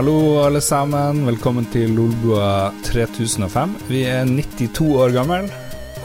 Hallo, 0.00 0.40
alle 0.46 0.62
sammen. 0.64 1.26
Velkommen 1.26 1.66
til 1.68 1.90
Lolbua 1.92 2.70
3005. 2.86 3.74
Vi 3.90 4.00
er 4.08 4.24
92 4.24 4.96
år 4.96 5.12
gammel, 5.12 5.52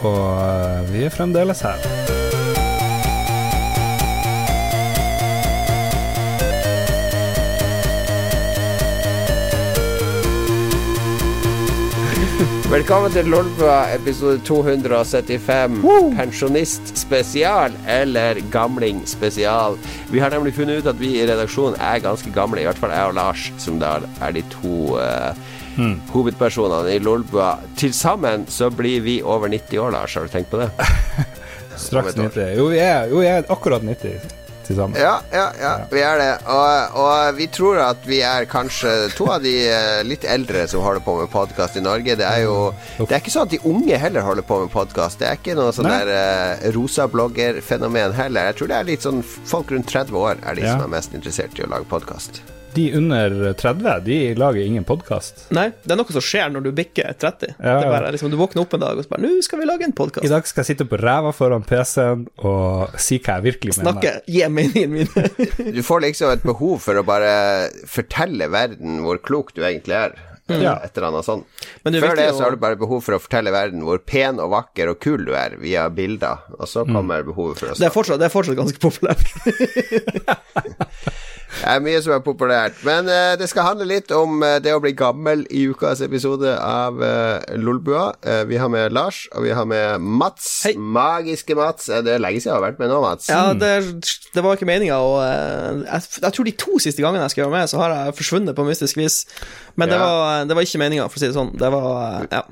og 0.04 0.20
eh, 0.36 0.92
vi 0.92 1.06
er 1.08 1.16
fremdeles 1.16 1.64
her. 1.64 2.15
Velkommen 12.66 13.12
til 13.14 13.28
Lolbua 13.30 13.92
episode 13.94 14.40
275. 14.42 15.76
Pensjonist 16.18 16.88
spesial 16.98 17.74
eller 17.86 18.40
gamling 18.50 19.04
spesial. 19.06 19.76
Vi 20.10 20.18
har 20.18 20.34
nemlig 20.34 20.56
funnet 20.56 20.82
ut 20.82 20.88
at 20.90 20.98
vi 20.98 21.12
i 21.14 21.28
redaksjonen 21.30 21.78
er 21.78 22.02
ganske 22.02 22.32
gamle, 22.34 22.64
i 22.64 22.66
hvert 22.66 22.80
fall 22.82 22.90
jeg 22.90 23.12
og 23.12 23.14
Lars, 23.14 23.44
som 23.62 23.78
da 23.78 23.92
er 24.18 24.34
de 24.34 24.42
to 24.50 24.96
eh, 24.98 25.38
hovedpersonene 26.10 26.96
i 26.96 27.04
Lolbua. 27.06 27.52
Til 27.78 27.94
sammen 27.94 28.48
så 28.50 28.72
blir 28.74 29.04
vi 29.06 29.20
over 29.22 29.46
90 29.46 29.84
år, 29.84 29.94
Lars. 29.94 30.16
Har 30.18 30.26
du 30.26 30.34
tenkt 30.34 30.50
på 30.50 30.64
det? 30.64 30.72
Straks 31.86 32.18
90. 32.18 32.50
Jo, 32.58 32.66
vi 32.74 32.82
er, 32.82 33.06
jo, 33.14 33.22
jeg 33.22 33.44
er 33.44 33.54
akkurat 33.54 33.86
90 33.86 34.45
til 34.66 34.78
sammen. 34.78 34.98
Ja, 35.00 35.18
ja, 35.32 35.46
ja, 35.60 35.72
vi 35.90 36.02
er 36.04 36.20
det. 36.20 36.30
Og, 36.52 36.98
og 37.02 37.38
vi 37.38 37.48
tror 37.52 37.80
at 37.84 38.06
vi 38.08 38.20
er 38.26 38.48
kanskje 38.50 38.94
to 39.16 39.28
av 39.32 39.44
de 39.44 39.54
eh, 39.70 40.02
litt 40.06 40.26
eldre 40.28 40.66
som 40.70 40.84
holder 40.84 41.04
på 41.06 41.16
med 41.20 41.30
podkast 41.32 41.78
i 41.78 41.84
Norge. 41.84 42.18
Det 42.18 42.26
er 42.26 42.44
jo 42.44 42.56
Det 42.98 43.10
er 43.10 43.22
ikke 43.22 43.34
sånn 43.34 43.48
at 43.48 43.54
de 43.54 43.62
unge 43.68 44.00
heller 44.02 44.26
holder 44.26 44.46
på 44.46 44.60
med 44.64 44.72
podkast. 44.74 45.20
Det 45.22 45.30
er 45.30 45.40
ikke 45.40 45.56
noe 45.58 45.74
sånn 45.76 45.88
Nei. 45.90 46.00
der 46.02 46.12
uh, 46.16 46.68
rosa 46.76 47.08
blogger-fenomen 47.10 48.16
heller. 48.16 48.50
Jeg 48.50 48.60
tror 48.60 48.72
det 48.72 48.80
er 48.80 48.90
litt 48.90 49.06
sånn 49.06 49.22
folk 49.24 49.72
rundt 49.74 49.90
30 49.92 50.20
år 50.20 50.42
er 50.42 50.58
de 50.58 50.66
som 50.66 50.84
er 50.84 50.94
mest 50.98 51.16
interessert 51.16 51.58
i 51.58 51.66
å 51.66 51.70
lage 51.72 51.88
podkast. 51.90 52.42
De 52.76 52.90
under 52.98 53.54
30, 53.56 54.00
de 54.04 54.34
lager 54.36 54.60
ingen 54.66 54.84
podkast. 54.84 55.46
Nei, 55.56 55.70
det 55.82 55.94
er 55.94 55.96
noe 55.96 56.12
som 56.12 56.20
skjer 56.24 56.50
når 56.52 56.62
du 56.66 56.70
bikker 56.76 57.14
30. 57.16 57.54
Ja, 57.56 57.58
Det 57.58 57.72
er 57.72 57.86
ja. 57.86 57.90
bare, 57.94 58.10
liksom, 58.12 58.28
du 58.32 58.36
våkner 58.36 58.60
opp 58.66 58.74
en 58.76 58.82
dag 58.82 58.98
og 59.00 59.04
så 59.06 59.10
bare 59.14 59.22
'Nå 59.24 59.30
skal 59.46 59.58
vi 59.62 59.66
lage 59.70 59.84
en 59.88 59.94
I 59.96 60.28
dag 60.28 60.44
skal 60.46 60.60
jeg 60.62 60.68
sitte 60.76 60.84
på 60.84 60.96
ræva 61.00 61.32
foran 61.32 61.62
PC-en 61.64 62.28
og 62.44 62.92
si 63.00 63.18
hva 63.18 63.40
jeg 63.40 63.44
virkelig 63.48 63.72
Snakke, 63.78 64.12
mener. 64.12 64.20
gi 64.28 64.48
meningene 64.48 64.92
mine. 64.92 65.08
Du 65.76 65.82
får 65.82 66.00
liksom 66.04 66.30
et 66.32 66.42
behov 66.44 66.78
for 66.84 66.94
å 67.00 67.04
bare 67.06 67.70
fortelle 67.88 68.48
verden 68.52 69.00
hvor 69.04 69.18
klok 69.24 69.54
du 69.56 69.62
egentlig 69.64 69.94
er. 69.96 70.12
Ja. 70.46 70.78
Et 70.84 70.96
eller 70.96 71.08
annet 71.08 71.24
sånt. 71.26 71.44
Men 71.82 71.92
det 71.92 72.00
Før 72.04 72.14
det 72.14 72.34
så 72.36 72.42
har 72.44 72.50
du 72.54 72.60
bare 72.62 72.76
behov 72.78 73.00
for 73.02 73.12
å 73.16 73.18
fortelle 73.18 73.50
verden 73.50 73.82
hvor 73.82 73.98
pen 73.98 74.38
og 74.38 74.50
vakker 74.52 74.88
og 74.92 75.00
kul 75.02 75.24
du 75.26 75.34
er, 75.34 75.56
via 75.58 75.88
bilder. 75.90 76.38
Og 76.60 76.68
så 76.70 76.84
kommer 76.86 77.22
behovet 77.26 77.58
for 77.58 77.66
å 77.72 77.74
Det 77.78 77.86
er 77.88 77.94
fortsatt, 77.94 78.20
det 78.22 78.26
er 78.28 78.34
fortsatt 78.36 78.56
ganske 78.60 78.78
populært. 78.78 79.26
Det 81.56 81.72
er 81.72 81.80
mye 81.82 82.00
som 82.04 82.12
er 82.16 82.22
populært. 82.24 82.76
Men 82.86 83.08
uh, 83.08 83.32
det 83.40 83.48
skal 83.50 83.66
handle 83.70 83.86
litt 83.88 84.12
om 84.14 84.42
uh, 84.44 84.56
det 84.62 84.74
å 84.76 84.80
bli 84.82 84.92
gammel 84.96 85.44
i 85.50 85.64
ukas 85.72 86.02
episode 86.04 86.52
av 86.60 87.00
uh, 87.00 87.40
Lolbua. 87.56 88.10
Vi 88.46 88.58
har 88.60 88.68
med 88.72 88.92
Lars, 88.94 89.22
og 89.34 89.46
vi 89.46 89.54
har 89.56 89.66
med 89.68 90.02
Mats. 90.04 90.48
Hei. 90.66 90.74
Magiske 90.76 91.56
Mats. 91.58 91.88
Det 91.88 92.12
er 92.16 92.22
lenge 92.22 92.42
siden 92.42 92.52
jeg 92.52 92.58
har 92.58 92.66
vært 92.66 92.82
med 92.82 92.92
nå, 92.92 93.00
Mats. 93.04 93.30
Ja, 93.32 93.54
det, 93.56 93.72
det 94.34 94.44
var 94.44 94.58
ikke 94.58 94.68
meninga, 94.68 94.98
og 95.00 95.16
jeg, 95.24 96.04
jeg 96.22 96.36
tror 96.36 96.48
de 96.50 96.54
to 96.66 96.78
siste 96.82 97.02
gangene 97.04 97.24
jeg 97.26 97.34
skal 97.36 97.46
være 97.46 97.56
med, 97.56 97.72
så 97.72 97.80
har 97.82 97.96
jeg 97.96 98.16
forsvunnet 98.20 98.56
på 98.58 98.66
mystisk 98.68 99.00
vis. 99.00 99.22
Men 99.76 99.90
det, 99.92 99.98
Ja. 99.98 100.06
var, 100.06 100.44
det 100.48 100.56
var 100.58 100.68
ikke 100.68 100.82
meninga, 100.82 101.08
for 101.10 101.18
å 101.18 101.24
si 101.24 101.30
det 101.30 101.36
sånn. 101.38 101.54
Det 101.58 101.72
var 101.72 102.28
Ja. 102.30 102.44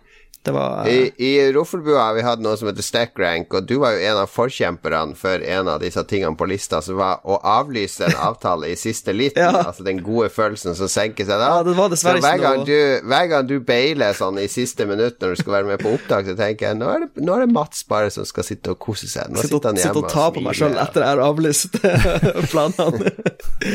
Det 0.44 0.52
var 0.52 0.84
I, 0.92 0.96
eh, 1.08 1.22
I 1.24 1.52
Roffelbua 1.56 2.02
har 2.04 2.14
vi 2.18 2.22
hatt 2.26 2.40
noe 2.44 2.56
som 2.60 2.68
heter 2.68 2.84
stack 2.84 3.14
rank, 3.18 3.54
og 3.56 3.64
du 3.64 3.78
var 3.80 3.94
jo 3.96 4.02
en 4.04 4.18
av 4.20 4.28
forkjemperne 4.28 5.16
for 5.16 5.40
en 5.40 5.70
av 5.72 5.78
disse 5.80 6.02
tingene 6.10 6.36
på 6.36 6.44
lista, 6.50 6.82
som 6.84 6.98
var 7.00 7.22
å 7.24 7.38
avlyse 7.48 8.04
en 8.04 8.18
avtale 8.26 8.68
i 8.68 8.76
siste 8.76 9.14
liten. 9.16 9.40
Ja. 9.44 9.62
Altså 9.64 9.84
den 9.86 9.98
gode 10.04 10.28
følelsen 10.32 10.76
som 10.76 10.88
senker 10.88 11.24
seg 11.28 11.40
da. 11.40 11.48
Ja, 11.56 11.62
det 11.66 11.74
var 11.78 11.88
dessverre 11.92 12.20
så 12.20 12.26
hver 12.26 12.36
ikke 12.38 12.44
gang, 12.44 12.60
noe- 12.60 12.68
du, 12.68 13.08
hver 13.08 13.26
gang 13.32 13.48
du 13.48 13.54
bailer 13.72 14.12
sånn 14.16 14.38
i 14.40 14.46
siste 14.52 14.86
minutt 14.88 15.16
når 15.20 15.32
du 15.34 15.40
skal 15.42 15.56
være 15.58 15.70
med 15.72 15.82
på 15.82 15.92
opptak, 15.96 16.28
så 16.28 16.36
tenker 16.38 16.68
jeg 16.70 16.78
nå 16.80 16.88
er 16.92 17.06
det, 17.06 17.24
nå 17.24 17.34
er 17.38 17.46
det 17.46 17.50
Mats 17.56 17.82
bare 17.88 18.12
som 18.12 18.28
skal 18.28 18.44
sitte 18.46 18.76
og 18.76 18.78
kose 18.84 19.08
seg. 19.08 19.32
Nå 19.32 19.40
sitter 19.40 19.70
han 19.72 19.80
og, 19.80 19.80
sitte 19.80 19.90
hjemme 19.96 20.04
og 20.04 20.12
ta 20.12 20.28
på 20.36 20.44
meg 20.44 20.60
sjøl 20.60 20.76
etter 20.84 21.04
jeg 21.04 21.12
har 21.14 21.24
avlyst 21.24 21.80
planene. 22.52 23.12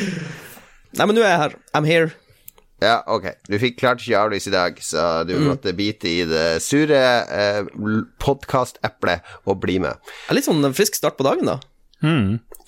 Nei, 0.97 1.05
men 1.05 1.15
nå 1.17 1.21
er 1.25 1.29
jeg 1.33 1.41
her. 1.47 1.55
I'm 1.77 1.85
here. 1.89 2.11
Ja, 2.81 3.01
ok. 3.11 3.25
Du 3.49 3.57
fikk 3.59 3.77
klart 3.81 3.99
ikke 4.05 4.37
i 4.47 4.51
dag, 4.51 4.77
så 4.79 5.25
du 5.27 5.33
Mm. 5.35 5.47
måtte 5.49 5.73
bite 5.75 6.07
i 6.07 6.23
det 6.25 6.61
sure 6.63 6.95
eh, 7.27 7.63
podkast-eplet 8.23 9.21
og 9.45 9.59
bli 9.59 9.79
med. 9.79 9.97
Det 10.27 10.31
er 10.31 10.37
litt 10.39 10.45
sånn 10.47 10.63
en 10.63 10.73
frisk 10.77 10.95
start 10.95 11.17
på 11.17 11.23
dagen, 11.27 11.45
da. 11.45 11.59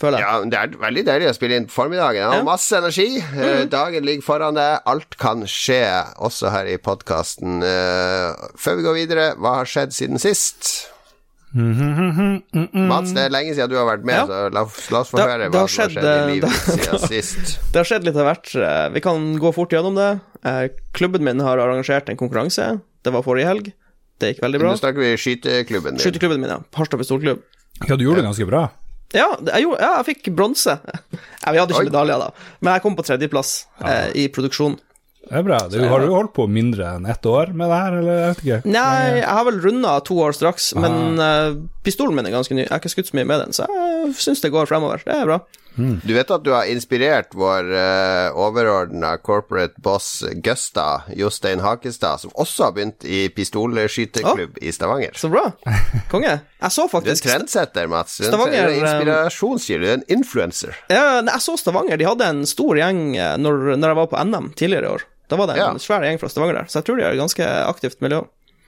Føler 0.02 0.18
jeg. 0.18 0.26
Ja, 0.26 0.34
det 0.44 0.58
er 0.58 0.78
veldig 0.82 1.04
deilig 1.06 1.28
å 1.30 1.34
spille 1.38 1.56
inn 1.62 1.68
på 1.70 1.76
formiddagen. 1.78 2.16
Jeg 2.18 2.26
har 2.26 2.34
Ja. 2.36 2.42
Mm. 2.42 2.46
masse 2.50 2.72
energi. 2.76 3.22
Mm. 3.22 3.70
Dagen 3.70 4.04
ligger 4.04 4.24
foran 4.26 4.56
deg. 4.56 4.82
Alt 4.86 5.18
kan 5.18 5.44
skje, 5.46 6.06
også 6.20 6.50
her 6.52 6.66
i 6.66 6.78
podkasten. 6.78 7.62
Før 8.58 8.76
vi 8.78 8.84
går 8.84 8.94
videre, 8.98 9.36
hva 9.38 9.56
har 9.62 9.66
skjedd 9.66 9.94
siden 9.94 10.20
sist? 10.20 10.88
Mats, 11.54 13.12
det 13.16 13.26
er 13.28 13.34
lenge 13.34 13.54
siden 13.58 13.70
du 13.72 13.76
har 13.80 13.88
vært 13.90 14.06
med, 14.08 14.16
Ja. 14.16 14.26
så 14.28 14.38
la, 14.54 14.62
oss- 14.64 14.90
la 14.92 15.00
oss 15.02 15.10
få 15.12 15.18
Det- 15.18 15.26
høre 15.28 15.50
hva 15.52 15.68
som 15.68 15.82
har 15.84 15.90
skjedd, 15.90 16.04
i 16.04 16.08
eh, 16.08 16.28
livet 16.28 16.50
det- 16.50 16.76
ditt 16.78 16.86
siden 16.88 17.08
sist. 17.08 17.60
Det 17.74 17.80
har 17.82 17.86
skjedd 17.90 18.04
litt 18.08 18.16
av 18.16 18.26
hvert. 18.30 18.56
Eh, 18.56 18.90
Vi 18.94 19.02
kan 19.02 19.38
gå 19.40 19.54
fort 19.54 19.70
gjennom 19.72 19.96
det. 19.96 20.20
Eh, 20.46 20.68
Klubben 20.94 21.24
min 21.24 21.40
har 21.40 21.58
arrangert 21.58 22.10
en 22.10 22.18
konkurranse. 22.18 22.82
Det 23.04 23.12
var 23.14 23.22
forrige 23.24 23.46
helg. 23.48 23.74
Det 24.20 24.36
gikk 24.36 24.42
veldig 24.44 24.60
bra. 24.60 24.70
Nå 24.72 24.78
snakker 24.80 25.00
vi 25.02 25.16
skyteklubben 25.18 25.98
din. 25.98 26.00
Skyteklubben 26.06 26.40
min, 26.40 26.50
ja. 26.50 26.60
Harstad 26.76 27.00
pistolklubb. 27.00 27.42
Ja, 27.88 27.96
du 27.96 28.04
gjorde 28.06 28.22
det 28.22 28.26
ganske 28.30 28.48
bra. 28.48 28.70
Ja, 29.14 29.36
jeg, 29.44 29.64
gjorde, 29.66 29.80
ja, 29.82 29.98
jeg 30.04 30.06
fikk 30.16 30.36
bronse. 30.36 30.80
Ja, 31.44 31.52
vi 31.52 31.58
hadde 31.58 31.74
ikke 31.74 31.90
medaljer, 31.90 32.20
da, 32.22 32.30
men 32.62 32.74
jeg 32.76 32.82
kom 32.84 32.96
på 32.96 33.04
tredjeplass 33.04 33.66
eh, 33.84 34.12
i 34.14 34.28
produksjon. 34.30 34.76
Det 35.32 35.40
er 35.40 35.46
bra. 35.48 35.58
Du, 35.72 35.78
har 35.88 36.04
du 36.04 36.10
holdt 36.12 36.34
på 36.36 36.44
mindre 36.52 36.90
enn 36.98 37.06
ett 37.08 37.24
år 37.30 37.54
med 37.56 37.72
det 37.72 37.78
her, 37.80 37.94
eller 38.02 38.18
jeg 38.20 38.34
vet 38.34 38.44
ikke? 38.44 38.60
Nei, 38.74 38.98
jeg 39.22 39.30
har 39.32 39.48
vel 39.48 39.62
runda 39.64 39.94
to 40.04 40.18
år 40.26 40.36
straks, 40.36 40.74
men 40.76 41.16
uh, 41.24 41.56
pistolen 41.88 42.18
min 42.20 42.28
er 42.28 42.36
ganske 42.36 42.52
ny. 42.58 42.66
Jeg 42.66 42.74
har 42.74 42.84
ikke 42.84 42.92
skutt 42.98 43.14
så 43.14 43.16
mye 43.22 43.30
med 43.32 43.46
den, 43.46 43.56
så 43.56 43.70
jeg 43.72 44.12
syns 44.20 44.44
det 44.44 44.52
går 44.52 44.68
fremover. 44.68 45.00
Det 45.08 45.16
er 45.16 45.30
bra. 45.32 45.40
Du 45.80 46.12
vet 46.12 46.28
at 46.36 46.44
du 46.44 46.50
har 46.52 46.68
inspirert 46.68 47.32
vår 47.32 47.70
uh, 47.72 48.36
overordna 48.44 49.14
corporate 49.24 49.80
boss 49.80 50.26
Gusta, 50.44 51.06
Jostein 51.16 51.64
Hakestad, 51.64 52.20
som 52.26 52.34
også 52.36 52.66
har 52.68 52.74
begynt 52.76 53.06
i 53.08 53.22
pistolskytterklubb 53.32 54.58
i 54.62 54.72
Stavanger. 54.76 55.16
Så 55.16 55.30
bra. 55.32 55.46
Konge. 56.12 56.42
Jeg 56.62 56.76
så 56.76 56.90
Du 56.92 56.98
er 57.00 57.14
en 57.16 57.24
trendsetter, 57.24 57.88
Mats. 57.88 58.18
Du 58.20 58.26
er 58.26 58.28
en- 58.28 58.34
Stavanger, 58.34 58.60
er 58.68 58.74
en 58.74 58.82
inspirasjonskilde. 58.84 59.86
Du 59.86 59.90
er 59.94 59.98
en 60.02 60.06
influencer. 60.20 60.76
Ja, 60.92 61.22
jeg 61.22 61.42
så 61.42 61.56
Stavanger. 61.58 61.98
De 61.98 62.06
hadde 62.10 62.28
en 62.36 62.44
stor 62.46 62.76
gjeng 62.78 63.16
eh, 63.16 63.38
når, 63.40 63.78
når 63.80 63.94
jeg 63.94 64.00
var 64.04 64.12
på 64.12 64.24
NM 64.28 64.52
tidligere 64.60 64.90
i 64.90 64.94
år. 64.98 65.08
Da 65.32 65.40
var 65.40 65.48
det 65.48 65.56
en 65.58 65.64
Ja. 65.64 65.72
svær 65.80 66.04
gjeng 66.04 66.20
fra 66.20 66.28
Stavanger 66.30 66.60
der, 66.62 66.68
så 66.70 66.82
jeg 66.82 66.86
tror 66.90 66.98
de 67.00 67.04
har 67.08 67.16
et 67.16 67.22
ganske 67.24 67.48
aktivt 67.72 68.02
miljø. 68.04 68.22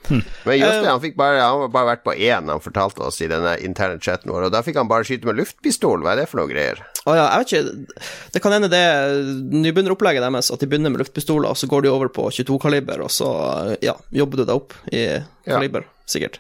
Men 0.10 0.58
Jostein 0.60 0.84
Eh. 0.84 0.90
han 0.92 1.00
fikk 1.00 1.14
bare 1.16 1.38
Han 1.40 1.62
har 1.62 1.70
bare 1.72 1.88
vært 1.96 2.04
på 2.04 2.12
én, 2.20 2.50
han 2.52 2.60
fortalte 2.60 3.00
oss 3.08 3.22
i 3.24 3.28
denne 3.32 3.54
interne 3.64 4.02
chatten 4.04 4.28
vår, 4.32 4.46
og 4.50 4.52
da 4.52 4.60
fikk 4.62 4.76
han 4.76 4.90
bare 4.90 5.06
skyte 5.08 5.24
med 5.30 5.38
luftpistol. 5.40 6.02
Hva 6.04 6.12
er 6.12 6.16
det 6.22 6.26
for 6.30 6.42
noe 6.42 6.50
greier? 6.52 6.82
Å 7.08 7.16
ja, 7.16 7.28
jeg 7.32 7.40
vet 7.40 7.54
ikke 7.54 8.02
Det 8.34 8.42
kan 8.44 8.52
hende 8.52 8.70
det 8.70 8.82
er 8.84 9.24
nybegynneropplegget 9.64 10.26
deres, 10.26 10.52
at 10.52 10.60
de 10.60 10.68
begynner 10.68 10.92
med 10.92 11.00
luftpistoler, 11.00 11.48
og 11.50 11.56
så 11.56 11.68
går 11.72 11.84
de 11.84 11.90
over 11.94 12.10
på 12.12 12.28
22-kaliber, 12.36 13.00
og 13.04 13.12
så 13.16 13.78
ja, 13.82 13.96
jobber 14.12 14.38
du 14.42 14.46
deg 14.46 14.56
opp 14.56 14.74
i 14.92 15.06
kaliber, 15.48 15.86
sikkert. 16.06 16.40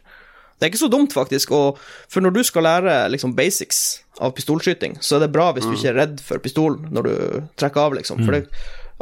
Det 0.59 0.67
er 0.67 0.71
ikke 0.73 0.83
så 0.83 0.91
dumt, 0.91 1.11
faktisk, 1.15 1.51
og 1.55 1.79
for 2.11 2.19
når 2.23 2.33
du 2.35 2.43
skal 2.43 2.63
lære 2.63 3.09
liksom 3.11 3.33
basics 3.35 4.01
av 4.19 4.35
pistolskyting, 4.35 4.99
så 5.01 5.15
er 5.17 5.25
det 5.25 5.31
bra 5.33 5.51
hvis 5.53 5.63
du 5.67 5.71
ikke 5.75 5.89
er 5.95 5.99
redd 6.03 6.19
for 6.23 6.37
pistolen 6.39 6.87
når 6.91 7.03
du 7.03 7.15
trekker 7.59 7.77
av, 7.87 7.93
liksom. 7.97 8.23
For 8.25 8.31
det, 8.37 8.47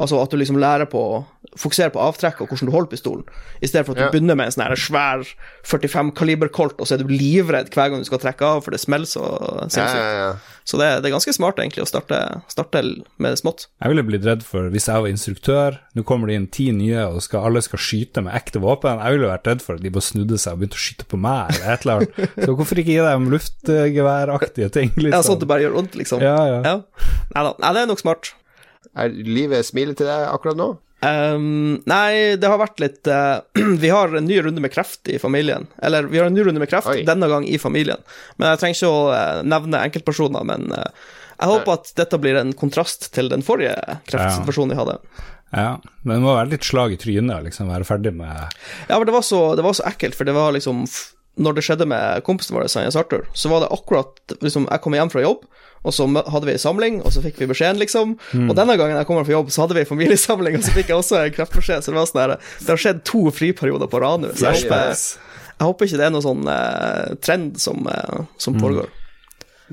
altså 0.01 0.17
at 0.21 0.31
du 0.33 0.37
liksom 0.41 0.57
lærer 0.61 0.89
på 0.89 0.99
å 0.99 1.19
fokusere 1.59 1.91
på 1.93 1.99
avtrekk 2.01 2.41
og 2.43 2.49
hvordan 2.51 2.69
du 2.69 2.73
holder 2.73 2.89
pistolen, 2.93 3.25
i 3.61 3.67
stedet 3.69 3.85
for 3.85 3.93
at 3.93 3.99
du 3.99 4.05
Ja. 4.05 4.11
begynner 4.13 4.37
med 4.39 4.47
en 4.49 4.55
sånn 4.55 4.77
svær 4.79 5.23
45-kaliber 5.67 6.49
kolt, 6.53 6.79
og 6.81 6.87
så 6.87 6.95
er 6.95 7.03
du 7.03 7.11
livredd 7.11 7.69
hver 7.73 7.91
gang 7.91 7.99
du 8.01 8.07
skal 8.07 8.21
trekke 8.23 8.41
av, 8.47 8.61
for 8.65 8.71
det 8.73 8.79
smeller 8.81 9.09
så 9.09 9.23
sinnssykt. 9.67 9.99
ja, 9.99 10.15
ja. 10.25 10.31
Så 10.63 10.77
det, 10.77 10.87
det 11.01 11.09
er 11.09 11.15
ganske 11.15 11.33
smart 11.33 11.57
egentlig 11.57 11.81
å 11.83 11.87
starte, 11.89 12.17
starte 12.47 12.83
med 13.19 13.33
smått. 13.39 13.65
Jeg 13.81 13.89
ville 13.91 14.03
blitt 14.05 14.23
redd 14.29 14.43
for 14.45 14.69
hvis 14.71 14.85
jeg 14.87 15.01
var 15.03 15.09
instruktør, 15.09 15.79
nå 15.97 16.03
kommer 16.07 16.29
det 16.29 16.35
inn 16.37 16.45
ti 16.53 16.67
nye, 16.71 17.01
og 17.09 17.17
skal, 17.25 17.47
alle 17.49 17.63
skal 17.65 17.81
skyte 17.81 18.21
med 18.23 18.35
ekte 18.37 18.61
våpen. 18.61 19.01
Jeg 19.01 19.17
ville 19.17 19.31
vært 19.31 19.49
redd 19.49 19.63
for 19.65 19.75
at 19.75 19.81
de 19.83 19.89
bare 19.91 20.05
snudde 20.05 20.37
seg 20.39 20.53
og 20.53 20.61
begynte 20.61 20.77
å 20.77 20.83
skyte 20.85 21.07
på 21.09 21.17
meg, 21.19 21.49
eller 21.57 21.73
et 21.73 21.81
eller 21.87 22.03
annet. 22.05 22.21
Så 22.45 22.55
hvorfor 22.55 22.81
ikke 22.83 22.93
gi 22.93 23.01
dem 23.09 23.27
luftgeværaktige 23.33 24.69
ting, 24.77 24.93
liksom? 24.95 25.17
Ja, 25.17 25.23
sånn 25.25 25.39
at 25.39 25.43
det 25.43 25.49
bare 25.49 25.65
gjør 25.65 25.75
vondt, 25.81 25.97
liksom. 25.99 26.21
Ja, 26.23 26.37
ja. 26.61 26.77
Nei 27.33 27.43
da, 27.49 27.55
det 27.73 27.83
er 27.83 27.89
nok 27.89 28.01
smart. 28.05 28.31
Er 28.97 29.11
livet 29.11 29.67
smilet 29.67 29.99
til 29.99 30.09
deg 30.09 30.29
akkurat 30.31 30.59
nå? 30.59 30.73
Um, 31.01 31.79
nei, 31.89 32.37
det 32.37 32.45
har 32.45 32.59
vært 32.61 32.81
litt 32.83 33.09
uh, 33.09 33.41
Vi 33.83 33.89
har 33.89 34.13
en 34.13 34.27
ny 34.27 34.37
runde 34.45 34.61
med 34.61 34.73
kreft 34.73 35.09
i 35.09 35.17
familien. 35.21 35.65
Eller, 35.81 36.05
vi 36.11 36.21
har 36.21 36.29
en 36.29 36.37
ny 36.37 36.45
runde 36.45 36.61
med 36.61 36.69
kreft, 36.69 36.91
Oi. 36.91 37.01
denne 37.07 37.29
gang 37.31 37.47
i 37.47 37.57
familien. 37.61 38.03
Men 38.37 38.51
jeg 38.51 38.61
trenger 38.61 38.77
ikke 38.77 38.91
å 38.93 39.01
uh, 39.09 39.41
nevne 39.41 39.81
enkeltpersoner, 39.87 40.45
men 40.45 40.69
uh, 40.75 41.17
jeg 41.41 41.49
håper 41.49 41.73
at 41.73 41.93
dette 41.97 42.19
blir 42.21 42.37
en 42.37 42.53
kontrast 42.53 43.09
til 43.15 43.31
den 43.31 43.41
forrige 43.41 43.73
kreftsituasjonen 44.11 44.75
vi 44.75 44.77
hadde. 44.77 44.99
Ja, 45.51 45.71
men 46.05 46.13
det 46.19 46.23
må 46.23 46.35
være 46.35 46.51
litt 46.53 46.67
slag 46.67 46.93
i 46.93 46.99
trynet, 47.01 47.47
liksom, 47.47 47.71
være 47.73 47.87
ferdig 47.87 48.13
med 48.15 48.53
Ja, 48.87 48.95
men 48.95 49.07
det 49.09 49.15
var 49.15 49.25
så, 49.25 49.41
det 49.57 49.65
var 49.65 49.73
så 49.75 49.87
ekkelt, 49.89 50.15
for 50.15 50.29
det 50.29 50.35
var 50.37 50.53
liksom 50.55 50.85
når 51.41 51.57
det 51.57 51.63
skjedde 51.65 51.87
med 51.89 52.21
kompisen 52.27 52.55
vår, 52.55 52.69
Jens 52.69 52.97
Arthur, 52.99 53.25
så 53.33 53.49
var 53.51 53.63
det 53.63 53.71
akkurat 53.73 54.35
liksom, 54.41 54.67
Jeg 54.69 54.83
kom 54.83 54.95
hjem 54.97 55.11
fra 55.13 55.23
jobb, 55.25 55.43
og 55.81 55.95
så 55.97 56.05
hadde 56.05 56.45
vi 56.45 56.53
en 56.53 56.61
samling, 56.61 57.01
og 57.01 57.13
så 57.15 57.23
fikk 57.23 57.39
vi 57.41 57.49
beskjeden, 57.49 57.81
liksom. 57.81 58.13
Og 58.45 58.53
denne 58.57 58.77
gangen 58.77 58.99
jeg 58.99 59.09
kom 59.09 59.17
hjem 59.17 59.25
fra 59.25 59.37
jobb, 59.39 59.51
så 59.53 59.63
hadde 59.65 59.77
vi 59.79 59.81
en 59.81 59.89
familiesamling, 59.89 60.59
og 60.59 60.65
så 60.67 60.75
fikk 60.77 60.93
jeg 60.93 61.01
også 61.01 61.17
en 61.23 61.35
kreftbeskjed. 61.35 61.81
Så 61.81 61.91
det 61.93 61.97
var 61.97 62.09
sånn 62.11 62.21
her 62.21 62.35
Det 62.37 62.69
har 62.69 62.81
skjedd 62.85 63.03
to 63.09 63.23
friperioder 63.33 63.89
på 63.89 64.01
rad 64.03 64.21
nå, 64.21 64.33
så 64.37 64.51
jeg 64.51 64.67
håper, 64.69 64.93
jeg 65.57 65.69
håper 65.71 65.89
ikke 65.89 66.01
det 66.01 66.05
er 66.07 66.13
noe 66.13 66.25
sånn 66.25 66.47
eh, 66.53 67.15
trend 67.25 67.57
som, 67.61 67.81
eh, 67.89 68.21
som 68.41 68.61
foregår. 68.61 68.93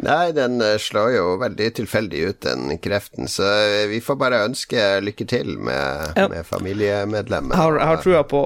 Nei, 0.03 0.33
den 0.33 0.61
eh, 0.63 0.77
slår 0.79 1.11
jo 1.17 1.25
veldig 1.41 1.69
tilfeldig 1.75 2.23
ut, 2.29 2.41
den 2.45 2.79
kreften, 2.83 3.29
så 3.31 3.47
eh, 3.49 3.85
vi 3.91 4.01
får 4.05 4.19
bare 4.21 4.45
ønske 4.47 4.87
lykke 5.03 5.27
til 5.29 5.57
med, 5.59 6.15
Ja. 6.17 6.29
med 6.31 6.47
familiemedlemmer. 6.47 7.55
Jeg 7.55 7.63
har, 7.63 7.79
jeg 7.79 7.91
har 7.91 8.03
trua 8.03 8.23
på 8.23 8.43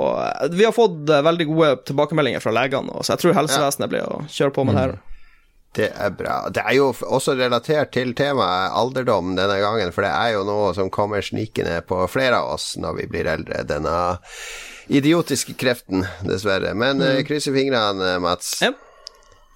Vi 0.57 0.65
har 0.65 0.73
fått 0.73 1.11
eh, 1.11 1.25
veldig 1.25 1.47
gode 1.51 1.73
tilbakemeldinger 1.91 2.45
fra 2.45 2.55
legene, 2.57 3.01
så 3.03 3.15
jeg 3.15 3.25
tror 3.25 3.41
helsevesenet 3.43 3.93
blir 3.93 4.07
å 4.09 4.23
kjøre 4.33 4.55
på 4.57 4.65
med 4.65 4.77
det 4.77 4.85
her. 4.85 4.95
Det 5.73 5.89
er 5.89 6.11
bra. 6.13 6.37
Det 6.53 6.61
er 6.69 6.77
jo 6.77 6.91
også 6.93 7.33
relatert 7.39 7.95
til 7.97 8.13
temaet 8.17 8.75
alderdom 8.77 9.33
denne 9.39 9.57
gangen, 9.61 9.93
for 9.93 10.05
det 10.05 10.13
er 10.13 10.35
jo 10.35 10.45
noe 10.45 10.75
som 10.77 10.91
kommer 10.93 11.25
snikende 11.25 11.79
på 11.89 12.01
flere 12.13 12.43
av 12.43 12.55
oss 12.59 12.75
når 12.81 12.99
vi 13.01 13.07
blir 13.15 13.29
eldre. 13.33 13.63
Denne 13.69 13.95
idiotiske 14.93 15.57
kreften, 15.57 16.05
dessverre. 16.29 16.75
Men 16.77 17.01
mm. 17.01 17.23
krysser 17.25 17.57
fingrene, 17.57 18.19
Mats. 18.21 18.59
Ja. 18.61 18.75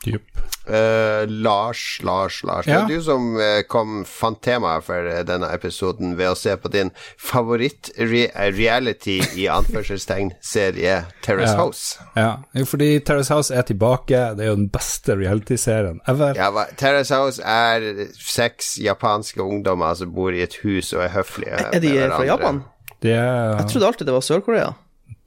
Jupp. 0.06 0.22
Uh, 0.66 1.22
Lars, 1.30 2.00
Lars, 2.02 2.40
Lars. 2.42 2.66
Det 2.66 2.74
er 2.74 2.88
du 2.90 3.00
som 3.02 3.36
eh, 3.38 3.60
kom, 3.70 4.00
fant 4.06 4.40
temaet 4.42 4.82
for 4.86 5.06
eh, 5.06 5.20
denne 5.26 5.46
episoden 5.54 6.16
ved 6.18 6.32
å 6.32 6.38
se 6.38 6.56
på 6.58 6.70
din 6.74 6.90
favoritt-reality 7.22 9.20
i 9.38 9.46
anførselstegn-serie 9.58 10.96
Terrace 11.22 11.52
Ja. 11.52 11.58
House. 11.60 11.98
Ja, 12.16 12.30
jo, 12.58 12.64
fordi 12.66 12.88
Terrace 13.06 13.30
House 13.34 13.54
er 13.54 13.62
tilbake. 13.68 14.22
Det 14.36 14.46
er 14.46 14.50
jo 14.52 14.56
den 14.58 14.68
beste 14.74 15.16
reality-serien 15.18 16.00
ever. 16.10 16.34
Ja, 16.38 16.50
hva- 16.54 16.68
Terrace 16.76 17.14
House 17.14 17.42
er 17.42 18.08
seks 18.18 18.76
japanske 18.82 19.42
ungdommer 19.42 19.94
som 19.94 20.10
bor 20.14 20.34
i 20.34 20.42
et 20.42 20.58
hus 20.64 20.92
og 20.96 21.04
er 21.06 21.14
høflige 21.14 21.62
Er 21.72 21.78
de 21.80 21.92
med 21.94 22.10
fra. 22.10 22.24
Japan? 22.26 22.62
De 23.02 23.10
er, 23.12 23.56
Jeg 23.60 23.68
trodde 23.70 23.86
alltid 23.86 24.06
det 24.08 24.14
var 24.16 24.24
Sør-Korea. 24.24 24.72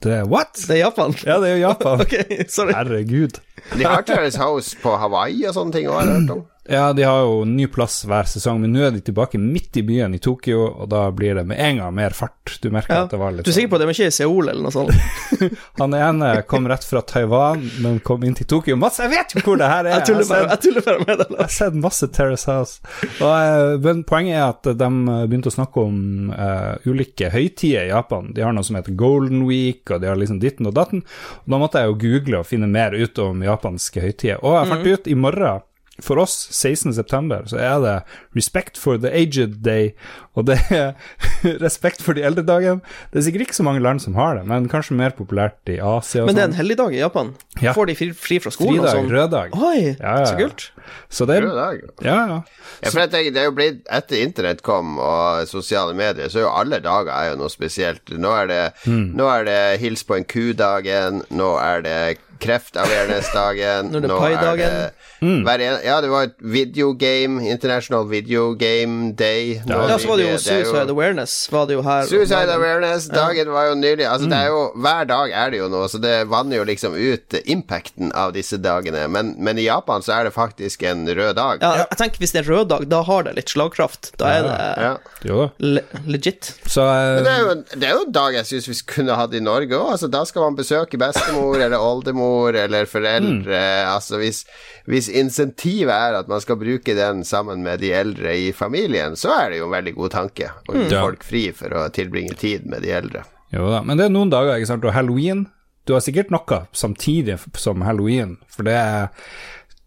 Det 0.03 0.13
er 0.15 0.27
What? 0.31 0.55
Det 0.55 0.77
er 0.77 0.85
Japan? 0.85 1.15
Ja, 1.25 1.39
det 1.43 1.49
er 1.49 1.57
jo 1.57 1.61
Japan. 1.67 2.01
okay, 2.05 2.45
sorry. 2.47 2.75
Herregud. 2.75 3.41
De 3.73 3.83
har 3.83 4.05
Terrace 4.07 4.39
House 4.39 4.77
på 4.79 4.95
Hawaii 4.97 5.43
og 5.49 5.57
sånne 5.57 5.75
ting 5.75 5.89
òg, 5.89 5.99
har 5.99 6.07
jeg 6.07 6.21
hørt 6.21 6.35
om. 6.37 6.45
Ja, 6.69 6.93
de 6.93 7.01
har 7.03 7.23
jo 7.25 7.39
ny 7.49 7.65
plass 7.73 8.03
hver 8.05 8.27
sesong, 8.29 8.59
men 8.61 8.73
nå 8.75 8.83
er 8.85 8.91
de 8.93 8.99
tilbake 9.01 9.39
midt 9.41 9.77
i 9.79 9.81
byen 9.81 10.13
i 10.13 10.19
Tokyo, 10.21 10.67
og 10.83 10.89
da 10.91 11.07
blir 11.15 11.33
det 11.39 11.43
med 11.49 11.57
en 11.57 11.79
gang 11.81 11.93
mer 11.97 12.13
fart. 12.13 12.59
Du 12.61 12.67
merker 12.69 12.93
Ja. 12.93 13.03
at 13.07 13.09
det 13.13 13.17
var 13.19 13.31
litt 13.33 13.45
Du 13.45 13.49
er 13.49 13.55
sikker 13.57 13.71
på 13.71 13.79
at 13.79 13.81
de 13.81 13.87
ikke 13.93 14.05
er 14.05 14.11
i 14.13 14.17
Seoul 14.19 14.49
eller 14.51 14.61
noe 14.61 14.71
sånt? 14.75 14.91
sånn- 14.93 15.55
Han 15.81 15.93
ene 15.97 16.43
kom 16.49 16.67
rett 16.69 16.83
fra 16.85 17.01
Taiwan, 17.01 17.63
men 17.81 17.99
kom 18.05 18.23
inn 18.23 18.35
til 18.37 18.45
Tokyo. 18.45 18.75
Mats, 18.77 18.99
jeg 19.01 19.09
vet 19.09 19.33
jo 19.33 19.41
hvor 19.47 19.57
det 19.57 19.69
her 19.71 19.85
er! 19.89 19.89
Jeg 19.99 20.05
tuller 20.11 20.29
bare, 20.29 20.49
jeg 20.49 20.61
tuller 20.67 20.85
bare 20.85 20.99
med 21.07 21.17
deg. 21.23 21.31
Jeg 21.33 21.39
har 21.41 21.53
sett 21.57 21.73
masse 21.73 22.07
Terrace 22.13 22.45
House. 22.51 22.79
Og, 23.17 23.31
eh, 23.33 23.77
men 23.87 24.03
poenget 24.03 24.35
er 24.37 24.45
at 24.49 24.69
de 24.77 24.89
begynte 25.29 25.49
å 25.49 25.55
snakke 25.57 25.81
om 25.89 26.29
uh, 26.33 26.75
ulike 26.85 27.31
høytider 27.33 27.87
i 27.87 27.93
Japan. 27.93 28.29
De 28.35 28.45
har 28.45 28.53
noe 28.53 28.63
som 28.67 28.77
heter 28.77 28.93
Golden 28.99 29.45
Week, 29.49 29.89
og 29.89 30.01
de 30.03 30.07
har 30.11 30.19
liksom 30.21 30.39
ditten 30.39 30.69
og 30.69 30.77
datten. 30.77 31.01
Og 31.45 31.49
da 31.55 31.57
måtte 31.61 31.81
jeg 31.81 31.89
jo 31.89 31.97
google 32.05 32.43
og 32.43 32.47
finne 32.49 32.69
mer 32.69 32.93
ut 32.93 33.17
om 33.25 33.41
japanske 33.45 34.05
høytider. 34.05 34.43
Og 34.45 34.59
jeg 34.59 34.71
fant 34.75 34.87
ut 34.93 35.09
i 35.09 35.17
morgen 35.17 35.65
for 36.05 36.21
oss, 36.21 36.35
16. 36.51 36.93
september, 36.97 37.43
så 37.49 37.59
er 37.61 37.79
det 37.83 37.95
Respect 38.37 38.77
for 38.79 38.99
the 39.01 39.11
Aged 39.11 39.59
Day, 39.65 39.91
og 40.37 40.47
det 40.49 40.59
er 40.71 40.93
Respekt 41.65 42.03
for 42.03 42.17
de 42.17 42.23
eldre 42.27 42.43
dagen. 42.45 42.81
Det 43.11 43.21
er 43.21 43.25
sikkert 43.27 43.47
ikke 43.47 43.57
så 43.57 43.65
mange 43.67 43.83
land 43.83 44.01
som 44.03 44.17
har 44.19 44.37
det, 44.37 44.45
men 44.49 44.67
kanskje 44.71 44.97
mer 44.99 45.15
populært 45.15 45.71
i 45.71 45.79
Asia 45.79 46.23
og 46.23 46.29
Men 46.29 46.37
det 46.37 46.43
er 46.43 46.47
sånn. 46.49 46.55
en 46.55 46.59
helligdag 46.59 46.95
i 46.95 47.01
Japan. 47.01 47.33
Ja. 47.63 47.73
Får 47.77 47.89
de 47.89 47.95
fri, 47.99 48.09
fri 48.15 48.39
fra 48.43 48.53
skolen 48.53 48.81
og 48.81 48.87
Fridag, 48.87 48.99
sånn? 48.99 49.11
rød 49.15 49.33
dag. 49.35 49.57
Oi, 49.59 49.79
Ja, 49.99 50.15
ja, 50.19 50.25
så 50.27 50.35
kult. 50.39 50.69
Så 51.09 51.27
det 51.29 51.41
Rød 51.43 51.55
dag. 51.55 51.81
Ja, 52.05 52.19
ja. 52.27 52.39
Ja, 52.83 52.91
for 52.91 53.01
jeg 53.03 53.11
tenker, 53.11 53.33
det 53.35 53.41
er 53.41 53.49
jo 53.49 53.55
blitt 53.57 53.81
Etter 53.91 54.21
internett 54.23 54.63
kom 54.65 54.97
og 55.01 55.47
sosiale 55.49 55.95
medier, 55.97 56.29
så 56.31 56.41
er 56.41 56.47
jo 56.47 56.53
alle 56.53 56.79
dager 56.83 57.11
er 57.15 57.33
jo 57.33 57.41
noe 57.41 57.51
spesielt. 57.51 58.15
Nå 58.15 58.31
er 58.35 58.49
det, 58.49 58.63
mm. 58.85 59.05
nå 59.19 59.29
er 59.33 59.45
det 59.47 59.61
hils 59.83 60.05
på 60.07 60.17
en 60.17 60.27
ku-dagen, 60.29 61.23
nå 61.29 61.53
er 61.61 61.85
det 61.85 61.99
kreft-awareness-dagen 62.39 63.89
Nå 63.91 63.99
er 63.99 64.05
det 64.05 64.11
nå 64.11 64.19
pai-dagen. 64.21 64.75
Hver 65.19 65.63
en, 65.65 65.79
Ja, 65.85 65.99
det 66.01 66.09
var 66.11 66.27
et 66.29 66.35
videogame, 66.39 67.41
International 67.49 68.07
Video 68.09 68.53
Game 68.59 69.13
Day. 69.19 69.59
Ja, 69.67 69.81
Ja, 69.89 69.97
så 69.99 70.07
var 70.07 70.17
det 70.17 70.29
jo 70.29 70.37
Suicide 70.37 70.89
Awareness, 70.91 71.35
var 71.51 71.67
det 71.67 71.77
jo 71.77 71.83
her. 71.85 72.05
Suicide 72.09 72.53
Awareness, 72.53 73.07
dagen 73.11 73.51
var 73.51 73.69
jo 73.69 73.75
nylig. 73.79 74.05
Altså, 74.07 74.29
det 74.29 74.37
er 74.37 74.47
jo, 74.53 74.61
hver 74.75 75.03
dag 75.09 75.31
er 75.31 75.51
det 75.53 75.59
jo 75.61 75.69
noe, 75.71 75.89
så 75.91 75.99
det 76.01 76.15
vanner 76.31 76.59
jo 76.61 76.67
liksom 76.67 76.95
ut 76.95 77.39
impacten 77.45 78.13
av 78.15 78.33
disse 78.35 78.57
dagene. 78.61 79.07
Men, 79.11 79.33
men 79.37 79.57
i 79.59 79.65
Japan 79.67 80.03
så 80.05 80.15
er 80.19 80.29
det 80.29 80.33
faktisk 80.35 80.83
en 80.87 81.05
rød 81.07 81.35
dag. 81.39 81.63
Ja, 81.63 81.85
jeg 81.89 81.99
tenker 81.99 82.23
hvis 82.23 82.35
det 82.35 82.43
er 82.45 82.51
rød 82.51 82.69
dag, 82.71 82.87
da 82.91 83.01
har 83.07 83.23
det 83.27 83.35
litt 83.39 83.49
slagkraft. 83.51 84.13
Da 84.19 84.33
er 84.37 84.47
det 84.47 84.57
Ja. 84.79 84.93
Jo 85.25 85.49
le 85.59 85.81
legit. 86.07 86.53
Så 86.69 86.81
uh... 86.85 87.15
Men 87.19 87.25
det 87.25 87.31
er, 87.33 87.39
jo, 87.43 87.53
det 87.73 87.87
er 87.87 87.93
jo 87.97 88.03
en 88.05 88.13
dag 88.15 88.35
jeg 88.39 88.47
syns 88.49 88.67
vi 88.69 88.75
kunne 88.93 89.15
hatt 89.19 89.33
i 89.35 89.41
Norge 89.43 89.75
òg. 89.75 89.91
Altså, 89.95 90.07
da 90.11 90.23
skal 90.27 90.45
man 90.47 90.55
besøke 90.57 90.99
bestemor 91.01 91.57
eller 91.59 91.77
oldemor 91.79 92.55
eller 92.55 92.87
foreldre. 92.89 93.59
Altså, 93.89 94.17
hvis, 94.21 94.43
hvis 94.89 95.08
insentivet 95.09 95.93
er 95.93 96.17
at 96.19 96.29
man 96.31 96.41
skal 96.43 96.59
bruke 96.61 96.95
den 96.97 97.23
sammen 97.27 97.63
med 97.65 97.81
de 97.83 97.91
eldre 97.95 98.35
i 98.37 98.49
familien, 98.55 99.17
så 99.19 99.33
er 99.35 99.51
det 99.51 99.61
jo 99.61 99.67
en 99.69 99.75
veldig 99.77 99.95
god 99.97 100.15
tanke 100.15 100.51
å 100.67 100.75
gi 100.75 100.87
mm. 100.87 100.97
folk 100.97 101.25
fri 101.27 101.45
for 101.55 101.75
å 101.75 101.85
tilbringe 101.93 102.37
tid 102.39 102.67
med 102.69 102.85
de 102.85 102.93
eldre. 102.95 103.23
Jo 103.53 103.69
da, 103.71 103.81
men 103.85 103.97
det 103.97 104.07
er 104.07 104.13
noen 104.13 104.31
dager, 104.33 104.57
ikke 104.57 104.69
sant, 104.69 104.85
og 104.85 104.93
halloween 104.93 105.47
Du 105.87 105.95
har 105.95 106.03
sikkert 106.05 106.29
noe 106.29 106.57
samtidig 106.77 107.39
som 107.57 107.81
halloween, 107.81 108.35
for 108.53 108.67
det 108.67 108.75
er 108.77 109.07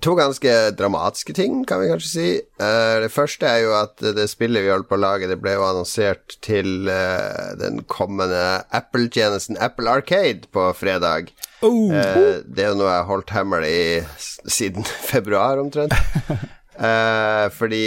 To 0.00 0.12
ganske 0.14 0.52
dramatiske 0.78 1.34
ting, 1.34 1.64
kan 1.66 1.80
vi 1.80 1.88
kanskje 1.90 2.08
si. 2.10 2.26
Uh, 2.62 3.00
det 3.02 3.10
første 3.10 3.48
er 3.50 3.64
jo 3.64 3.72
at 3.74 3.98
det 4.14 4.28
spillet 4.30 4.62
vi 4.62 4.70
holdt 4.70 4.86
på 4.90 4.94
å 4.94 5.02
lage, 5.02 5.26
det 5.26 5.40
ble 5.42 5.56
jo 5.56 5.64
annonsert 5.66 6.36
til 6.44 6.86
uh, 6.86 7.56
den 7.58 7.80
kommende 7.90 8.62
Apple-tjenesten 8.78 9.58
Apple 9.58 9.90
Arcade 9.90 10.46
på 10.54 10.68
fredag. 10.78 11.32
Oh, 11.66 11.90
Uh, 11.90 12.38
det 12.46 12.62
er 12.62 12.70
jo 12.70 12.78
noe 12.78 12.92
jeg 12.92 13.00
har 13.00 13.08
holdt 13.08 13.34
hemmelig 13.34 13.74
siden 14.46 14.86
februar, 15.10 15.58
omtrent. 15.58 15.94
Fordi 17.58 17.82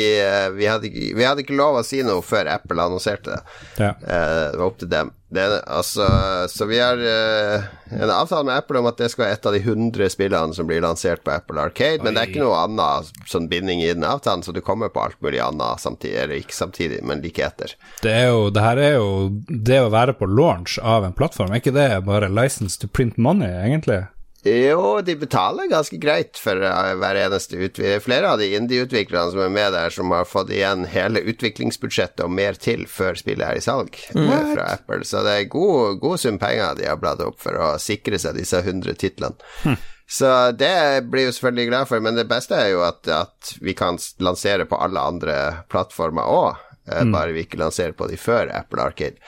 vi, 0.58 0.65
hadde 0.68 0.89
ikke, 0.89 1.06
vi 1.15 1.24
hadde 1.24 1.46
ikke 1.46 1.56
lov 1.56 1.77
å 1.80 1.86
si 1.88 2.01
noe 2.03 2.20
før 2.27 2.50
Apple 2.51 2.84
annonserte 2.84 3.38
det. 3.38 3.41
ja. 3.80 3.94
Det 4.03 4.60
var 4.60 4.65
opp 4.68 4.82
til 4.82 4.91
dem. 4.91 5.13
Det, 5.32 5.62
altså, 5.68 6.06
så 6.52 6.66
vi 6.68 6.80
har 6.82 7.00
uh, 7.00 7.64
en 7.96 8.10
avtale 8.12 8.44
med 8.44 8.58
Apple 8.60 8.82
om 8.82 8.90
at 8.90 8.98
det 9.00 9.08
skal 9.14 9.24
være 9.24 9.38
et 9.38 9.46
av 9.48 9.56
de 9.56 9.62
100 9.64 10.12
spillene 10.12 10.58
som 10.58 10.68
blir 10.68 10.84
lansert 10.84 11.24
på 11.24 11.32
Apple 11.32 11.62
Arcade, 11.64 12.04
men 12.04 12.18
det 12.18 12.26
er 12.26 12.34
ikke 12.34 12.44
noe 12.44 12.58
annet 12.66 13.14
sånn 13.32 13.48
binding 13.52 13.80
i 13.80 13.94
den 13.94 14.04
avtalen, 14.04 14.44
så 14.44 14.52
du 14.52 14.60
kommer 14.60 14.92
på 14.92 15.06
alt 15.06 15.16
mulig 15.24 15.40
annet 15.40 15.80
samtidig, 15.80 16.18
eller 16.26 16.44
ikke 16.44 16.58
samtidig, 16.58 17.00
men 17.08 17.24
like 17.24 17.46
etter. 17.48 17.78
Det 18.04 18.12
er 18.12 18.28
jo, 18.28 18.50
det 18.52 18.66
her 18.66 18.84
er 18.84 18.98
jo 18.98 19.08
det 19.48 19.80
å 19.80 19.92
være 19.94 20.18
på 20.20 20.28
launch 20.28 20.76
av 20.84 21.08
en 21.08 21.16
plattform, 21.16 21.56
er 21.56 21.64
ikke 21.64 21.78
det 21.80 21.90
bare 22.12 22.28
license 22.28 22.76
to 22.82 22.92
print 22.92 23.16
money, 23.16 23.56
egentlig? 23.64 24.04
Jo, 24.43 25.01
de 25.05 25.13
betaler 25.21 25.69
ganske 25.69 25.98
greit 26.01 26.39
for 26.41 26.57
eh, 26.65 26.93
hver 26.98 27.17
eneste 27.27 27.60
utvikler. 27.60 28.01
Flere 28.01 28.31
av 28.33 28.39
de 28.41 28.48
indie-utviklerne 28.57 29.36
som 29.36 29.43
er 29.43 29.53
med 29.53 29.75
der, 29.75 29.93
som 29.93 30.13
har 30.15 30.25
fått 30.25 30.50
igjen 30.55 30.88
hele 30.89 31.21
utviklingsbudsjettet 31.29 32.24
og 32.25 32.33
mer 32.33 32.57
til 32.57 32.88
før 32.89 33.19
spillet 33.19 33.45
er 33.45 33.60
i 33.60 33.62
salg 33.62 34.00
What? 34.17 34.50
fra 34.55 34.65
Apple. 34.79 35.05
Så 35.05 35.21
det 35.27 35.36
er 35.38 35.51
god, 35.53 36.01
god 36.01 36.24
sum 36.24 36.41
penger 36.41 36.79
de 36.79 36.89
har 36.89 36.98
bladd 37.01 37.21
opp 37.21 37.38
for 37.43 37.53
å 37.53 37.69
sikre 37.81 38.17
seg 38.21 38.39
disse 38.39 38.63
100 38.65 38.98
titlene. 39.03 39.77
Så 40.12 40.27
det 40.57 41.05
blir 41.07 41.29
jo 41.29 41.31
selvfølgelig 41.38 41.69
glad 41.69 41.88
for, 41.88 42.01
men 42.03 42.17
det 42.17 42.27
beste 42.27 42.57
er 42.57 42.74
jo 42.74 42.81
at, 42.83 43.07
at 43.07 43.53
vi 43.63 43.71
kan 43.77 43.95
lansere 44.19 44.65
på 44.67 44.75
alle 44.81 45.00
andre 45.00 45.38
plattformer 45.71 46.27
òg. 46.27 46.67
mm. 46.91 47.13
bare 47.13 47.31
vi 47.31 47.45
ikke 47.45 47.62
lanserer 47.62 47.93
på 47.95 48.10
de 48.10 48.17
før 48.19 48.50
Apple 48.51 48.81
Arcade. 48.83 49.21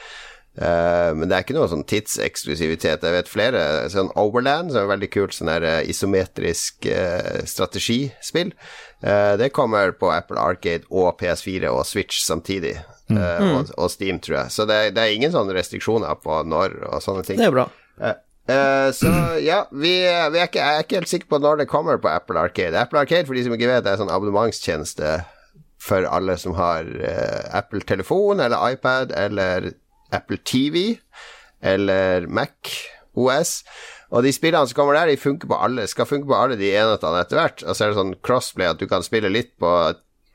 Uh, 0.54 1.10
men 1.18 1.26
det 1.26 1.34
er 1.34 1.46
ikke 1.48 1.56
noe 1.58 1.70
sånn 1.72 1.86
tidseksklusivitet. 1.90 3.02
Jeg 3.02 3.16
vet 3.16 3.32
flere. 3.32 3.62
Sånn 3.90 4.12
Overland, 4.20 4.74
som 4.74 4.84
er 4.84 4.92
veldig 4.92 5.10
kult, 5.14 5.34
sånn 5.34 5.50
her 5.50 5.66
isometrisk 5.90 6.86
uh, 6.90 7.42
strategispill. 7.50 8.54
Uh, 9.02 9.34
det 9.42 9.54
kommer 9.56 9.96
på 9.98 10.12
Apple 10.14 10.38
Arcade 10.42 10.86
og 10.94 11.18
PS4 11.22 11.72
og 11.74 11.82
Switch 11.90 12.22
samtidig. 12.24 12.78
Mm. 13.10 13.20
Og, 13.20 13.74
og, 13.76 13.90
Steam, 13.92 14.22
tror 14.24 14.44
jeg. 14.44 14.54
Så 14.56 14.68
det, 14.70 14.94
det, 14.96 15.02
er 15.02 15.18
ingen 15.18 15.34
sånne 15.34 15.58
restriksjoner 15.58 16.22
på 16.22 16.44
når 16.48 16.80
og 16.88 17.02
sånne 17.04 17.26
ting. 17.28 17.42
Det 17.42 17.50
er 17.50 17.58
bra. 17.58 17.68
Uh, 18.44 18.90
så 18.92 19.10
ja, 19.40 19.64
vi, 19.72 19.94
vi 20.04 20.40
er 20.40 20.50
ikke, 20.50 20.60
jeg 20.60 20.80
er 20.80 20.86
ikke 20.86 20.98
helt 21.00 21.12
sikker 21.12 21.30
på 21.32 21.40
når 21.40 21.64
det 21.64 21.72
kommer 21.72 22.00
på 22.02 22.12
Apple 22.12 22.40
Arcade. 22.40 22.78
Apple 22.78 23.02
Arcade, 23.02 23.26
for 23.26 23.38
de 23.38 23.46
som 23.46 23.56
ikke 23.56 23.72
vet, 23.72 23.86
er 23.86 23.98
en 23.98 24.06
sånn 24.06 24.14
abonnementstjeneste 24.14 25.22
for 25.84 26.06
alle 26.08 26.38
som 26.40 26.56
har 26.56 26.88
uh, 26.88 27.58
Apple 27.58 27.84
telefon 27.88 28.40
eller 28.44 28.76
iPad 28.76 29.12
eller 29.18 29.74
Apple 30.14 30.40
TV 30.46 30.96
eller 31.64 32.28
Mac 32.28 32.74
OS. 33.14 33.62
Og 34.14 34.26
de 34.26 34.34
spillene 34.36 34.70
som 34.70 34.78
kommer 34.78 34.98
der, 34.98 35.10
de 35.10 35.20
funker 35.22 35.50
på 35.50 35.58
alle, 35.58 35.88
skal 35.90 36.10
funke 36.10 36.30
på 36.30 36.38
alle 36.38 36.58
de 36.60 36.70
enhetene 36.76 37.24
etter 37.24 37.40
hvert. 37.40 37.64
Og 37.66 37.74
så 37.74 37.86
er 37.86 37.92
det 37.92 38.00
sånn 38.00 38.18
crossplay 38.26 38.70
at 38.70 38.82
du 38.82 38.86
kan 38.90 39.06
spille 39.06 39.32
litt 39.34 39.56
på 39.62 39.72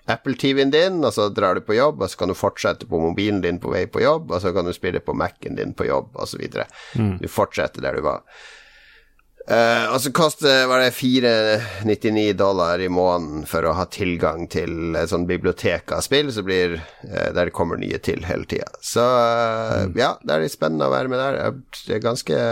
Apple-TV-en 0.08 0.72
din, 0.72 1.02
og 1.04 1.12
så 1.14 1.28
drar 1.34 1.58
du 1.58 1.62
på 1.66 1.76
jobb, 1.76 2.00
og 2.02 2.10
så 2.10 2.22
kan 2.22 2.32
du 2.32 2.36
fortsette 2.38 2.88
på 2.88 3.00
mobilen 3.02 3.42
din 3.44 3.60
på 3.60 3.70
vei 3.74 3.84
på 3.92 4.02
jobb, 4.02 4.32
og 4.32 4.40
så 4.42 4.54
kan 4.56 4.66
du 4.66 4.72
spille 4.74 5.02
på 5.04 5.14
Mac-en 5.16 5.58
din 5.58 5.74
på 5.76 5.86
jobb, 5.86 6.16
osv. 6.16 6.46
Mm. 6.96 7.18
Du 7.20 7.28
fortsetter 7.30 7.84
der 7.84 7.98
du 7.98 8.06
var. 8.06 8.24
Uh, 9.48 9.94
og 9.94 10.02
så 10.04 10.10
koster 10.12 10.66
var 10.68 10.82
det 10.82 10.90
499 10.92 12.34
dollar 12.36 12.82
i 12.84 12.90
måneden 12.92 13.46
for 13.48 13.64
å 13.64 13.72
ha 13.78 13.86
tilgang 13.88 14.44
til 14.52 14.92
et 14.92 15.08
sånt 15.08 15.24
bibliotek 15.30 15.88
av 15.96 16.02
spill 16.04 16.28
så 16.34 16.44
blir, 16.44 16.74
uh, 17.06 17.30
der 17.32 17.48
det 17.48 17.54
kommer 17.56 17.80
nye 17.80 17.96
til 18.04 18.26
hele 18.28 18.44
tida. 18.44 18.68
Så 18.84 19.00
uh, 19.00 19.86
mm. 19.88 19.96
ja, 19.96 20.10
det 20.20 20.34
er 20.34 20.44
litt 20.44 20.52
spennende 20.52 20.90
å 20.90 20.92
være 20.92 21.08
med 21.08 21.22
der. 21.22 21.56
Det 21.80 21.96
er 21.96 22.04
ganske 22.04 22.42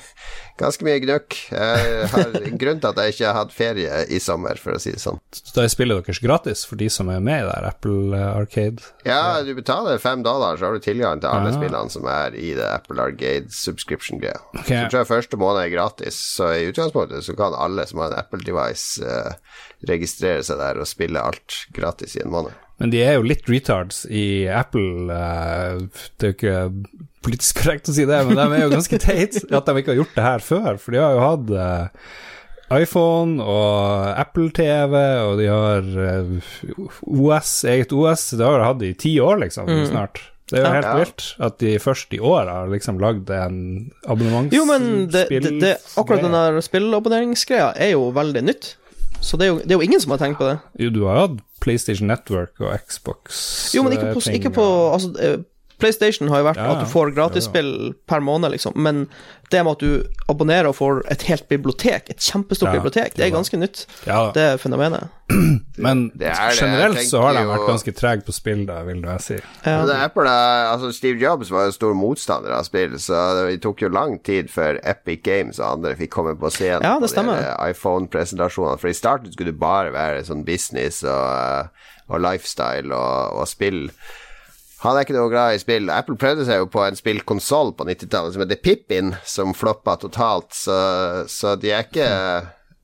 ganske 0.60 0.86
mye 0.86 1.00
gnøkk. 1.02 1.36
Jeg 1.52 2.08
har 2.12 2.36
grunn 2.62 2.80
til 2.82 2.90
at 2.90 3.00
jeg 3.02 3.14
ikke 3.14 3.28
har 3.28 3.38
hatt 3.40 3.54
ferie 3.54 4.00
i 4.12 4.20
sommer, 4.22 4.58
for 4.60 4.76
å 4.76 4.80
si 4.82 4.94
det 4.94 5.02
sånn. 5.02 5.20
Så 5.34 5.54
da 5.56 5.64
er 5.66 5.72
spillet 5.72 6.06
deres 6.06 6.20
gratis 6.24 6.64
for 6.68 6.80
de 6.80 6.88
som 6.92 7.10
er 7.12 7.22
med 7.24 7.44
i 7.44 7.48
der 7.48 7.68
Apple 7.68 8.20
Arcade? 8.26 8.84
Ja, 9.08 9.42
du 9.46 9.52
betaler 9.58 10.00
fem 10.02 10.24
dollar, 10.26 10.58
så 10.58 10.68
har 10.68 10.76
du 10.76 10.84
tilgang 10.84 11.22
til 11.22 11.30
alle 11.32 11.52
ja. 11.52 11.58
spillene 11.58 11.92
som 11.92 12.08
er 12.10 12.36
i 12.38 12.52
det 12.56 12.66
Apple 12.66 13.02
Arcade 13.02 13.52
subscription-greia. 13.54 14.40
Okay. 14.62 14.84
Så 14.84 14.92
tror 14.92 15.02
jeg 15.02 15.12
første 15.12 15.40
måned 15.40 15.64
er 15.64 15.74
gratis, 15.74 16.20
så 16.36 16.52
i 16.56 16.68
utgangspunktet 16.70 17.26
så 17.26 17.36
kan 17.38 17.56
alle 17.56 17.86
som 17.88 18.02
har 18.02 18.12
en 18.14 18.20
Apple 18.20 18.44
device 18.46 19.02
uh, 19.04 19.34
registrere 19.88 20.44
seg 20.46 20.60
der 20.62 20.80
og 20.80 20.88
spille 20.88 21.20
alt 21.20 21.66
gratis 21.76 22.16
i 22.16 22.24
en 22.24 22.32
måned. 22.32 22.56
Men 22.80 22.92
de 22.92 23.00
er 23.00 23.16
jo 23.16 23.24
litt 23.24 23.46
retards 23.48 24.02
i 24.12 24.44
Apple. 24.52 25.08
Uh, 25.08 25.86
det 26.20 26.28
er 26.28 26.32
jo 26.32 26.36
ikke 26.36 26.58
politisk 27.26 27.60
korrekt 27.62 27.90
å 27.90 27.96
si 27.96 28.06
det, 28.08 28.22
men 28.28 28.38
de 28.38 28.46
er 28.46 28.64
jo 28.64 28.72
ganske 28.72 29.00
teit 29.02 29.42
at 29.44 29.68
de 29.68 29.82
ikke 29.82 29.94
har 29.94 30.00
gjort 30.02 30.16
det 30.16 30.28
her 30.28 30.46
før. 30.46 30.80
For 30.82 30.94
de 30.94 31.02
har 31.02 31.16
jo 31.16 31.24
hatt 31.24 31.52
uh, 31.56 32.14
iPhone 32.76 33.42
og 33.42 34.14
Apple 34.14 34.48
TV, 34.54 34.96
og 35.26 35.42
de 35.42 35.50
har 35.50 35.90
uh, 35.98 36.96
OS, 37.02 37.58
eget 37.72 37.92
OS. 37.96 38.30
Det 38.38 38.46
har 38.46 38.62
de 38.62 38.70
hatt 38.70 38.86
i 38.86 38.94
ti 39.06 39.16
år, 39.22 39.40
liksom, 39.44 39.68
mm. 39.70 39.84
snart. 39.90 40.22
Det 40.46 40.60
er 40.60 40.62
jo 40.62 40.74
helt 40.76 40.86
ja. 40.86 40.96
vilt 41.00 41.22
at 41.42 41.56
de 41.58 41.70
først 41.82 42.12
i 42.14 42.20
år 42.22 42.46
har 42.46 42.68
liksom 42.70 43.00
lagd 43.02 43.30
en 43.34 43.56
abonnementsspill. 44.06 44.60
Jo, 44.60 44.66
men 44.68 45.08
det, 45.10 45.24
det, 45.32 45.54
det, 45.58 45.72
akkurat 45.98 46.22
den 46.22 46.36
der 46.36 46.60
spillabonneringsgreia 46.62 47.72
er 47.74 47.96
jo 47.96 48.12
veldig 48.14 48.44
nytt. 48.46 48.76
Så 49.18 49.40
det 49.40 49.48
er, 49.48 49.50
jo, 49.50 49.58
det 49.64 49.72
er, 49.72 49.80
jo, 49.80 49.86
ingen 49.88 50.02
som 50.02 50.14
har 50.14 50.20
tenkt 50.22 50.38
på 50.38 50.46
det. 50.46 50.60
Jo, 50.78 50.92
du 50.94 51.00
har 51.08 51.18
jo 51.18 51.24
hatt 51.24 51.42
PlayStation 51.64 52.06
Network 52.06 52.62
og 52.62 52.76
Xbox. 52.86 53.40
Jo, 53.74 53.82
men 53.82 53.96
ikke 53.96 54.12
på, 54.14 54.22
ikke 54.38 54.52
på 54.54 54.66
altså, 54.92 55.32
PlayStation 55.80 56.30
har 56.32 56.42
jo 56.42 56.48
vært 56.50 56.60
ja, 56.62 56.68
at 56.72 56.84
du 56.84 56.90
får 56.90 57.12
gratisspill 57.16 57.72
ja, 57.72 57.88
ja. 57.90 57.96
per 58.08 58.24
måned, 58.24 58.54
liksom, 58.54 58.76
men 58.80 59.06
det 59.50 59.62
med 59.62 59.76
at 59.76 59.82
du 59.82 60.30
abonnerer 60.30 60.68
og 60.70 60.74
får 60.78 61.02
et 61.12 61.22
helt 61.28 61.46
bibliotek, 61.48 62.08
et 62.10 62.22
kjempestort 62.22 62.72
bibliotek, 62.74 63.14
det 63.14 63.28
er 63.28 63.34
ganske 63.34 63.58
nytt. 63.60 63.84
Det 64.34 64.42
er 64.42 64.58
fenomenet. 64.58 65.12
Men 65.82 66.12
generelt 66.14 67.00
så 67.08 67.20
har 67.24 67.34
de 67.34 67.42
vært 67.48 67.66
ganske 67.66 67.94
trege 67.98 68.22
på 68.26 68.34
spill, 68.34 68.62
da, 68.68 68.78
vil 68.86 69.02
jeg 69.02 69.22
si. 69.24 69.38
Ja. 69.66 69.80
Det 69.86 69.94
er 69.94 70.04
Apple, 70.06 70.30
altså 70.30 70.92
Steve 70.94 71.18
Jobs 71.22 71.50
var 71.50 71.66
jo 71.66 71.74
stor 71.74 71.96
motstander 71.98 72.54
av 72.54 72.66
spill, 72.66 72.94
så 73.02 73.22
det 73.38 73.58
tok 73.64 73.82
jo 73.82 73.90
lang 73.92 74.18
tid 74.26 74.50
før 74.52 74.80
Epic 74.86 75.24
Games 75.26 75.58
og 75.62 75.68
andre 75.78 75.96
fikk 75.98 76.14
komme 76.14 76.36
på 76.38 76.50
scenen 76.54 76.86
ja, 76.86 76.96
det 77.02 77.10
på 77.10 77.38
iPhone-presentasjonene. 77.70 78.78
For 78.82 78.90
i 78.90 78.98
starten 78.98 79.34
skulle 79.34 79.54
det 79.54 79.62
bare 79.62 79.94
være 79.94 80.22
sånn 80.26 80.46
business 80.46 81.02
og, 81.06 81.74
og 82.06 82.22
lifestyle 82.22 82.94
og, 82.94 83.42
og 83.42 83.50
spill. 83.50 83.88
Han 84.84 84.96
er 84.96 85.06
ikke 85.06 85.16
noe 85.16 85.30
glad 85.32 85.56
i 85.56 85.62
spill. 85.62 85.88
Apple 85.92 86.18
prøvde 86.20 86.44
seg 86.48 86.60
jo 86.60 86.68
på 86.72 86.82
en 86.84 86.98
spillkonsoll 86.98 87.72
på 87.78 87.86
90-tallet 87.88 88.34
som 88.34 88.44
heter 88.44 88.60
Pippin, 88.60 89.14
som 89.24 89.56
floppa 89.56 89.96
totalt, 90.02 90.52
så, 90.54 90.76
så, 91.32 91.54
de 91.60 91.72
er 91.72 91.86
ikke 91.86 92.10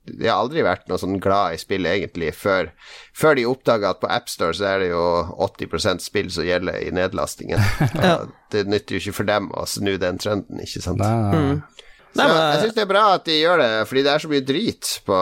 De 0.08 0.26
har 0.26 0.40
aldri 0.40 0.64
vært 0.66 0.88
noe 0.90 0.98
sånn 0.98 1.20
glad 1.22 1.54
i 1.54 1.60
spill, 1.60 1.86
egentlig, 1.86 2.32
før, 2.34 2.72
før 3.14 3.36
de 3.38 3.44
oppdaga 3.46 3.92
at 3.92 4.00
på 4.02 4.10
AppStore 4.10 4.56
så 4.58 4.70
er 4.72 4.82
det 4.82 4.88
jo 4.90 5.04
80% 5.46 6.02
spill 6.02 6.32
som 6.32 6.48
gjelder 6.48 6.80
i 6.80 6.90
nedlastingen. 6.96 7.60
ja. 8.00 8.16
Det 8.52 8.64
nytter 8.66 8.96
jo 8.96 9.04
ikke 9.04 9.18
for 9.20 9.28
dem 9.28 9.52
å 9.54 9.68
snu 9.68 9.94
den 10.00 10.18
trenden, 10.20 10.64
ikke 10.64 10.82
sant? 10.82 11.04
Mm. 11.04 11.60
Nei, 12.12 12.26
men, 12.28 12.36
jeg 12.36 12.60
syns 12.66 12.74
det 12.76 12.82
er 12.82 12.88
bra 12.90 13.02
at 13.14 13.24
de 13.24 13.34
gjør 13.38 13.60
det, 13.62 13.68
fordi 13.88 14.02
det 14.04 14.10
er 14.12 14.22
så 14.22 14.28
mye 14.28 14.44
drit 14.44 14.88
på 15.06 15.20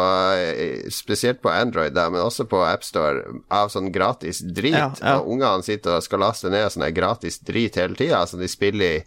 Spesielt 0.90 1.38
på 1.42 1.52
Android, 1.52 1.94
da, 1.94 2.08
men 2.10 2.22
også 2.24 2.48
på 2.50 2.64
AppStore, 2.66 3.36
av 3.54 3.70
sånn 3.70 3.92
gratis 3.94 4.40
drit. 4.42 4.74
Ja, 4.74 4.88
ja. 4.98 5.14
Og 5.20 5.30
ungene 5.36 5.62
sitter 5.66 5.98
og 5.98 6.06
skal 6.06 6.24
laste 6.24 6.50
ned 6.50 6.66
sånn 6.74 6.88
gratis 6.96 7.38
drit 7.46 7.78
hele 7.78 7.94
tida, 7.98 8.24
som 8.26 8.42
de 8.42 8.50
spiller 8.50 8.98
i 8.98 9.04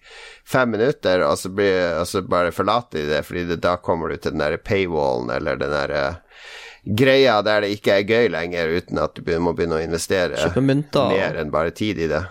fem 0.47 0.71
minutter, 0.71 1.25
og 1.27 1.35
så, 1.39 1.51
blir, 1.51 1.99
og 1.99 2.07
så 2.07 2.23
bare 2.23 2.55
forlater 2.55 3.01
de 3.01 3.17
det, 3.17 3.23
fordi 3.27 3.45
det, 3.51 3.59
da 3.65 3.75
kommer 3.83 4.13
du 4.13 4.17
til 4.17 4.35
den 4.35 4.43
derre 4.45 4.61
paywallen 4.63 5.33
eller 5.35 5.59
den 5.59 5.75
derre 5.75 6.05
greia 6.83 7.37
der 7.43 7.63
det 7.63 7.75
ikke 7.77 7.99
er 7.99 8.07
gøy 8.07 8.31
lenger, 8.31 8.71
uten 8.79 8.99
at 8.99 9.19
du 9.19 9.35
må 9.39 9.53
begynne 9.55 9.79
å 9.79 9.83
investere 9.83 10.39
mer 10.55 11.39
enn 11.39 11.51
bare 11.51 11.71
tid 11.75 11.99
i 11.99 12.09
det. 12.11 12.23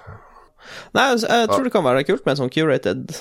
Nei, 0.97 1.07
altså, 1.11 1.29
jeg 1.29 1.49
tror 1.51 1.65
det 1.67 1.73
kan 1.75 1.85
være 1.85 2.05
kult 2.09 2.25
med 2.25 2.35
en 2.35 2.43
sånn 2.45 2.53
curated 2.53 3.17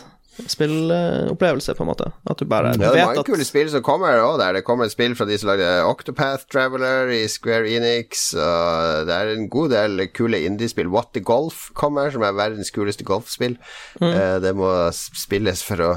spillopplevelse, 0.50 1.76
på 1.78 1.86
en 1.86 1.90
måte. 1.92 2.10
At 2.30 2.40
du 2.40 2.48
bare 2.50 2.74
ja, 2.74 2.92
det 2.94 3.02
er 3.02 3.12
mange 3.12 3.26
kule 3.28 3.46
spill 3.48 3.70
som 3.74 3.84
kommer 3.86 4.20
òg 4.22 4.40
der. 4.42 4.58
Det 4.58 4.66
kommer 4.68 4.90
et 4.90 4.96
spill 4.96 5.16
fra 5.18 5.28
de 5.30 5.38
som 5.40 5.52
lagde 5.52 5.70
Octopath 5.88 6.48
Traveler 6.52 7.12
i 7.16 7.24
Square 7.32 7.70
Enix, 7.70 8.32
og 8.34 9.08
det 9.10 9.18
er 9.18 9.34
en 9.36 9.50
god 9.52 9.74
del 9.76 10.06
kule 10.16 10.42
indiespill. 10.48 10.92
What 10.92 11.14
the 11.14 11.24
Golf 11.26 11.70
kommer, 11.78 12.12
som 12.14 12.26
er 12.26 12.38
verdens 12.38 12.74
kuleste 12.74 13.08
golfspill. 13.08 13.58
Mm. 14.02 14.12
Eh, 14.12 14.38
det 14.44 14.56
må 14.58 14.72
spilles 14.96 15.66
for 15.66 15.86
å 15.86 15.92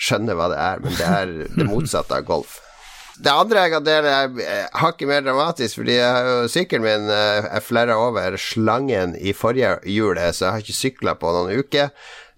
skjønne 0.00 0.36
hva 0.36 0.50
det 0.52 0.60
er, 0.60 0.84
men 0.84 0.98
det 0.98 1.08
er 1.08 1.32
det 1.56 1.68
motsatte 1.68 2.18
av 2.18 2.28
golf. 2.28 2.60
Det 3.22 3.30
andre 3.30 3.66
jeg 3.66 3.72
kan 3.74 3.84
dele, 3.84 4.12
er 4.40 4.70
hakket 4.80 5.08
mer 5.10 5.20
dramatisk, 5.22 5.78
fordi 5.82 5.98
sykkelen 6.50 6.84
min 6.86 7.10
er 7.12 7.44
Jeg 7.44 7.64
flerra 7.66 7.98
over 8.00 8.38
slangen 8.40 9.14
i 9.20 9.34
forrige 9.36 9.76
hjul, 9.84 10.18
så 10.32 10.46
jeg 10.46 10.52
har 10.52 10.64
ikke 10.64 10.78
sykla 10.78 11.14
på 11.20 11.34
noen 11.36 11.60
uker. 11.60 11.92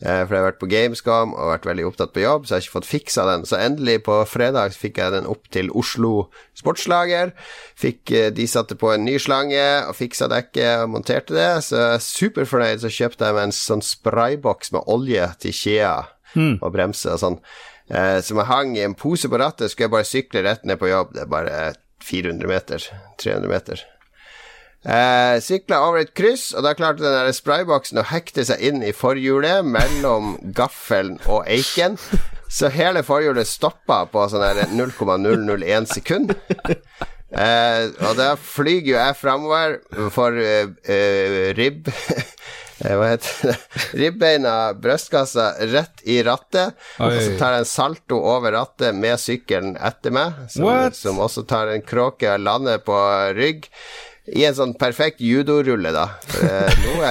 Eh, 0.04 0.20
for 0.26 0.36
jeg 0.36 0.42
har 0.42 0.48
vært 0.50 0.60
på 0.60 0.68
Gamescom 0.68 1.32
og 1.32 1.50
vært 1.54 1.68
veldig 1.68 1.86
opptatt 1.88 2.12
på 2.12 2.20
jobb, 2.20 2.44
så 2.44 2.52
jeg 2.52 2.58
har 2.58 2.66
ikke 2.66 2.76
fått 2.76 2.88
fiksa 2.90 3.24
den. 3.30 3.46
Så 3.48 3.56
endelig, 3.56 4.02
på 4.04 4.18
fredag, 4.28 4.76
fikk 4.76 5.00
jeg 5.00 5.14
den 5.14 5.28
opp 5.30 5.48
til 5.54 5.70
Oslo 5.72 6.26
Sportslager. 6.56 7.32
Fikk, 7.80 8.02
eh, 8.12 8.28
de 8.34 8.46
satte 8.50 8.76
på 8.76 8.92
en 8.92 9.06
ny 9.06 9.16
slange 9.22 9.64
og 9.88 9.96
fiksa 9.96 10.28
dekket 10.32 10.84
og 10.84 10.92
monterte 10.92 11.36
det. 11.36 11.50
Så 11.64 11.78
jeg 11.78 11.94
er 11.94 12.04
superfornøyd. 12.08 12.84
Så 12.84 12.92
kjøpte 12.92 13.30
jeg 13.30 13.38
meg 13.38 13.48
en 13.48 13.56
sånn 13.56 13.84
sprayboks 13.84 14.74
med 14.76 14.84
olje 14.92 15.30
til 15.46 15.56
kjea 15.56 15.94
mm. 16.34 16.58
og 16.60 16.68
bremser 16.76 17.16
og 17.16 17.24
sånn. 17.24 17.40
Eh, 17.88 18.20
som 18.24 18.40
jeg 18.40 18.50
hang 18.52 18.76
i 18.76 18.84
en 18.84 18.98
pose 18.98 19.28
på 19.28 19.40
rattet, 19.40 19.72
skulle 19.72 19.88
jeg 19.88 19.96
bare 19.96 20.10
sykle 20.10 20.44
rett 20.44 20.68
ned 20.68 20.80
på 20.80 20.92
jobb. 20.92 21.16
Det 21.16 21.24
er 21.24 21.32
bare 21.32 21.64
400 22.04 22.50
meter. 22.50 22.90
300 23.24 23.48
meter. 23.48 23.88
Eh, 24.84 25.40
Sykla 25.40 25.80
over 25.86 26.02
et 26.02 26.12
kryss, 26.16 26.50
og 26.52 26.66
da 26.66 26.74
klarte 26.76 27.04
den 27.04 27.16
der 27.16 27.32
sprayboksen 27.32 28.02
å 28.02 28.08
hekte 28.10 28.44
seg 28.44 28.60
inn 28.60 28.82
i 28.84 28.92
forhjulet 28.92 29.64
mellom 29.64 30.36
gaffelen 30.56 31.16
og 31.24 31.48
eiken. 31.48 31.96
Så 32.52 32.68
hele 32.70 33.02
forhjulet 33.06 33.48
stoppa 33.48 34.04
på 34.12 34.28
sånn 34.30 34.76
0,001 34.76 35.90
sekund. 35.90 36.36
Eh, 37.34 37.88
og 38.04 38.12
da 38.14 38.34
flyr 38.38 38.84
jo 38.86 38.94
jeg 38.94 39.16
framover 39.18 39.80
for 40.14 40.36
eh, 40.38 40.68
ribb 41.58 41.88
eh, 42.84 42.92
Hva 42.94 43.08
heter 43.08 43.48
det? 43.48 43.56
Ribbeina, 43.98 44.52
brystkassa, 44.78 45.48
rett 45.72 46.04
i 46.06 46.20
rattet. 46.22 46.76
Oi. 47.00 47.08
Og 47.08 47.18
så 47.18 47.34
tar 47.40 47.56
jeg 47.56 47.64
en 47.64 47.70
salto 47.72 48.20
over 48.20 48.54
rattet 48.54 48.94
med 48.94 49.18
sykkelen 49.18 49.74
etter 49.74 50.14
meg, 50.14 50.44
som, 50.52 50.70
som 50.94 51.18
også 51.24 51.42
tar 51.50 51.74
en 51.74 51.82
kråke 51.82 52.30
og 52.36 52.44
lander 52.44 52.84
på 52.86 53.00
rygg 53.34 53.66
i 54.32 54.44
en 54.48 54.54
sånn 54.56 54.72
perfekt 54.80 55.20
judorulle, 55.20 55.90
da. 55.92 56.04
Eh, 56.40 56.76
Noe 56.86 57.08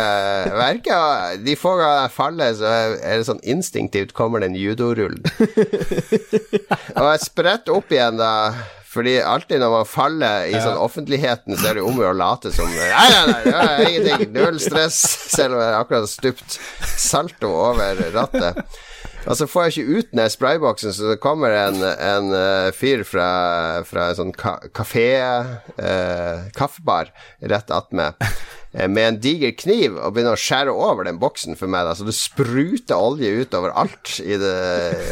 verker 0.58 1.36
De 1.46 1.54
få 1.60 1.76
ganger 1.78 2.00
jeg 2.08 2.14
faller, 2.16 2.56
så 2.58 2.72
er 2.98 3.20
det 3.20 3.28
sånn 3.28 3.44
instinktivt 3.46 4.16
kommer 4.18 4.42
den 4.42 4.56
judorullen. 4.58 5.22
og 6.98 7.12
jeg 7.12 7.22
spretter 7.22 7.76
opp 7.76 7.94
igjen, 7.94 8.18
da, 8.18 8.32
Fordi 8.94 9.16
alltid 9.26 9.62
når 9.62 9.72
man 9.74 9.88
faller 9.90 10.48
i 10.50 10.58
sånn 10.62 10.78
offentligheten, 10.82 11.58
så 11.58 11.70
er 11.72 11.80
det 11.80 11.86
om 11.86 12.02
å 12.02 12.12
late 12.18 12.52
som 12.54 12.70
Nei, 12.70 12.90
nei, 12.90 13.24
nei, 13.30 13.44
det 13.46 13.54
er 13.62 13.86
ingenting. 13.90 14.34
Null 14.36 14.60
stress. 14.62 15.00
Selv 15.34 15.58
om 15.58 15.64
jeg 15.64 15.78
akkurat 15.80 16.06
har 16.06 16.12
stupt 16.12 16.60
salto 16.98 17.50
over 17.70 18.04
rattet. 18.14 18.62
Og 19.24 19.38
så 19.40 19.48
får 19.48 19.68
jeg 19.68 19.74
ikke 19.74 20.00
ut 20.00 20.16
den 20.20 20.34
sprayboksen, 20.34 20.96
så 20.96 21.14
det 21.14 21.22
kommer 21.24 21.54
en, 21.56 21.80
en 21.80 22.34
uh, 22.36 22.72
fyr 22.76 23.06
fra, 23.08 23.30
fra 23.88 24.10
en 24.12 24.20
sånn 24.20 24.34
ka 24.36 24.58
kafé 24.76 25.08
uh, 25.24 26.50
Kaffebar 26.58 27.14
rett 27.40 27.72
attmed 27.72 28.20
Eh, 28.74 28.90
med 28.90 29.08
en 29.08 29.18
diger 29.22 29.52
kniv 29.54 30.00
og 30.00 30.16
begynner 30.16 30.34
å 30.34 30.40
skjære 30.40 30.74
over 30.74 31.06
den 31.06 31.20
boksen 31.22 31.58
for 31.60 31.70
meg. 31.70 31.86
Da. 31.86 31.94
Så 31.98 32.08
det 32.08 32.16
spruter 32.18 32.98
olje 32.98 33.30
utover 33.44 33.74
alt 33.78 34.16
i 34.24 34.38
det, 34.42 34.56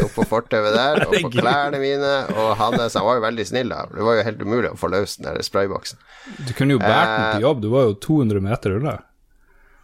oppå 0.08 0.26
fortauet 0.30 0.74
der, 0.74 1.04
og 1.06 1.14
på 1.28 1.34
klærne 1.38 1.82
mine. 1.82 2.16
Og 2.34 2.56
Hannes 2.60 2.98
han 2.98 3.06
var 3.06 3.20
jo 3.20 3.26
veldig 3.28 3.48
snill, 3.52 3.74
da. 3.74 3.86
Det 3.94 4.08
var 4.08 4.18
jo 4.18 4.26
helt 4.32 4.42
umulig 4.42 4.74
å 4.74 4.80
få 4.82 4.90
løst 4.94 5.22
den 5.22 5.30
der 5.30 5.46
sprayboksen. 5.46 6.02
Du 6.42 6.56
kunne 6.58 6.78
jo 6.78 6.82
båret 6.82 7.14
den 7.14 7.38
til 7.38 7.48
jobb, 7.50 7.64
du 7.64 7.72
var 7.74 7.90
jo 7.90 7.98
200 8.10 8.46
meter 8.50 8.78
unna. 8.80 8.98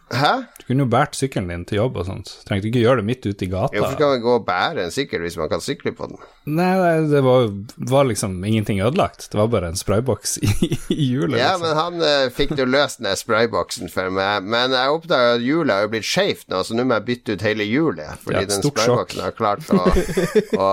Hæ? 0.08 0.32
Du 0.58 0.64
kunne 0.68 0.84
jo 0.84 0.90
båret 0.92 1.16
sykkelen 1.16 1.50
din 1.52 1.64
til 1.68 1.82
jobb 1.82 1.98
og 2.00 2.06
sånt. 2.08 2.30
Trengte 2.48 2.70
ikke 2.70 2.80
gjøre 2.80 3.02
det 3.02 3.08
midt 3.08 3.26
ute 3.26 3.44
i 3.44 3.48
gata. 3.50 3.76
Hvorfor 3.76 3.96
skal 3.96 4.12
man 4.14 4.22
gå 4.24 4.34
og 4.38 4.46
bære 4.46 4.86
en 4.86 4.94
sykkel 4.94 5.24
hvis 5.24 5.36
man 5.40 5.50
kan 5.52 5.64
sykle 5.64 5.92
på 5.96 6.08
den? 6.10 6.20
Nei, 6.48 6.72
det 7.10 7.20
var, 7.24 7.50
var, 7.90 8.08
liksom 8.08 8.38
ingenting 8.44 8.80
ødelagt. 8.80 9.28
Det 9.32 9.40
var 9.40 9.50
bare 9.52 9.72
en 9.72 9.76
sprayboks 9.76 10.38
i, 10.40 10.50
i 10.96 11.10
hjulet. 11.10 11.38
Ja, 11.40 11.54
liksom. 11.56 11.66
men 11.66 11.76
han 11.76 12.06
eh, 12.08 12.30
fikk 12.32 12.54
jo 12.56 12.68
løst 12.68 13.02
den 13.04 13.20
sprayboksen 13.20 13.92
for 13.92 14.12
meg. 14.14 14.48
Men 14.48 14.76
jeg 14.76 14.96
oppdaga 14.96 15.36
at 15.36 15.44
hjulet 15.44 15.74
har 15.74 15.84
jo 15.84 15.92
blitt 15.92 16.08
skeivt 16.08 16.48
nå, 16.48 16.62
så 16.64 16.78
nå 16.78 16.88
må 16.88 16.98
jeg 16.98 17.08
bytte 17.10 17.36
ut 17.36 17.44
hele 17.44 17.68
hjulet. 17.68 18.24
Fordi 18.24 18.40
Ja, 18.40 18.48
den 18.48 18.64
sprayboksen 18.64 19.24
har 19.26 19.36
klart 19.36 19.68
å, 19.68 19.84
å, 20.56 20.70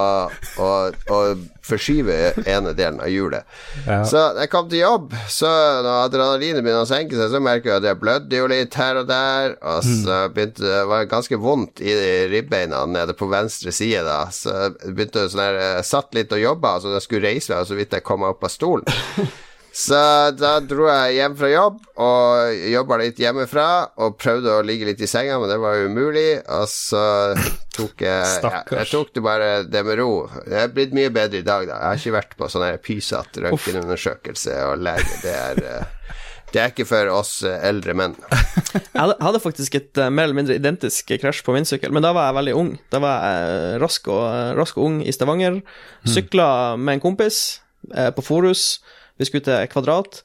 å, 0.63 0.71
å 1.11 1.21
forskyve 1.65 2.15
ene 2.45 2.73
delen 2.77 2.99
av 3.01 3.09
hjulet. 3.09 3.45
Ja. 3.87 3.99
Så 4.07 4.21
jeg 4.39 4.49
kom 4.53 4.69
til 4.69 4.83
jobb, 4.83 5.13
så 5.31 5.49
når 5.85 6.03
adrenalinet 6.07 6.61
begynner 6.63 6.85
å 6.85 6.89
senke 6.89 7.17
seg, 7.17 7.31
så 7.33 7.41
merker 7.43 7.71
jeg 7.73 7.81
at 7.83 7.89
jeg 7.89 7.99
blødde 8.01 8.39
jo 8.39 8.47
litt 8.51 8.77
her 8.79 9.01
og 9.01 9.07
der, 9.09 9.55
og 9.61 9.81
Mm. 9.85 9.97
så 10.05 10.19
begynte 10.33 10.63
det 10.65 10.83
var 10.89 11.05
ganske 11.11 11.37
vondt 11.41 11.81
i 11.81 11.93
ribbeina 12.31 12.85
nede 12.89 13.13
på 13.17 13.27
venstre 13.29 13.71
side, 13.75 14.03
da. 14.07 14.25
Så 14.33 14.53
jeg 14.55 14.95
begynte 14.95 15.27
sånn 15.29 15.43
her 15.45 15.81
satt 15.83 16.13
litt 16.15 16.31
og 16.33 16.39
jobba, 16.41 16.77
så 16.81 16.93
jeg 16.95 17.01
skulle 17.05 17.27
reise 17.27 17.51
meg, 17.53 17.61
og 17.61 17.67
så 17.67 17.75
vidt 17.77 17.91
jeg 17.93 18.03
kom 18.07 18.21
meg 18.23 18.29
opp 18.35 18.43
av 18.47 18.53
stolen. 18.53 18.85
Så 19.75 19.97
da 20.39 20.53
dro 20.63 20.85
jeg 20.87 21.17
hjem 21.17 21.33
fra 21.35 21.49
jobb 21.51 21.81
og 21.99 22.61
jobba 22.71 22.99
litt 23.01 23.17
hjemmefra 23.19 23.65
og 23.99 24.15
prøvde 24.15 24.53
å 24.55 24.63
ligge 24.63 24.87
litt 24.87 25.03
i 25.03 25.09
senga, 25.09 25.35
men 25.41 25.51
det 25.51 25.57
var 25.59 25.75
jo 25.75 25.89
umulig. 25.91 26.29
Og 26.55 26.69
så 26.71 27.03
tok 27.75 28.05
jeg 28.05 28.29
Stakkars. 28.37 28.85
Jeg 28.85 28.91
tok 28.93 29.11
det 29.17 29.25
bare 29.25 29.49
det 29.67 29.83
med 29.83 29.99
ro. 29.99 30.13
Det 30.47 30.61
er 30.61 30.71
blitt 30.71 30.95
mye 30.95 31.11
bedre 31.11 31.43
i 31.43 31.47
dag, 31.47 31.67
da. 31.67 31.81
Jeg 31.81 31.89
har 31.89 31.99
ikke 31.99 32.15
vært 32.15 32.39
på 32.39 32.49
sånn 32.53 32.69
pysete 32.85 33.43
røntgenundersøkelse 33.49 34.57
og 34.69 34.87
lege. 34.87 35.19
Det 35.25 35.35
er 35.35 35.61
eh, 35.73 35.85
det 36.55 36.61
er 36.61 36.71
ikke 36.71 36.87
for 36.87 37.11
oss 37.11 37.41
eh, 37.43 37.59
eldre 37.67 37.91
menn. 37.99 38.15
Jeg 38.95 39.15
hadde, 39.19 39.43
faktisk 39.43 39.75
et 39.75 39.99
eh, 39.99 40.11
mer 40.13 40.29
eller 40.29 40.37
mindre 40.37 40.55
identisk 40.55 41.11
krasj 41.19 41.43
på 41.43 41.55
min 41.55 41.67
sykkel, 41.67 41.91
men 41.91 42.05
da 42.05 42.13
var 42.15 42.29
jeg 42.29 42.37
veldig 42.37 42.53
ung. 42.55 42.69
Da 42.91 43.01
var 43.03 43.23
jeg 43.27 43.79
rask 43.83 44.07
og, 44.11 44.23
rask 44.55 44.77
og 44.79 44.87
ung 44.87 44.97
i 45.03 45.11
Stavanger. 45.15 45.59
Sykla 46.07 46.47
med 46.79 46.97
en 46.97 47.03
kompis 47.03 47.39
eh, 47.91 48.11
på 48.15 48.23
Forus. 48.23 48.77
Vi 49.19 49.27
skulle 49.27 49.45
til 49.45 49.69
Kvadrat. 49.71 50.23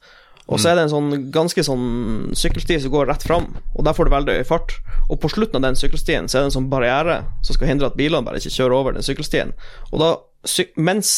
Og 0.51 0.59
så 0.59 0.71
er 0.71 0.75
det 0.75 0.87
en 0.87 0.91
sånn 0.91 1.11
ganske 1.31 1.63
sånn 1.63 2.31
sykkelsti 2.35 2.79
som 2.83 2.91
går 2.91 3.07
rett 3.07 3.23
fram, 3.23 3.45
og 3.77 3.85
der 3.87 3.95
får 3.95 4.07
du 4.07 4.13
veldig 4.15 4.33
høy 4.39 4.47
fart. 4.49 4.73
Og 5.07 5.19
på 5.23 5.29
slutten 5.31 5.59
av 5.59 5.63
den 5.63 5.77
sykkelstien 5.79 6.27
så 6.27 6.37
er 6.37 6.43
det 6.43 6.49
en 6.49 6.57
sånn 6.57 6.71
barriere 6.71 7.21
som 7.45 7.55
skal 7.55 7.69
hindre 7.71 7.87
at 7.87 7.95
bilene 7.99 8.25
bare 8.25 8.41
ikke 8.41 8.55
kjører 8.57 8.75
over 8.75 8.97
den 8.97 9.05
sykkelstien. 9.05 9.53
Og 9.93 10.01
da, 10.01 10.09
mens, 10.75 11.13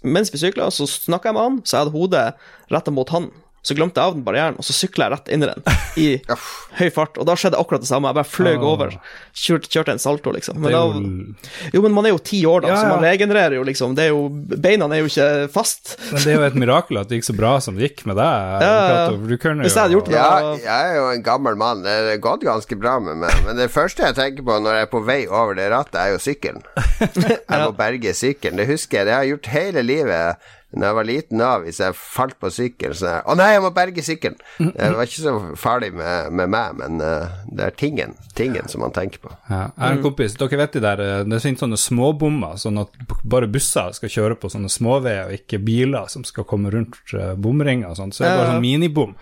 mens 0.00 0.32
vi 0.32 0.40
sykla, 0.40 0.70
så 0.72 0.88
snakka 0.88 1.28
jeg 1.28 1.36
med 1.36 1.46
han, 1.48 1.60
så 1.64 1.76
jeg 1.76 1.82
hadde 1.84 1.96
hodet 1.98 2.24
retta 2.72 2.94
mot 2.94 3.12
han. 3.12 3.28
Så 3.62 3.74
glemte 3.76 4.00
jeg 4.00 4.08
av 4.08 4.14
den 4.16 4.24
barrieren, 4.24 4.54
og 4.56 4.64
så 4.64 4.72
sykla 4.72 5.04
jeg 5.08 5.12
rett 5.12 5.26
inn 5.34 5.42
i 5.44 5.48
den, 5.50 5.62
i 6.00 6.06
høy 6.80 6.86
fart. 6.94 7.18
Og 7.20 7.26
da 7.28 7.34
skjedde 7.36 7.58
akkurat 7.60 7.82
det 7.84 7.88
samme. 7.90 8.08
Jeg 8.08 8.16
bare 8.16 8.24
fløy 8.30 8.54
Ah. 8.56 8.64
over. 8.64 8.94
Kjørte, 9.36 9.68
kjørte 9.68 9.92
en 9.92 10.00
salto, 10.00 10.32
liksom. 10.32 10.56
Men 10.64 10.72
da, 10.72 10.80
jo- 11.74 11.82
men 11.84 11.92
man 11.92 12.06
er 12.08 12.14
jo 12.14 12.18
ti 12.24 12.40
år, 12.48 12.62
da, 12.64 12.68
Ja, 12.72 12.78
så 12.80 12.88
man 12.88 13.04
regenererer 13.04 13.58
jo, 13.58 13.64
liksom. 13.68 13.92
Det 13.98 14.06
er 14.06 14.14
jo, 14.14 14.22
beina 14.32 14.88
er 14.88 15.02
jo 15.04 15.10
ikke 15.10 15.28
fast. 15.52 15.96
Men 16.10 16.22
det 16.24 16.32
er 16.32 16.38
jo 16.38 16.46
et 16.48 16.56
mirakel 16.62 16.98
at 17.02 17.08
det 17.12 17.18
gikk 17.20 17.28
så 17.28 17.36
bra 17.36 17.52
som 17.60 17.76
det 17.76 17.90
gikk 17.90 18.06
med 18.08 18.16
deg. 18.16 18.64
Ja, 18.64 19.08
Du 19.12 19.36
kunne 19.36 19.62
Hvis 19.66 19.74
jeg 19.76 19.82
hadde 19.84 19.94
gjort 19.98 20.08
det- 20.08 20.16
Ja, 20.16 20.56
jeg 20.56 20.90
er 20.90 20.96
jo 20.96 21.04
en 21.18 21.22
gammel 21.22 21.56
mann. 21.60 21.82
Det 21.84 21.90
har 21.90 22.16
gått 22.24 22.40
ganske 22.48 22.78
bra 22.80 22.96
med 22.98 23.16
meg. 23.26 23.44
Men 23.44 23.56
det 23.60 23.68
første 23.70 24.06
jeg 24.08 24.16
tenker 24.16 24.42
på 24.42 24.56
når 24.62 24.72
jeg 24.80 24.88
er 24.88 24.90
på 24.96 25.04
vei 25.04 25.20
over 25.28 25.54
det 25.54 25.68
rattet, 25.70 26.00
er 26.00 26.12
jo 26.16 26.18
sykkelen. 26.18 26.62
Jeg 27.50 27.60
må 27.66 27.76
berge 27.76 28.14
sykkelen. 28.16 28.56
Det 28.56 28.66
husker 28.72 28.98
jeg. 29.02 29.06
Det 29.06 29.12
har 29.14 29.22
jeg 29.24 29.34
gjort 29.36 29.46
hele 29.52 29.82
livet. 29.84 30.36
Når 30.70 30.86
jeg 30.86 30.96
var 30.96 31.06
liten 31.08 31.40
da, 31.42 31.50
hvis 31.64 31.80
jeg 31.82 31.96
falt 31.98 32.36
på 32.38 32.50
sykkelen 32.54 32.94
så 32.94 33.08
jeg, 33.08 33.22
Å 33.26 33.34
nei, 33.38 33.48
jeg 33.56 33.62
må 33.64 33.70
berge 33.74 34.04
sykkelen! 34.06 34.36
Det 34.60 34.90
var 34.94 35.08
ikke 35.08 35.24
så 35.24 35.32
farlig 35.58 35.90
med, 35.98 36.30
med 36.38 36.52
meg, 36.54 36.76
men 36.78 37.02
uh, 37.02 37.40
det 37.50 37.66
er 37.66 37.76
tingen, 37.80 38.14
tingen 38.38 38.70
som 38.70 38.84
man 38.84 38.94
tenker 38.94 39.22
på. 39.24 39.32
Ja, 39.48 39.64
jeg 39.66 39.82
har 39.82 39.96
en 39.96 40.04
kompis, 40.04 40.36
dere 40.38 40.60
vet 40.62 40.76
de 40.76 40.84
der, 40.84 41.02
eh, 41.02 41.22
det 41.26 41.40
finnes 41.42 41.64
sånne 41.64 41.78
småbommer, 41.80 42.54
sånn 42.60 42.78
at 42.84 42.94
bare 43.26 43.50
busser 43.50 43.90
skal 43.96 44.14
kjøre 44.14 44.38
på 44.38 44.52
sånne 44.52 44.70
småveier, 44.70 45.26
og 45.26 45.40
ikke 45.40 45.62
biler 45.66 46.06
som 46.12 46.26
skal 46.28 46.46
komme 46.48 46.70
rundt 46.74 47.00
uh, 47.16 47.32
bomringer 47.34 47.90
og 47.90 47.98
sånt, 47.98 48.14
så 48.14 48.24
det 48.24 48.30
er 48.30 48.40
bare 48.44 48.54
sånn 48.54 48.64
minibom. 48.64 49.18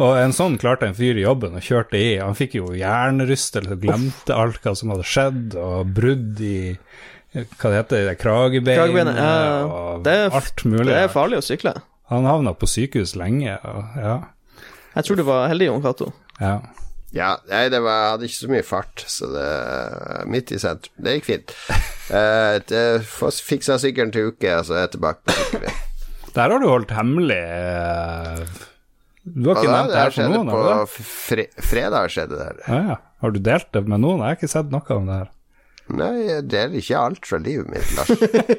Og 0.00 0.16
en 0.16 0.32
sånn 0.32 0.56
klarte 0.60 0.88
en 0.88 0.96
fyr 0.96 1.18
i 1.20 1.24
jobben 1.26 1.56
og 1.58 1.64
kjørte 1.66 1.98
i, 2.00 2.16
han 2.16 2.36
fikk 2.36 2.56
jo 2.56 2.70
hjernerystelse 2.72 3.74
og 3.74 3.82
glemte 3.82 4.36
alt 4.36 4.62
hva 4.64 4.72
som 4.78 4.92
hadde 4.94 5.08
skjedd, 5.08 5.56
og 5.60 5.90
brudd 5.92 6.40
i, 6.40 6.58
eh, 6.72 7.02
hva 7.32 7.70
det 7.72 7.78
heter, 7.78 8.04
det, 8.10 8.18
kragebein, 8.20 8.76
Kragebenet, 8.76 9.16
ja. 9.16 9.64
og 9.64 10.02
Det 10.04 10.12
er, 10.26 10.36
alt 10.36 10.64
mulig. 10.68 10.86
det 10.90 10.98
er 11.06 11.08
farlig 11.12 11.38
å 11.40 11.44
sykle. 11.46 11.72
Han 12.12 12.26
havna 12.28 12.52
på 12.58 12.68
sykehus 12.68 13.14
lenge, 13.16 13.54
og 13.64 13.96
ja, 13.96 14.18
Jeg 14.96 15.06
tror 15.08 15.16
du 15.16 15.22
var 15.24 15.46
heldig, 15.48 15.70
Jon 15.70 15.82
Cato. 15.84 16.12
ja. 16.40 16.58
Ja, 17.12 17.34
nei, 17.44 17.66
det 17.68 17.76
var, 17.84 17.92
jeg 17.92 18.12
hadde 18.14 18.24
ikke 18.24 18.38
så 18.38 18.48
mye 18.48 18.64
fart, 18.64 19.02
så 19.04 19.26
det 19.28 19.48
Midt 20.32 20.48
i 20.56 20.58
sentrum. 20.62 20.94
Det 21.04 21.12
gikk 21.18 21.26
fint. 21.26 21.50
Uh, 22.08 22.56
det 22.70 22.84
fiksa 23.04 23.76
sykkelen 23.82 24.14
til 24.14 24.30
uke, 24.32 24.48
og 24.56 24.64
så 24.64 24.78
er 24.78 24.86
jeg 24.86 24.94
tilbake 24.94 25.20
på 25.28 25.34
sykkelen. 25.36 25.76
Der 26.32 26.54
har 26.54 26.62
du 26.62 26.64
holdt 26.70 26.94
hemmelig 26.96 27.36
eh, 27.36 28.38
Du 29.28 29.50
har 29.50 29.60
ikke 29.60 29.68
da? 29.68 29.74
nevnt 29.74 29.92
det 29.92 30.00
her 30.00 30.14
for 30.16 30.32
noen? 30.32 30.48
på 30.48 31.04
fre 31.10 31.44
fredag, 31.60 32.08
skjedde 32.14 32.38
det 32.40 32.46
her. 32.48 32.62
Ja, 32.64 32.80
ja. 32.94 32.96
Har 33.26 33.36
du 33.36 33.40
delt 33.44 33.68
det 33.76 33.84
med 33.84 34.00
noen? 34.00 34.24
Jeg 34.24 34.30
har 34.32 34.38
ikke 34.40 34.52
sett 34.54 34.72
noe 34.72 34.96
om 34.96 35.12
det 35.12 35.18
her. 35.20 35.28
Nei, 35.92 36.12
jeg 36.28 36.44
deler 36.52 36.76
ikke 36.80 36.98
alt 36.98 37.26
fra 37.28 37.38
livet 37.42 37.68
mitt, 37.72 37.90
Lars. 37.98 38.12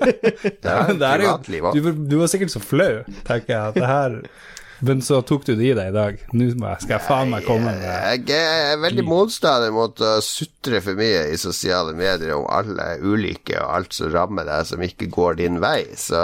Det 0.63 0.73
er 0.73 0.91
Det 0.93 1.07
er 1.07 1.21
privatliv 1.23 1.69
òg. 1.69 1.77
du, 1.79 1.91
du 2.13 2.17
var 2.21 2.29
sikkert 2.31 2.53
så 2.53 2.61
flau, 2.63 3.01
tenker 3.27 3.53
jeg, 3.55 3.63
at 3.73 3.79
det 3.79 3.89
her 3.89 4.19
Men 4.79 5.01
så 5.05 5.21
tok 5.25 5.45
du 5.45 5.53
det 5.55 5.69
i 5.69 5.75
deg 5.77 5.91
i 5.91 5.95
dag. 5.95 6.21
Nå 6.33 6.49
skal 6.53 6.95
jeg 6.95 7.03
faen 7.05 7.31
meg 7.31 7.45
komme 7.47 7.73
med 7.73 7.83
Jeg 8.27 8.37
er 8.37 8.79
veldig 8.81 9.05
motstander 9.07 9.73
mot 9.75 9.99
å 10.03 10.13
sutre 10.23 10.81
for 10.83 10.97
mye 10.99 11.27
i 11.31 11.37
sosiale 11.39 11.93
medier 11.97 12.33
om 12.35 12.47
alle 12.51 12.97
ulykker 13.03 13.59
og 13.61 13.75
alt 13.77 13.97
som 13.97 14.11
rammer 14.13 14.47
deg 14.47 14.67
som 14.69 14.83
ikke 14.83 15.09
går 15.13 15.39
din 15.41 15.61
vei. 15.63 15.85
Så 15.99 16.19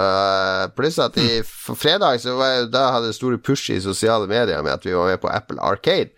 Pluss 0.76 0.98
at 1.02 1.16
i 1.20 1.40
fredag 1.44 2.20
så 2.24 2.34
var 2.38 2.54
jeg, 2.54 2.70
da 2.74 2.86
hadde 2.96 3.14
store 3.16 3.40
push 3.40 3.70
i 3.72 3.80
sosiale 3.82 4.28
medier 4.30 4.64
med 4.66 4.74
at 4.78 4.86
vi 4.86 4.96
var 4.96 5.12
med 5.12 5.22
på 5.22 5.30
Apple 5.32 5.60
Arcade, 5.62 6.12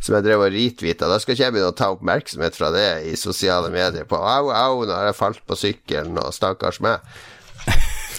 som 0.00 0.16
jeg 0.16 0.26
drev 0.26 0.46
og 0.46 0.54
retweeta. 0.54 1.10
Da 1.10 1.20
skal 1.22 1.36
ikke 1.36 1.46
jeg 1.46 1.56
begynne 1.56 1.74
å 1.74 1.78
ta 1.78 1.92
oppmerksomhet 1.94 2.58
fra 2.58 2.72
det 2.74 2.88
i 3.10 3.14
sosiale 3.18 3.70
medier 3.74 4.08
på 4.08 4.18
au, 4.18 4.50
au, 4.50 4.82
nå 4.84 4.94
har 4.94 5.10
jeg 5.10 5.20
falt 5.20 5.44
på 5.46 5.58
sykkelen, 5.58 6.18
og 6.20 6.34
stakkars 6.34 6.80
meg. 6.84 7.02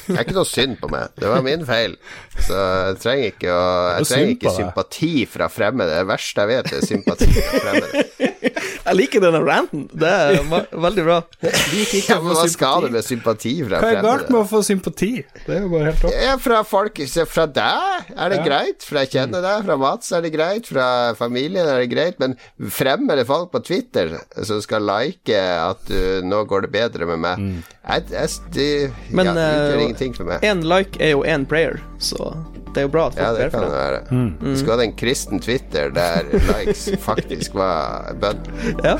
Det 0.05 0.15
er 0.15 0.23
ikke 0.25 0.37
noe 0.37 0.49
synd 0.49 0.77
på 0.81 0.89
meg. 0.91 1.13
Det 1.17 1.29
var 1.31 1.43
min 1.45 1.65
feil. 1.65 1.95
Så 2.37 2.55
jeg 2.57 2.97
trenger 3.01 3.31
ikke, 3.33 3.51
å, 3.53 3.65
jeg 3.97 4.09
trenger 4.11 4.33
ikke 4.35 4.55
sympati 4.59 5.11
fra 5.29 5.49
fremmede. 5.51 5.95
Det 5.97 6.09
verste 6.11 6.45
jeg 6.45 6.51
vet, 6.53 6.73
er 6.77 6.85
sympati 6.85 7.29
fra 7.35 7.61
fremmede. 7.65 8.31
Jeg 8.85 8.97
liker 8.99 9.23
denne 9.23 9.41
ranten. 9.45 9.85
Det 9.93 10.09
er 10.09 10.39
veldig 10.85 11.05
bra. 11.05 11.17
Ja, 11.45 12.19
men 12.21 12.35
Hva 12.35 12.47
skal 12.51 12.85
det 12.85 12.91
med 12.95 13.05
sympati 13.05 13.53
fra 13.65 13.81
Hva 13.81 13.91
er 13.91 14.01
galt 14.05 14.31
med 14.31 14.39
å 14.41 14.45
få 14.49 14.61
sympati? 14.65 15.11
Det 15.45 15.57
er 15.57 15.63
jo 15.65 15.71
bare 15.73 15.89
helt 15.89 16.01
topp. 16.03 16.15
Ja, 16.25 16.35
fra 16.41 16.61
folk 16.67 17.01
Fra 17.31 17.45
deg 17.49 18.11
er 18.15 18.33
det 18.33 18.39
Ja. 18.39 18.45
greit. 18.45 18.85
Fra 18.85 19.03
jeg 19.05 19.13
kjenner 19.15 19.41
deg. 19.45 19.65
Fra 19.65 19.77
Mats 19.81 20.11
er 20.11 20.25
det 20.25 20.33
greit. 20.35 20.67
Fra 20.69 20.87
familien 21.17 21.67
er 21.67 21.81
det 21.83 21.89
greit. 21.91 22.19
Men 22.19 22.35
fremmede 22.59 23.25
folk 23.25 23.51
på 23.53 23.63
Twitter 23.65 24.17
som 24.43 24.61
skal 24.61 24.85
like 24.85 25.35
at 25.35 25.89
uh, 25.91 26.21
'nå 26.21 26.43
går 26.49 26.67
det 26.67 26.71
bedre 26.71 27.05
med 27.05 27.19
meg', 27.19 27.63
jeg, 27.85 28.03
jeg, 28.11 28.29
de, 28.53 28.67
Men, 29.09 29.25
ja, 29.25 29.33
det 29.33 29.47
utgjør 29.53 29.77
eh, 29.79 29.83
ingenting 29.83 30.13
for 30.15 30.23
meg. 30.29 30.41
Én 30.41 30.63
like 30.65 30.99
er 30.99 31.15
jo 31.15 31.23
én 31.23 31.45
prayer, 31.47 31.81
så 31.99 32.33
det 32.75 32.83
er 32.83 32.87
jo 32.89 32.91
bra 32.93 33.07
at 33.09 33.19
Ja, 33.19 33.31
det 33.33 33.45
ber 33.45 33.53
kan 33.53 33.59
for 33.59 33.65
det 33.65 33.77
være. 33.79 34.01
Mm. 34.11 34.27
Det 34.43 34.55
skulle 34.59 34.77
hatt 34.77 34.85
en 34.89 34.97
kristen 34.99 35.43
Twitter 35.43 35.93
der 35.95 36.27
likes 36.51 36.89
faktisk 37.09 37.55
var 37.57 38.11
bønn. 38.21 38.43
Ja. 38.83 38.97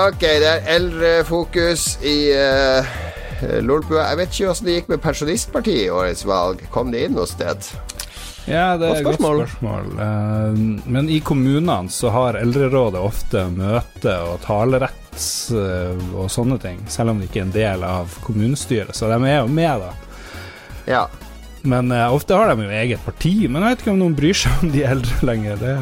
Ok, 0.00 0.22
det 0.22 0.48
er 0.48 0.68
eldrefokus 0.78 1.98
i 2.06 2.30
uh, 2.32 2.86
Lolbua. 3.60 4.06
Jeg 4.08 4.18
vet 4.20 4.32
ikke 4.32 4.50
åssen 4.52 4.68
det 4.68 4.76
gikk 4.78 4.90
med 4.92 5.02
Pensjonistpartiet 5.04 5.82
i 5.82 5.90
årets 5.92 6.22
valg. 6.28 6.62
Kom 6.72 6.92
det 6.94 7.02
inn 7.04 7.16
noe 7.18 7.28
sted? 7.28 7.68
Ja, 8.48 8.78
det 8.80 8.88
er 8.88 8.94
et 8.96 9.04
godt 9.04 9.20
spørsmål. 9.20 9.90
Eh, 10.00 10.60
Men 10.88 11.10
i 11.12 11.18
kommunene 11.20 11.92
så 11.92 12.08
har 12.14 12.38
Eldrerådet 12.40 13.02
ofte 13.04 13.44
møte 13.52 14.14
og 14.24 14.40
talerett 14.46 15.26
eh, 15.52 16.00
og 16.16 16.30
sånne 16.32 16.56
ting, 16.62 16.80
selv 16.88 17.12
om 17.12 17.20
det 17.20 17.28
ikke 17.28 17.42
er 17.42 17.48
en 17.48 17.54
del 17.58 17.84
av 17.86 18.16
kommunestyret, 18.24 18.96
så 18.96 19.10
de 19.12 19.20
er 19.28 19.42
jo 19.42 19.50
med, 19.52 19.84
da. 19.84 19.90
Ja. 20.88 21.04
Men 21.60 21.92
ofte 21.92 22.38
har 22.40 22.54
de 22.54 22.64
jo 22.64 22.72
eget 22.72 23.04
parti, 23.04 23.34
men 23.44 23.60
jeg 23.60 23.74
vet 23.74 23.84
ikke 23.84 23.92
om 23.92 24.00
noen 24.00 24.16
bryr 24.16 24.40
seg 24.46 24.64
om 24.64 24.72
de 24.72 24.86
eldre 24.88 25.28
lenger. 25.28 25.60
Det, 25.60 25.76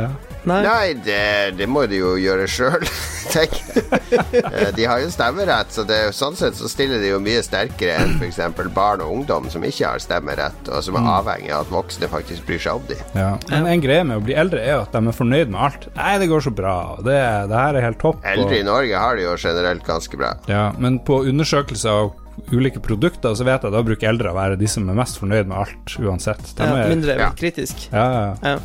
ja. 0.00 0.08
Nei. 0.44 0.60
Nei, 0.66 0.92
det, 1.06 1.20
det 1.56 1.66
må 1.72 1.86
de 1.88 2.02
jo 2.02 2.14
gjøre 2.20 2.46
sjøl. 2.50 2.84
Eh, 3.34 4.68
De 4.76 4.84
har 4.86 5.00
jo 5.02 5.08
stemmerett, 5.10 5.72
så 5.74 5.82
det, 5.88 5.96
sånn 6.14 6.36
sett 6.38 6.54
så 6.54 6.68
stiller 6.70 7.00
de 7.02 7.08
jo 7.10 7.16
mye 7.22 7.40
sterkere 7.42 7.96
enn 8.04 8.12
f.eks. 8.20 8.38
barn 8.76 9.02
og 9.02 9.10
ungdom 9.16 9.48
som 9.50 9.64
ikke 9.66 9.88
har 9.88 10.02
stemmerett, 10.02 10.68
og 10.70 10.84
som 10.86 10.98
er 11.00 11.08
avhengig 11.16 11.50
av 11.50 11.64
at 11.64 11.72
voksne 11.72 12.06
faktisk 12.12 12.44
bryr 12.46 12.60
seg 12.62 12.78
om 12.78 12.84
dem. 12.92 13.00
Ja. 13.18 13.30
Men 13.50 13.66
en 13.72 13.82
greie 13.82 14.04
med 14.06 14.20
å 14.20 14.24
bli 14.24 14.36
eldre 14.38 14.60
er 14.62 14.76
jo 14.76 14.82
at 14.84 14.94
de 14.94 15.02
er 15.10 15.16
fornøyd 15.18 15.50
med 15.50 15.60
alt. 15.66 15.88
Nei, 15.96 16.12
det 16.22 16.28
går 16.30 16.44
så 16.46 16.52
bra, 16.54 16.74
og 16.94 17.02
det, 17.08 17.16
det 17.50 17.58
her 17.64 17.80
er 17.80 17.86
helt 17.88 18.00
topp. 18.04 18.20
Eldre 18.36 18.60
i 18.60 18.66
Norge 18.68 19.02
har 19.06 19.18
det 19.18 19.26
jo 19.26 19.34
generelt 19.48 19.88
ganske 19.88 20.20
bra. 20.20 20.34
ja, 20.50 20.68
men 20.78 21.00
på 21.02 21.22
undersøkelser 21.26 21.90
av 22.04 22.12
ulike 22.54 22.80
produkter, 22.82 23.34
så 23.38 23.46
vet 23.46 23.62
jeg 23.66 23.74
da 23.74 23.82
bruker 23.86 24.10
eldre 24.10 24.30
å 24.32 24.36
være 24.38 24.58
de 24.60 24.68
som 24.70 24.86
er 24.90 24.96
mest 24.98 25.18
fornøyd 25.22 25.50
med 25.50 25.58
alt, 25.64 25.98
uansett. 26.02 26.54
De 26.58 26.66
Ja, 26.66 26.78
er, 26.84 26.90
mindre 26.94 27.18
ja. 27.18 27.32
kritisk. 27.38 27.88
ja, 27.90 28.06
ja. 28.14 28.30
Ja. 28.54 28.56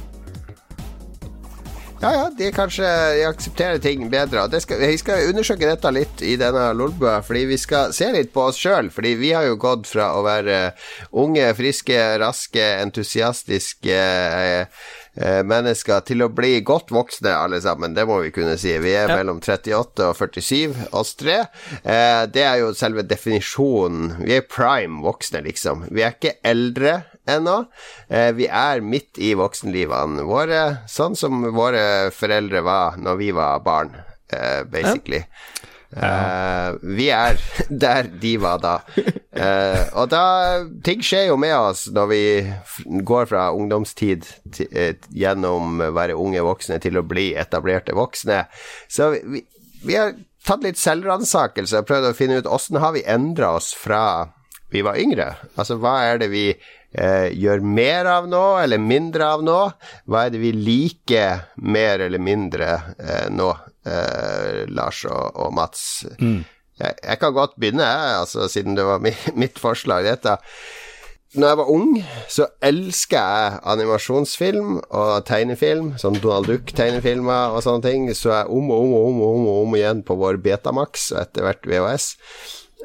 Ja, 2.02 2.12
ja, 2.16 2.30
de 2.38 2.48
kanskje 2.56 2.88
de 3.18 3.26
aksepterer 3.28 3.80
ting 3.84 4.06
bedre. 4.12 4.46
Det 4.48 4.62
skal, 4.64 4.80
vi 4.80 4.96
skal 5.02 5.26
undersøke 5.34 5.68
dette 5.68 5.90
litt 5.92 6.22
i 6.24 6.38
denne 6.40 6.70
Lolbua, 6.80 7.18
fordi 7.28 7.42
vi 7.50 7.58
skal 7.60 7.92
se 7.96 8.08
litt 8.16 8.32
på 8.32 8.46
oss 8.48 8.60
sjøl. 8.62 8.88
Fordi 8.96 9.18
vi 9.20 9.34
har 9.36 9.44
jo 9.50 9.58
gått 9.60 9.90
fra 9.92 10.14
å 10.16 10.22
være 10.24 10.62
unge, 11.20 11.50
friske, 11.58 11.98
raske, 12.22 12.64
entusiastiske 12.86 14.00
eh, 14.00 14.80
eh, 15.20 15.42
mennesker 15.44 16.00
til 16.08 16.24
å 16.24 16.30
bli 16.32 16.62
godt 16.64 16.96
voksne, 16.96 17.36
alle 17.36 17.60
sammen. 17.68 17.98
Det 18.00 18.08
må 18.08 18.22
vi 18.24 18.32
kunne 18.32 18.56
si. 18.56 18.78
Vi 18.80 18.96
er 18.96 19.12
Ja. 19.12 19.20
mellom 19.20 19.44
38 19.44 20.08
og 20.08 20.16
47, 20.16 20.88
oss 20.96 21.16
tre. 21.20 21.42
Eh, 21.84 22.24
det 22.32 22.48
er 22.48 22.62
jo 22.64 22.72
selve 22.80 23.04
definisjonen. 23.04 24.22
Vi 24.24 24.38
er 24.40 24.48
prime 24.48 25.04
voksne, 25.04 25.44
liksom. 25.44 25.90
Vi 25.92 26.08
er 26.08 26.16
ikke 26.16 26.38
eldre 26.48 27.02
ennå. 27.38 27.58
Eh, 28.10 28.32
vi 28.38 28.50
er 28.50 28.84
midt 28.86 29.20
i 29.22 29.34
voksenlivene 29.38 30.26
våre, 30.28 30.64
sånn 30.90 31.18
som 31.20 31.42
våre 31.56 32.10
foreldre 32.16 32.64
var 32.66 33.00
når 33.02 33.20
vi 33.22 33.32
var 33.36 33.66
barn, 33.66 33.96
eh, 34.34 34.64
basically. 34.70 35.24
Eh, 35.90 36.76
vi 36.82 37.08
er 37.10 37.40
der 37.84 38.10
de 38.22 38.36
var 38.38 38.62
da. 38.62 38.76
Eh, 39.34 39.86
og 39.98 40.12
da 40.12 40.24
Ting 40.86 41.02
skjer 41.06 41.30
jo 41.32 41.38
med 41.42 41.56
oss 41.58 41.88
når 41.94 42.10
vi 42.12 42.24
går 43.08 43.30
fra 43.32 43.48
ungdomstid 43.58 44.28
til, 44.54 44.70
eh, 44.70 44.94
gjennom 45.10 45.82
være 45.96 46.18
unge 46.18 46.44
voksne 46.46 46.78
til 46.84 47.00
å 47.00 47.06
bli 47.06 47.32
etablerte 47.40 47.98
voksne. 47.98 48.44
Så 48.90 49.12
vi, 49.18 49.44
vi 49.86 49.98
har 49.98 50.14
tatt 50.46 50.64
litt 50.66 50.80
selvransakelse 50.80 51.82
og 51.82 51.90
prøvd 51.90 52.12
å 52.12 52.18
finne 52.18 52.40
ut 52.40 52.50
åssen 52.50 52.80
har 52.82 52.94
vi 52.96 53.06
endra 53.10 53.56
oss 53.58 53.74
fra 53.78 54.04
vi 54.70 54.84
var 54.86 55.00
yngre. 55.02 55.32
Altså, 55.56 55.80
hva 55.82 55.96
er 56.08 56.22
det 56.22 56.30
vi 56.34 56.46
eh, 56.52 57.30
gjør 57.34 57.64
mer 57.66 58.10
av 58.10 58.30
nå, 58.30 58.44
eller 58.62 58.82
mindre 58.82 59.32
av 59.36 59.46
nå? 59.46 59.60
Hva 60.10 60.26
er 60.26 60.36
det 60.36 60.44
vi 60.44 60.54
liker 60.56 61.48
mer 61.66 62.06
eller 62.06 62.22
mindre 62.22 62.70
eh, 62.98 63.28
nå, 63.34 63.50
eh, 63.90 64.66
Lars 64.70 65.04
og, 65.10 65.40
og 65.46 65.56
Mats? 65.58 65.88
Jeg, 66.80 67.00
jeg 67.04 67.20
kan 67.20 67.34
godt 67.36 67.58
begynne, 67.60 67.88
altså, 68.20 68.48
siden 68.52 68.78
det 68.78 68.86
var 68.88 69.02
mi, 69.04 69.16
mitt 69.42 69.60
forslag, 69.60 70.06
dette. 70.08 70.38
Når 71.38 71.46
jeg 71.52 71.58
var 71.60 71.68
ung, 71.70 71.90
så 72.26 72.46
elska 72.66 73.20
jeg 73.22 73.58
animasjonsfilm 73.70 74.80
og 74.82 75.12
tegnefilm, 75.30 75.92
sånn 76.02 76.18
Donald 76.24 76.50
Duck-tegnefilmer 76.50 77.54
og 77.54 77.62
sånne 77.62 77.86
ting. 77.86 78.08
Så 78.18 78.32
jeg 78.34 78.50
om 78.50 78.72
og 78.74 78.88
om 78.88 78.96
og 78.98 79.10
om, 79.12 79.20
og 79.22 79.36
om, 79.36 79.44
og 79.52 79.68
om 79.68 79.76
igjen 79.78 80.02
på 80.08 80.18
vår 80.18 80.40
Betamax 80.42 81.12
og 81.14 81.22
etter 81.22 81.46
hvert 81.46 81.70
VHS. 81.70 82.08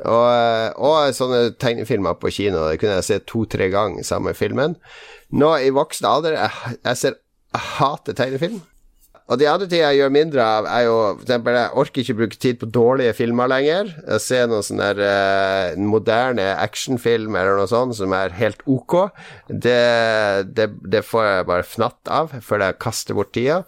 Og, 0.02 0.74
og 0.82 1.14
sånne 1.14 1.54
tegnefilmer 1.60 2.16
på 2.18 2.32
kino. 2.34 2.66
Det 2.68 2.80
kunne 2.82 2.98
jeg 2.98 3.06
se 3.06 3.18
to-tre 3.30 3.70
ganger 3.72 4.06
samme 4.06 4.34
filmen. 4.34 4.74
Nå 5.34 5.54
i 5.62 5.70
voksen 5.74 6.08
alder 6.08 6.36
Jeg, 6.38 6.78
jeg 6.82 7.00
ser 7.00 7.20
Jeg 7.54 7.66
hater 7.78 8.16
tegnefilm. 8.18 8.62
Og 9.24 9.40
de 9.40 9.46
andre 9.48 9.64
tingene 9.64 9.88
jeg 9.94 10.02
gjør 10.02 10.10
mindre 10.12 10.44
av, 10.44 10.66
er 10.68 10.82
jo 10.84 10.96
for 11.14 11.24
eksempel, 11.24 11.56
Jeg 11.56 11.72
orker 11.80 12.02
ikke 12.02 12.16
bruke 12.18 12.36
tid 12.36 12.58
på 12.60 12.68
dårlige 12.68 13.14
filmer 13.16 13.48
lenger. 13.48 13.94
Jeg 14.04 14.20
ser 14.20 14.46
noen 14.50 14.66
sånne 14.66 14.90
der 14.92 15.72
uh, 15.72 15.80
moderne 15.80 16.50
actionfilm 16.60 17.32
eller 17.32 17.56
noe 17.56 17.70
sånt 17.70 17.96
som 17.96 18.12
er 18.12 18.36
helt 18.36 18.60
ok. 18.68 18.98
Det, 19.48 19.80
det, 20.52 20.68
det 20.84 21.04
får 21.08 21.24
jeg 21.24 21.46
bare 21.48 21.64
fnatt 21.64 22.12
av 22.12 22.34
før 22.44 22.66
jeg 22.66 22.80
kaster 22.84 23.16
bort 23.16 23.32
tida. 23.32 23.62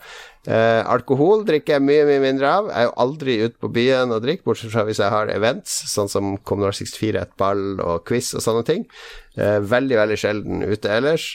Uh, 0.46 0.84
alkohol 0.92 1.46
drikker 1.48 1.78
jeg 1.78 1.86
mye 1.86 2.04
mye 2.06 2.20
mindre 2.22 2.50
av. 2.52 2.68
Jeg 2.68 2.76
er 2.82 2.86
jo 2.90 2.98
aldri 3.06 3.38
ute 3.46 3.56
på 3.64 3.70
byen 3.78 4.12
og 4.12 4.20
drikker, 4.26 4.44
bortsett 4.44 4.74
fra 4.74 4.84
hvis 4.84 5.00
jeg 5.00 5.14
har 5.14 5.32
events, 5.32 5.78
sånn 5.88 6.12
som 6.12 6.36
Commodore 6.44 6.76
64, 6.76 7.22
et 7.24 7.32
ball 7.40 7.80
og 7.80 8.04
quiz 8.04 8.34
og 8.36 8.44
sånne 8.44 8.66
ting. 8.68 8.84
Uh, 9.40 9.56
veldig, 9.64 9.96
veldig 10.04 10.20
sjelden 10.20 10.68
ute 10.68 10.92
ellers. 11.00 11.30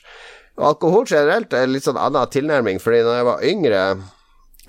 Alkohol 0.59 1.05
generelt 1.07 1.53
er 1.55 1.69
litt 1.69 1.87
sånn 1.87 1.99
annen 1.99 2.31
tilnærming, 2.31 2.81
fordi 2.83 3.03
når 3.05 3.15
jeg 3.17 3.29
var 3.29 3.45
yngre 3.51 3.83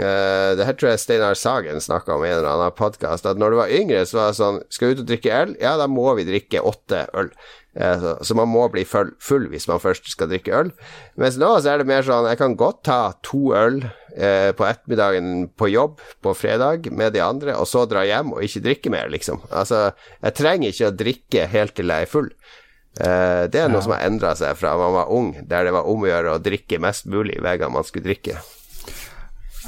Uh, 0.01 0.57
det 0.57 0.65
her 0.65 0.77
tror 0.81 0.89
jeg 0.95 1.01
Steinar 1.03 1.37
Sagen 1.37 1.81
snakka 1.85 2.15
om 2.15 2.23
i 2.25 2.31
en 2.31 2.39
eller 2.39 2.55
annen 2.55 2.77
podkast. 2.77 3.27
At 3.29 3.37
når 3.37 3.53
du 3.53 3.59
var 3.61 3.73
yngre, 3.77 4.07
så 4.09 4.17
var 4.19 4.31
det 4.31 4.39
sånn 4.39 4.61
Skal 4.73 4.89
vi 4.89 4.95
ut 4.97 5.03
og 5.03 5.11
drikke 5.11 5.35
øl? 5.37 5.53
Ja, 5.61 5.75
da 5.77 5.89
må 5.91 6.07
vi 6.17 6.25
drikke 6.25 6.63
åtte 6.65 7.03
øl. 7.13 7.29
Uh, 7.77 7.97
så, 8.01 8.15
så 8.25 8.37
man 8.37 8.49
må 8.49 8.65
bli 8.73 8.87
full, 8.89 9.13
full 9.21 9.51
hvis 9.53 9.69
man 9.69 9.83
først 9.85 10.09
skal 10.09 10.31
drikke 10.33 10.55
øl. 10.57 10.73
Mens 11.21 11.37
nå 11.41 11.51
så 11.61 11.75
er 11.75 11.83
det 11.83 11.89
mer 11.93 12.07
sånn 12.09 12.31
Jeg 12.31 12.41
kan 12.41 12.57
godt 12.57 12.81
ta 12.89 12.99
to 13.25 13.53
øl 13.57 13.83
uh, 13.85 14.51
på 14.57 14.67
ettermiddagen 14.71 15.51
på 15.61 15.69
jobb 15.75 16.01
på 16.25 16.35
fredag 16.41 16.89
med 16.89 17.13
de 17.13 17.21
andre, 17.25 17.59
og 17.61 17.69
så 17.69 17.85
dra 17.89 18.07
hjem 18.09 18.33
og 18.33 18.49
ikke 18.49 18.65
drikke 18.65 18.97
mer, 18.97 19.13
liksom. 19.13 19.45
Altså, 19.53 19.91
jeg 20.25 20.39
trenger 20.41 20.73
ikke 20.73 20.89
å 20.89 20.99
drikke 21.05 21.47
helt 21.53 21.77
til 21.77 21.93
jeg 21.93 22.09
er 22.09 22.13
full. 22.17 22.33
Eh, 23.01 23.45
det 23.49 23.61
er 23.63 23.71
noe 23.73 23.81
som 23.85 23.95
har 23.95 24.05
endra 24.05 24.35
seg 24.37 24.57
fra 24.61 24.75
man 24.77 24.97
var 24.99 25.13
ung, 25.13 25.31
der 25.49 25.65
det 25.69 25.73
var 25.73 25.89
om 25.89 26.05
å 26.05 26.11
gjøre 26.11 26.35
å 26.35 26.43
drikke 26.43 26.81
mest 26.83 27.09
mulig 27.09 27.39
hver 27.41 27.63
gang 27.63 27.73
man 27.73 27.87
skulle 27.89 28.11
drikke. 28.11 28.41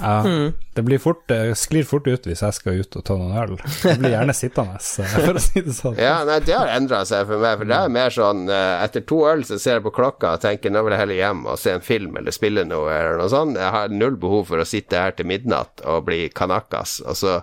Ja, 0.00 0.26
det 0.74 0.82
blir 0.82 0.98
fort, 0.98 1.22
det 1.30 1.54
sklir 1.54 1.84
fort 1.86 2.06
ut 2.10 2.24
hvis 2.26 2.40
jeg 2.42 2.56
skal 2.56 2.80
ut 2.82 2.96
og 2.98 3.04
ta 3.06 3.14
noen 3.18 3.36
øl. 3.38 3.52
Jeg 3.84 4.00
blir 4.00 4.10
gjerne 4.16 4.34
sittende, 4.34 4.80
for 5.14 5.38
å 5.38 5.42
si 5.42 5.62
det 5.62 5.74
sånn. 5.76 5.98
Ja, 6.02 6.16
nei, 6.26 6.40
det 6.44 6.56
har 6.56 6.72
endra 6.74 7.04
seg 7.06 7.28
for 7.28 7.38
meg, 7.38 7.60
for 7.60 7.70
det 7.70 7.78
er 7.78 7.94
mer 7.94 8.14
sånn 8.14 8.44
eh, 8.50 8.82
Etter 8.82 9.04
to 9.06 9.20
øl 9.30 9.44
så 9.46 9.58
ser 9.62 9.78
jeg 9.78 9.86
på 9.86 9.94
klokka 9.94 10.34
og 10.34 10.42
tenker 10.42 10.74
nå 10.74 10.82
vil 10.84 10.96
jeg 10.96 11.04
heller 11.04 11.20
hjem 11.20 11.44
og 11.46 11.60
se 11.62 11.76
en 11.76 11.86
film 11.86 12.18
eller 12.20 12.34
spille 12.34 12.66
noe 12.66 12.90
eller 12.90 13.22
noe 13.22 13.30
sånt. 13.32 13.60
Jeg 13.60 13.76
har 13.78 13.94
null 13.94 14.18
behov 14.20 14.48
for 14.50 14.62
å 14.62 14.68
sitte 14.68 14.98
her 14.98 15.14
til 15.14 15.30
midnatt 15.30 15.84
og 15.86 16.08
bli 16.10 16.24
kanakas, 16.34 16.98
og 17.06 17.20
så 17.22 17.38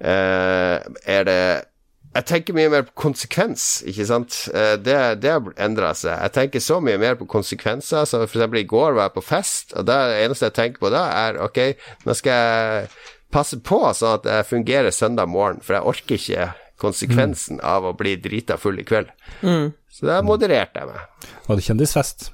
eh, 0.00 0.78
er 1.04 1.28
det 1.28 1.42
jeg 2.18 2.26
tenker 2.28 2.56
mye 2.56 2.70
mer 2.72 2.82
på 2.88 2.94
konsekvens, 3.06 3.66
ikke 3.86 4.06
sant. 4.08 4.36
Eh, 4.52 4.74
Det, 4.82 4.96
det 5.22 5.34
endra 5.62 5.92
seg. 5.94 6.14
Jeg 6.26 6.32
tenker 6.34 6.60
så 6.64 6.80
mye 6.82 6.98
mer 6.98 7.14
på 7.20 7.26
konsekvenser. 7.30 8.04
Så 8.08 8.20
for 8.26 8.38
eksempel 8.40 8.60
i 8.62 8.68
går 8.68 8.96
var 8.98 9.08
jeg 9.08 9.16
på 9.18 9.24
fest, 9.28 9.72
og 9.78 9.86
det 9.86 9.98
eneste 10.24 10.48
jeg 10.50 10.56
tenker 10.58 10.82
på 10.82 10.90
da, 10.94 11.04
er 11.28 11.38
ok, 11.44 11.60
nå 12.06 12.14
skal 12.18 12.32
jeg 12.34 12.88
passe 13.34 13.58
på 13.60 13.78
sånn 13.94 14.16
at 14.18 14.26
jeg 14.30 14.46
fungerer 14.48 14.90
søndag 14.94 15.28
morgen, 15.28 15.60
for 15.62 15.76
jeg 15.78 15.84
orker 15.90 16.16
ikke 16.18 16.48
konsekvensen 16.78 17.58
av 17.66 17.84
å 17.84 17.92
bli 17.98 18.14
drita 18.22 18.56
full 18.56 18.78
i 18.78 18.84
kveld. 18.86 19.10
Så 19.90 20.06
da 20.06 20.20
modererte 20.22 20.78
jeg 20.78 20.88
meg. 20.92 21.30
Var 21.48 21.56
det 21.58 21.64
kjendisfest? 21.66 22.28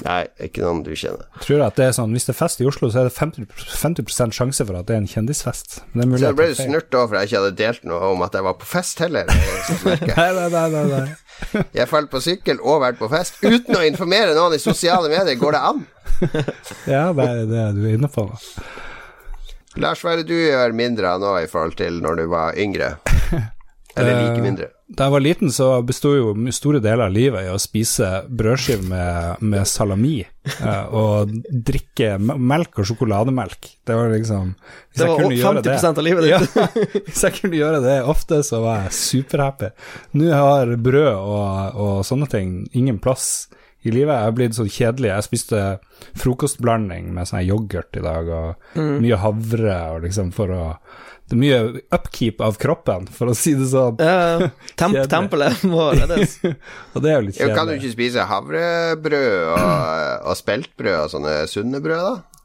Nei, 0.00 0.22
ikke 0.40 0.62
noen 0.64 0.78
du 0.86 0.94
kjenner. 0.96 1.26
Tror 1.44 1.60
at 1.66 1.76
det 1.76 1.84
er 1.84 1.90
sånn, 1.92 2.14
Hvis 2.16 2.24
det 2.24 2.32
er 2.32 2.38
fest 2.38 2.62
i 2.62 2.66
Oslo, 2.66 2.88
så 2.88 3.02
er 3.02 3.10
det 3.10 3.12
50, 3.12 3.44
50 3.76 4.32
sjanse 4.32 4.64
for 4.64 4.78
at 4.78 4.86
det 4.88 4.94
er 4.96 5.02
en 5.02 5.08
kjendisfest. 5.10 5.82
Men 5.92 6.08
det 6.08 6.16
er 6.16 6.22
Så 6.22 6.30
jeg 6.30 6.38
ble 6.38 6.46
er 6.48 6.54
snurt 6.56 6.88
da 6.94 7.02
for 7.04 7.18
jeg 7.18 7.28
ikke 7.28 7.42
hadde 7.42 7.58
delt 7.60 7.84
noe 7.90 8.12
om 8.14 8.24
at 8.24 8.38
jeg 8.38 8.46
var 8.48 8.56
på 8.62 8.68
fest 8.70 9.02
heller. 9.04 9.28
nei, 10.16 10.30
nei, 10.38 10.48
nei, 10.48 10.84
nei. 10.94 11.04
Jeg 11.74 11.88
falt 11.90 12.10
på 12.12 12.20
sykkel 12.22 12.60
og 12.62 12.82
vært 12.84 13.00
på 13.00 13.08
fest 13.10 13.40
uten 13.42 13.74
å 13.74 13.80
informere 13.84 14.34
noen 14.36 14.54
i 14.54 14.60
sosiale 14.62 15.08
medier. 15.10 15.36
Går 15.40 15.56
det 15.56 15.62
an? 15.72 15.84
Ja, 16.92 17.08
det 17.16 17.24
er 17.26 17.40
det 17.50 17.64
du 17.76 17.82
er 17.88 17.96
inne 17.96 18.08
på. 18.12 18.24
da. 18.30 18.66
Lars, 19.82 20.02
hva 20.04 20.12
er 20.12 20.20
det 20.22 20.28
du 20.28 20.36
gjør 20.36 20.74
mindre 20.76 21.14
av 21.16 21.22
nå 21.22 21.32
i 21.40 21.48
forhold 21.50 21.76
til 21.80 21.98
når 22.04 22.20
du 22.22 22.24
var 22.32 22.58
yngre? 22.60 22.94
Eller 23.96 24.18
like 24.22 24.42
mindre? 24.44 24.68
Da 24.92 25.06
jeg 25.06 25.12
var 25.14 25.22
liten, 25.24 25.50
så 25.52 25.66
besto 25.88 26.10
jo 26.12 26.32
store 26.52 26.80
deler 26.84 27.06
av 27.06 27.14
livet 27.14 27.46
i 27.46 27.52
å 27.52 27.58
spise 27.60 28.08
brødskive 28.28 28.84
med, 28.88 29.40
med 29.44 29.68
salami 29.68 30.18
eh, 30.20 30.82
og 30.92 31.32
drikke 31.48 32.18
melk 32.20 32.82
og 32.82 32.88
sjokolademelk. 32.90 33.70
Det 33.88 33.96
var 33.96 34.12
liksom 34.12 34.52
hvis 34.52 35.00
Det 35.00 35.06
jeg 35.06 35.12
var 35.14 35.22
kunne 35.22 35.38
gjøre 35.38 35.64
50% 35.64 36.02
av 36.02 36.06
livet 36.08 36.28
Ja, 36.28 36.42
ditt. 36.44 36.98
hvis 37.08 37.24
jeg 37.24 37.38
kunne 37.40 37.60
gjøre 37.60 37.80
det 37.84 37.96
ofte, 38.12 38.42
så 38.44 38.60
var 38.64 38.84
jeg 38.84 38.98
superhappy. 39.00 39.72
Nå 40.20 40.30
har 40.34 40.76
brød 40.76 41.12
og, 41.16 41.80
og 41.86 42.04
sånne 42.08 42.28
ting 42.32 42.56
ingen 42.76 43.00
plass 43.00 43.48
i 43.82 43.90
livet. 43.90 44.12
Jeg 44.14 44.28
har 44.28 44.36
blitt 44.36 44.58
sånn 44.58 44.70
kjedelig. 44.70 45.08
Jeg 45.10 45.26
spiste 45.26 45.62
frokostblanding 46.20 47.08
med 47.16 47.28
sånn 47.28 47.46
yoghurt 47.46 47.96
i 47.98 48.04
dag, 48.04 48.28
og 48.28 48.76
mye 48.78 49.18
havre, 49.24 49.78
og 49.94 50.04
liksom 50.06 50.30
for 50.36 50.52
å 50.54 50.66
Det 51.32 51.38
er 51.38 51.40
mye 51.40 51.82
upkeep 51.96 52.42
av 52.44 52.58
kroppen, 52.60 53.06
for 53.08 53.32
å 53.32 53.34
si 53.36 53.54
det 53.56 53.70
sånn. 53.70 53.96
Ja, 54.04 54.50
temp 54.80 54.98
tempelet 55.08 55.62
må 55.64 55.86
reddes. 55.96 56.34
Og 56.92 57.00
det 57.00 57.08
er 57.08 57.16
jo 57.16 57.28
litt 57.30 57.38
kjedelig. 57.38 57.56
kan 57.56 57.70
du 57.70 57.76
ikke 57.78 57.92
spise 57.94 58.26
havrebrød 58.28 59.30
og, 59.54 59.64
og 60.28 60.36
speltbrød 60.36 60.98
og 60.98 61.08
sånne 61.14 61.34
sunne 61.48 61.80
brød, 61.80 62.04
da? 62.04 62.42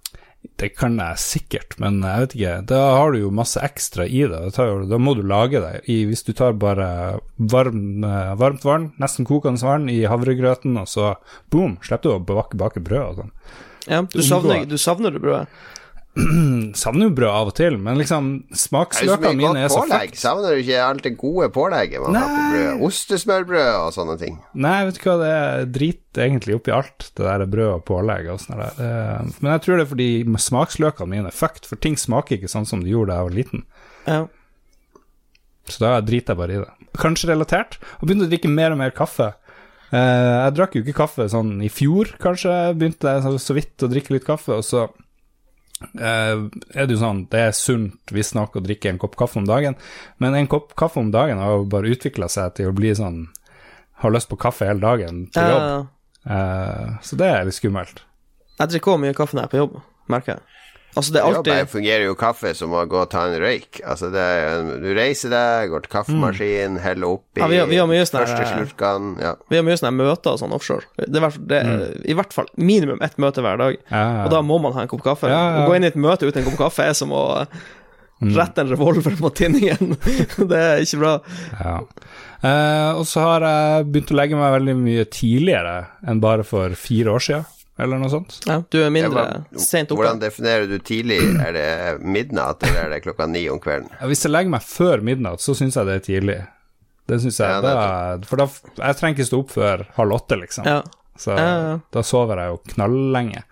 Det 0.58 0.70
kan 0.78 0.96
jeg 1.02 1.20
sikkert, 1.20 1.76
men 1.84 2.00
jeg 2.00 2.24
vet 2.24 2.36
ikke. 2.38 2.56
Da 2.72 2.80
har 2.96 3.12
du 3.12 3.20
jo 3.20 3.34
masse 3.36 3.60
ekstra 3.60 4.08
i 4.08 4.24
det. 4.24 4.40
Da, 4.48 4.54
tar, 4.56 4.86
da 4.88 5.00
må 5.02 5.18
du 5.18 5.26
lage 5.28 5.60
det. 5.60 5.84
I, 5.92 6.00
hvis 6.08 6.24
du 6.24 6.32
tar 6.38 6.56
bare 6.56 6.88
varm, 7.36 8.06
eh, 8.08 8.34
varmt 8.40 8.64
vann, 8.64 8.92
nesten 9.04 9.28
kokende 9.28 9.68
vann, 9.68 9.90
i 9.92 10.06
havregrøten, 10.08 10.80
og 10.80 10.88
så 10.88 11.18
boom, 11.52 11.76
slipper 11.84 12.08
du 12.08 12.16
å 12.16 12.24
bake, 12.24 12.56
bake 12.56 12.86
brød 12.88 13.04
og 13.04 13.20
sånn. 13.20 13.34
Ja, 13.88 14.06
du 14.08 14.24
savner, 14.24 14.64
du 14.68 14.80
savner 14.80 15.12
det 15.12 15.24
brødet. 15.24 15.52
Savner 16.82 17.08
jo 17.08 17.14
brød 17.18 17.30
av 17.30 17.52
og 17.52 17.56
til, 17.58 17.78
men 17.82 18.00
liksom 18.00 18.30
smaksløkene 18.58 19.34
mine 19.38 19.64
er 19.66 19.72
så 19.72 19.84
fucked. 19.86 20.18
Savner 20.20 20.56
du 20.56 20.62
ikke 20.64 20.80
alt 20.84 21.04
det 21.06 21.14
gode 21.20 21.50
pålegget 21.54 22.04
man 22.04 22.18
har 22.18 22.32
på 22.32 22.38
Nei. 22.40 22.48
brød? 22.54 22.86
Ostesmørbrød 22.88 23.70
og 23.76 23.92
sånne 23.96 24.18
ting. 24.22 24.40
Nei, 24.68 24.78
vet 24.88 24.98
du 24.98 25.04
hva, 25.06 25.18
det 25.22 25.32
er 25.36 25.68
drit 25.78 26.22
egentlig 26.28 26.58
oppi 26.58 26.74
alt, 26.74 27.12
det 27.14 27.28
der 27.28 27.46
brød 27.54 27.74
og 27.76 27.86
pålegg 27.88 28.32
og 28.34 28.42
sånn 28.42 28.64
der. 28.64 29.30
Men 29.44 29.52
jeg 29.54 29.66
tror 29.66 29.78
det 29.78 29.86
er 29.86 29.92
fordi 29.94 30.10
smaksløkene 30.48 31.12
mine 31.14 31.32
er 31.32 31.38
fucked, 31.38 31.70
for 31.70 31.80
ting 31.84 31.98
smaker 32.00 32.40
ikke 32.40 32.52
sånn 32.52 32.66
som 32.70 32.82
de 32.82 32.94
gjorde 32.96 33.14
da 33.14 33.20
jeg 33.22 33.30
var 33.30 33.38
liten. 33.38 33.66
Ja. 34.08 34.22
Så 35.68 35.84
da 35.84 35.98
driter 36.02 36.34
jeg 36.34 36.42
bare 36.42 36.56
i 36.56 36.62
det. 36.64 36.72
Kanskje 36.98 37.30
relatert. 37.34 37.78
Og 38.00 38.08
begynte 38.08 38.26
å 38.26 38.32
drikke 38.32 38.50
mer 38.52 38.74
og 38.74 38.80
mer 38.80 38.94
kaffe. 38.96 39.34
Eh, 39.92 39.98
jeg 40.00 40.56
drakk 40.58 40.76
jo 40.76 40.84
ikke 40.84 40.98
kaffe 41.04 41.28
sånn 41.32 41.58
i 41.64 41.70
fjor, 41.72 42.14
kanskje. 42.24 42.54
Begynte 42.80 43.14
jeg 43.14 43.26
så, 43.26 43.34
så 43.42 43.56
vidt 43.58 43.86
å 43.86 43.90
drikke 43.92 44.16
litt 44.16 44.26
kaffe, 44.28 44.58
og 44.58 44.66
så 44.66 44.88
eh, 45.82 46.36
er 46.74 46.88
det 46.88 46.96
jo 46.96 47.02
sånn 47.02 47.24
Det 47.32 47.42
er 47.48 47.56
sunt 47.56 48.14
visstnok 48.14 48.58
å 48.58 48.64
drikke 48.66 48.90
en 48.92 49.02
kopp 49.02 49.18
kaffe 49.20 49.40
om 49.42 49.48
dagen, 49.50 49.78
men 50.24 50.38
en 50.38 50.50
kopp 50.52 50.76
kaffe 50.80 51.02
om 51.02 51.12
dagen 51.14 51.42
har 51.42 51.56
jo 51.56 51.68
bare 51.70 51.94
utvikla 51.94 52.30
seg 52.32 52.56
til 52.58 52.72
å 52.72 52.76
bli 52.78 52.96
sånn 52.98 53.28
Har 54.04 54.14
lyst 54.14 54.30
på 54.32 54.40
kaffe 54.42 54.68
hele 54.70 54.84
dagen 54.84 55.26
til 55.34 55.54
jobb. 55.54 55.88
Uh, 56.28 56.98
så 57.02 57.18
det 57.18 57.30
er 57.32 57.48
litt 57.48 57.56
skummelt. 57.56 58.04
Jeg 58.60 58.74
drikker 58.74 58.94
òg 58.94 59.00
mye 59.02 59.16
kaffe 59.18 59.38
når 59.38 59.46
jeg 59.46 59.48
er 59.48 59.54
på 59.54 59.62
jobb, 59.62 59.78
merker 60.12 60.36
jeg. 60.36 60.57
Altså, 60.98 61.14
det 61.14 61.22
er 61.22 61.28
alltid 61.30 61.52
bare 61.54 61.68
fungerer 61.72 62.04
jo 62.08 62.16
kaffe 62.20 62.52
som 62.58 62.74
å 62.76 62.82
gå 62.90 63.00
og 63.04 63.10
ta 63.14 63.24
en 63.30 63.38
røyk. 63.42 63.80
Altså, 63.86 64.10
det 64.14 64.24
er, 64.26 64.64
du 64.84 64.88
reiser 64.98 65.30
deg, 65.34 65.70
går 65.72 65.86
til 65.86 65.94
kaffemaskinen, 65.94 66.80
heller 66.84 67.08
oppi 67.16 67.42
Ja, 67.44 67.48
vi 67.52 67.58
har- 67.62 67.68
vi 67.72 67.78
har 67.78 67.88
mye 67.88 68.04
første 68.06 68.48
slurkene. 68.52 69.14
Ja. 69.22 69.36
Vi 69.50 69.56
har 69.62 69.64
mye 69.68 69.78
sånne 69.80 69.94
møter 69.96 70.34
og 70.36 70.40
sånn 70.42 70.54
offshore. 70.58 70.84
Det 70.98 71.22
er, 71.24 71.30
det 71.54 71.62
er 71.64 71.88
i 72.10 72.14
hvert 72.18 72.34
fall 72.34 72.48
minimum 72.58 73.02
ett 73.06 73.18
møte 73.18 73.42
hver 73.46 73.58
dag. 73.58 73.78
Ja, 73.92 74.26
Og 74.26 74.32
da 74.32 74.42
må 74.42 74.60
man 74.62 74.74
ha 74.74 74.82
en 74.82 74.88
kopp 74.92 75.04
kaffe. 75.04 75.30
Ja, 75.30 75.42
ja. 75.60 75.66
Å 75.66 75.70
gå 75.70 75.76
inn 75.78 75.84
i 75.84 75.92
et 75.94 75.96
møte 75.96 76.26
uten 76.28 76.44
en 76.44 76.50
kopp 76.52 76.58
kaffe 76.68 76.90
er 76.90 76.94
som 76.94 77.10
å 77.16 77.48
Mm. 78.20 78.32
rette 78.34 78.58
en 78.64 78.70
revolver 78.72 79.14
mot 79.22 79.36
tinningen. 79.38 79.92
det 80.50 80.58
er 80.58 80.80
ikke 80.82 80.98
bra. 80.98 81.12
Ja. 81.62 81.76
Eh, 82.42 82.92
og 82.98 83.06
så 83.06 83.22
har 83.22 83.44
jeg 83.46 83.86
begynt 83.92 84.10
å 84.10 84.18
legge 84.18 84.36
meg 84.40 84.56
veldig 84.56 84.74
mye 84.80 85.06
tidligere 85.06 85.76
enn 86.08 86.20
bare 86.20 86.44
for 86.44 86.74
fire 86.74 87.14
år 87.14 87.22
siden, 87.22 87.46
eller 87.78 88.00
noe 88.02 88.10
sånt. 88.10 88.40
Ja, 88.50 88.60
du 88.74 88.78
er 88.84 88.90
mindre 88.94 89.24
sent 89.62 89.92
oppe. 89.92 90.02
Hvordan 90.02 90.20
definerer 90.22 90.68
du 90.70 90.78
tidlig? 90.80 91.20
Er 91.44 91.54
det 91.56 91.68
midnatt, 92.06 92.64
eller 92.66 92.88
er 92.88 92.94
det 92.96 93.04
klokka 93.06 93.28
ni 93.30 93.44
om 93.54 93.60
kvelden? 93.64 93.90
Ja, 94.00 94.08
Hvis 94.10 94.24
jeg 94.26 94.34
legger 94.34 94.54
meg 94.58 94.66
før 94.66 95.04
midnatt, 95.06 95.44
så 95.44 95.54
syns 95.58 95.78
jeg 95.78 95.86
det 95.90 95.98
er 96.00 96.06
tidlig. 96.08 96.38
Det 97.08 97.22
syns 97.24 97.38
jeg 97.40 97.48
Ja, 97.64 97.74
er... 98.18 98.24
For 98.28 98.36
da 98.42 98.48
Jeg 98.50 98.98
trenger 99.00 99.16
ikke 99.16 99.28
stå 99.30 99.38
opp 99.46 99.54
før 99.56 99.86
halv 99.96 100.18
åtte, 100.18 100.40
liksom. 100.42 100.66
Ja. 100.68 100.82
Så 101.18 101.32
Ja, 101.38 101.46
ja. 101.70 101.80
da 101.94 102.02
sover 102.06 102.38
jeg 102.44 102.52
jo 102.54 102.58
knallenge. 102.76 103.44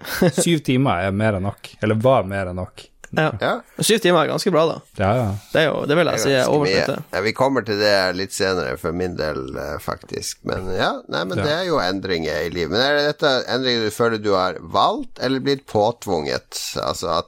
Syv 0.41 0.59
timer 0.67 1.05
er 1.07 1.15
mer 1.15 1.37
enn 1.39 1.47
nok. 1.47 1.71
Eller 1.81 1.95
var 2.01 2.27
mer 2.29 2.51
enn 2.51 2.59
nok. 2.61 2.83
Ja. 3.11 3.29
Ja, 3.41 3.51
Syv 3.79 3.99
timer 4.03 4.23
er 4.25 4.31
ganske 4.33 4.51
bra, 4.51 4.65
da. 4.69 4.77
Ja, 4.99 5.09
ja. 5.19 5.27
Det, 5.53 5.61
er 5.61 5.65
jo, 5.69 5.85
det 5.87 5.95
vil 5.99 6.09
jeg 6.11 6.19
si 6.23 6.31
er 6.35 6.49
oversnittet. 6.51 7.03
Ja, 7.13 7.21
vi 7.25 7.33
kommer 7.37 7.65
til 7.67 7.77
det 7.79 7.93
litt 8.17 8.33
senere, 8.35 8.77
for 8.81 8.91
min 8.97 9.15
del, 9.19 9.43
eh, 9.61 9.75
faktisk. 9.83 10.39
Men 10.49 10.67
ja, 10.75 10.91
nei, 11.07 11.23
men 11.29 11.37
Ja. 11.37 11.43
det 11.43 11.53
er 11.59 11.63
jo 11.69 11.79
endringer 11.83 12.41
i 12.47 12.49
livet. 12.49 12.71
Men 12.75 12.81
er 12.81 12.97
det 12.97 13.05
dette 13.13 13.33
endringer 13.53 13.85
du 13.85 13.91
føler 13.95 14.17
du 14.23 14.31
har 14.35 14.57
valgt, 14.59 15.19
eller 15.21 15.39
blitt 15.45 15.65
påtvunget? 15.71 16.59
Altså 16.81 17.19
at 17.19 17.25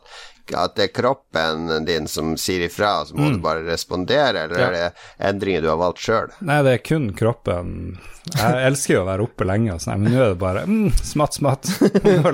at 0.55 0.75
det 0.77 0.83
er 0.89 0.93
kroppen 0.95 1.85
din 1.87 2.07
som 2.07 2.35
sier 2.39 2.67
ifra, 2.67 3.05
så 3.07 3.15
må 3.17 3.33
du 3.33 3.39
bare 3.43 3.65
respondere, 3.67 4.45
eller 4.45 4.57
Mm. 4.57 4.61
Ja. 4.61 4.67
er 4.67 4.71
det 4.71 5.29
endringer 5.31 5.61
du 5.61 5.67
har 5.69 5.77
valgt 5.81 5.99
sjøl? 5.99 6.29
Nei, 6.41 6.61
det 6.63 6.71
er 6.77 6.83
kun 6.87 7.09
kroppen. 7.17 7.97
Jeg 8.35 8.63
elsker 8.67 8.93
jo 8.97 9.01
å 9.03 9.07
være 9.07 9.23
oppe 9.23 9.45
lenge, 9.47 9.73
og 9.73 9.79
sånn, 9.79 10.01
men 10.03 10.11
nå 10.11 10.19
er 10.23 10.33
det 10.33 10.39
bare 10.41 10.65
mm, 10.67 10.89
smatt, 10.99 11.37
smatt. 11.39 11.69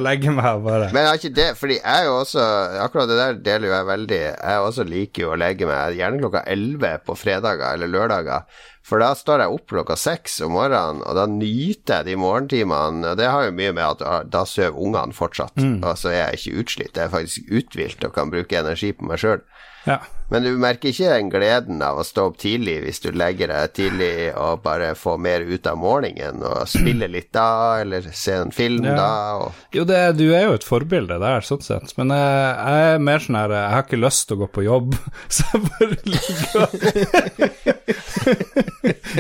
Legger 0.07 0.29
jeg 0.31 0.35
meg 0.37 0.47
og 0.57 0.63
bare 0.65 0.87
Men 0.93 1.05
har 1.05 1.19
ikke 1.19 1.33
det, 1.37 1.49
fordi 1.59 1.75
jeg 1.77 1.85
er 2.01 2.07
jo 2.07 2.15
også 2.23 2.45
Akkurat 2.81 3.11
det 3.11 3.17
der 3.19 3.37
deler 3.45 3.67
jo 3.69 3.73
jeg 3.75 3.89
veldig. 3.91 4.21
Jeg 4.23 4.63
også 4.69 4.85
liker 4.89 5.21
jo 5.27 5.33
å 5.35 5.37
legge 5.37 5.67
meg 5.69 5.97
gjerne 5.99 6.21
klokka 6.23 6.41
11 6.49 7.03
på 7.05 7.15
fredager 7.19 7.75
eller 7.77 7.91
lørdager. 7.93 8.47
For 8.83 8.99
da 8.99 9.13
står 9.15 9.39
jeg 9.39 9.55
opp 9.55 9.69
klokka 9.71 9.95
seks 9.95 10.41
om 10.43 10.57
morgenen, 10.57 10.99
og 11.07 11.15
da 11.15 11.23
nyter 11.31 12.01
jeg 12.01 12.09
de 12.09 12.15
morgentimene. 12.19 13.13
Det 13.15 13.29
har 13.31 13.45
jo 13.47 13.55
mye 13.55 13.71
med 13.71 13.83
at 13.85 14.01
ah, 14.03 14.23
da 14.27 14.43
sover 14.43 14.75
ungene 14.75 15.15
fortsatt, 15.15 15.55
og 15.79 15.93
så 15.97 16.11
er 16.11 16.17
jeg 16.19 16.41
ikke 16.41 16.63
utslitt. 16.63 16.97
Jeg 16.99 17.07
er 17.07 17.13
faktisk 17.13 17.47
uthvilt 17.47 18.03
og 18.03 18.13
kan 18.17 18.33
bruke 18.33 18.59
energi 18.59 18.91
på 18.91 19.07
meg 19.07 19.23
sjøl. 19.23 19.39
Ja. 19.83 19.97
Men 20.31 20.45
du 20.47 20.53
merker 20.57 20.89
ikke 20.89 21.09
den 21.11 21.27
gleden 21.29 21.81
av 21.85 21.99
å 21.99 22.03
stå 22.07 22.23
opp 22.31 22.37
tidlig 22.41 22.77
hvis 22.85 23.01
du 23.03 23.09
legger 23.13 23.51
deg 23.51 23.73
tidlig 23.77 24.13
og 24.39 24.61
bare 24.63 24.93
få 24.97 25.17
mer 25.21 25.43
ut 25.45 25.67
av 25.69 25.75
morgenen, 25.77 26.39
og 26.47 26.63
spille 26.71 27.09
litt 27.11 27.27
da, 27.35 27.81
eller 27.83 28.07
se 28.15 28.33
en 28.39 28.53
film 28.55 28.87
Ja. 28.87 28.95
da, 28.97 29.09
og 29.43 29.75
Jo, 29.75 29.83
det, 29.85 29.99
du 30.17 30.23
er 30.33 30.47
jo 30.47 30.55
et 30.57 30.65
forbilde 30.65 31.19
der, 31.21 31.43
sånn 31.45 31.61
sett, 31.61 31.93
men 31.99 32.09
jeg, 32.15 32.55
jeg 32.55 32.95
er 32.95 33.03
mer 33.09 33.21
sånn 33.21 33.37
her 33.37 33.53
Jeg 33.59 33.73
har 33.75 33.83
ikke 33.85 34.01
lyst 34.01 34.25
til 34.29 34.39
å 34.39 34.41
gå 34.45 34.49
på 34.57 34.65
jobb, 34.65 34.95
så 35.35 35.45
jeg 35.51 35.61
bare 35.67 35.99
ligger 36.15 36.65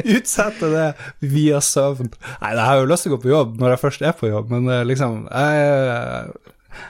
utsetter 0.17 0.73
det 0.73 0.87
via 1.33 1.59
søvn. 1.63 2.09
Nei, 2.41 2.53
jeg 2.55 2.65
har 2.67 2.79
jo 2.81 2.89
lyst 2.89 3.05
til 3.07 3.13
å 3.13 3.17
gå 3.17 3.21
på 3.27 3.31
jobb 3.33 3.59
når 3.61 3.75
jeg 3.75 3.83
først 3.83 4.01
er 4.07 4.17
på 4.17 4.31
jobb, 4.31 4.49
men 4.53 4.69
eh, 4.71 4.83
liksom 4.87 5.27
Jeg, 5.29 6.33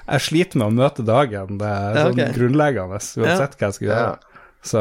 jeg 0.08 0.28
sliter 0.28 0.62
med 0.62 0.70
å 0.70 0.76
møte 0.84 1.06
dagen. 1.08 1.58
Det 1.62 1.72
er 1.72 1.98
Ja, 1.98 2.06
sånn 2.10 2.38
grunnleggende, 2.38 3.02
uansett 3.02 3.58
hva 3.58 3.70
jeg 3.70 3.80
skal 3.80 3.90
gjøre. 3.90 4.14
Ja. 4.14 4.34
Så 4.64 4.80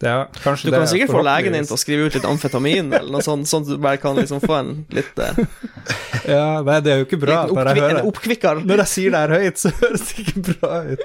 ja, 0.00 0.28
kanskje 0.42 0.68
Du 0.68 0.72
kan 0.72 0.80
det, 0.80 0.88
sikkert 0.88 1.10
få 1.12 1.20
legen 1.24 1.52
din 1.52 1.66
til 1.68 1.76
å 1.76 1.80
skrive 1.80 2.06
ut 2.08 2.14
litt 2.16 2.24
amfetamin, 2.24 2.88
eller 2.96 3.12
noe 3.12 3.24
sånt, 3.24 3.48
sånn 3.50 3.66
at 3.66 3.72
du 3.74 3.80
bare 3.84 4.00
kan 4.00 4.16
liksom 4.16 4.40
få 4.40 4.54
en 4.56 4.70
litt 4.96 5.20
uh, 5.20 5.40
Ja, 6.30 6.60
nei, 6.64 6.78
det 6.84 6.92
er 6.92 7.02
jo 7.02 7.06
ikke 7.08 7.18
bra. 7.20 7.42
Når 7.50 7.68
jeg, 7.68 7.82
hører, 7.84 8.62
når 8.64 8.82
jeg 8.82 8.90
sier 8.92 9.12
det 9.12 9.20
her 9.20 9.34
høyt, 9.34 9.60
så 9.60 9.72
høres 9.76 10.04
det 10.08 10.24
ikke 10.24 10.42
bra 10.46 10.80
ut. 10.88 11.04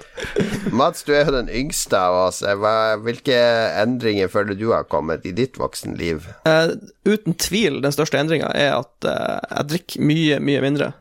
Mats, 0.75 1.03
du 1.07 1.11
er 1.15 1.27
jo 1.27 1.35
den 1.35 1.51
yngste 1.51 1.99
av 1.99 2.19
oss. 2.27 2.41
Hva, 2.43 2.75
hvilke 3.03 3.39
endringer 3.81 4.31
føler 4.31 4.59
du 4.59 4.69
har 4.71 4.87
kommet 4.91 5.27
i 5.27 5.33
ditt 5.35 5.59
voksenliv? 5.59 6.29
Uh, 6.47 6.75
uten 7.07 7.35
tvil, 7.39 7.81
den 7.83 7.95
største 7.95 8.19
endringa 8.21 8.51
er 8.55 8.77
at 8.77 9.07
uh, 9.07 9.39
jeg 9.49 9.71
drikker 9.73 10.07
mye, 10.07 10.39
mye 10.43 10.63
mindre. 10.63 10.91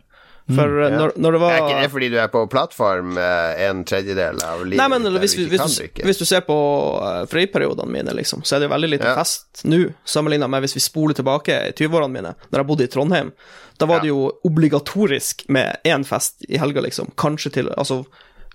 For 0.45 0.69
mm, 0.69 0.81
Ja. 0.93 0.99
når, 1.01 1.13
når 1.17 1.33
det 1.33 1.39
var 1.41 1.53
Er 1.55 1.63
ikke 1.63 1.83
det 1.83 1.91
fordi 1.95 2.09
du 2.13 2.17
er 2.21 2.29
på 2.29 2.43
plattform 2.53 3.15
eh, 3.17 3.63
en 3.65 3.79
tredjedel 3.89 4.43
av 4.45 4.61
livet 4.67 4.77
Nei, 4.77 4.89
men 4.93 5.07
der 5.07 5.17
hvis, 5.23 5.33
du 5.39 5.45
ikke 5.47 5.55
hvis, 5.55 5.63
du, 5.79 5.81
drikke? 5.81 6.05
hvis 6.05 6.21
du 6.21 6.25
ser 6.29 6.43
på 6.45 6.57
uh, 7.01 7.23
friperiodene 7.31 7.89
mine, 7.95 8.13
liksom, 8.19 8.43
så 8.45 8.57
er 8.57 8.61
det 8.61 8.69
jo 8.69 8.75
veldig 8.75 8.91
lite 8.93 9.09
Ja. 9.09 9.15
fest 9.17 9.63
nå, 9.65 9.79
sammenligna 10.05 10.49
med 10.53 10.67
hvis 10.67 10.77
vi 10.77 10.85
spoler 10.85 11.17
tilbake 11.17 11.57
i 11.71 11.73
20-årene 11.73 12.13
mine, 12.13 12.35
når 12.51 12.61
jeg 12.61 12.69
bodde 12.69 12.85
i 12.85 12.93
Trondheim. 12.93 13.33
Da 13.81 13.89
var 13.89 14.05
det 14.05 14.13
jo 14.13 14.29
obligatorisk 14.45 15.47
med 15.49 15.81
én 15.89 16.05
fest 16.05 16.45
i 16.49 16.59
helga, 16.61 16.85
liksom. 16.85 17.09
Kanskje 17.17 17.51
til, 17.57 17.73
altså, 17.79 18.03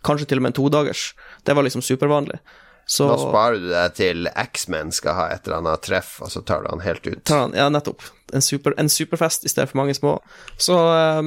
kanskje 0.06 0.30
til 0.30 0.40
og 0.40 0.46
med 0.46 0.54
en 0.54 0.60
todagers. 0.62 1.14
Det 1.44 1.56
var 1.58 1.66
liksom 1.66 1.82
supervanlig. 1.82 2.38
Så 2.90 3.06
Nå 3.06 3.18
sparer 3.22 3.60
du 3.62 3.68
deg 3.70 3.92
til 4.00 4.26
X-Men 4.34 4.90
skal 4.96 5.14
ha 5.14 5.26
et 5.36 5.46
eller 5.46 5.60
annet 5.60 5.84
treff, 5.86 6.16
og 6.26 6.32
så 6.34 6.42
tar 6.42 6.64
du 6.66 6.72
han 6.72 6.82
helt 6.82 7.06
ut. 7.06 7.20
tar 7.30 7.44
han, 7.44 7.52
ja, 7.54 7.68
nettopp. 7.70 8.02
En, 8.34 8.42
super, 8.42 8.74
en 8.82 8.90
superfest 8.90 9.46
i 9.46 9.50
stedet 9.52 9.70
for 9.70 9.78
mange 9.78 9.94
små. 9.98 10.16
Så 10.58 10.74
uh, 10.74 11.22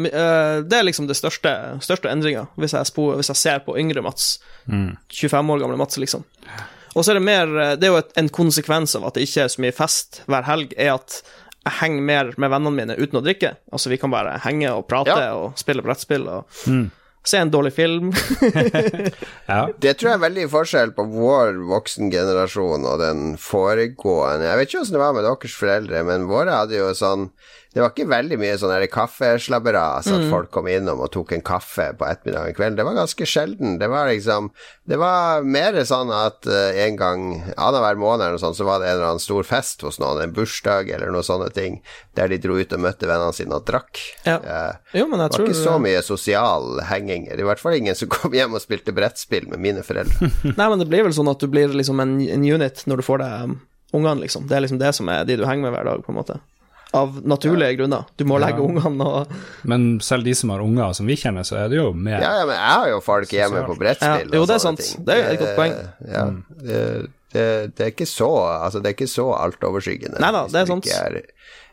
det 0.67 0.79
er 0.81 0.87
liksom 0.89 1.07
det 1.07 1.15
største, 1.19 1.53
største 1.83 2.11
endringa, 2.11 2.49
hvis, 2.59 2.75
hvis 2.75 3.31
jeg 3.31 3.39
ser 3.39 3.63
på 3.63 3.77
yngre 3.79 4.03
Mats. 4.03 4.41
25 4.67 5.55
år 5.55 5.63
gamle 5.63 5.79
Mats, 5.79 6.01
liksom. 6.03 6.27
Og 6.95 7.05
så 7.07 7.13
er 7.15 7.17
det 7.21 7.25
mer 7.25 7.49
eh, 7.57 7.71
Det 7.81 7.87
er 7.89 7.93
jo 7.95 8.01
et, 8.03 8.11
en 8.21 8.27
konsekvens 8.29 8.93
av 8.99 9.07
at 9.09 9.15
det 9.17 9.23
ikke 9.25 9.47
er 9.47 9.53
så 9.55 9.63
mye 9.65 9.73
fest 9.73 10.19
hver 10.29 10.45
helg, 10.45 10.75
er 10.77 10.91
at 10.99 11.23
jeg 11.63 11.79
henger 11.79 12.03
mer 12.05 12.33
med 12.43 12.51
vennene 12.53 12.75
mine 12.75 12.97
uten 12.99 13.21
å 13.21 13.23
drikke. 13.25 13.55
Altså, 13.73 13.89
vi 13.93 13.97
kan 14.03 14.11
bare 14.13 14.35
henge 14.45 14.75
og 14.75 14.89
prate 14.91 15.15
Ja. 15.15 15.31
og 15.39 15.55
spille 15.63 15.85
brettspill 15.87 16.27
og 16.27 16.59
se 17.25 17.39
en 17.39 17.51
dårlig 17.53 17.75
film. 17.77 18.13
Ja. 19.53 19.67
Det 19.85 19.97
tror 19.99 20.09
jeg 20.09 20.17
er 20.17 20.23
veldig 20.23 20.45
forskjell 20.49 20.93
på 20.97 21.05
vår 21.13 21.59
voksengenerasjon 21.69 22.87
og 22.89 23.01
den 23.03 23.35
foregående. 23.41 24.47
Jeg 24.47 24.59
vet 24.61 24.71
ikke 24.71 24.81
åssen 24.81 24.97
det 24.97 25.03
var 25.03 25.17
med 25.17 25.27
deres 25.27 25.57
foreldre, 25.59 26.03
men 26.09 26.25
våre 26.31 26.55
hadde 26.63 26.79
jo 26.79 26.87
sånn 26.97 27.27
det 27.73 27.81
var 27.81 27.93
ikke 27.95 28.05
veldig 28.11 28.37
mye 28.37 28.57
sånn 28.61 28.73
kaffeslabberas, 28.93 30.11
at 30.13 30.27
folk 30.29 30.51
kom 30.53 30.67
innom 30.69 31.01
og 31.01 31.09
tok 31.15 31.31
en 31.33 31.45
kaffe 31.45 31.87
på 31.97 32.05
ettermiddagen 32.05 32.57
kvelden. 32.57 32.77
Det 32.77 32.85
var 32.85 32.99
ganske 32.99 33.29
sjelden. 33.29 33.79
Det 33.81 33.89
var 33.89 34.11
liksom 34.11 34.51
Det 34.85 34.99
var 35.01 35.47
mer 35.47 35.79
sånn 35.89 36.11
at 36.13 36.45
uh, 36.51 36.75
en 36.85 36.99
gang 36.99 37.23
annenhver 37.57 37.97
måned 37.97 38.27
eller 38.27 38.37
noe 38.37 38.43
sånt, 38.43 38.59
så 38.59 38.67
var 38.69 38.83
det 38.83 38.91
en 38.91 38.97
eller 38.99 39.13
annen 39.15 39.23
stor 39.25 39.47
fest 39.49 39.85
hos 39.87 40.01
noen, 40.03 40.21
en 40.21 40.35
bursdag 40.37 40.91
eller 40.93 41.15
noen 41.15 41.25
sånne 41.25 41.49
ting, 41.55 41.81
der 42.19 42.29
de 42.29 42.41
dro 42.43 42.59
ut 42.61 42.77
og 42.77 42.83
møtte 42.85 43.09
vennene 43.09 43.33
sine 43.37 43.57
og 43.57 43.65
drakk. 43.69 44.03
Ja. 44.27 44.37
Uh, 44.43 44.93
Jo, 44.93 45.07
men 45.09 45.23
jeg 45.23 45.31
det 45.31 45.31
var 45.31 45.37
tror 45.39 45.49
ikke 45.49 45.63
så 45.63 45.79
mye 45.81 46.05
sosial 46.05 46.85
henging. 46.91 47.29
I 47.33 47.47
hvert 47.47 47.63
fall 47.63 47.79
ingen 47.79 47.97
som 47.97 48.13
kom 48.13 48.37
hjem 48.37 48.59
og 48.59 48.65
spilte 48.65 48.93
brettspill 48.93 49.49
med 49.49 49.63
mine 49.65 49.87
foreldre. 49.87 50.29
Nei, 50.59 50.69
men 50.69 50.83
det 50.83 50.91
blir 50.93 51.07
vel 51.09 51.17
sånn 51.17 51.31
at 51.33 51.41
du 51.41 51.49
blir 51.49 51.73
liksom 51.73 52.05
en, 52.05 52.19
en 52.21 52.45
unit 52.45 52.85
når 52.91 53.01
du 53.01 53.09
får 53.09 53.25
deg 53.25 53.49
um, 53.49 53.61
ungene, 53.97 54.27
liksom. 54.27 54.45
Det 54.51 54.59
er 54.59 54.67
liksom 54.67 54.83
det 54.83 54.93
som 54.99 55.09
er 55.15 55.25
de 55.25 55.41
du 55.41 55.47
henger 55.49 55.71
med 55.71 55.79
hver 55.79 55.89
dag, 55.89 56.05
på 56.05 56.13
en 56.13 56.21
måte. 56.21 56.43
Av 56.93 57.15
naturlige 57.25 57.79
grunner. 57.79 58.05
Du 58.21 58.27
må 58.29 58.37
legge 58.43 58.61
ungene 58.61 59.07
og 59.09 59.33
Men 59.69 59.97
selv 60.05 60.27
de 60.29 60.35
som 60.37 60.53
har 60.53 60.61
unger 60.61 60.93
som 60.99 61.09
vi 61.09 61.17
kjenner, 61.17 61.47
så 61.49 61.57
er 61.63 61.73
det 61.73 61.81
jo 61.81 61.89
mer 61.97 62.21
Ja, 62.21 62.35
ja, 62.43 62.45
men 62.49 62.59
jeg 62.59 62.77
har 62.83 62.91
jo 62.93 63.01
folk 63.05 63.33
hjemme 63.33 63.65
på 63.69 63.79
brettspill. 63.81 64.29
Ja, 64.29 64.37
jo, 64.37 64.43
og 64.45 64.51
det 64.51 64.59
er 64.59 64.65
sånne 64.67 64.85
sant. 64.85 64.97
ting. 64.99 65.07
Det 65.09 65.17
er 65.17 65.31
et 65.33 65.41
godt 65.41 65.57
poeng. 65.57 65.77
Ja, 66.13 66.25
det, 66.63 66.81
det, 67.33 67.47
det 67.79 67.87
er 67.87 67.93
ikke 67.95 68.09
så 68.09 68.31
Altså, 68.45 68.83
det 68.83 68.93
er 68.93 68.99
ikke 68.99 69.11
så 69.11 69.31
altoverskyggende. 69.39 70.21
Neida, 70.21 70.45
da, 70.45 70.53
det 70.53 70.65
er 70.65 70.73
sant. 70.75 70.91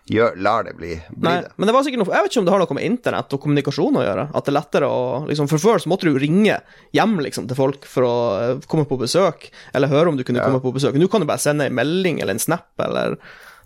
gjør, 0.10 0.38
lar 0.42 0.64
det 0.66 0.74
bli, 0.78 0.96
bli 1.12 1.28
Nei, 1.28 1.36
det. 1.44 1.52
men 1.56 1.70
det 1.70 1.74
var 1.76 1.86
sikkert 1.86 2.02
noe 2.02 2.16
Jeg 2.16 2.26
vet 2.26 2.32
ikke 2.34 2.42
om 2.42 2.48
det 2.48 2.54
har 2.56 2.64
noe 2.64 2.78
med 2.80 2.88
internett 2.88 3.36
og 3.36 3.44
kommunikasjon 3.44 4.00
å 4.00 4.06
gjøre. 4.06 4.26
At 4.32 4.48
det 4.48 4.54
er 4.54 4.58
lettere 4.58 4.90
å 4.90 5.04
liksom, 5.30 5.50
For 5.52 5.62
før 5.62 5.84
så 5.84 5.92
måtte 5.92 6.10
du 6.10 6.18
ringe 6.22 6.58
hjem 6.96 7.20
liksom, 7.28 7.50
til 7.52 7.60
folk 7.60 7.86
for 7.90 8.08
å 8.08 8.16
eh, 8.40 8.66
komme 8.72 8.88
på 8.90 8.98
besøk, 9.02 9.50
eller 9.76 9.92
høre 9.92 10.14
om 10.14 10.18
du 10.20 10.26
kunne 10.28 10.44
komme 10.46 10.64
på 10.64 10.74
besøk. 10.80 10.98
Nå 10.98 11.12
kan 11.12 11.24
du 11.24 11.30
bare 11.30 11.44
sende 11.44 11.70
en 11.70 11.78
melding 11.78 12.24
eller 12.24 12.38
en 12.38 12.42
snap, 12.48 12.72
eller 12.88 13.20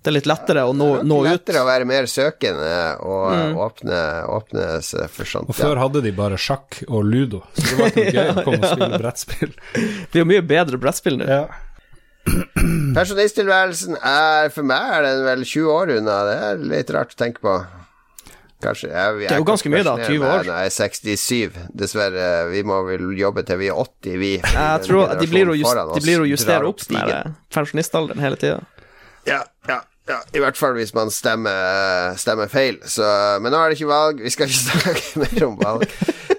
Det 0.03 0.11
er 0.11 0.15
litt 0.17 0.27
lettere 0.27 0.65
å 0.67 0.73
nå, 0.75 0.87
nå 1.07 1.17
ut. 1.23 1.29
Lettere 1.31 1.61
å 1.63 1.67
være 1.67 1.85
mer 1.87 2.03
søkende 2.11 2.71
og 3.07 3.29
Mm. 3.33 3.53
åpne, 3.63 3.99
åpne 4.35 4.65
seg 4.83 5.09
for 5.09 5.23
sånt. 5.29 5.47
Og 5.49 5.55
før 5.55 5.79
hadde 5.79 6.01
de 6.03 6.11
bare 6.11 6.35
sjakk 6.37 6.81
og 6.89 7.05
ludo, 7.07 7.39
så 7.55 7.63
det 7.69 7.77
var 7.79 7.87
ikke 7.93 8.03
noe 8.03 8.15
gøy 8.17 8.31
å 8.33 8.43
komme 8.43 8.59
og 8.59 8.71
spille 8.75 8.99
brettspill. 8.99 9.53
Det 9.77 10.11
blir 10.11 10.23
jo 10.25 10.31
mye 10.33 10.43
bedre 10.49 10.77
brettspill 10.83 11.21
nå. 11.21 11.29
Ja. 11.31 11.45
Pensjonisttilværelsen 12.95 13.97
er 13.99 14.51
for 14.53 14.67
meg 14.67 14.91
er 14.97 15.07
den 15.07 15.23
vel 15.27 15.41
20 15.47 15.71
år 15.73 15.93
unna. 15.97 16.17
Det 16.27 16.35
er 16.49 16.61
litt 16.73 16.91
rart 16.95 17.15
å 17.15 17.19
tenke 17.19 17.43
på. 17.43 17.55
Kanskje 18.63 18.87
jeg, 18.93 19.15
jeg 19.19 19.27
Det 19.27 19.35
er 19.35 19.41
jo 19.41 19.47
ganske 19.49 19.71
mye, 19.73 19.83
da, 19.83 19.95
20 20.07 20.27
år. 20.29 20.51
Er 20.55 20.69
67. 20.71 21.57
Dessverre. 21.75 22.27
Vi 22.53 22.61
må 22.67 22.77
vel 22.87 23.09
jobbe 23.19 23.43
til 23.47 23.59
vi 23.59 23.67
er 23.71 23.79
80, 23.81 24.19
vi. 24.21 24.33
Jeg 24.39 24.85
tror 24.85 25.15
de 25.19 25.27
blir 25.31 25.51
å, 25.51 25.55
just, 25.59 25.81
de 25.97 26.03
blir 26.05 26.23
å 26.23 26.27
justere 26.29 26.69
opp 26.69 26.85
Med 26.93 27.09
der 27.11 27.33
pensjonistalderen 27.51 28.23
hele 28.23 28.39
tida. 28.39 28.61
Ja, 29.27 29.41
ja, 29.67 29.81
ja, 30.09 30.19
i 30.35 30.41
hvert 30.43 30.57
fall 30.59 30.75
hvis 30.77 30.93
man 30.95 31.11
stemmer, 31.13 32.15
stemmer 32.19 32.51
feil. 32.51 32.79
Så, 32.89 33.05
men 33.43 33.53
nå 33.53 33.59
er 33.59 33.71
det 33.71 33.79
ikke 33.79 33.91
valg, 33.91 34.23
vi 34.23 34.33
skal 34.33 34.49
ikke 34.49 34.63
snakke 34.69 35.23
mer 35.23 35.47
om 35.47 35.59
valg. 35.61 35.87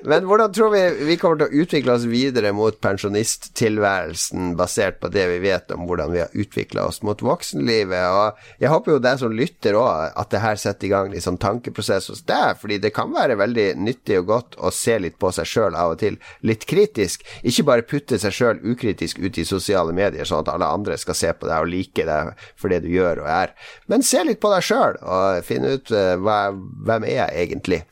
Men 0.05 0.27
hvordan 0.29 0.53
tror 0.53 0.69
vi 0.75 0.83
vi 1.09 1.17
kommer 1.17 1.39
til 1.41 1.49
å 1.49 1.63
utvikle 1.65 1.95
oss 1.97 2.03
videre 2.05 2.51
mot 2.53 2.77
pensjonisttilværelsen, 2.85 4.51
basert 4.59 4.99
på 5.01 5.09
det 5.13 5.25
vi 5.31 5.39
vet 5.47 5.73
om 5.73 5.87
hvordan 5.89 6.13
vi 6.13 6.21
har 6.21 6.35
utvikla 6.37 6.85
oss 6.91 7.01
mot 7.07 7.23
voksenlivet? 7.25 8.05
Og 8.13 8.61
jeg 8.61 8.73
håper 8.73 8.93
jo 8.93 9.03
deg 9.07 9.23
som 9.23 9.33
lytter 9.33 9.79
òg, 9.81 10.13
at 10.21 10.29
det 10.35 10.43
her 10.45 10.61
setter 10.61 10.89
i 10.89 10.93
gang 10.93 11.09
litt 11.13 11.25
sånn 11.25 11.41
tankeprosess 11.41 12.11
hos 12.13 12.21
deg, 12.29 12.59
fordi 12.61 12.79
det 12.85 12.93
kan 12.97 13.15
være 13.17 13.39
veldig 13.41 13.67
nyttig 13.81 14.21
og 14.21 14.29
godt 14.29 14.59
å 14.61 14.73
se 14.75 14.99
litt 15.01 15.17
på 15.17 15.33
seg 15.33 15.49
sjøl 15.49 15.81
av 15.81 15.95
og 15.95 16.03
til, 16.05 16.21
litt 16.45 16.69
kritisk. 16.69 17.25
Ikke 17.41 17.65
bare 17.73 17.89
putte 17.89 18.21
seg 18.21 18.37
sjøl 18.37 18.61
ukritisk 18.61 19.25
ut 19.25 19.41
i 19.41 19.47
sosiale 19.49 19.97
medier, 19.97 20.29
sånn 20.29 20.45
at 20.45 20.53
alle 20.53 20.69
andre 20.69 21.01
skal 21.01 21.17
se 21.17 21.33
på 21.33 21.49
deg 21.49 21.65
og 21.65 21.73
like 21.73 22.05
deg 22.05 22.47
for 22.61 22.69
det 22.69 22.83
du 22.85 22.93
gjør 22.93 23.25
og 23.25 23.33
er. 23.39 23.57
Men 23.89 24.05
se 24.05 24.21
litt 24.29 24.45
på 24.45 24.53
deg 24.53 24.69
sjøl, 24.69 25.01
og 25.01 25.41
finne 25.49 25.79
ut 25.79 25.97
eh, 25.97 26.15
hva, 26.21 26.39
hvem 26.53 27.09
er 27.09 27.23
jeg 27.23 27.49
egentlig. 27.49 27.85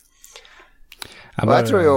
Jeg, 1.42 1.48
Og 1.48 1.56
jeg 1.58 1.70
tror 1.72 1.82
jo 1.86 1.96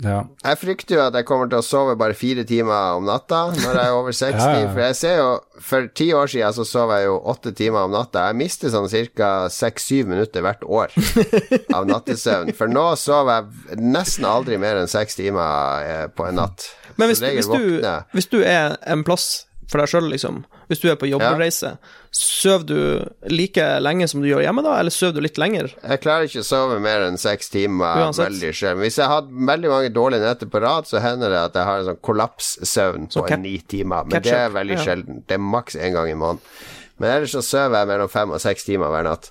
ja. 0.00 0.22
Jeg 0.40 0.56
frykter 0.56 0.96
jo 0.96 1.00
at 1.04 1.16
jeg 1.18 1.26
kommer 1.28 1.50
til 1.52 1.58
å 1.60 1.64
sove 1.64 1.98
bare 2.00 2.16
fire 2.16 2.46
timer 2.48 2.94
om 2.96 3.04
natta 3.04 3.42
når 3.52 3.76
jeg 3.76 3.90
er 3.90 3.96
over 3.98 4.14
60. 4.22 4.38
Ja, 4.40 4.62
ja. 4.62 4.70
For 4.72 4.80
jeg 4.86 4.96
ser 4.96 5.18
jo 5.18 5.26
For 5.60 5.88
ti 5.92 6.06
år 6.16 6.30
siden 6.32 6.56
så 6.56 6.64
sov 6.64 6.94
jeg 6.96 7.10
jo 7.10 7.18
åtte 7.28 7.52
timer 7.56 7.84
om 7.84 7.92
natta. 7.92 8.24
Jeg 8.30 8.38
mister 8.40 8.72
sånn 8.72 8.88
ca. 9.12 9.30
seks-syv 9.52 10.08
minutter 10.08 10.44
hvert 10.46 10.64
år 10.64 10.96
av 11.76 11.86
nattesøvn. 11.90 12.54
For 12.56 12.72
nå 12.72 12.86
sover 12.96 13.42
jeg 13.42 13.82
nesten 13.84 14.24
aldri 14.28 14.56
mer 14.62 14.80
enn 14.80 14.90
seks 14.90 15.20
timer 15.20 15.84
eh, 15.84 16.06
på 16.08 16.24
en 16.30 16.40
natt. 16.40 16.70
Men 16.96 17.12
hvis, 17.12 17.20
hvis, 17.20 17.52
du, 17.52 17.84
hvis 18.16 18.32
du 18.32 18.40
er 18.44 18.78
en 18.88 19.04
plass 19.04 19.44
for 19.70 19.80
deg 19.80 19.90
sjøl, 19.92 20.08
liksom, 20.12 20.42
hvis 20.68 20.82
du 20.82 20.88
er 20.90 20.98
på 21.00 21.08
jobbreise, 21.08 21.76
sover 22.12 22.66
du 22.68 22.78
like 23.32 23.64
lenge 23.80 24.08
som 24.10 24.20
du 24.20 24.28
gjør 24.28 24.42
hjemme 24.44 24.64
da, 24.66 24.74
eller 24.80 24.92
sover 24.94 25.16
du 25.16 25.24
litt 25.24 25.40
lenger? 25.40 25.70
Jeg 25.80 26.02
klarer 26.02 26.28
ikke 26.28 26.42
å 26.42 26.48
sove 26.48 26.80
mer 26.82 27.06
enn 27.06 27.16
seks 27.20 27.52
timer 27.54 28.02
Uansett. 28.02 28.28
veldig 28.28 28.52
sjelden. 28.58 28.82
Hvis 28.84 28.98
jeg 29.00 29.08
har 29.08 29.22
hatt 29.22 29.32
veldig 29.52 29.72
mange 29.72 29.94
dårlige 29.94 30.26
netter 30.26 30.52
på 30.52 30.62
rad, 30.64 30.90
så 30.90 31.00
hender 31.04 31.32
det 31.32 31.40
at 31.40 31.58
jeg 31.60 31.68
har 31.70 31.80
en 31.80 31.90
sånn 31.92 32.02
kollapssøvn 32.10 33.08
på 33.14 33.26
cat- 33.30 33.44
ni 33.44 33.56
timer. 33.74 34.04
Men 34.10 34.26
det 34.26 34.36
er 34.36 34.52
veldig 34.52 34.78
ja. 34.78 34.84
sjelden. 34.90 35.24
Det 35.26 35.38
er 35.38 35.44
maks 35.56 35.78
én 35.78 35.96
gang 35.96 36.10
i 36.10 36.18
måneden. 36.18 36.44
Men 37.00 37.16
ellers 37.16 37.34
så 37.34 37.42
sover 37.42 37.80
jeg 37.80 37.90
mellom 37.90 38.10
fem 38.12 38.30
og 38.30 38.42
seks 38.42 38.68
timer 38.68 38.92
hver 38.92 39.08
natt. 39.08 39.30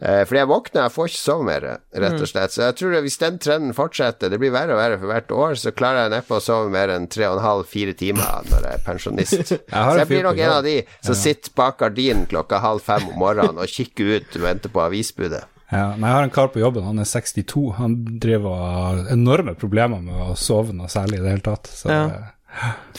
Eh, 0.00 0.22
fordi 0.24 0.38
jeg 0.40 0.48
våkner, 0.48 0.82
jeg 0.86 0.92
får 0.94 1.08
ikke 1.10 1.20
sove 1.20 1.44
mer, 1.44 1.60
rett 1.92 2.14
Mm. 2.16 2.22
og 2.22 2.28
slett. 2.30 2.50
Så 2.54 2.62
jeg 2.64 2.76
tror 2.80 2.94
at 2.96 3.02
hvis 3.04 3.18
den 3.20 3.38
trenden 3.38 3.74
fortsetter, 3.76 4.30
det 4.32 4.38
blir 4.40 4.50
verre 4.50 4.72
og 4.72 4.80
verre 4.80 4.98
for 4.98 5.06
hvert 5.12 5.28
år, 5.36 5.52
så 5.60 5.72
klarer 5.76 6.06
jeg 6.06 6.14
neppe 6.14 6.38
å 6.38 6.40
sove 6.40 6.70
mer 6.72 6.88
enn 6.88 7.06
tre 7.06 7.26
og 7.28 7.36
en 7.36 7.44
halv, 7.44 7.66
fire 7.68 7.92
timer 7.92 8.24
når 8.48 8.64
jeg 8.64 8.72
er 8.78 8.84
pensjonist. 8.86 9.50
Jeg 9.50 9.68
så 9.70 9.96
jeg 9.98 10.08
blir 10.08 10.22
nok 10.24 10.38
en 10.38 10.50
av 10.56 10.64
de 10.64 10.76
som 11.04 11.14
sitter 11.14 11.50
bak 11.54 11.76
gardinen 11.78 12.26
klokka 12.26 12.60
halv 12.64 12.80
fem 12.80 13.08
om 13.12 13.18
morgenen 13.20 13.58
og 13.60 13.68
kikker 13.68 14.16
ut 14.16 14.36
og 14.36 14.42
venter 14.42 14.68
på 14.72 14.80
avisbudet. 14.88 15.44
Ja, 15.70 15.92
men 15.94 16.02
jeg 16.08 16.16
har 16.16 16.22
en 16.24 16.30
kar 16.34 16.48
på 16.50 16.58
jobben, 16.58 16.82
han 16.82 16.98
er 16.98 17.04
62. 17.06 17.74
Han 17.76 17.92
driver 18.18 19.04
enorme 19.12 19.54
problemer 19.54 20.00
med 20.02 20.14
å 20.14 20.32
sove 20.36 20.72
noe 20.74 20.88
særlig 20.90 21.20
i 21.20 21.22
det 21.22 21.30
hele 21.36 21.44
tatt. 21.46 21.68
Så 21.70 21.86
Ja. 21.92 22.08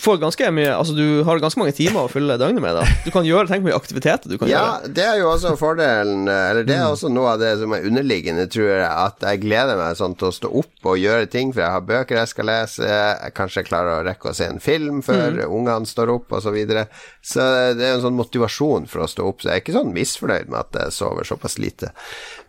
Får 0.02 0.18
ganske 0.22 0.48
mye 0.56 0.72
Altså, 0.74 0.94
du 0.96 1.24
har 1.28 1.40
ganske 1.44 1.60
mange 1.60 1.74
timer 1.76 2.06
å 2.08 2.10
fylle 2.10 2.38
døgnet 2.40 2.64
med, 2.64 2.74
da. 2.78 2.86
Du 3.04 3.10
kan 3.14 3.26
gjøre 3.28 3.50
Tenk 3.50 3.66
mye 3.66 3.76
aktiviteter 3.76 4.32
du 4.32 4.38
kan 4.40 4.48
Ja, 4.50 4.62
gjøre. 4.80 4.94
det 4.96 5.04
er 5.06 5.18
jo 5.20 5.28
også 5.30 5.52
fordelen, 5.60 6.24
eller 6.32 6.64
det 6.64 6.76
er 6.78 6.86
Mm. 6.88 6.94
også 6.96 7.12
noe 7.12 7.34
av 7.34 7.40
det 7.44 7.52
som 7.60 7.74
er 7.76 7.84
underliggende, 7.86 8.48
tror 8.50 8.70
jeg, 8.72 8.88
at 8.88 9.20
jeg 9.28 9.42
gleder 9.44 9.76
meg 9.78 9.98
sånn 10.00 10.16
til 10.18 10.30
å 10.30 10.34
stå 10.34 10.50
opp 10.62 10.86
og 10.94 10.98
gjøre 10.98 11.30
ting, 11.30 11.52
for 11.54 11.62
jeg 11.62 11.70
har 11.76 11.82
bøker 11.82 12.16
jeg 12.22 12.28
skal 12.32 12.46
lese, 12.46 12.88
jeg 12.88 13.34
kanskje 13.38 13.66
klarer 13.68 14.00
å 14.00 14.06
rekke 14.08 14.32
å 14.32 14.34
se 14.36 14.46
en 14.48 14.60
film 14.60 15.02
før 15.04 15.36
Mm. 15.36 15.52
ungene 15.52 15.86
står 15.86 16.10
opp, 16.16 16.32
og 16.32 16.42
så 16.42 16.52
videre. 16.56 16.88
Så 17.22 17.44
det 17.78 17.84
er 17.86 17.96
en 17.96 18.02
sånn 18.08 18.18
motivasjon 18.18 18.88
for 18.88 19.02
å 19.04 19.10
stå 19.12 19.28
opp, 19.28 19.42
så 19.42 19.50
jeg 19.52 19.60
er 19.60 19.62
ikke 19.62 19.78
sånn 19.78 19.94
misfornøyd 19.94 20.48
med 20.50 20.60
at 20.60 20.72
jeg 20.82 20.92
sover 20.94 21.24
såpass 21.28 21.60
lite. 21.60 21.92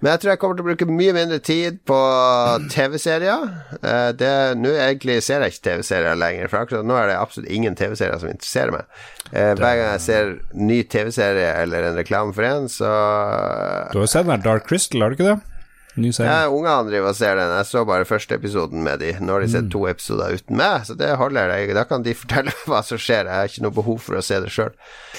Men 0.02 0.10
jeg 0.16 0.20
tror 0.22 0.30
jeg 0.32 0.38
kommer 0.42 0.56
til 0.58 0.64
å 0.64 0.66
bruke 0.66 0.86
mye 0.90 1.12
mindre 1.14 1.36
tid 1.46 1.76
på 1.86 1.96
TV-serier. 2.74 3.44
Eh, 3.82 4.10
det- 4.18 4.56
Nå 4.58 4.72
egentlig 4.74 5.20
ser 5.22 5.40
jeg 5.44 5.52
ikke 5.52 5.62
TV-serier 5.68 6.16
lenger, 6.18 6.48
for 6.50 6.58
akkurat 6.64 6.84
nå 6.84 6.96
er 6.98 7.06
det 7.12 7.16
absolutt 7.20 7.48
ingen 7.54 7.76
TV-serier 7.78 8.18
som 8.18 8.28
interesserer 8.28 8.72
meg. 8.72 8.84
Eh, 9.32 9.54
Hver 9.54 9.76
gang 9.78 9.92
jeg 9.92 10.00
ser 10.00 10.38
ny 10.54 10.82
TV-serie 10.82 11.54
eller 11.62 11.84
en 11.92 11.96
reklame 11.96 12.34
for 12.34 12.42
en, 12.42 12.66
så 12.66 12.90
Du 13.92 13.98
har 13.98 14.02
jo 14.02 14.10
sett 14.10 14.26
den 14.26 14.40
der 14.40 14.42
Dark 14.50 14.66
Crystal, 14.66 15.00
har 15.02 15.10
du 15.10 15.16
ikke 15.16 15.30
det? 15.36 15.40
Ny 15.96 16.08
serie. 16.16 16.30
ja, 16.32 16.48
Ungene 16.48 16.88
driver 16.88 17.10
og 17.10 17.16
ser 17.18 17.36
den. 17.36 17.50
Jeg 17.58 17.66
så 17.68 17.82
bare 17.84 18.06
første 18.08 18.34
episoden 18.38 18.80
med 18.82 19.00
de. 19.02 19.10
Nå 19.20 19.34
har 19.34 19.42
de 19.44 19.48
sett 19.52 19.66
to 19.72 19.82
episoder 19.90 20.32
uten 20.38 20.56
meg, 20.56 20.86
så 20.88 20.94
det 20.96 21.10
holder. 21.20 21.50
Jeg. 21.58 21.74
Da 21.76 21.84
kan 21.84 22.02
de 22.06 22.14
fortelle 22.22 22.54
hva 22.64 22.80
som 22.86 22.96
skjer. 22.96 23.28
Jeg 23.28 23.34
har 23.42 23.50
ikke 23.50 23.64
noe 23.66 23.74
behov 23.76 23.98
for 24.00 24.16
å 24.16 24.22
se 24.24 24.38
det 24.40 24.48
sjøl. 24.54 24.70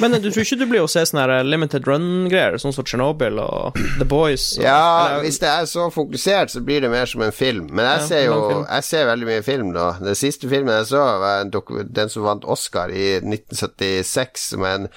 Men 0.02 0.16
du 0.18 0.32
tror 0.32 0.42
ikke 0.42 0.58
du 0.58 0.66
blir 0.72 0.82
å 0.82 0.90
se 0.90 1.04
sånne 1.06 1.28
her 1.30 1.44
limited 1.46 1.86
run-greier, 1.86 2.58
sånn 2.58 2.74
som 2.74 2.86
Chernobyl 2.90 3.38
og 3.44 3.78
The 4.02 4.08
Boys? 4.10 4.48
Og, 4.58 4.64
Ja, 4.66 4.80
eller- 5.12 5.28
hvis 5.28 5.38
det 5.44 5.52
er 5.52 5.70
så 5.70 5.86
fokusert, 5.94 6.50
så 6.56 6.64
blir 6.66 6.82
det 6.82 6.90
mer 6.90 7.06
som 7.06 7.22
en 7.22 7.32
film. 7.36 7.68
Men 7.70 7.86
jeg 7.86 8.00
Ja, 8.02 8.08
ser 8.08 8.24
jo. 8.32 8.40
Jeg 8.66 8.84
ser 8.90 9.06
veldig 9.12 9.30
mye 9.30 9.44
film 9.46 9.70
nå. 9.78 9.86
Den 10.02 10.18
siste 10.18 10.50
filmen 10.50 10.74
jeg 10.80 10.90
så, 10.96 11.04
var 11.22 11.44
en 11.46 11.54
den 11.94 12.10
som 12.10 12.26
vant 12.26 12.50
Oscar 12.50 12.90
i 12.90 13.19
1976, 13.21 14.50
som 14.56 14.65
er 14.65 14.74
en 14.82 14.90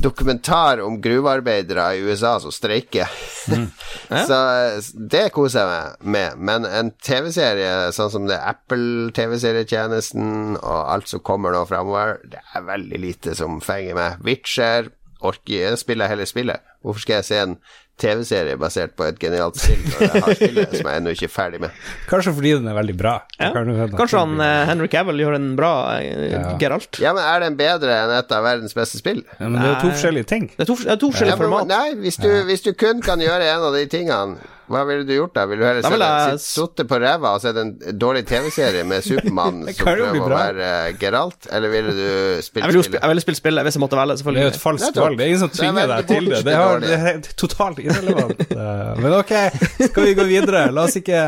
dokumentar 0.00 0.80
om 0.80 0.96
gruvearbeidere 1.04 1.84
i 1.96 2.00
USA 2.08 2.38
som 2.40 2.52
streiker. 2.54 3.08
Mm. 3.52 3.68
Ja. 4.12 4.26
så 4.28 4.36
eh, 4.36 4.80
det 5.10 5.24
koser 5.34 5.60
jeg 5.60 5.68
meg 5.72 5.86
med. 6.14 6.28
Men 6.50 6.60
en 6.68 6.90
TV-serie 7.02 7.72
sånn 7.96 8.10
som 8.12 8.26
det 8.30 8.38
Apple-TV-serietjenesten 8.38 10.28
og 10.60 10.80
alt 10.94 11.08
som 11.10 11.20
kommer 11.24 11.50
nå 11.54 11.62
framover, 11.70 12.08
det 12.28 12.40
er 12.54 12.62
veldig 12.68 12.98
lite 13.02 13.30
som 13.38 13.60
fenger 13.64 13.94
meg. 13.98 14.12
Witcher 14.26 14.82
orker 15.22 15.54
jeg 15.70 15.78
spiller 15.78 16.10
heller 16.10 16.26
spillet. 16.26 16.60
Hvorfor 16.82 17.00
skal 17.04 17.16
jeg 17.20 17.26
se 17.28 17.36
en 17.44 17.52
TV-serie 18.02 18.56
basert 18.58 18.94
på 18.98 19.04
et 19.06 19.18
genialt 19.20 19.56
spill 19.60 19.82
når 19.84 20.00
jeg 20.02 20.22
har 20.24 20.34
spillet 20.40 20.70
som 20.72 20.86
jeg 20.88 20.96
ennå 21.02 21.10
ikke 21.14 21.28
er 21.28 21.32
ferdig 21.34 21.58
med? 21.62 21.70
Kanskje 22.10 22.32
fordi 22.34 22.52
den 22.56 22.66
er 22.72 22.76
veldig 22.78 22.96
bra. 22.98 23.12
Ja. 23.38 23.50
Kanskje 23.94 24.22
han 24.24 24.32
eh, 24.42 24.62
Henry 24.70 24.88
Cavill 24.90 25.20
gjør 25.22 25.36
en 25.38 25.50
bra 25.58 25.70
eh, 26.00 26.24
Ja. 26.32 26.40
Geralt? 26.58 26.98
Ja, 27.04 27.10
men 27.14 27.22
er 27.28 27.38
den 27.44 27.58
bedre 27.60 27.92
enn 28.00 28.14
et 28.16 28.32
av 28.34 28.42
verdens 28.48 28.74
beste 28.74 28.98
spill? 28.98 29.20
ja, 29.36 29.46
Men 29.46 29.60
det 29.60 29.66
er 29.68 29.72
jo 29.76 29.80
to 29.84 29.92
forskjellige 29.92 30.28
ting. 30.32 30.44
Det 30.56 30.64
er 30.66 30.70
to, 30.72 30.76
det 30.80 30.90
er 30.96 31.00
to 31.04 31.10
forskjellige 31.12 31.36
Ja, 31.36 31.42
format. 31.44 31.70
nei, 31.70 31.88
hvis 32.02 32.18
du, 32.24 32.30
hvis 32.48 32.64
du 32.66 32.72
kun 32.74 33.04
kan 33.04 33.22
gjøre 33.22 33.46
en 33.52 33.68
av 33.68 33.72
de 33.78 33.84
tingene, 33.92 34.40
Hva 34.72 34.82
ville 34.88 35.04
du 35.08 35.12
gjort 35.14 35.34
da? 35.36 35.44
Ville 35.50 35.62
du 35.62 35.66
heller 35.68 36.02
Da 36.02 36.08
jeg- 36.32 36.40
sittet 36.42 36.88
på 36.90 36.98
ræva 37.02 37.34
og 37.36 37.42
sett 37.44 37.56
en 37.60 37.70
dårlig 38.00 38.24
TV-serie 38.28 38.84
med 38.88 39.04
Supermann 39.08 39.62
som 39.68 39.86
prøver 39.86 40.18
å 40.22 40.28
være 40.32 40.70
uh, 40.88 40.98
Geralt, 41.00 41.48
eller 41.52 41.72
ville 41.72 41.92
du 41.96 42.06
spilt 42.42 42.64
Jeg 42.64 42.72
spillet? 42.82 42.98
jeg 43.02 43.12
ville 43.12 43.24
spilt 43.26 43.40
spillet 43.42 43.66
hvis 43.68 43.76
jeg 43.78 43.84
måtte 43.84 43.98
velge, 44.00 44.16
selvfølgelig. 44.22 44.42
Det 44.42 44.46
er 44.46 44.50
jo 44.50 44.56
et 44.56 44.62
falskt 44.64 45.00
valg. 45.02 45.18
Det 45.18 45.24
er 45.26 45.32
ingen 45.32 45.42
som 45.44 45.52
er 45.52 45.58
tvinger 45.60 45.92
deg 45.92 46.08
til 46.12 46.30
det. 46.32 46.42
Det, 46.48 46.56
har, 46.56 46.80
det 46.80 46.98
er 46.98 47.20
totalt 47.44 47.82
irrelevant. 47.84 48.44
Eh, 48.62 49.00
Men 49.02 49.14
ok, 49.16 49.30
skal 49.88 50.04
vi 50.06 50.12
gå 50.14 50.24
videre? 50.28 50.64
La 50.74 50.84
oss 50.86 50.94
ikke 51.00 51.18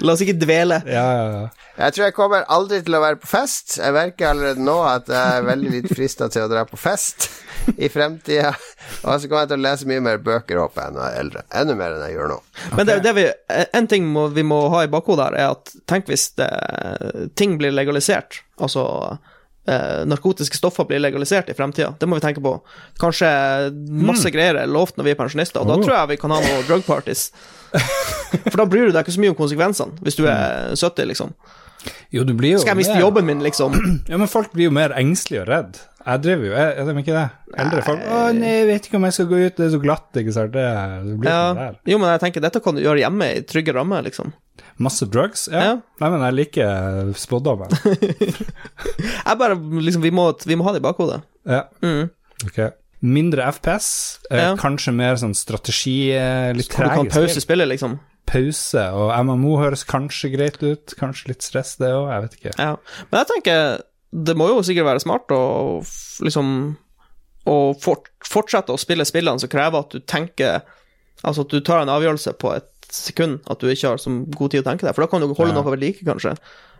La 0.00 0.12
oss 0.14 0.22
ikke 0.24 0.34
dvele. 0.40 0.80
Ja, 0.88 1.04
ja, 1.18 1.26
ja. 1.34 1.74
Jeg 1.78 1.94
tror 1.94 2.04
jeg 2.08 2.14
kommer 2.16 2.46
aldri 2.50 2.80
til 2.82 2.96
å 2.98 3.00
være 3.04 3.18
på 3.22 3.28
fest. 3.30 3.76
Jeg 3.78 3.94
merker 3.94 4.32
allerede 4.32 4.64
nå 4.66 4.74
at 4.88 5.06
jeg 5.12 5.36
er 5.38 5.44
veldig 5.46 5.70
litt 5.76 5.90
frista 5.92 6.26
til 6.32 6.42
å 6.46 6.50
dra 6.50 6.64
på 6.66 6.78
fest 6.80 7.28
i 7.76 7.88
fremtida. 7.92 8.52
Og 9.04 9.20
så 9.20 9.28
kommer 9.28 9.44
jeg 9.44 9.50
til 9.52 9.58
å 9.58 9.64
lese 9.66 9.88
mye 9.90 10.02
mer 10.04 10.18
bøker, 10.24 10.58
håper 10.62 10.82
jeg, 10.86 10.94
når 10.96 11.02
jeg 11.04 11.14
er 11.16 11.22
eldre. 11.24 11.42
Enda 11.62 11.76
mer 11.78 11.96
enn 11.96 12.04
jeg 12.08 12.16
gjør 12.16 12.30
nå. 12.32 12.38
Men 12.76 12.88
det, 12.88 12.98
det 13.04 13.12
vi, 13.18 13.24
en 13.78 13.88
ting 13.90 14.06
må, 14.14 14.28
vi 14.34 14.44
må 14.46 14.60
ha 14.72 14.84
i 14.86 14.90
bakhodet 14.92 15.26
her, 15.28 15.36
er 15.42 15.56
at 15.56 15.74
tenk 15.90 16.08
hvis 16.10 16.30
det, 16.40 16.48
ting 17.38 17.58
blir 17.60 17.74
legalisert, 17.76 18.40
altså 18.58 18.84
eh, 19.68 20.02
narkotiske 20.08 20.56
stoffer 20.58 20.88
blir 20.88 21.02
legalisert 21.04 21.50
i 21.52 21.56
fremtida. 21.58 21.92
Det 22.00 22.08
må 22.08 22.18
vi 22.18 22.24
tenke 22.24 22.42
på. 22.44 22.54
Kanskje 23.02 23.28
masse 24.08 24.32
greier 24.34 24.62
er 24.62 24.70
lovt 24.72 24.96
når 24.98 25.10
vi 25.10 25.14
er 25.14 25.20
pensjonister, 25.20 25.60
og 25.62 25.68
da 25.70 25.76
Oh. 25.78 25.84
tror 25.84 25.96
jeg 25.98 26.14
vi 26.14 26.20
kan 26.24 26.34
ha 26.34 26.40
noen 26.44 26.66
drug 26.70 26.84
parties. 26.88 27.28
For 28.48 28.56
da 28.62 28.64
bryr 28.68 28.88
du 28.88 28.92
deg 28.96 29.04
ikke 29.04 29.14
så 29.18 29.20
mye 29.22 29.34
om 29.34 29.38
konsekvensene, 29.38 30.00
hvis 30.04 30.16
du 30.16 30.24
er 30.28 30.72
70, 30.76 31.04
liksom. 31.12 31.34
Jo, 32.14 32.24
du 32.24 32.32
blir 32.34 32.54
jo 32.56 32.58
Skal 32.62 32.72
jeg 32.74 32.80
miste 32.82 32.94
mer- 32.96 33.04
jobben 33.06 33.26
min, 33.28 33.42
liksom? 33.44 33.76
Ja, 34.10 34.16
men 34.20 34.28
folk 34.30 34.52
blir 34.56 34.68
jo 34.70 34.74
mer 34.74 34.94
engstelige 34.96 35.42
og 35.44 35.48
redd. 35.52 35.78
Jeg 36.08 36.22
driver 36.24 36.46
jo, 36.48 36.52
er, 36.56 36.78
de 36.88 36.92
ikke 37.02 37.12
det? 37.18 37.24
Eldre 37.60 37.82
folk 37.84 38.00
Å, 38.08 38.18
nei, 38.32 38.52
jeg 38.62 38.66
vet 38.70 38.86
ikke 38.88 38.96
om 38.96 39.04
jeg 39.04 39.16
skal 39.18 39.26
gå 39.28 39.40
ut, 39.42 39.56
det 39.58 39.66
er 39.66 39.72
så 39.74 39.80
glatt, 39.82 40.06
ikke 40.16 40.32
sant. 40.32 40.52
Det, 40.54 40.64
det 41.04 41.16
blir 41.20 41.28
sånn 41.28 41.58
Ja. 41.60 41.66
der. 41.68 41.76
Jo, 41.92 41.98
men 42.00 42.12
jeg 42.14 42.22
tenker 42.24 42.44
dette 42.46 42.62
kan 42.64 42.78
du 42.78 42.80
gjøre 42.84 43.02
hjemme 43.02 43.28
i 43.36 43.42
trygge 43.44 43.74
rammer, 43.76 44.06
liksom. 44.06 44.32
Masse 44.80 45.04
drugs? 45.10 45.48
Ja. 45.52 45.60
Ja. 45.66 45.74
Nei, 46.00 46.10
men 46.14 46.24
jeg 46.24 46.36
liker 46.38 47.12
spådommen. 47.18 47.68
Jeg 49.28 49.38
bare, 49.38 49.56
liksom, 49.84 50.02
vi 50.04 50.10
må, 50.14 50.30
vi 50.46 50.56
må 50.58 50.64
ha 50.66 50.72
det 50.74 50.80
i 50.82 50.86
bakhodet. 50.86 51.20
Ja. 51.48 51.64
Mm. 51.84 52.08
Ok. 52.46 52.60
Mindre 53.04 53.44
FPS, 53.52 53.88
eh, 54.30 54.40
Ja. 54.40 54.54
kanskje 54.58 54.94
mer 54.94 55.14
sånn 55.20 55.34
strategi, 55.38 56.08
litt 56.56 56.70
treg 56.72 56.88
Hvor 56.88 57.04
du 57.04 57.10
kan 57.10 57.22
pause 57.22 57.40
spillet, 57.44 57.68
liksom. 57.70 57.98
Pause, 58.28 58.82
og 58.92 59.12
MMO 59.24 59.54
høres 59.62 59.84
kanskje 59.88 60.30
greit 60.34 60.58
ut, 60.62 60.94
kanskje 61.00 61.30
litt 61.32 61.42
stress 61.46 61.76
det 61.80 61.88
òg, 61.96 62.10
jeg 62.12 62.24
vet 62.26 62.36
ikke. 62.38 62.52
Ja. 62.60 62.74
Men 63.10 63.22
jeg 63.22 63.30
tenker, 63.32 63.80
det 64.28 64.36
må 64.36 64.48
jo 64.52 64.60
sikkert 64.66 64.88
være 64.88 65.02
smart 65.04 65.32
å 65.36 65.40
liksom 66.24 66.52
Å 67.48 67.54
fort, 67.80 68.10
fortsette 68.28 68.72
å 68.74 68.80
spille 68.80 69.04
spillene 69.08 69.40
som 69.40 69.48
krever 69.52 69.80
at 69.84 69.92
du 69.94 70.00
tenker 70.04 70.62
Altså 71.24 71.44
at 71.46 71.52
du 71.52 71.60
tar 71.64 71.80
en 71.82 71.92
avgjørelse 71.92 72.32
på 72.40 72.50
et 72.56 72.68
sekund, 72.92 73.38
at 73.48 73.60
du 73.60 73.68
ikke 73.68 73.90
har 73.94 74.00
så 74.00 74.12
god 74.32 74.52
tid 74.52 74.62
å 74.62 74.66
tenke 74.70 74.84
deg, 74.86 74.94
for 74.96 75.04
da 75.04 75.10
kan 75.12 75.20
du 75.24 75.32
holde 75.34 75.50
Ja. 75.52 75.56
noe 75.58 75.70
ved 75.74 75.80
like, 75.82 76.04
kanskje. 76.08 76.34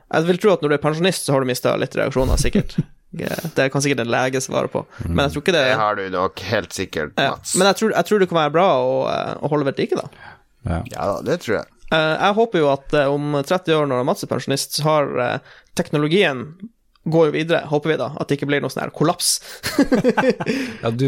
Jeg 0.09 0.24
vil 0.28 0.38
tro 0.40 0.53
at 0.55 0.62
når 0.64 0.72
du 0.72 0.76
er 0.78 0.84
pensjonist, 0.84 1.26
så 1.26 1.34
har 1.34 1.44
du 1.44 1.49
mista 1.51 1.74
litt 1.76 1.96
reaksjoner, 1.99 2.38
sikkert. 2.40 2.78
Det 3.57 3.66
kan 3.72 3.80
sikkert 3.80 4.03
en 4.05 4.11
lege 4.12 4.40
svare 4.44 4.68
på, 4.68 4.82
men 5.09 5.22
jeg 5.24 5.32
tror 5.32 5.42
ikke 5.46 5.53
det 5.57 5.62
Det 5.64 5.76
har 5.80 5.94
du 5.96 6.03
nok 6.12 6.40
helt 6.51 6.74
sikkert, 6.76 7.12
ja. 7.16 7.30
Mats. 7.32 7.55
Men 7.57 7.70
jeg 7.70 7.78
tror, 7.80 7.92
jeg 7.96 8.05
tror 8.09 8.18
det 8.20 8.28
kan 8.28 8.38
være 8.42 8.53
bra 8.53 8.66
å, 8.84 8.90
eh, 9.09 9.30
å 9.40 9.49
holde 9.49 9.64
ved 9.70 9.78
like, 9.80 9.96
da. 9.96 10.34
Ja. 10.69 10.83
Ja 10.93 11.09
det 11.25 11.41
tror 11.45 11.59
jeg. 11.61 11.66
Eh, 11.91 12.14
Jeg 12.21 12.37
håper 12.37 12.61
jo 12.62 12.71
at 12.75 12.93
eh, 12.95 13.09
om 13.09 13.39
30 13.41 13.75
år, 13.79 13.87
når 13.89 14.05
Mats 14.05 14.25
er 14.27 14.31
pensjonist, 14.31 14.77
så 14.77 14.85
har 14.89 15.14
eh, 15.25 15.55
teknologien 15.79 16.43
går 17.11 17.26
jo 17.28 17.32
videre, 17.32 17.61
håper 17.70 17.90
vi 17.92 17.96
da, 18.00 18.11
at 18.20 18.28
det 18.28 18.38
ikke 18.38 18.48
blir 18.50 18.61
noe 18.64 18.70
sånn 18.72 18.84
her 18.86 18.90
kollaps. 18.94 19.40
Ja, 20.82 20.90
du 20.90 21.06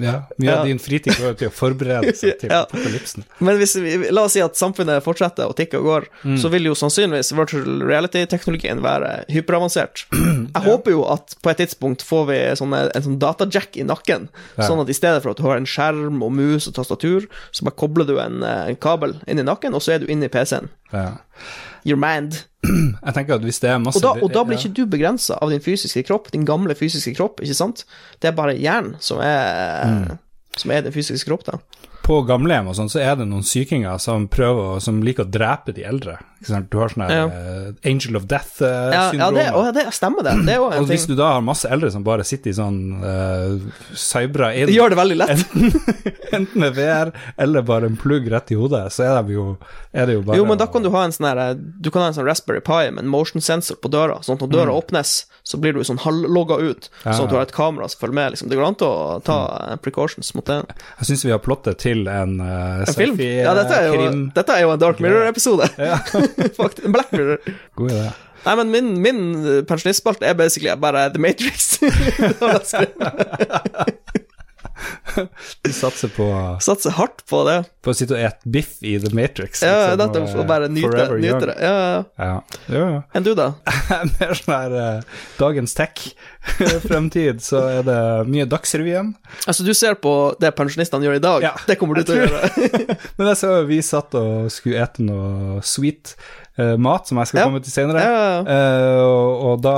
Ja, 0.00 0.22
mye 0.38 0.46
Ja. 0.50 0.58
av 0.60 0.66
din 0.66 0.78
fritid 0.78 1.14
går 1.18 1.34
til 1.38 1.48
å 1.50 1.52
forberede 1.54 2.14
seg 2.16 2.38
til 2.40 2.50
Ja. 2.50 2.62
apokalypsen. 2.64 3.24
Men 3.40 3.58
hvis 3.58 3.74
vi, 3.80 4.10
la 4.10 4.22
oss 4.24 4.32
si 4.36 4.40
at 4.44 4.54
samfunnet 4.58 5.02
fortsetter 5.04 5.48
å 5.50 5.54
tikke 5.56 5.78
og 5.80 5.84
går, 5.84 6.06
Mm. 6.24 6.36
så 6.38 6.50
vil 6.50 6.64
jo 6.68 6.74
sannsynligvis 6.74 7.32
virtual 7.32 7.80
reality-teknologien 7.86 8.80
være 8.82 9.24
hyperavansert. 9.32 10.04
Jeg 10.54 10.62
håper 10.64 10.90
jo 10.92 11.04
at 11.10 11.34
på 11.42 11.50
et 11.50 11.58
tidspunkt 11.62 12.02
får 12.04 12.26
vi 12.28 12.38
sånne, 12.60 12.90
en 12.94 13.02
sånn 13.02 13.18
datajack 13.18 13.76
i 13.80 13.84
nakken, 13.86 14.28
sånn 14.58 14.80
at 14.82 14.88
i 14.90 14.96
stedet 14.96 15.22
for 15.22 15.30
at 15.32 15.36
du 15.40 15.42
har 15.46 15.56
en 15.56 15.66
skjerm 15.68 16.22
og 16.22 16.32
mus 16.32 16.68
og 16.68 16.74
tastatur, 16.76 17.26
så 17.52 17.64
bare 17.64 17.76
kobler 17.80 18.06
du 18.06 18.18
en, 18.20 18.42
eh, 18.42 18.68
en 18.68 18.76
kabel 18.76 19.16
inn 19.26 19.38
i 19.38 19.42
nakken, 19.46 19.74
og 19.74 19.80
så 19.82 19.94
er 19.94 19.98
du 20.04 20.06
inne 20.06 20.24
i 20.28 20.32
PC-en. 20.32 20.68
Ja. 20.92 21.18
You're 21.86 21.96
manned. 22.00 22.44
Jeg 23.06 23.14
tenker 23.16 23.38
at 23.38 23.44
hvis 23.46 23.60
det 23.62 23.70
er 23.70 23.78
masse 23.80 24.00
Og 24.00 24.04
da, 24.04 24.12
og 24.24 24.32
da 24.34 24.42
blir 24.44 24.58
ikke 24.60 24.74
du 24.76 24.82
begrensa 24.90 25.38
av 25.40 25.48
din 25.52 25.62
fysiske 25.64 26.02
kropp, 26.08 26.30
din 26.34 26.44
gamle 26.48 26.74
fysiske 26.76 27.14
kropp, 27.16 27.40
ikke 27.40 27.56
sant? 27.56 27.84
Det 28.20 28.28
er 28.28 28.36
bare 28.36 28.56
hjernen 28.58 28.96
som 29.00 29.22
er, 29.24 29.86
Mm. 29.86 30.18
som 30.60 30.70
er 30.74 30.82
din 30.84 30.92
fysiske 30.92 31.24
kropp, 31.30 31.46
da. 31.48 31.58
På 32.10 32.20
gamlehjem 32.26 32.72
og 32.72 32.74
sånn, 32.74 32.90
så 32.90 32.98
er 33.04 33.14
det 33.20 33.28
noen 33.30 33.44
sykinger 33.46 34.00
som 34.02 34.26
prøver 34.30 34.80
som 34.82 34.98
liker 35.06 35.28
å 35.28 35.30
drepe 35.30 35.74
de 35.76 35.84
eldre. 35.86 36.16
Du 36.40 36.78
har 36.80 36.88
sånn 36.88 37.04
Ja. 37.10 37.26
uh, 37.28 37.72
Angel 37.84 38.16
of 38.16 38.24
Death-syndrom. 38.24 39.18
ja, 39.20 39.30
det, 39.30 39.44
å, 39.52 39.64
ja, 39.66 39.72
det 39.76 39.84
stemmer, 39.92 40.24
det. 40.24 40.32
Det 40.46 40.56
og 40.58 40.88
hvis 40.88 41.04
du 41.06 41.12
da 41.14 41.34
har 41.34 41.44
masse 41.44 41.68
eldre 41.68 41.90
som 41.92 42.02
bare 42.02 42.24
sitter 42.24 42.50
i 42.50 42.56
sånn 42.56 42.78
uh, 43.04 43.60
cybra 43.92 44.54
inn, 44.56 44.66
Det 44.70 44.74
gjør 44.78 44.94
det 44.94 44.98
veldig 45.02 45.18
lett. 45.20 45.44
enten 46.32 46.60
med 46.64 46.74
VR 46.78 47.12
eller 47.36 47.66
bare 47.68 47.90
en 47.92 47.98
plugg 48.00 48.30
rett 48.32 48.54
i 48.54 48.58
hodet, 48.58 48.86
så 48.94 49.04
er, 49.04 49.20
de 49.22 49.36
jo, 49.36 49.46
er 49.92 50.08
det 50.08 50.16
jo 50.16 50.22
bare 50.24 50.40
Jo, 50.40 50.46
men 50.48 50.58
da 50.58 50.66
kan 50.72 50.82
du 50.82 50.90
ha 50.94 51.04
en 51.04 51.12
sånn 51.14 51.28
her 51.28 51.54
Du 51.60 51.90
kan 51.92 52.06
ha 52.06 52.08
en 52.10 52.16
sånn 52.16 52.26
Raspberry 52.26 52.64
Pi 52.64 52.88
med 52.88 53.04
en 53.04 53.12
motion 53.12 53.44
sensor 53.44 53.76
på 53.76 53.92
døra, 53.92 54.22
sånn 54.24 54.38
at 54.38 54.46
når 54.46 54.54
døra 54.56 54.78
åpnes, 54.80 55.26
så 55.50 55.58
blir 55.60 55.74
du 55.76 55.82
sånn 55.86 55.98
halvlogga 56.04 56.60
ut, 56.62 56.88
Ja. 57.04 57.12
sånn 57.16 57.26
at 57.26 57.32
du 57.34 57.36
har 57.38 57.46
et 57.48 57.54
kamera 57.56 57.88
som 57.90 58.00
følger 58.04 58.18
med, 58.20 58.32
liksom. 58.36 58.48
Det 58.50 58.58
går 58.60 58.68
an 58.68 58.78
å 58.86 58.92
ta 59.26 59.38
eh, 59.72 59.76
precautions 59.82 60.30
mot 60.38 60.46
det. 60.46 60.60
Jeg 61.00 61.10
syns 61.10 61.26
vi 61.26 61.34
har 61.34 61.42
plottet 61.42 61.78
til 61.82 62.06
en, 62.08 62.38
uh, 62.40 62.84
En 62.86 62.94
film? 62.96 63.18
Ja, 63.20 63.54
dette 63.58 63.74
er 63.76 63.90
jo, 63.90 64.08
dette 64.36 64.56
er 64.56 64.64
jo 64.64 64.74
en 64.76 64.82
Dark 64.82 65.02
Mirror-episode. 65.02 65.70
Ja. 65.90 65.98
En 66.84 66.92
Black 66.94 67.10
Mirror. 67.12 67.38
god 67.76 67.90
idé. 67.90 68.08
Nei, 68.44 68.54
men 68.56 68.70
min, 68.72 68.86
min 69.04 69.18
eh, 69.44 69.60
pensjonistspalte 69.68 70.24
er 70.24 70.34
basically 70.38 70.72
bare 70.80 71.10
The 71.12 71.20
Matrix. 71.20 71.74
Det 71.80 72.36
har 72.40 72.56
jeg 72.56 72.66
skrevet. 72.70 74.26
Du 75.66 75.70
satser 75.74 76.08
på, 76.14 76.26
Satser 76.64 76.94
hardt 76.96 77.22
på 77.30 77.42
det. 77.48 77.58
på 77.84 77.92
å 77.92 77.96
sitte 77.96 78.14
og 78.16 78.22
ete 78.22 78.50
biff 78.52 78.76
i 78.86 78.94
The 79.02 79.10
Matrix. 79.16 79.62
Ja, 79.64 79.92
liksom, 79.94 80.00
nettopp. 80.00 80.34
Og 80.42 80.48
bare 80.48 80.68
nyte, 80.72 81.06
nyte 81.20 81.48
det. 81.50 81.56
Ja, 81.62 81.72
ja, 81.74 82.02
ja. 82.20 82.36
Ja. 82.72 82.88
Enn 83.16 83.26
du, 83.26 83.32
da? 83.38 83.50
Mer 84.18 84.34
sånn 84.38 84.54
her 84.54 84.76
uh, 84.76 85.22
dagens 85.40 85.74
tech-fremtid, 85.78 87.40
så 87.48 87.62
er 87.78 87.86
det 87.86 87.98
mye 88.30 88.46
Dagsrevyen. 88.50 89.14
Altså, 89.46 89.64
du 89.66 89.72
ser 89.76 89.96
på 90.02 90.14
det 90.40 90.52
pensjonistene 90.58 91.06
gjør 91.08 91.18
i 91.20 91.24
dag. 91.24 91.46
Ja, 91.50 91.54
det 91.68 91.78
kommer 91.80 92.00
du 92.00 92.04
til 92.08 92.20
å 92.20 92.26
gjøre. 92.26 92.98
Men 93.18 93.32
jeg 93.32 93.40
så 93.42 93.54
vi 93.68 93.80
satt 93.84 94.14
og 94.18 94.50
skulle 94.52 94.80
ete 94.84 95.04
noe 95.06 95.60
sweet 95.66 96.14
eh, 96.60 96.76
mat, 96.80 97.08
som 97.10 97.20
jeg 97.20 97.32
skal 97.32 97.48
komme 97.50 97.60
til 97.64 97.74
senere, 97.74 98.04
Ja. 98.04 98.30
Eh, 98.44 99.02
og, 99.04 99.44
og 99.50 99.60
da 99.64 99.76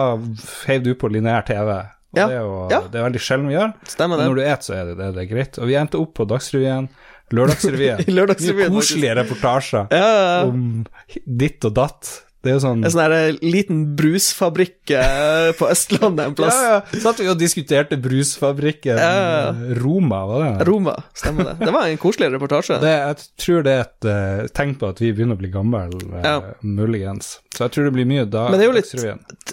heiv 0.67 0.85
du 0.87 0.93
på 0.99 1.11
lineær 1.13 1.45
TV. 1.49 1.73
Og 2.13 2.19
Ja. 2.19 2.27
det, 2.29 2.37
er 2.37 2.43
jo, 2.45 2.57
Ja. 2.71 2.81
det 2.93 3.01
er 3.01 3.07
veldig 3.09 3.21
sjelden 3.25 3.49
vi 3.49 3.55
gjør. 3.57 3.73
Stemmer 3.89 4.19
Men 4.21 4.29
når 4.29 4.35
du 4.37 4.43
et, 4.43 4.67
så 4.67 4.75
er 4.77 4.85
det, 4.91 4.97
det, 4.99 5.15
det 5.17 5.23
er 5.23 5.31
greit. 5.35 5.59
Og 5.59 5.67
vi 5.71 5.75
endte 5.81 6.01
opp 6.03 6.13
på 6.19 6.27
Dagsrevyen, 6.29 6.89
Lørdagsrevyen. 7.33 8.03
Lørdagsrevyen, 8.17 8.73
Mye 8.73 8.83
koselige 8.83 9.15
reportasjer 9.23 9.87
ja. 9.91 10.45
om 10.45 10.85
ditt 11.25 11.65
og 11.65 11.73
datt. 11.79 12.11
Det 12.43 12.51
er 12.51 12.57
jo 12.57 12.63
sånn 12.65 12.81
En 12.83 12.91
sånn 12.91 13.13
eh, 13.15 13.37
liten 13.43 13.83
brusfabrikk 13.99 14.91
eh, 14.99 15.53
på 15.59 15.69
Østlandet 15.71 16.25
en 16.27 16.35
plass. 16.39 16.57
Ja, 16.59 16.73
ja. 16.83 17.01
Satt 17.05 17.21
vi 17.23 17.29
og 17.31 17.39
diskuterte 17.39 17.99
brusfabrikken 18.03 18.99
Ja, 18.99 19.53
Roma, 19.79 20.25
var 20.27 20.43
det? 20.59 20.67
Roma, 20.67 20.97
stemmer 21.15 21.53
det. 21.53 21.55
Det 21.63 21.75
var 21.77 21.87
en 21.87 22.01
koselig 22.03 22.33
reportasje. 22.35 22.81
det? 22.83 22.91
Jeg 22.97 23.29
tror 23.45 23.63
det 23.69 23.77
er 23.77 23.85
et 23.87 24.09
uh, 24.11 24.49
tegn 24.59 24.75
på 24.81 24.91
at 24.91 25.03
vi 25.05 25.13
begynner 25.15 25.39
å 25.39 25.43
bli 25.45 25.53
gamle, 25.55 25.85
Ja. 26.25 26.35
muligens. 26.67 27.37
Så 27.55 27.69
jeg 27.69 27.77
tror 27.77 27.87
det 27.91 27.95
blir 28.01 28.11
mye 28.11 28.27
da. 28.27 28.49
Men 28.51 28.59
det 28.59 28.67
er 28.67 28.73
jo 28.73 28.77
litt- 28.81 28.91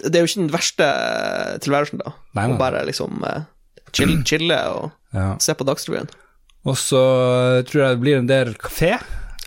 Det 0.02 0.10
er 0.14 0.24
jo 0.26 0.30
ikke 0.32 0.42
den 0.42 0.50
verste 0.56 0.90
tilværelsen, 1.62 2.02
da. 2.02 2.12
Nei, 2.34 2.46
nei. 2.48 2.56
Å 2.56 2.58
bare 2.58 2.82
liksom 2.90 3.22
uh, 3.22 3.44
chill, 3.94 4.16
chille 4.28 4.58
og 4.74 4.90
Ja. 5.14 5.36
se 5.42 5.54
på 5.54 5.64
Dagsrevyen. 5.66 6.10
Og 6.66 6.76
så 6.76 7.00
tror 7.70 7.80
jeg 7.86 7.94
det 7.96 8.02
blir 8.02 8.18
en 8.18 8.26
del 8.28 8.50
kafé. 8.60 8.96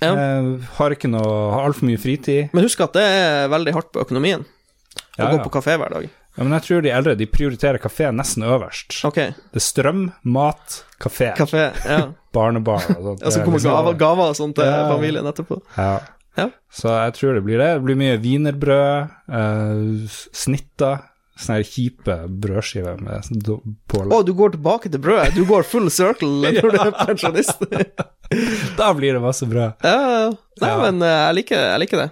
Ja. 0.03 0.13
Eh, 0.15 0.67
har 0.77 0.95
ikke 0.95 1.09
noe 1.11 1.51
Har 1.53 1.67
altfor 1.69 1.87
mye 1.89 1.99
fritid. 2.01 2.49
Men 2.53 2.63
husk 2.67 2.81
at 2.85 2.93
det 2.97 3.03
er 3.03 3.47
veldig 3.53 3.73
hardt 3.73 3.91
på 3.95 4.03
økonomien 4.05 4.43
å 4.43 5.17
Ja, 5.17 5.29
gå 5.31 5.43
på 5.45 5.51
kafé 5.59 5.77
hver 5.79 5.89
dag. 5.93 6.09
Ja, 6.37 6.43
men 6.43 6.53
jeg 6.57 6.63
tror 6.65 6.81
de 6.81 6.89
eldre 6.89 7.13
de 7.17 7.25
prioriterer 7.29 7.77
kafé 7.77 8.07
nesten 8.13 8.41
øverst. 8.43 8.95
Ok, 9.05 9.19
Det 9.53 9.59
er 9.59 9.61
strøm, 9.61 10.07
mat, 10.25 10.79
kafé, 10.99 11.35
kafé, 11.37 11.67
ja. 11.85 12.07
barnebarn 12.33 12.95
og 12.97 13.03
sånt. 13.05 13.21
Og 13.23 13.31
så 13.31 13.39
er 13.39 13.45
kommer 13.45 13.59
liksom- 13.59 13.75
gaver, 13.77 13.97
gaver 14.01 14.29
og 14.31 14.35
sånt 14.35 14.55
til 14.55 14.65
Ja. 14.65 14.89
familien 14.89 15.25
etterpå. 15.29 15.61
Ja. 15.77 15.99
Ja. 16.35 16.47
Så 16.73 16.89
jeg 16.89 17.13
tror 17.13 17.35
det 17.35 17.43
blir 17.45 17.59
det. 17.61 17.67
Det 17.75 17.83
blir 17.85 17.95
mye 17.95 18.17
wienerbrød, 18.17 19.11
eh, 19.29 20.07
snitter, 20.33 21.03
sånne 21.39 21.63
kjipe 21.65 22.15
brødskiver 22.43 22.99
med 23.01 23.23
sånn 23.25 23.41
pålegg. 23.89 24.13
Å, 24.13 24.23
du 24.25 24.33
går 24.37 24.51
tilbake 24.55 24.91
til 24.93 25.01
brødet. 25.01 25.33
Du 25.35 25.43
går 25.49 25.63
full 25.65 25.89
circle 25.89 26.29
når 26.43 26.71
du 26.75 26.79
er 26.79 26.91
pensjonist. 27.07 27.63
Da 28.79 28.87
blir 28.97 29.13
det 29.13 29.21
masse 29.21 29.45
brød. 29.45 29.73
Ja. 29.85 30.29
Nei, 30.61 30.69
Ja. 30.69 30.77
men 30.81 31.01
eh, 31.05 31.19
jeg 31.27 31.35
liker, 31.41 31.59
jeg 31.73 31.81
liker 31.83 31.99
det. 32.03 32.09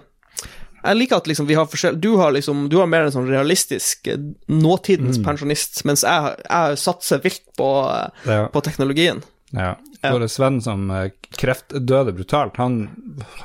Jeg 0.82 0.98
liker 0.98 1.16
at 1.22 1.26
liksom 1.30 1.46
vi 1.46 1.54
har 1.54 1.66
forskjell... 1.70 1.96
Du 2.02 2.16
har 2.18 2.32
liksom 2.34 2.64
Du 2.70 2.76
har 2.80 2.86
mer 2.90 3.06
en 3.06 3.12
sånn 3.14 3.28
realistisk 3.30 4.06
eh, 4.10 4.18
nåtidens 4.50 5.18
Mm. 5.18 5.24
pensjonist, 5.26 5.84
mens 5.86 6.02
jeg, 6.06 6.36
jeg 6.48 6.78
satser 6.82 7.22
vilt 7.22 7.42
på, 7.58 7.68
eh, 7.90 8.30
Ja. 8.30 8.48
på 8.54 8.62
teknologien. 8.62 9.22
ja. 9.52 9.74
Ja. 10.02 10.10
vår 10.16 10.26
venn 10.42 10.60
som 10.64 10.88
eh, 10.90 11.10
kreftdøde 11.38 12.12
brutalt, 12.16 12.56
han 12.58 12.88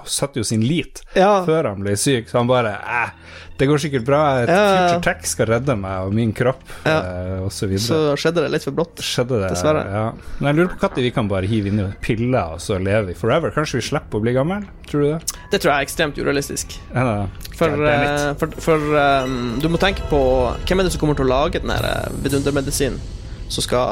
satte 0.05 0.39
jo 0.41 0.43
sin 0.47 0.63
lit 0.65 1.03
Ja. 1.15 1.43
før 1.45 1.69
han 1.69 1.83
ble 1.83 1.93
syk, 1.95 2.29
så 2.31 2.39
han 2.41 2.47
bare 2.49 2.71
eh, 2.81 3.11
det 3.57 3.65
går 3.65 3.79
sikkert 3.81 4.05
bra, 4.05 4.21
et 4.43 4.49
Ja, 4.49 4.63
future 4.77 5.01
tech 5.05 5.25
skal 5.25 5.47
redde 5.49 5.75
meg 5.77 6.05
og 6.05 6.13
min 6.13 6.31
kropp, 6.33 6.61
Ja. 6.85 6.97
eh, 7.01 7.39
og 7.45 7.51
så. 7.51 7.69
Så 7.81 7.99
skjedde 8.17 8.43
det 8.45 8.51
litt 8.53 8.63
for 8.63 8.71
brått. 8.77 8.95
Dessverre. 9.01 9.83
Ja. 9.89 10.11
Men 10.39 10.49
jeg 10.51 10.55
lurer 10.59 10.77
på 10.77 10.89
når 10.89 11.01
vi 11.07 11.11
kan 11.11 11.27
bare 11.27 11.49
hive 11.49 11.67
inn 11.71 11.79
i 11.81 11.87
piller 12.01 12.53
og 12.53 12.59
så 12.61 12.77
leve 12.81 13.07
vi 13.07 13.13
forever. 13.17 13.51
Kanskje 13.55 13.79
vi 13.81 13.87
slipper 13.89 14.19
å 14.19 14.21
bli 14.21 14.33
gammel? 14.33 14.65
Tror 14.87 15.01
du 15.01 15.07
det? 15.13 15.35
Det 15.51 15.61
tror 15.61 15.73
jeg 15.73 15.77
er 15.77 15.87
ekstremt 15.87 16.17
urealistisk. 16.21 16.77
Ja, 16.93 17.03
det? 17.25 17.53
For, 17.57 17.87
eh, 17.89 18.33
for, 18.37 18.47
for 18.61 18.77
um, 19.25 19.59
du 19.59 19.69
må 19.69 19.77
tenke 19.81 20.05
på 20.09 20.21
hvem 20.67 20.79
er 20.79 20.83
det 20.83 20.93
som 20.93 21.01
kommer 21.01 21.17
til 21.17 21.25
å 21.25 21.33
lage 21.33 21.61
den 21.61 21.71
eh, 21.73 22.09
vidundermedisinen 22.25 22.99
som 23.47 23.63
skal 23.63 23.83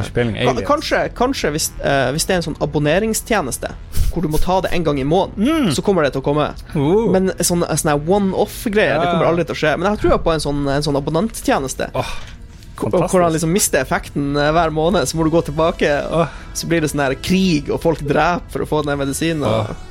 eh. 0.00 0.62
Kanskje, 0.66 1.04
kanskje 1.16 1.52
hvis, 1.54 1.70
eh, 1.84 2.10
hvis 2.14 2.26
det 2.28 2.34
er 2.34 2.40
en 2.40 2.46
sånn 2.50 2.60
abonneringstjeneste 2.64 3.72
hvor 4.12 4.24
du 4.24 4.28
må 4.28 4.40
ta 4.40 4.58
det 4.64 4.72
en 4.76 4.84
gang 4.84 4.98
i 5.00 5.06
måneden, 5.08 5.70
så 5.72 5.80
kommer 5.84 6.04
det 6.04 6.12
til 6.12 6.20
å 6.20 6.26
komme. 6.26 6.50
Uh. 6.74 7.08
Men 7.14 7.30
sånn, 7.40 7.64
sånn 7.64 7.94
one-off-greier, 7.96 9.00
det 9.00 9.06
kommer 9.08 9.30
aldri 9.30 9.46
til 9.48 9.56
å 9.56 9.60
skje. 9.62 9.70
Men 9.78 9.88
jeg 9.88 10.02
tror 10.02 10.20
på 10.20 10.34
en 10.34 10.44
sånn, 10.44 10.66
en 10.68 10.84
sånn 10.84 10.98
abonnenttjeneste. 11.00 11.88
Oh. 11.96 12.12
Fantastisk. 12.82 13.12
hvor 13.12 13.22
han 13.22 13.32
liksom 13.32 13.52
mister 13.54 13.82
effekten 13.84 14.36
eh, 14.36 14.50
hver 14.52 14.72
måned, 14.74 15.06
så 15.08 15.16
må 15.16 15.24
du 15.24 15.30
gå 15.30 15.42
tilbake, 15.46 15.90
og 16.10 16.56
så 16.58 16.68
blir 16.68 16.82
det 16.82 16.90
sånn 16.90 17.04
her 17.04 17.14
krig, 17.14 17.70
og 17.70 17.80
folk 17.84 18.02
dreper 18.02 18.52
for 18.52 18.64
å 18.64 18.68
få 18.68 18.82
den 18.86 18.98
medisinen. 18.98 19.44
Og, 19.46 19.88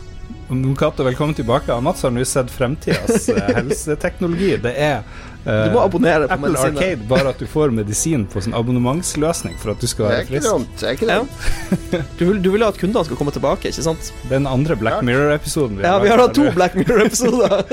Jon 0.51 0.75
velkommen 0.75 1.35
tilbake. 1.35 1.77
Mats 1.79 2.03
har 2.03 2.11
nå 2.11 2.25
sett 2.27 2.51
fremtidas 2.51 3.29
helseteknologi. 3.55 4.57
Det 4.59 4.73
er 4.75 5.05
du 5.43 5.71
må 5.73 5.79
abonnere 5.81 6.27
på 6.27 6.33
Apple 6.35 6.49
medisiner. 6.51 6.77
Arcade, 6.77 7.07
bare 7.09 7.29
at 7.33 7.39
du 7.41 7.47
får 7.49 7.71
medisin 7.73 8.27
på 8.29 8.43
sånn 8.45 8.53
abonnementsløsning 8.57 9.55
for 9.61 9.71
at 9.73 9.81
du 9.81 9.87
skal 9.89 10.05
være 10.11 10.25
frisk. 10.29 10.45
dumt. 10.47 10.75
Det 10.79 10.87
er 10.89 10.97
ikke 10.99 11.09
Ja. 11.09 11.23
Du 12.19 12.25
vil, 12.27 12.41
du 12.45 12.51
vil 12.53 12.63
at 12.67 12.77
kundene 12.77 13.05
skal 13.07 13.17
komme 13.17 13.33
tilbake, 13.33 13.71
ikke 13.71 13.83
sant? 13.85 14.11
Den 14.29 14.45
andre 14.47 14.75
Black 14.77 15.01
Mirror-episoden 15.07 15.79
Ja, 15.81 15.97
vi 16.03 16.09
har 16.13 16.21
hatt 16.21 16.35
to? 16.37 16.45
Black 16.53 16.75
Mirror-episoder. 16.77 17.65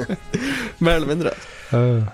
Mer 0.84 0.94
eller 1.00 1.06
mindre. 1.08 1.32
Eh, 1.72 2.04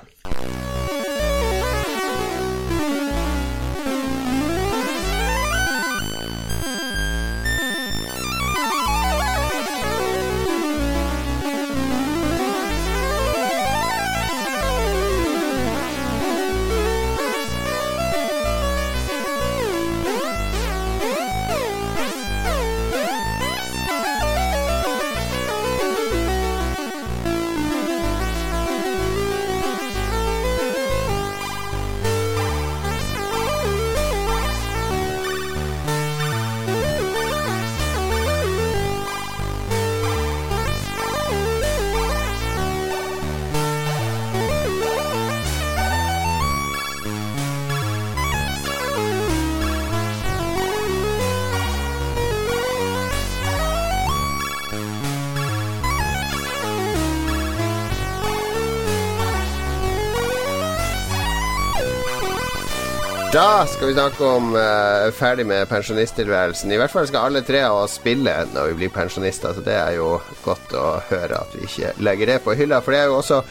Da 63.37 63.67
skal 63.69 63.91
vi 63.91 63.93
snakke 63.93 64.25
om 64.25 64.55
uh, 64.57 65.11
ferdig 65.13 65.45
med 65.45 65.67
pensjonisttilværelsen. 65.69 66.71
I 66.73 66.79
hvert 66.81 66.89
fall 66.89 67.05
skal 67.05 67.27
alle 67.29 67.43
tre 67.45 67.59
av 67.67 67.83
oss 67.83 67.99
spille 67.99 68.33
når 68.55 68.71
vi 68.71 68.79
blir 68.79 68.93
pensjonister, 68.95 69.53
så 69.53 69.61
det 69.61 69.75
er 69.77 69.99
jo 69.99 70.15
godt 70.41 70.73
å 70.73 70.85
høre 71.11 71.43
at 71.43 71.53
vi 71.53 71.67
ikke 71.67 71.91
legger 72.01 72.33
det 72.33 72.39
på 72.47 72.55
hylla. 72.57 72.79
For 72.81 72.97
det 72.97 73.03
er 73.03 73.11
jo 73.11 73.19
også 73.19 73.43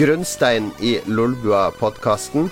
grunnstein 0.00 0.72
i 0.82 0.96
Lolbua-podkasten. 1.06 2.50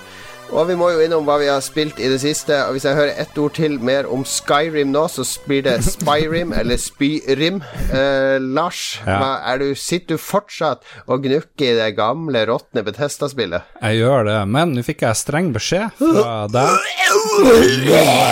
Og 0.55 0.69
vi 0.69 0.77
må 0.79 0.89
jo 0.95 1.01
innom 1.03 1.25
hva 1.27 1.37
vi 1.41 1.49
har 1.51 1.61
spilt 1.65 1.99
i 2.01 2.07
det 2.09 2.19
siste. 2.23 2.55
Og 2.69 2.77
hvis 2.77 2.85
jeg 2.87 2.95
hører 2.97 3.19
ett 3.21 3.37
ord 3.43 3.55
til 3.59 3.75
mer 3.83 4.07
om 4.13 4.23
Skyrim 4.27 4.93
nå, 4.95 5.03
så 5.11 5.25
blir 5.49 5.65
det 5.67 5.75
Spyrim 5.97 6.53
eller 6.57 6.79
Spyrim. 6.81 7.59
Eh, 7.91 8.37
Lars, 8.41 9.01
Ja. 9.07 9.19
hva, 9.21 9.31
er 9.53 9.59
du, 9.65 9.67
sitter 9.79 10.17
du 10.17 10.23
fortsatt 10.23 10.87
og 11.11 11.25
gnukker 11.27 11.67
i 11.73 11.75
det 11.79 11.91
gamle, 11.99 12.45
råtne 12.49 12.85
Betesta-spillet? 12.87 13.67
Jeg 13.83 14.01
gjør 14.01 14.29
det, 14.31 14.39
men 14.55 14.73
nå 14.77 14.85
fikk 14.87 15.03
jeg 15.07 15.19
streng 15.19 15.51
beskjed 15.57 15.91
fra 15.99 16.37
deg. 16.53 16.71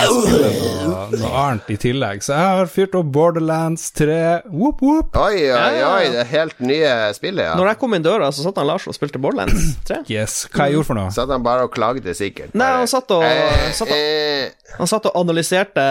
Noe, 0.05 1.29
annet 1.35 1.69
i 1.71 1.77
tillegg, 1.79 2.23
så 2.25 2.33
jeg 2.35 2.55
har 2.59 2.69
fyrt 2.71 2.95
opp 2.97 3.11
Borderlands 3.15 3.87
3. 3.95 4.17
Whoop, 4.49 4.81
whoop. 4.83 5.15
Oi, 5.19 5.35
oi, 5.35 5.43
Ja, 5.45 5.59
ja, 5.69 5.77
ja. 5.79 5.91
oi, 5.99 6.07
det 6.13 6.21
er 6.23 6.29
helt 6.31 6.59
nye 6.63 6.91
spillet, 7.17 7.43
ja. 7.49 7.53
Når 7.59 7.71
jeg 7.73 7.79
kom 7.83 7.95
inn 7.97 8.05
døra, 8.05 8.31
så 8.35 8.45
satt 8.45 8.57
han 8.61 8.67
Lars 8.69 8.87
og 8.89 8.95
spilte 8.97 9.21
Borderlands 9.21 9.75
3. 9.87 10.01
Yes. 10.11 10.45
Hva 10.53 10.67
jeg 10.69 10.77
gjorde 10.79 10.89
for 10.89 10.99
noe? 10.99 11.13
Satt 11.15 11.31
han 11.33 11.43
bare 11.45 11.67
og 11.67 11.73
klagde 11.75 12.04
sikkert? 12.13 12.53
Nei, 12.53 12.67
han 12.77 12.87
satt 12.87 13.09
og- 13.11 13.23
eh, 13.23 13.71
satt 13.73 13.89
og- 13.89 13.97
eh, 13.97 14.51
Han 14.77 14.87
satt 14.87 15.05
og 15.05 15.13
analyserte 15.15 15.81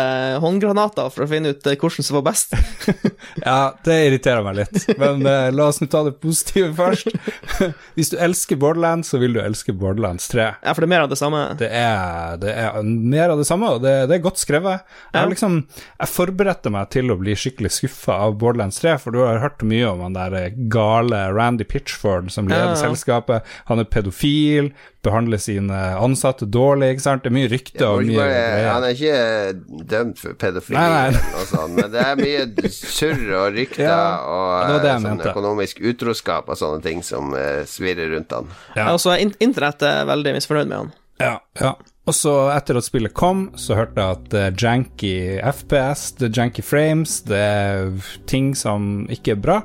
håndgranater 0.42 1.10
for 1.10 1.24
å 1.24 1.28
finne 1.28 1.48
ut 1.54 1.66
eh, 1.66 1.76
hvordan 1.80 2.04
som 2.04 2.16
var 2.22 2.32
best. 2.32 2.52
Ja, 3.44 3.74
det 3.84 3.94
irriterer 4.06 4.44
meg 4.44 4.54
litt, 4.56 4.84
men 4.98 5.24
eh, 5.26 5.50
la 5.50 5.66
oss 5.70 5.80
nå 5.80 5.88
ta 5.90 6.02
det 6.04 6.12
positive 6.20 6.70
først. 6.76 7.08
Hvis 7.96 8.10
du 8.12 8.16
elsker 8.20 8.56
Borderlands, 8.60 9.10
så 9.10 9.18
vil 9.18 9.32
du 9.34 9.40
elske 9.40 9.72
Borderlands 9.74 10.28
3. 10.30 10.44
Ja, 10.62 10.74
for 10.74 10.84
det 10.84 10.88
er 10.88 10.92
mer 10.94 11.04
av 11.06 11.10
det 11.10 11.18
samme. 11.18 11.40
Det 11.58 11.70
er, 11.70 12.36
det 12.42 12.52
er 12.54 12.78
mer 12.84 13.32
av 13.34 13.38
det 13.40 13.46
samme, 13.48 13.72
og 13.74 13.82
det, 13.82 13.94
det 14.10 14.18
er 14.18 14.24
godt 14.26 14.38
skrevet. 14.42 14.84
Jeg, 15.12 15.22
Ja. 15.22 15.26
liksom, 15.32 15.58
jeg 16.00 16.08
forberedte 16.12 16.70
meg 16.74 16.90
til 16.94 17.10
å 17.10 17.18
bli 17.18 17.34
skikkelig 17.34 17.72
skuffa 17.80 18.20
av 18.28 18.36
Borderlands 18.38 18.78
3, 18.84 18.96
for 19.02 19.10
du 19.16 19.22
har 19.24 19.40
hørt 19.42 19.64
mye 19.66 19.88
om 19.90 20.04
han 20.06 20.12
der 20.18 20.50
gale 20.70 21.24
Randy 21.34 21.64
Pitchford 21.64 22.30
som 22.34 22.46
leder 22.48 22.74
Ja, 22.74 22.76
ja. 22.76 22.82
selskapet. 22.84 23.42
Han 23.70 23.80
er 23.82 23.84
pedofil, 23.90 24.72
behandler 25.04 25.40
sine 25.42 25.80
ansatte 26.04 26.46
dårlig, 26.46 26.90
ikke 26.94 27.04
sant. 27.04 27.24
Det 27.24 27.30
er 27.30 27.36
mye 27.36 27.50
rykter 27.52 27.86
og 27.88 28.02
mye 28.04 28.18
bare, 28.18 28.42
han 28.68 28.86
er 28.86 28.96
ikke 28.96 29.84
dømt 29.94 30.20
for 30.22 30.36
pedofili, 30.40 30.76
Nei, 30.78 31.14
nei. 31.14 31.46
sånt, 31.50 31.76
men 31.78 31.88
det 31.94 32.04
er 32.04 32.20
mye 32.20 32.68
surr 32.74 33.24
og 33.40 33.48
rykter 33.56 33.86
Ja, 33.86 34.02
og 34.28 34.74
det 34.74 34.82
det 34.84 34.98
sånn 35.06 35.24
økonomisk 35.32 35.82
utroskap 35.84 36.52
og 36.52 36.60
sånne 36.60 36.84
ting 36.84 37.02
som 37.06 37.32
uh, 37.36 37.64
svirrer 37.68 38.14
rundt 38.14 38.36
han. 38.36 38.52
Ja. 38.76 38.90
Altså, 38.92 39.14
er 39.16 39.26
internett 39.44 39.82
er 39.86 40.06
veldig 40.10 40.36
misfornøyd 40.38 40.70
med 40.70 40.80
han. 40.82 40.94
Ja, 41.22 41.34
ja. 41.60 41.74
Og 42.04 42.12
så 42.12 42.32
etter 42.52 42.76
at 42.76 42.84
spillet 42.84 43.14
kom, 43.16 43.46
så 43.56 43.78
hørte 43.78 43.96
jeg 44.02 44.18
at 44.18 44.24
det 44.32 44.40
er 44.44 44.56
janky 44.60 45.12
FPS, 45.40 46.10
det 46.18 46.28
er 46.28 46.40
janky 46.42 46.64
frames, 46.64 47.22
det 47.24 47.38
er 47.40 48.10
ting 48.28 48.52
som 48.58 49.06
ikke 49.12 49.38
er 49.38 49.40
bra. 49.40 49.60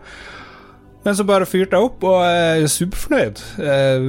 Men 1.04 1.16
så 1.16 1.24
bare 1.24 1.46
fyrte 1.48 1.78
jeg 1.78 1.86
opp, 1.88 2.02
og 2.04 2.18
jeg 2.28 2.64
er 2.66 2.72
superfornøyd. 2.74 3.38
Eh, 3.64 4.08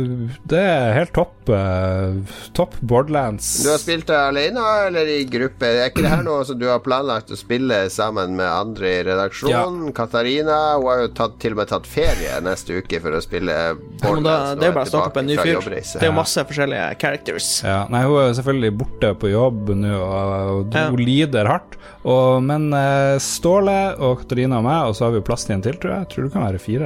Det 0.51 0.59
er 0.59 0.95
helt 0.97 1.13
topp. 1.15 1.37
eh, 1.51 2.17
Topp 2.55 2.75
Borderlands. 2.87 3.47
Du 3.65 3.71
har 3.73 3.79
spilt 3.83 4.07
det 4.07 4.15
alene 4.19 4.63
eller 4.87 5.09
i 5.11 5.25
gruppe? 5.27 5.67
Er 5.67 5.89
ikke 5.91 6.03
det 6.05 6.11
her 6.13 6.23
noe 6.23 6.45
som 6.47 6.59
du 6.61 6.67
har 6.69 6.79
planlagt 6.85 7.31
å 7.35 7.39
spille 7.39 7.79
sammen 7.91 8.37
med 8.39 8.47
andre 8.47 8.87
i 8.87 9.01
redaksjonen? 9.09 9.89
Katarina 9.97 10.59
hun 10.79 10.87
har 10.87 11.01
jo 11.03 11.09
tatt, 11.17 11.39
til 11.43 11.57
og 11.57 11.61
med 11.63 11.71
tatt 11.73 11.89
ferie 11.91 12.37
neste 12.45 12.77
uke 12.79 13.01
for 13.03 13.17
å 13.19 13.23
spille 13.25 13.57
Ja, 13.57 14.13
da, 14.21 14.37
det 14.55 14.69
er 14.69 14.71
jo 14.71 14.77
bare 14.79 14.85
å 14.87 14.91
starte 14.93 15.11
opp 15.11 15.17
en 15.23 15.27
ny 15.31 15.37
fyr. 15.41 15.59
Det 15.71 16.03
er 16.03 16.07
jo 16.11 16.13
masse 16.21 16.45
forskjellige 16.47 16.99
characters. 17.03 17.49
Ja, 17.67 17.81
nei, 17.91 18.03
hun 18.07 18.21
er 18.29 18.37
selvfølgelig 18.39 18.73
borte 18.85 19.13
på 19.25 19.33
jobb 19.33 19.73
nå, 19.75 19.95
og, 19.99 20.75
Ja. 20.75 20.87
hun 20.91 21.03
lider 21.03 21.47
hardt. 21.51 21.79
Og, 22.05 22.43
men 22.47 22.71
eh, 22.73 23.19
Ståle 23.19 23.97
og 23.99 24.23
Katarina 24.23 24.59
og 24.59 24.65
meg, 24.65 24.87
og 24.89 24.95
så 24.97 25.05
har 25.09 25.11
vi 25.17 25.19
jo 25.19 25.27
plass 25.27 25.45
til 25.49 25.57
en 25.59 25.63
til, 25.67 25.75
tror 25.83 25.97
jeg. 25.97 26.07
Jeg 26.07 26.13
tror 26.15 26.25
det 26.29 26.33
kan 26.37 26.47
være 26.47 26.63
fire. 26.63 26.80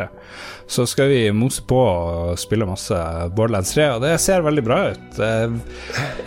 Så 0.67 0.87
skal 0.89 1.11
vi 1.11 1.19
mose 1.37 1.61
på 1.69 1.77
og 1.77 2.39
spille 2.41 2.65
masse 2.65 2.97
Borderlands 3.37 3.75
3, 3.77 3.89
og 3.97 4.01
det 4.01 4.15
ser 4.23 4.41
veldig 4.47 4.63
bra 4.65 4.79
ut. 4.95 5.19
Eh, 5.21 5.57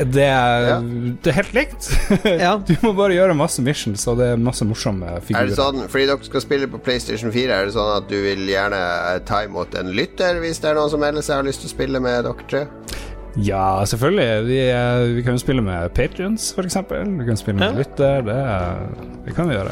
Det 0.06 0.28
er, 0.28 0.68
Ja. 0.68 0.76
det 1.24 1.32
er 1.32 1.38
helt 1.40 1.54
likt. 1.58 1.88
Ja. 2.44 2.52
Du 2.62 2.76
må 2.84 2.94
bare 2.98 3.16
gjøre 3.18 3.34
masse 3.36 3.64
missions, 3.66 4.06
og 4.08 4.20
det 4.22 4.28
er 4.36 4.38
masse 4.38 4.64
morsomme 4.70 5.10
Er 5.18 5.22
figurer. 5.26 5.50
det 5.50 5.58
sånn, 5.58 5.82
fordi 5.90 6.06
dere 6.12 6.24
skal 6.30 6.42
spille 6.46 6.68
på 6.70 6.82
PlayStation 6.86 7.32
4, 7.34 7.50
er 7.58 7.66
det 7.66 7.74
sånn 7.74 7.96
at 7.98 8.08
du 8.12 8.16
vil 8.22 8.46
gjerne 8.48 8.84
eh, 9.16 9.20
ta 9.26 9.42
imot 9.48 9.74
en 9.82 9.90
lytter 9.98 10.38
hvis 10.44 10.62
det 10.62 10.70
er 10.72 10.76
noen 10.78 10.90
som 10.94 11.02
melder 11.02 11.26
seg 11.26 11.34
og 11.40 11.44
har 11.44 11.50
lyst 11.50 11.66
til 11.66 11.72
å 11.72 11.76
spille 11.76 12.00
med 12.04 12.24
dere 12.30 12.48
tre? 12.48 12.66
Ja, 13.38 13.86
selvfølgelig. 13.86 14.46
Vi, 14.48 14.60
eh, 14.72 15.16
vi 15.16 15.24
kan 15.24 15.38
jo 15.38 15.42
spille 15.42 15.62
med 15.62 15.94
Patrions, 15.94 16.56
eksempel. 16.58 17.20
Vi 17.20 17.26
kan 17.26 17.38
spille 17.38 17.60
med 17.60 17.74
Ja. 17.74 17.78
lytter. 17.78 18.22
Det, 18.22 19.26
det 19.26 19.36
kan 19.36 19.50
vi 19.50 19.56
gjøre. 19.56 19.72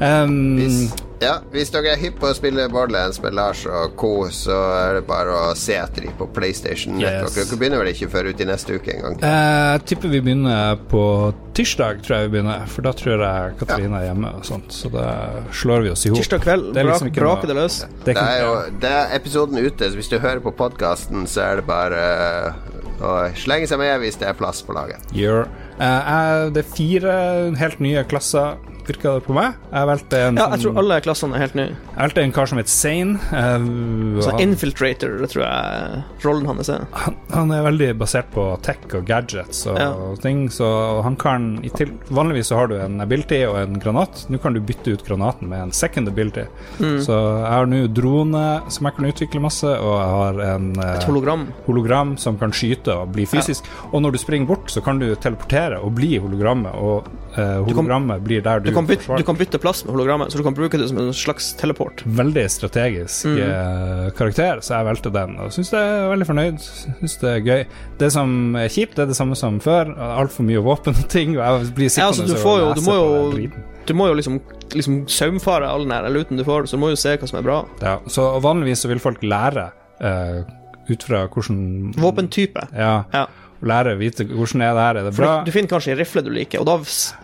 Um, 0.00 0.56
Hvis 0.58 0.92
Ja, 1.16 1.38
hvis 1.48 1.70
dere 1.72 1.94
er 1.94 1.96
hypp 1.96 2.18
på 2.20 2.28
å 2.28 2.34
spille 2.36 2.66
Borderlands 2.68 3.22
med 3.22 3.32
Lars 3.32 3.62
og 3.64 3.94
co., 3.96 4.26
så 4.28 4.52
er 4.76 4.98
det 4.98 5.06
bare 5.08 5.32
å 5.32 5.54
se 5.56 5.72
etter 5.72 6.04
dem 6.04 6.12
på 6.18 6.26
PlayStation. 6.28 7.00
Yes. 7.00 7.32
Dere 7.32 7.56
begynner 7.56 7.80
vel 7.80 7.88
ikke 7.94 8.10
før 8.12 8.28
ut 8.28 8.42
i 8.44 8.44
neste 8.44 8.76
uke 8.76 8.92
engang? 8.92 9.16
Jeg 9.22 9.80
uh, 9.80 9.86
tipper 9.88 10.12
vi 10.12 10.20
begynner 10.20 10.76
på 10.90 11.32
tirsdag, 11.56 12.02
tror 12.04 12.18
jeg 12.18 12.28
vi 12.28 12.34
begynner. 12.36 12.68
For 12.68 12.84
da 12.84 12.92
tror 12.92 13.24
jeg 13.24 13.56
Katarina 13.62 14.02
er 14.02 14.10
hjemme 14.10 14.34
og 14.36 14.44
sånt. 14.44 14.68
Så 14.76 14.92
da 14.92 15.08
slår 15.56 15.86
vi 15.86 15.94
oss 15.94 16.04
i 16.04 16.12
hop. 16.12 16.20
Tirsdag 16.20 16.44
kveld 16.44 16.68
Det 16.74 16.84
er 16.84 16.90
liksom 16.90 17.12
brak, 17.16 17.48
det 17.48 17.56
løs. 17.56 17.80
Det 18.04 18.12
Det 18.12 18.20
er 18.20 18.44
jo 18.44 18.54
det 18.84 18.92
er 18.92 19.16
episoden 19.16 19.56
ute, 19.64 19.88
så 19.88 19.96
hvis 19.96 20.12
du 20.12 20.18
hører 20.20 20.44
på 20.44 20.52
podkasten, 20.52 21.24
så 21.24 21.46
er 21.48 21.62
det 21.62 21.68
bare 21.70 22.04
eh, 22.04 22.75
å 23.00 23.16
slenge 23.36 23.68
seg 23.70 23.80
med 23.82 23.98
hvis 24.02 24.18
det 24.20 24.30
er 24.30 24.38
plass 24.38 24.62
på 24.66 24.76
laget. 24.76 25.02
Yeah. 25.16 25.50
Uh, 25.76 26.48
det 26.54 26.62
er 26.62 26.70
fire 26.76 27.16
helt 27.60 27.82
nye 27.84 28.04
klasser, 28.08 28.56
virker 28.88 29.18
det 29.18 29.24
på 29.26 29.34
meg. 29.36 29.54
Jeg 29.72 29.86
valgte 29.90 30.20
en, 30.28 30.36
Ja, 30.40 30.46
jeg 30.54 30.62
tror 30.64 30.78
alle 30.82 31.00
klassene 31.04 31.34
er 31.36 31.42
helt 31.44 31.54
nye. 31.58 31.72
jeg 31.74 32.00
valgte 32.02 32.22
en 32.22 32.32
kar 32.32 32.46
som 32.50 32.58
heter 32.58 32.74
Sane. 32.74 33.16
Uh, 33.32 34.20
Så 34.22 34.30
han, 34.32 34.40
Infiltrator, 34.46 35.18
det 35.20 35.30
tror 35.32 35.44
jeg 35.44 36.02
rollen 36.24 36.46
hans 36.50 36.68
er. 36.72 36.86
han, 36.92 37.16
han 37.32 37.50
er 37.56 37.62
veldig 37.66 37.90
basert 37.98 38.30
på 38.34 38.46
tech 38.62 38.78
og 38.94 39.04
gadgets 39.08 39.66
og 39.66 39.78
Ja. 39.80 39.90
ting, 40.22 40.48
så 40.48 41.02
han 41.02 41.16
kan 41.16 41.60
til, 41.76 41.92
Vanligvis 42.10 42.48
så 42.52 42.56
har 42.60 42.66
du 42.68 42.76
en 42.80 43.00
ability 43.00 43.42
og 43.46 43.56
en 43.60 43.78
granat. 43.82 44.26
Nå 44.30 44.38
kan 44.42 44.52
du 44.54 44.60
bytte 44.60 44.92
ut 44.96 45.04
granaten 45.06 45.48
med 45.48 45.60
en 45.66 45.72
second 45.72 46.08
ability. 46.08 46.46
Mm. 46.80 47.00
Så 47.04 47.12
jeg 47.42 47.52
har 47.52 47.66
nå 47.66 47.86
drone 47.92 48.44
som 48.70 48.86
jeg 48.86 48.96
kan 48.96 49.06
utvikle 49.10 49.40
masse, 49.42 49.66
og 49.66 49.94
jeg 50.00 50.10
har 50.16 50.40
en 50.56 50.70
eh, 50.78 50.94
Et 50.96 51.04
hologram. 51.08 51.46
hologram 51.66 52.16
som 52.18 52.38
kan 52.38 52.50
skyte 52.52 52.94
og 52.94 53.12
bli 53.12 53.26
fysisk. 53.26 53.64
Og 53.92 54.00
når 54.02 54.12
du 54.12 54.18
springer 54.18 54.46
bort, 54.46 54.70
så 54.70 54.82
kan 54.84 54.98
du 54.98 55.14
teleportere 55.16 55.80
og 55.82 55.94
bli 55.94 56.18
hologrammet, 56.18 56.74
og 56.74 57.06
eh, 57.36 57.36
kan- 57.36 57.64
hologrammet 57.66 58.22
blir 58.24 58.42
der 58.42 58.60
du, 58.60 58.70
Du 58.70 58.75
kan, 58.76 58.86
bytte, 58.88 59.16
du 59.18 59.24
kan 59.26 59.38
bytte 59.40 59.60
plass 59.62 59.82
med 59.86 59.94
hologrammet, 59.96 60.30
så 60.32 60.38
du 60.40 60.44
kan 60.46 60.54
bruke 60.56 60.78
det 60.80 60.86
som 60.90 60.98
en 61.02 61.12
slags 61.16 61.50
teleport. 61.60 62.02
Veldig 62.06 62.44
strategisk 62.52 63.26
Mm. 63.26 63.38
eh, 63.42 64.10
karakter, 64.18 64.60
så 64.62 64.76
jeg 64.76 64.86
valgte 64.90 65.12
den. 65.14 65.36
Og 65.42 65.50
syns 65.54 65.72
jeg 65.74 65.80
er 65.82 66.10
veldig 66.12 66.26
fornøyd. 66.28 66.58
Syns 67.00 67.16
det 67.22 67.30
er 67.32 67.40
gøy. 67.46 67.64
Det 67.98 68.10
som 68.12 68.56
er 68.60 68.68
kjipt, 68.68 68.94
det 68.96 69.06
er 69.06 69.10
det 69.12 69.16
samme 69.18 69.36
som 69.38 69.58
før. 69.60 69.90
Altfor 69.96 70.46
mye 70.46 70.62
våpen 70.62 70.94
og 70.96 71.08
ting. 71.12 71.34
Og 71.36 71.42
jeg 71.42 71.74
blir 71.74 71.90
Ja, 71.96 72.06
altså, 72.10 72.26
du 72.26 72.36
og 72.36 72.76
lese 72.76 72.86
på 72.86 72.98
den 73.00 73.32
driten. 73.34 73.64
Du 73.86 73.94
må 73.94 74.08
jo 74.10 74.14
liksom, 74.18 74.40
liksom 74.74 75.04
saumfare 75.08 75.68
all 75.70 75.84
den 75.86 75.92
her 75.94 76.08
luten 76.10 76.36
du 76.36 76.44
får, 76.44 76.66
så 76.66 76.76
du 76.76 76.82
må 76.82 76.90
jo 76.90 76.96
se 76.98 77.16
hva 77.16 77.28
som 77.30 77.38
er 77.38 77.46
bra. 77.46 77.58
Ja, 77.82 77.98
så 78.10 78.40
vanligvis 78.42 78.82
så 78.82 78.88
vil 78.90 78.98
folk 79.02 79.22
lære 79.22 79.68
uh, 80.02 80.42
ut 80.90 81.02
fra 81.06 81.26
hvordan 81.30 81.94
Våpentype. 82.02 82.66
Ja. 82.74 83.04
Ja. 83.14 83.26
Lære, 83.64 83.94
å 83.96 83.98
vite 83.98 84.26
hvordan 84.28 84.62
er 84.66 84.74
det 84.76 84.82
her, 84.84 84.96
er 85.00 85.04
det 85.08 85.14
For 85.16 85.24
bra? 85.24 85.36
du 85.46 85.50
finner 85.54 85.68
kanskje 85.70 85.92
en 85.94 85.98
rifle 85.98 86.22
du 86.22 86.30
liker, 86.30 86.60
og 86.60 86.66
da 86.68 86.74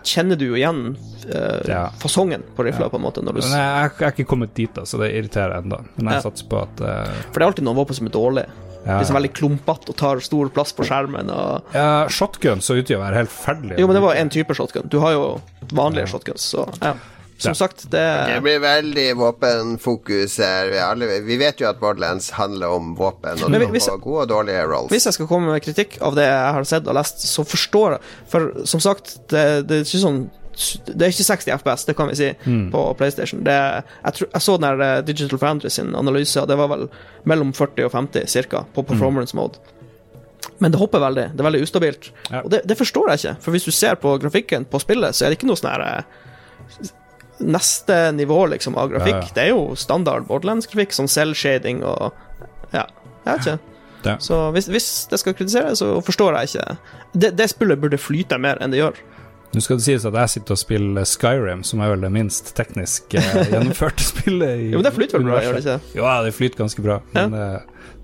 kjenner 0.03 0.39
du 0.39 0.45
jo 0.47 0.55
igjen 0.57 0.97
eh, 1.29 1.61
Ja. 1.69 1.83
fasongen 2.01 2.41
på 2.57 2.65
rifla, 2.65 2.89
på 2.89 2.97
en 2.97 3.03
måte. 3.05 3.21
Når 3.21 3.37
du, 3.37 3.41
Men 3.45 3.53
jeg, 3.59 3.91
jeg 3.99 4.07
er 4.07 4.15
ikke 4.15 4.25
kommet 4.31 4.53
dit, 4.57 4.73
da, 4.73 4.81
så 4.89 4.97
det 5.03 5.11
irriterer 5.13 5.59
ennå. 5.61 5.83
Men 5.97 6.13
jeg 6.15 6.23
Ja. 6.23 6.25
satser 6.25 6.49
på 6.49 6.61
at 6.65 6.81
eh, 6.81 7.13
for 7.29 7.37
det 7.37 7.45
er 7.45 7.49
alltid 7.51 7.63
noen 7.69 7.77
våpen 7.77 7.95
som 7.95 8.07
er 8.09 8.15
dårlige. 8.17 8.49
ja, 8.85 8.97
Liksom 8.99 9.15
veldig 9.15 9.33
klumpete 9.37 9.89
og 9.93 9.95
tar 9.95 10.19
stor 10.19 10.49
plass 10.49 10.73
på 10.73 10.83
skjermen. 10.89 11.29
Og... 11.31 11.69
ja, 11.73 12.07
Shotgun 12.09 12.59
så 12.65 12.75
ut 12.81 12.85
til 12.89 12.97
å 12.97 13.03
være 13.05 13.21
helt 13.21 13.31
forferdelig. 13.31 13.77
Jo, 13.79 13.87
men 13.87 13.95
det 13.95 14.01
var 14.03 14.15
én 14.19 14.29
type 14.33 14.53
shotgun. 14.57 14.89
Du 14.89 14.99
har 14.99 15.13
jo 15.13 15.41
vanlige 15.71 16.09
shotguns, 16.11 16.41
så 16.55 16.65
ja. 16.81 16.95
Som 17.43 17.51
Ja. 17.51 17.59
sagt, 17.59 17.83
det 17.91 18.03
Det 18.29 18.41
blir 18.45 18.59
veldig 18.63 19.07
våpenfokus 19.19 20.37
her. 20.39 20.69
Vi, 20.71 20.77
alle, 20.79 21.19
vi 21.27 21.37
vet 21.37 21.59
jo 21.59 21.67
at 21.69 21.79
Borderlands 21.81 22.29
handler 22.37 22.71
om 22.77 22.93
våpen, 22.95 23.43
og 23.43 23.51
du 23.51 23.65
hvis- 23.67 23.89
gode 24.01 24.21
og 24.23 24.29
dårlige 24.29 24.63
rolls. 24.67 24.91
Hvis 24.91 25.05
jeg 25.05 25.13
skal 25.13 25.27
komme 25.27 25.51
med 25.51 25.61
kritikk 25.63 25.97
av 26.01 26.15
det 26.15 26.23
jeg 26.23 26.53
har 26.57 26.63
sett 26.63 26.87
og 26.87 26.95
lest, 26.95 27.19
så 27.27 27.43
forstår 27.43 27.91
jeg 27.97 28.01
For 28.29 28.65
som 28.65 28.79
sagt, 28.79 29.17
det, 29.29 29.67
det 29.67 29.77
er 29.81 29.83
ikke 29.83 30.05
sånn 30.05 30.29
det 30.85 31.01
er 31.01 31.09
ikke 31.09 31.25
60 31.25 31.51
FPS, 31.57 31.85
det 31.87 31.95
kan 31.97 32.09
vi 32.09 32.15
si, 32.15 32.27
på 32.45 32.81
PlayStation. 32.97 33.39
Det, 33.43 33.53
jeg, 34.05 34.13
tror, 34.13 34.27
jeg 34.35 34.41
så 34.45 34.57
den 34.59 34.67
der 34.79 34.97
eh, 34.99 35.01
Digital 35.01 35.39
Foundry 35.39 35.69
sin 35.73 35.95
analyse, 35.95 36.37
og 36.41 36.47
det 36.47 36.57
var 36.59 36.67
vel 36.69 36.83
mellom 37.25 37.53
40 37.57 37.85
og 37.87 37.91
50 37.91 38.27
cirka, 38.29 38.61
på 38.75 38.83
performance 38.85 39.33
mode. 39.35 39.57
Men 40.59 40.71
det 40.71 40.77
hopper 40.79 40.99
veldig. 41.01 41.31
Det 41.33 41.39
er 41.41 41.47
veldig 41.49 41.63
ustabilt. 41.65 42.11
Ja. 42.29 42.43
Og 42.43 42.51
det, 42.51 42.61
det 42.69 42.77
forstår 42.77 43.09
jeg 43.09 43.19
ikke, 43.23 43.35
for 43.41 43.51
hvis 43.51 43.65
du 43.65 43.71
ser 43.71 43.95
på 43.95 44.13
grafikken 44.21 44.65
på 44.69 44.79
spillet, 44.79 45.15
så 45.15 45.25
er 45.25 45.29
det 45.33 45.39
ikke 45.39 45.47
noe 45.49 45.57
sånn 45.57 45.71
her 45.73 45.81
eh, 45.87 46.03
Neste 47.39 48.11
nivå 48.15 48.45
liksom 48.51 48.77
av 48.77 48.91
grafikk. 48.93 49.15
Ja, 49.15 49.27
ja. 49.27 49.35
Det 49.35 49.43
er 49.43 49.51
jo 49.53 49.75
standard 49.79 50.27
Borderlands-grafikk, 50.29 50.93
sånn 50.95 51.11
cell-shading 51.11 51.83
og 51.87 52.11
Ja, 52.73 52.87
jeg 53.25 53.31
vet 53.31 53.47
ikke. 53.47 53.59
Ja. 54.03 54.17
Så 54.19 54.37
hvis, 54.51 54.67
hvis 54.67 54.87
det 55.11 55.19
skal 55.21 55.35
kritiseres, 55.37 55.79
så 55.79 55.95
forstår 56.03 56.35
jeg 56.35 56.49
ikke 56.51 56.77
Det, 57.13 57.29
det 57.39 57.45
spillet 57.47 57.79
burde 57.79 57.99
flyte 58.01 58.35
mer 58.41 58.59
enn 58.59 58.73
det 58.73 58.81
gjør. 58.81 58.97
Nå 59.53 59.61
skal 59.61 59.77
det 59.77 59.85
sies 59.85 60.05
at 60.09 60.15
jeg 60.17 60.31
sitter 60.33 60.55
og 60.55 60.59
spiller 60.61 61.05
Skyrim, 61.07 61.61
som 61.67 61.83
er 61.83 61.91
vel 61.93 62.05
det 62.05 62.09
minst 62.13 62.53
teknisk 62.57 63.13
eh, 63.19 63.35
gjennomførte 63.51 64.05
spillet 64.05 64.63
i 64.63 64.71
Jo, 64.71 64.79
men 64.79 64.87
det 64.87 64.93
flyter 64.95 65.19
vel 65.19 65.29
bra, 65.29 65.41
gjør 65.43 65.57
det 65.57 65.63
ikke 65.63 65.77
ikke? 65.77 65.99
Ja, 65.99 66.15
det 66.25 66.33
flyter 66.37 66.63
ganske 66.63 66.85
bra, 66.85 66.97
men 67.13 67.35
ja. 67.37 67.49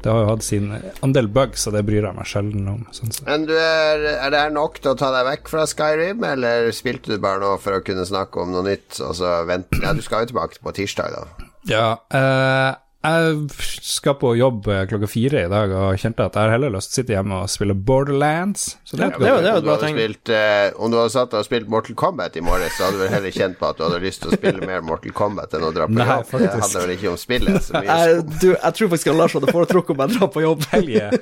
det 0.04 0.12
har 0.14 0.24
jo 0.24 0.30
hatt 0.30 0.46
sin 0.46 0.70
andel 1.06 1.30
bugs, 1.34 1.66
og 1.70 1.78
det 1.78 1.84
bryr 1.88 2.06
jeg 2.06 2.18
meg 2.18 2.30
sjelden 2.30 2.68
om. 2.72 2.84
Sånn 2.96 3.16
sett. 3.16 3.26
Men 3.28 3.48
du 3.50 3.56
er, 3.56 4.06
er 4.16 4.34
det 4.34 4.44
her 4.46 4.54
nok 4.56 4.78
til 4.84 4.94
å 4.94 5.00
ta 5.00 5.12
deg 5.16 5.28
vekk 5.32 5.54
fra 5.54 5.66
Skyrim, 5.70 6.26
eller 6.34 6.70
spilte 6.76 7.16
du 7.16 7.24
bare 7.24 7.42
nå 7.44 7.56
for 7.64 7.80
å 7.80 7.84
kunne 7.86 8.06
snakke 8.08 8.44
om 8.44 8.54
noe 8.54 8.66
nytt, 8.70 9.02
og 9.06 9.16
så 9.18 9.40
vente 9.50 9.82
Ja, 9.84 9.96
du 9.98 10.06
skal 10.06 10.26
jo 10.26 10.34
tilbake 10.34 10.62
på 10.64 10.76
tirsdag, 10.78 11.18
da. 11.18 11.50
Ja, 11.70 11.88
eh, 12.16 12.72
jeg 13.00 13.46
skal 13.88 14.16
på 14.20 14.34
jobb 14.36 14.66
eh, 14.68 14.82
klokka 14.90 15.08
fire 15.08 15.46
i 15.46 15.50
dag, 15.52 15.72
og 15.72 15.96
kjente 16.02 16.26
at 16.26 16.36
jeg 16.36 16.44
har 16.44 16.52
heller 16.52 16.74
lyst 16.74 16.92
til 16.92 16.98
å 16.98 17.00
sitte 17.00 17.14
hjemme 17.16 17.38
og 17.46 17.52
spille 17.52 17.72
Borderlands. 17.74 18.66
Så 18.84 18.98
det 19.00 19.06
er 19.08 19.14
det 19.16 19.30
er 19.30 19.38
godt 19.40 19.64
det 19.64 19.72
Om 19.72 19.74
et. 19.88 19.94
Spilt, 19.96 20.32
eh, 20.36 20.68
om 20.76 20.92
du 20.92 20.98
hadde 21.00 21.14
satt 21.14 21.32
deg 21.32 21.40
og 21.40 21.48
spilt 21.48 21.72
Mortal 21.72 21.96
Kombat 22.04 22.36
i 22.36 22.44
morges, 22.44 22.76
så 22.76 22.90
hadde 22.90 23.00
du 23.00 23.04
vel 23.06 23.14
heller 23.16 23.32
kjent 23.36 23.56
på 23.62 23.66
at 23.72 23.80
du 23.80 23.86
hadde 23.88 24.02
lyst 24.04 24.20
til 24.26 24.34
å 24.34 24.36
spille 24.36 24.60
mer 24.68 24.84
Mortal 24.84 25.16
Kombat 25.16 25.56
enn 25.56 25.64
å 25.70 25.72
dra 25.76 25.88
på 25.88 25.96
Nei, 25.96 26.10
jobb. 26.12 26.28
Det 26.36 26.52
handler 26.58 26.82
vel 26.88 26.96
ikke 26.98 27.12
om 27.14 27.20
spillet 27.24 27.64
så 27.70 27.80
mye. 27.80 27.88
Jeg, 27.88 28.28
du, 28.36 28.50
jeg 28.52 28.72
tror 28.80 28.88
faktisk 28.96 29.12
at 29.14 29.20
Lars 29.24 29.36
hadde 29.40 29.56
foretrukket 29.56 29.96
om 29.96 30.04
jeg 30.04 30.10
drar 30.18 30.30
på 30.36 30.44
jobb. 30.44 30.68
helge. 30.76 31.08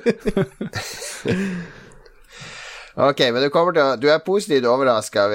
Ok, 2.98 3.20
men 3.30 3.44
du, 3.44 3.50
kommer 3.54 3.76
til, 3.76 3.84
å- 3.86 3.98
du 4.02 4.08
er 4.10 4.18
positivt 4.26 4.66
overraska. 4.66 5.28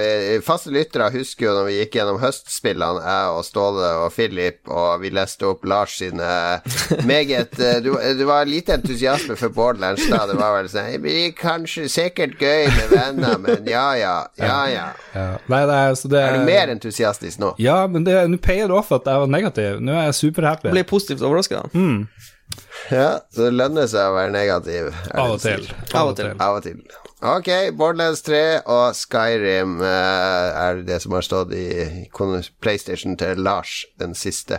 Faste 0.42 0.72
lyttere 0.74 1.06
husker 1.14 1.46
jo 1.46 1.52
når 1.54 1.66
vi 1.68 1.74
gikk 1.76 1.94
gjennom 2.00 2.16
høstspillene, 2.18 3.04
jeg 3.06 3.28
og 3.36 3.44
Ståle 3.46 3.90
og 4.02 4.08
Philip, 4.16 4.58
og 4.66 4.96
vi 5.04 5.12
leste 5.14 5.46
opp 5.46 5.62
Lars 5.70 5.94
sine 6.00 6.26
meget 7.12 7.54
eh, 7.62 7.78
Du, 7.84 7.92
du 8.18 8.24
var 8.26 8.48
lite 8.50 8.74
entusiasme 8.74 9.36
for 9.38 9.54
Borderlands 9.54 10.02
da. 10.10 10.24
Det 10.26 10.34
var 10.40 10.56
vel 10.56 10.70
sånn 10.72 10.88
Det 10.90 10.98
blir 11.04 11.30
kanskje 11.38 11.86
sikkert 11.92 12.34
gøy 12.42 12.66
med 12.74 12.90
venner, 12.96 13.38
men 13.44 13.70
ja 13.70 13.84
ja, 14.00 14.16
ja 14.42 14.58
ja. 14.72 14.88
Ja. 15.14 15.28
Nei, 15.46 15.62
nei, 15.70 15.78
er, 15.92 15.94
så 16.02 16.10
det 16.10 16.18
Er 16.24 16.40
du 16.40 16.44
mer 16.50 16.74
entusiastisk 16.74 17.38
nå? 17.44 17.52
Ja, 17.62 17.86
men 17.86 18.02
det- 18.08 18.24
nå 18.32 18.40
payer 18.42 18.66
det 18.72 18.74
off 18.80 18.90
at 18.98 19.06
jeg 19.06 19.22
var 19.22 19.30
negativ. 19.30 19.78
Nå 19.78 19.94
er 19.94 20.08
jeg 20.10 20.18
superhappy. 20.18 20.74
Blir 20.74 20.88
positivt 20.90 21.22
overraska. 21.22 21.62
Ja, 22.90 23.06
så 23.32 23.46
det 23.46 23.54
lønner 23.54 23.86
seg 23.88 24.10
å 24.10 24.16
være 24.18 24.34
negativ. 24.34 24.90
det 24.90 25.14
Av 25.14 25.30
og 25.36 25.40
til. 25.46 25.62
Av 25.94 26.10
og 26.10 26.18
til. 26.18 26.34
Av 26.42 26.58
og 26.58 26.66
til. 26.66 26.82
Ok, 27.22 27.48
Borderlands 27.78 28.22
3 28.26 28.38
og 28.66 28.96
Skyrim 28.98 29.76
uh, 29.78 29.86
er 29.86 30.80
det 30.82 30.96
som 31.04 31.14
har 31.14 31.22
stått 31.22 31.52
i 31.54 32.08
PlayStation 32.58 33.14
til 33.20 33.38
Lars 33.38 33.84
den 34.02 34.16
siste 34.18 34.58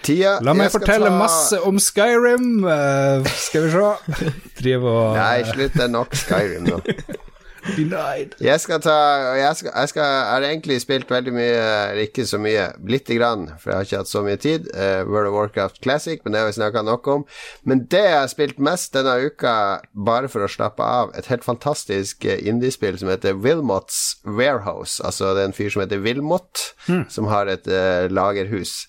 tida. 0.00 0.38
La 0.40 0.54
meg 0.56 0.72
fortelle 0.72 1.10
ta- 1.12 1.18
masse 1.20 1.60
om 1.60 1.76
Skyrim. 1.76 2.64
Uh, 2.64 3.28
skal 3.36 3.66
vi 3.66 3.74
se 3.74 3.90
Drive 4.62 4.88
og 4.88 5.18
Nei, 5.18 5.42
slutt, 5.44 5.76
det 5.76 5.84
er 5.90 5.92
nok 5.92 6.16
Skyrim 6.16 6.70
nå. 6.70 6.80
Denied. 7.76 8.34
Jeg 8.42 8.62
skal 8.62 8.82
ta 8.84 8.96
jeg, 9.38 9.56
skal, 9.58 9.72
jeg 9.74 9.92
skal, 9.92 10.14
har 10.30 10.46
egentlig 10.46 10.78
spilt 10.82 11.10
veldig 11.10 11.34
mye, 11.34 11.56
eller 11.90 12.02
ikke 12.06 12.26
så 12.28 12.40
mye, 12.42 12.68
lite 12.90 13.16
grann, 13.18 13.48
for 13.60 13.72
jeg 13.72 13.78
har 13.78 13.88
ikke 13.88 14.02
hatt 14.02 14.12
så 14.12 14.22
mye 14.26 14.40
tid. 14.40 14.68
Uh, 14.74 15.02
World 15.08 15.30
of 15.30 15.36
Warcraft 15.36 15.80
Classic, 15.84 16.22
men 16.24 16.34
det 16.34 16.42
har 16.42 16.50
vi 16.50 16.56
snakka 16.58 16.84
nok 16.86 17.10
om. 17.12 17.26
Men 17.68 17.84
det 17.92 18.04
jeg 18.06 18.18
har 18.18 18.30
spilt 18.32 18.62
mest 18.62 18.94
denne 18.96 19.16
uka, 19.26 19.54
bare 19.92 20.30
for 20.32 20.46
å 20.46 20.50
slappe 20.50 20.84
av, 20.84 21.14
et 21.18 21.30
helt 21.32 21.46
fantastisk 21.46 22.24
eh, 22.28 22.40
indiespill 22.46 22.98
som 23.00 23.10
heter 23.12 23.38
Wilmots 23.38 24.20
Warehouse. 24.24 25.00
Altså 25.04 25.34
det 25.36 25.44
er 25.44 25.52
en 25.52 25.56
fyr 25.56 25.72
som 25.72 25.84
heter 25.84 26.02
Wilmot, 26.04 26.70
som 27.12 27.30
har 27.30 27.50
et 27.50 27.68
uh, 27.70 28.06
lagerhus. 28.12 28.84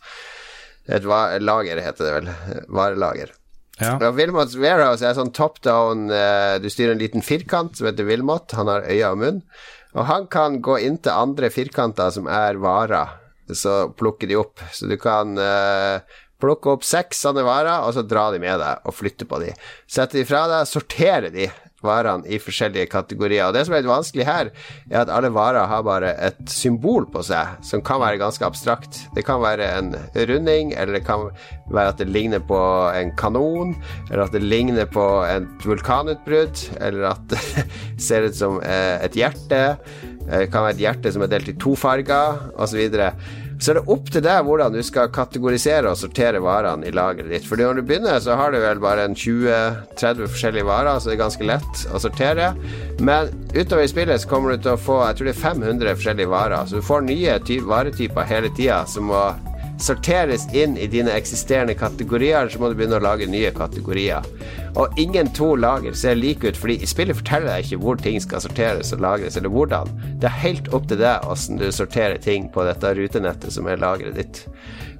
Et 0.91 1.05
lager, 1.05 1.79
heter 1.85 2.07
det 2.07 2.15
vel. 2.17 2.33
Varelager. 2.73 3.35
Ja. 3.81 4.11
Wilmots 4.13 4.55
Warehouse 4.61 5.05
er 5.07 5.17
sånn 5.17 5.33
top 5.33 5.57
down 5.65 6.11
eh, 6.13 6.57
Du 6.61 6.69
styrer 6.69 6.93
en 6.93 7.01
liten 7.01 7.25
firkant 7.25 7.77
som 7.77 7.89
heter 7.89 8.05
Wilmot. 8.07 8.53
Han 8.57 8.69
har 8.71 8.85
øyne 8.85 9.11
og 9.11 9.21
munn. 9.21 9.39
Og 9.97 10.07
han 10.07 10.27
kan 10.31 10.59
gå 10.63 10.77
inn 10.85 10.99
til 11.03 11.11
andre 11.11 11.49
firkanter 11.51 12.13
som 12.15 12.29
er 12.31 12.59
varer, 12.61 13.17
så 13.51 13.89
plukker 13.97 14.29
de 14.29 14.37
opp. 14.39 14.61
Så 14.71 14.87
du 14.87 14.95
kan 15.01 15.35
eh, 15.35 15.99
plukke 16.41 16.71
opp 16.71 16.85
seks 16.87 17.25
sånne 17.25 17.43
varer, 17.43 17.83
og 17.83 17.95
så 17.97 18.05
dra 18.07 18.29
de 18.31 18.39
med 18.39 18.61
deg 18.61 18.87
og 18.87 18.95
flytte 18.95 19.27
på 19.27 19.41
de. 19.43 19.51
Sette 19.91 20.21
de 20.21 20.23
fra 20.27 20.45
deg, 20.51 20.69
sortere 20.69 21.33
de 21.33 21.49
varene 21.85 22.27
i 22.29 22.39
forskjellige 22.41 22.89
kategorier. 22.91 23.47
Og 23.47 23.55
det 23.55 23.65
som 23.65 23.75
er 23.75 23.83
litt 23.83 23.91
vanskelig 23.91 24.27
her, 24.27 24.51
er 24.89 25.01
at 25.03 25.11
alle 25.13 25.31
varer 25.33 25.69
har 25.69 25.85
bare 25.85 26.13
et 26.27 26.41
symbol 26.51 27.07
på 27.11 27.23
seg, 27.25 27.57
som 27.65 27.83
kan 27.85 28.01
være 28.03 28.21
ganske 28.21 28.45
abstrakt. 28.45 29.01
Det 29.15 29.25
kan 29.27 29.41
være 29.43 29.69
en 29.79 29.95
runding, 30.29 30.73
eller 30.75 30.99
det 30.99 31.05
kan 31.07 31.29
være 31.71 31.95
at 31.95 32.01
det 32.01 32.09
ligner 32.11 32.43
på 32.43 32.59
en 32.97 33.13
kanon, 33.19 33.75
eller 34.09 34.25
at 34.25 34.35
det 34.35 34.43
ligner 34.43 34.89
på 34.89 35.07
et 35.27 35.67
vulkanutbrudd, 35.67 36.65
eller 36.79 37.11
at 37.13 37.27
det 37.31 37.67
ser 38.01 38.27
ut 38.27 38.37
som 38.37 38.61
eh, 38.61 38.97
et 39.05 39.17
hjerte. 39.17 39.61
Det 40.21 40.47
kan 40.53 40.67
være 40.67 40.77
et 40.77 40.85
hjerte 40.85 41.11
som 41.13 41.25
er 41.25 41.31
delt 41.31 41.49
i 41.49 41.57
to 41.59 41.73
farger, 41.79 42.37
osv. 42.61 42.81
Så 43.61 43.71
er 43.71 43.77
det 43.77 43.93
opp 43.93 44.07
til 44.09 44.23
deg 44.25 44.45
hvordan 44.47 44.73
du 44.73 44.81
skal 44.81 45.11
kategorisere 45.13 45.91
og 45.91 45.99
sortere 45.99 46.41
varene 46.41 46.87
i 46.89 46.93
lageret 46.97 47.29
ditt. 47.29 47.45
For 47.45 47.61
når 47.61 47.77
du 47.77 47.83
begynner, 47.85 48.17
så 48.23 48.33
har 48.39 48.53
du 48.53 48.57
vel 48.63 48.81
bare 48.81 49.05
en 49.05 49.13
20-30 49.13 50.31
forskjellige 50.33 50.65
varer, 50.65 50.97
så 50.97 51.11
det 51.11 51.13
er 51.13 51.21
ganske 51.21 51.45
lett 51.45 51.83
å 51.93 52.01
sortere. 52.01 52.51
Men 52.97 53.29
utover 53.53 53.85
i 53.85 53.91
spillet 53.91 54.23
så 54.23 54.31
kommer 54.31 54.55
du 54.55 54.65
til 54.65 54.73
å 54.73 54.81
få 54.81 54.97
jeg 55.03 55.19
tror 55.19 55.29
det 55.29 55.35
er 55.35 55.43
500 55.43 55.93
forskjellige 55.99 56.33
varer. 56.33 56.65
Så 56.65 56.81
du 56.81 56.89
får 56.89 57.05
nye 57.05 57.37
varetyper 57.69 58.29
hele 58.33 58.49
tida 58.57 58.81
som 58.89 59.11
må 59.11 59.21
sorteres 59.83 60.47
inn 60.55 60.77
i 60.77 60.87
dine 60.89 61.13
eksisterende 61.13 61.75
kategorier, 61.77 62.49
så 62.49 62.61
må 62.61 62.71
du 62.71 62.77
begynne 62.79 62.99
å 62.99 63.03
lage 63.03 63.29
nye 63.29 63.51
kategorier. 63.55 64.25
Og 64.79 64.99
ingen 65.01 65.29
to 65.35 65.51
lager 65.59 65.95
ser 65.97 66.19
like 66.19 66.47
ut, 66.47 66.57
fordi 66.57 66.79
spillet 66.87 67.17
forteller 67.19 67.51
deg 67.51 67.65
ikke 67.65 67.81
hvor 67.83 67.99
ting 67.99 68.19
skal 68.23 68.43
sorteres 68.43 68.93
og 68.95 69.03
lagres, 69.03 69.37
eller 69.39 69.51
hvordan. 69.51 69.91
Det 70.21 70.29
er 70.29 70.41
helt 70.45 70.71
opp 70.75 70.87
til 70.91 71.01
deg 71.01 71.27
åssen 71.31 71.59
du 71.59 71.67
sorterer 71.75 72.21
ting 72.21 72.47
på 72.53 72.65
dette 72.67 72.93
rutenettet 72.97 73.55
som 73.55 73.67
er 73.67 73.81
lageret 73.81 74.19
ditt. 74.19 74.45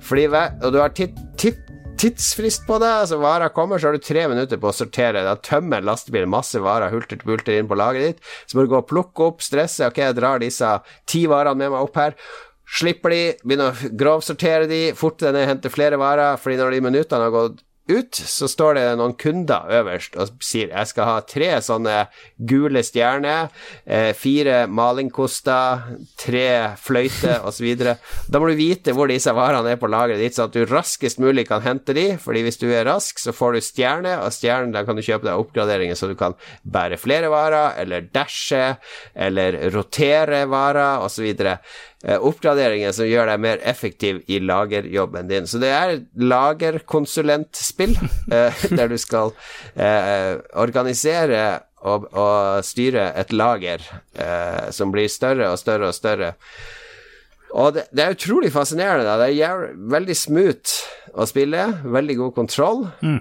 Fordi, 0.01 0.27
og 0.27 0.71
du 0.73 0.82
har 0.82 0.95
titt, 0.97 1.17
titt 1.39 1.61
tidsfrist 2.01 2.65
på 2.67 2.79
det. 2.82 2.89
Altså 3.03 3.19
Varer 3.21 3.51
kommer, 3.53 3.77
så 3.77 3.89
har 3.89 3.97
du 3.97 4.03
tre 4.03 4.25
minutter 4.32 4.59
på 4.61 4.71
å 4.71 4.75
sortere. 4.75 5.23
Da 5.25 5.36
tømmer 5.45 5.84
lastebilen 5.86 6.32
masse 6.32 6.59
varer 6.61 6.93
hulter 6.93 7.19
til 7.19 7.27
bulter 7.27 7.59
inn 7.59 7.69
på 7.69 7.77
lageret 7.77 8.15
ditt. 8.15 8.32
Så 8.49 8.57
må 8.57 8.65
du 8.65 8.71
gå 8.71 8.79
og 8.79 8.88
plukke 8.89 9.27
opp, 9.27 9.43
stresse. 9.45 9.86
Ok, 9.86 10.01
jeg 10.01 10.17
drar 10.17 10.41
disse 10.41 10.71
ti 11.09 11.27
varene 11.29 11.61
med 11.61 11.75
meg 11.75 11.86
opp 11.86 11.99
her. 12.01 12.17
Slipper 12.72 13.11
de, 13.11 13.24
begynner 13.43 13.74
å 13.74 13.91
grovsortere 13.99 14.69
de, 14.69 14.84
forte 14.97 15.28
deg 15.28 15.36
ned, 15.36 15.49
hente 15.49 15.74
flere 15.74 15.99
varer, 15.99 16.39
fordi 16.39 16.59
når 16.61 16.78
de 16.78 16.86
minuttene 16.88 17.28
har 17.28 17.36
gått 17.36 17.59
ut, 17.91 18.15
så 18.15 18.47
står 18.49 18.78
det 18.78 18.84
noen 18.99 19.15
kunder 19.19 19.69
øverst 19.80 20.15
og 20.19 20.36
sier 20.45 20.72
jeg 20.72 20.89
skal 20.91 21.07
ha 21.07 21.15
tre 21.28 21.49
sånne 21.65 21.95
gule 22.38 22.84
stjerner, 22.86 23.49
eh, 23.86 24.11
fire 24.17 24.63
malingkoster, 24.72 25.97
tre 26.19 26.47
fløyter 26.82 27.45
osv. 27.47 27.67
Da 28.32 28.41
må 28.41 28.51
du 28.51 28.55
vite 28.59 28.95
hvor 28.95 29.11
disse 29.11 29.34
varene 29.36 29.74
er 29.74 29.82
på 29.82 29.89
lageret 29.91 30.22
ditt, 30.22 30.38
så 30.38 30.47
at 30.47 30.55
du 30.55 30.63
raskest 30.69 31.22
mulig 31.22 31.47
kan 31.49 31.63
hente 31.65 31.95
de, 31.97 32.07
fordi 32.22 32.45
hvis 32.45 32.61
du 32.61 32.69
er 32.69 32.88
rask, 32.88 33.19
så 33.19 33.36
får 33.36 33.57
du 33.57 33.65
stjerne, 33.65 34.17
og 34.22 34.36
stjernen 34.36 34.76
da 34.76 34.86
kan 34.88 34.97
du 34.97 35.05
kjøpe 35.05 35.28
deg 35.28 35.41
oppgraderinger 35.41 35.99
så 35.99 36.11
du 36.11 36.15
kan 36.19 36.38
bære 36.63 36.99
flere 37.01 37.32
varer, 37.34 37.76
eller 37.82 38.07
dashe, 38.13 38.78
eller 39.15 39.57
rotere 39.74 40.45
varer 40.49 41.03
osv. 41.03 41.34
Eh, 42.04 42.18
oppgraderinger 42.18 42.93
som 42.97 43.06
gjør 43.06 43.30
deg 43.30 43.41
mer 43.43 43.60
effektiv 43.68 44.24
i 44.26 44.39
lagerjobben 44.41 45.28
din. 45.30 45.45
Så 45.45 45.60
det 45.62 45.70
er 45.70 45.99
lagerkonsulentspill 46.18 47.93
eh, 48.36 48.64
der 48.74 48.89
du 48.89 48.97
skal 49.02 49.36
eh, 49.76 50.39
organisere 50.58 51.62
og, 51.82 52.10
styre 52.62 53.08
et 53.18 53.32
lager 53.34 53.82
som 54.70 54.91
blir 54.93 55.08
større 55.10 55.47
og 55.49 55.58
større 55.58 55.88
og 55.89 55.95
større. 55.97 56.28
Og 57.58 57.72
det, 57.74 57.88
det 57.89 58.04
er 58.04 58.14
utrolig 58.14 58.52
fascinerende. 58.54 59.08
Da. 59.08 59.16
Det 59.18 59.41
er 59.41 59.64
veldig 59.89 60.18
smooth 60.20 60.76
å 61.18 61.26
spille, 61.26 61.64
veldig 61.82 62.18
god 62.20 62.36
kontroll. 62.38 62.84
Mm. 63.02 63.18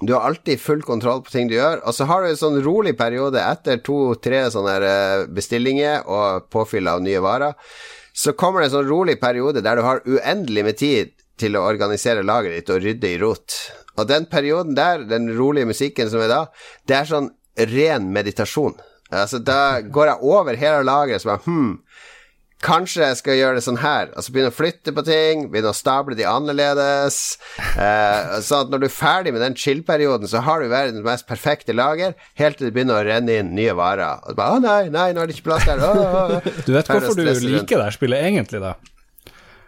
Du 0.00 0.14
har 0.14 0.20
alltid 0.20 0.60
full 0.60 0.82
kontroll 0.82 1.20
på 1.22 1.32
ting 1.34 1.48
du 1.50 1.58
gjør, 1.58 1.82
og 1.84 1.92
så 1.92 2.06
har 2.08 2.22
du 2.22 2.30
en 2.30 2.40
sånn 2.40 2.60
rolig 2.64 2.94
periode 2.96 3.40
etter 3.44 3.82
to-tre 3.84 4.46
sånne 4.52 4.76
eh, 4.88 5.24
bestillinger 5.28 6.06
og 6.08 6.46
påfyll 6.52 6.88
av 6.88 7.02
nye 7.04 7.20
varer. 7.20 7.58
Så 8.16 8.32
kommer 8.32 8.62
det 8.62 8.70
en 8.70 8.78
sånn 8.78 8.88
rolig 8.88 9.18
periode 9.20 9.62
der 9.64 9.76
du 9.76 9.84
har 9.84 10.00
uendelig 10.08 10.64
med 10.64 10.78
tid 10.80 11.12
til 11.40 11.56
å 11.56 11.66
organisere 11.68 12.24
lageret 12.24 12.62
ditt 12.62 12.72
og 12.72 12.80
rydde 12.84 13.12
i 13.12 13.20
rot. 13.20 13.58
Og 14.00 14.08
den 14.08 14.24
perioden 14.32 14.76
der, 14.76 15.04
den 15.08 15.28
rolige 15.36 15.68
musikken 15.68 16.08
som 16.12 16.24
er 16.24 16.32
da, 16.32 16.40
det 16.88 16.96
er 16.96 17.10
sånn 17.10 17.30
ren 17.70 18.08
meditasjon. 18.14 18.78
Altså, 19.10 19.40
da 19.42 19.80
går 19.82 20.12
jeg 20.12 20.32
over 20.32 20.58
hele 20.58 20.84
lageret 20.86 21.22
som 21.22 21.34
er 21.34 21.44
hm, 21.44 21.70
Kanskje 22.60 23.06
jeg 23.06 23.16
skal 23.20 23.38
gjøre 23.38 23.56
det 23.56 23.64
sånn 23.64 23.78
her. 23.80 24.10
Altså 24.12 24.34
begynne 24.34 24.52
å 24.52 24.56
flytte 24.56 24.92
på 24.92 25.04
ting, 25.06 25.46
begynne 25.52 25.72
å 25.72 25.76
stable 25.76 26.16
de 26.18 26.26
annerledes. 26.28 27.38
Eh, 27.72 28.36
sånn 28.44 28.66
at 28.66 28.74
når 28.74 28.82
du 28.82 28.86
er 28.90 28.92
ferdig 28.92 29.32
med 29.32 29.40
den 29.44 29.56
chill-perioden, 29.56 30.28
så 30.28 30.42
har 30.44 30.60
du 30.60 30.68
verdens 30.68 31.00
mest 31.06 31.28
perfekte 31.30 31.72
lager, 31.76 32.12
helt 32.40 32.60
til 32.60 32.68
det 32.68 32.74
begynner 32.76 33.00
å 33.00 33.06
renne 33.08 33.40
inn 33.40 33.54
nye 33.56 33.72
varer. 33.76 34.20
Og 34.26 34.34
du 34.34 34.40
bare 34.42 34.58
'Å 34.58 34.62
nei, 34.64 34.82
nei, 34.92 35.08
nå 35.16 35.22
er 35.22 35.30
det 35.30 35.38
ikke 35.38 35.48
plass 35.48 35.64
der'. 35.64 35.80
Å, 35.80 36.40
du 36.66 36.72
vet 36.76 36.86
hvorfor 36.86 37.16
du 37.16 37.24
liker 37.24 37.80
det 37.80 37.92
spillet 37.96 38.28
egentlig, 38.28 38.60
da? 38.60 38.76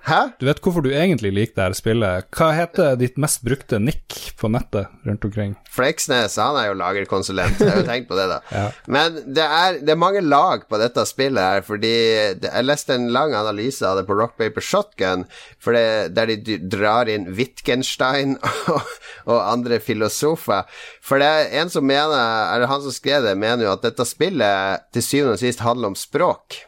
Hæ? 0.03 0.32
Du 0.40 0.48
vet 0.48 0.59
hvorfor 0.59 0.82
du 0.82 0.88
egentlig 0.90 1.30
liker 1.30 1.55
det 1.55 1.64
her 1.68 1.74
spillet. 1.78 2.26
Hva 2.34 2.48
heter 2.57 2.96
ditt 2.98 3.20
mest 3.22 3.44
brukte 3.46 3.78
nikk 3.78 4.16
på 4.40 4.48
nettet 4.50 4.90
rundt 5.07 5.26
omkring? 5.28 5.53
Fleksnes, 5.70 6.34
han 6.42 6.59
er 6.59 6.72
jo 6.72 6.78
lagerkonsulent, 6.80 7.61
jeg 7.62 7.70
har 7.70 7.78
jo 7.78 7.86
tenkt 7.86 8.09
på 8.11 8.18
det, 8.18 8.24
da. 8.32 8.40
ja. 8.59 8.64
Men 8.90 9.20
det 9.30 9.44
er, 9.44 9.78
det 9.78 9.94
er, 9.94 10.00
mange 10.03 10.24
lag 10.26 10.64
på 10.66 10.80
dette 10.82 11.05
spillet 11.07 11.38
her, 11.38 11.62
fordi 11.66 11.92
jeg 11.92 12.66
leste 12.66 12.96
en 12.96 13.12
lang 13.14 13.36
analyse 13.38 13.86
av 13.86 14.00
det 14.00 14.05
på 14.09 14.16
Rock 14.18 14.34
Paper 14.42 14.66
Shotgun, 14.66 15.22
det, 15.70 15.86
der 16.18 16.34
de 16.34 16.59
drar 16.66 17.11
inn 17.12 17.30
Wittgenstein 17.38 18.34
og, 18.74 18.82
og, 19.28 19.38
andre 19.38 19.78
filosofer. 19.78 20.66
For 20.98 21.22
det 21.22 21.30
er 21.30 21.57
en 21.62 21.70
som 21.70 21.86
mener, 21.86 22.18
eller 22.57 22.66
han 22.72 22.82
som 22.82 22.94
skrev 22.94 23.22
det, 23.28 23.38
mener 23.38 23.68
jo 23.68 23.76
at 23.76 23.86
dette 23.86 24.09
spillet 24.09 24.90
til 24.90 25.07
syvende 25.07 25.38
og 25.38 25.42
sist 25.46 25.62
handler 25.62 25.94
om 25.94 25.98
språk. 25.98 26.64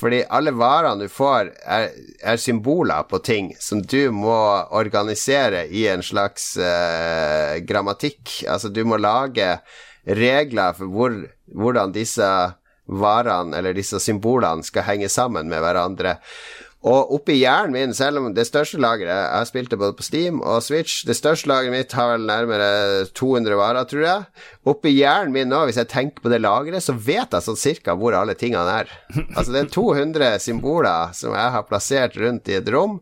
Fordi 0.00 0.22
alle 0.28 0.52
varene 0.56 1.06
du 1.06 1.12
får, 1.12 1.52
er, 1.64 1.88
er, 2.22 2.40
symboler 2.40 3.06
på 3.08 3.20
ting 3.24 3.52
som 3.60 3.82
du 3.82 4.10
må 4.12 4.36
organisere 4.76 5.64
i 5.66 5.86
en 5.88 6.04
slags 6.04 6.54
uh, 6.60 7.60
grammatikk. 7.64 8.42
Altså, 8.48 8.68
du 8.68 8.84
må 8.88 9.00
lage 9.00 9.56
regler 10.04 10.76
for 10.76 10.92
hvor, 10.92 11.16
hvordan 11.54 11.94
disse 11.94 12.28
varene, 12.84 13.56
eller 13.56 13.76
disse 13.76 14.00
symbolene, 14.02 14.64
skal 14.66 14.84
henge 14.90 15.08
sammen 15.08 15.48
med 15.48 15.64
hverandre. 15.64 16.18
Og 16.84 17.14
oppi 17.16 17.38
hjernen 17.38 17.72
min, 17.72 17.92
selv 17.96 18.20
om 18.20 18.26
det 18.36 18.44
største 18.44 18.76
lageret 18.82 19.08
Jeg 19.08 19.38
har 19.38 19.46
spilt 19.48 19.70
det 19.72 19.78
både 19.80 19.96
på 19.96 20.04
Steam 20.04 20.42
og 20.44 20.60
Switch. 20.66 21.00
Det 21.08 21.16
største 21.16 21.48
lageret 21.48 21.72
mitt 21.72 21.94
har 21.96 22.10
vel 22.12 22.26
nærmere 22.28 23.06
200 23.16 23.56
varer, 23.56 23.88
tror 23.88 24.04
jeg. 24.04 24.26
Oppi 24.68 24.92
hjernen 24.92 25.32
min 25.32 25.48
nå, 25.48 25.62
hvis 25.64 25.80
jeg 25.80 25.88
tenker 25.94 26.20
på 26.20 26.32
det 26.32 26.42
lageret, 26.44 26.84
så 26.84 26.92
vet 26.92 27.32
jeg 27.32 27.46
sånn 27.46 27.60
cirka 27.60 27.96
hvor 27.96 28.16
alle 28.18 28.36
tingene 28.36 28.80
er. 28.82 28.92
Altså, 29.34 29.54
det 29.54 29.64
er 29.64 29.72
200 29.72 30.44
symboler 30.44 31.16
som 31.16 31.32
jeg 31.34 31.56
har 31.56 31.66
plassert 31.68 32.20
rundt 32.20 32.52
i 32.52 32.58
et 32.60 32.68
rom, 32.70 33.00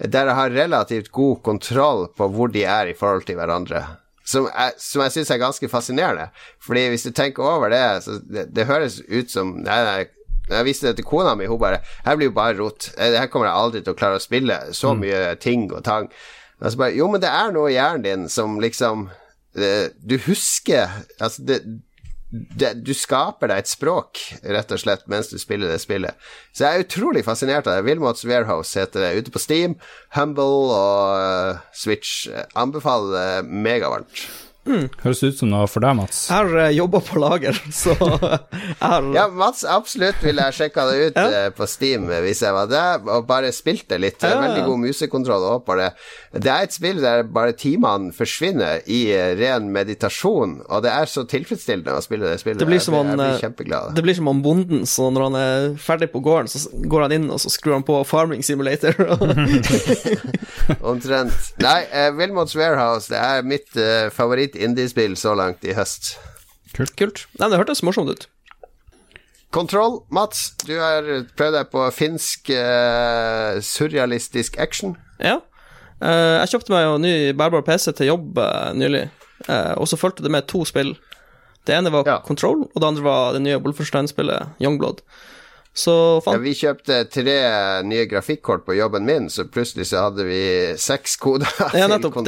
der 0.00 0.30
jeg 0.30 0.38
har 0.38 0.54
relativt 0.54 1.12
god 1.12 1.42
kontroll 1.44 2.06
på 2.16 2.28
hvor 2.32 2.50
de 2.54 2.64
er 2.64 2.90
i 2.90 2.96
forhold 2.96 3.28
til 3.28 3.36
hverandre. 3.38 3.84
Som 4.28 4.48
jeg, 4.48 4.76
som 4.80 5.02
jeg 5.04 5.14
syns 5.14 5.30
er 5.32 5.40
ganske 5.40 5.68
fascinerende. 5.72 6.28
Fordi 6.64 6.88
hvis 6.92 7.06
du 7.06 7.12
tenker 7.16 7.44
over 7.44 7.72
det, 7.72 7.84
så 8.04 8.18
det, 8.24 8.48
det 8.56 8.68
høres 8.68 9.00
ut 9.08 9.32
som 9.32 9.54
Nei, 9.62 9.78
nei, 9.84 10.02
jeg 10.48 10.66
viste 10.66 10.88
det 10.88 10.98
til 10.98 11.08
kona 11.08 11.34
mi, 11.38 11.48
hun 11.48 11.60
bare 11.60 11.82
Her 12.06 12.18
blir 12.18 12.30
jo 12.30 12.36
bare 12.36 12.56
rot. 12.58 12.90
Eh, 12.96 13.16
her 13.18 13.30
kommer 13.32 13.50
jeg 13.50 13.62
aldri 13.62 13.82
til 13.84 13.94
å 13.94 13.98
klare 13.98 14.20
å 14.20 14.22
spille. 14.22 14.60
Så 14.76 14.94
mm. 14.94 15.02
mye 15.04 15.24
ting 15.42 15.68
og 15.72 15.84
tang. 15.86 16.08
Og 16.60 16.72
så 16.72 16.80
bare 16.80 16.96
Jo, 16.96 17.10
men 17.12 17.22
det 17.22 17.32
er 17.32 17.52
noe 17.54 17.72
i 17.72 17.76
hjernen 17.76 18.06
din 18.06 18.30
som 18.32 18.58
liksom 18.62 19.08
det, 19.54 19.68
eh, 19.68 19.90
Du 20.00 20.18
husker 20.26 20.88
Altså, 21.20 21.44
det, 21.46 21.60
det, 22.30 22.74
du 22.84 22.92
skaper 22.96 23.48
deg 23.48 23.62
et 23.62 23.70
språk, 23.70 24.20
rett 24.44 24.72
og 24.74 24.80
slett, 24.82 25.06
mens 25.08 25.30
du 25.32 25.38
spiller 25.40 25.70
det 25.72 25.78
spillet. 25.80 26.18
Så 26.52 26.66
jeg 26.66 26.76
er 26.76 26.84
utrolig 26.84 27.22
fascinert 27.24 27.68
av 27.68 27.78
det. 27.78 27.86
Wilmots 27.86 28.26
Warehouse 28.28 28.76
heter 28.76 29.00
det. 29.00 29.14
Ute 29.16 29.32
på 29.32 29.40
Steam, 29.40 29.78
Humble 30.12 30.68
og 30.74 31.14
uh, 31.16 31.62
Switch. 31.72 32.28
Anbefaler 32.52 33.16
det 33.16 33.48
megavarmt. 33.48 34.28
Mm. 34.68 34.86
Høres 35.00 35.22
ut 35.24 35.38
som 35.40 35.48
noe 35.52 35.66
for 35.70 35.84
deg, 35.84 35.96
Mats. 35.96 36.26
Jeg 36.28 36.36
har 36.36 36.50
uh, 36.52 36.62
eh, 36.66 36.74
jobba 36.76 37.00
på 37.04 37.20
lager, 37.22 37.56
så 37.82 37.94
har 37.96 39.08
Ja, 39.14 39.26
Mats, 39.32 39.64
absolutt 39.64 40.20
ville 40.24 40.44
jeg 40.48 40.58
sjekka 40.58 40.84
det 40.90 40.98
ut 41.08 41.20
ja. 41.20 41.46
uh, 41.48 41.48
på 41.56 41.68
Steam 41.70 42.08
hvis 42.08 42.42
jeg 42.44 42.54
var 42.54 42.68
der, 42.70 43.00
og 43.08 43.26
bare 43.28 43.52
spilt 43.54 43.88
det 43.90 44.00
litt. 44.02 44.20
Ja, 44.22 44.36
Veldig 44.42 44.66
god 44.66 44.82
musekontroll 44.84 45.46
òg 45.54 45.64
på 45.66 45.78
det. 45.80 45.88
Det 46.36 46.52
er 46.52 46.66
et 46.66 46.76
spill 46.76 47.00
der 47.02 47.24
bare 47.24 47.56
timene 47.58 48.12
forsvinner 48.16 48.84
i 48.84 49.00
uh, 49.14 49.32
ren 49.40 49.70
meditasjon, 49.72 50.58
og 50.68 50.84
det 50.84 50.92
er 50.92 51.10
så 51.10 51.24
tilfredsstillende 51.28 51.96
å 51.96 52.04
spille 52.04 52.28
det 52.28 52.38
spillet. 52.42 52.60
Det 52.60 52.68
blir 52.68 52.82
som, 52.82 52.98
han, 52.98 53.16
det 53.96 54.04
blir 54.04 54.18
som 54.18 54.30
om 54.30 54.42
bonden, 54.44 54.84
så 54.88 55.08
når 55.14 55.28
han 55.28 55.40
er 55.40 55.68
ferdig 55.80 56.10
på 56.12 56.22
gården, 56.24 56.52
så 56.52 56.84
går 56.88 57.06
han 57.06 57.16
inn 57.16 57.28
og 57.32 57.40
så 57.42 57.52
skrur 57.52 57.78
han 57.78 57.86
på 57.86 57.96
Farming 58.08 58.44
Simulator. 58.44 58.96
Omtrent. 60.92 61.52
Nei, 61.64 61.80
uh, 61.88 62.10
Wilmots 62.18 62.56
Warehouse, 62.58 63.08
det 63.12 63.20
er 63.20 63.46
mitt 63.46 63.72
uh, 63.78 64.08
favoritt 64.14 64.57
indiespill 64.64 65.16
så 65.18 65.34
langt 65.38 65.64
i 65.64 65.74
høst. 65.76 66.16
Kult. 66.74 66.94
Kult. 66.98 67.24
Nei, 67.40 67.48
det 67.50 67.60
hørtes 67.60 67.84
morsomt 67.86 68.10
ut. 68.12 68.28
Kontroll, 69.54 70.02
Mats. 70.12 70.50
Du 70.66 70.74
har 70.76 71.06
prøvd 71.38 71.56
deg 71.56 71.70
på 71.72 71.84
finsk 71.96 72.50
uh, 72.52 73.56
surrealistisk 73.64 74.58
action. 74.60 74.96
Ja. 75.22 75.38
Uh, 76.02 76.44
jeg 76.44 76.52
kjøpte 76.52 76.74
meg 76.74 76.84
jo 76.84 76.98
ny 77.02 77.14
bærbar 77.38 77.64
PC 77.66 77.88
til 77.96 78.12
jobb 78.12 78.38
uh, 78.38 78.74
nylig, 78.76 79.08
og 79.48 79.86
så 79.88 79.96
fulgte 79.96 80.24
det 80.26 80.32
med 80.34 80.48
to 80.50 80.64
spill. 80.68 80.92
Det 81.64 81.76
ene 81.76 81.92
var 81.94 82.06
ja. 82.08 82.18
Control, 82.24 82.66
og 82.66 82.80
det 82.80 82.88
andre 82.88 83.04
var 83.04 83.34
det 83.36 83.42
nye 83.44 83.58
Wolferstein-spillet 83.62 84.60
Youngblood. 84.60 85.02
Så 85.78 85.94
faen. 86.24 86.38
Ja, 86.38 86.42
vi 86.42 86.52
kjøpte 86.58 86.96
tre 87.12 87.36
nye 87.86 88.06
grafikkort 88.10 88.64
på 88.66 88.74
jobben 88.74 89.04
min, 89.06 89.28
så 89.30 89.44
plutselig 89.46 89.86
så 89.92 90.08
hadde 90.08 90.26
vi 90.26 90.40
seks 90.80 91.14
koder 91.22 91.46
ja, 91.78 91.86
nettopp. 91.90 92.18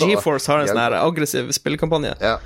GeForce 0.00 0.48
har 0.48 0.62
en 0.62 0.70
sånn 0.70 0.96
aggressiv 0.96 1.52
spillekampanje. 1.52 2.14
Ja. 2.24 2.38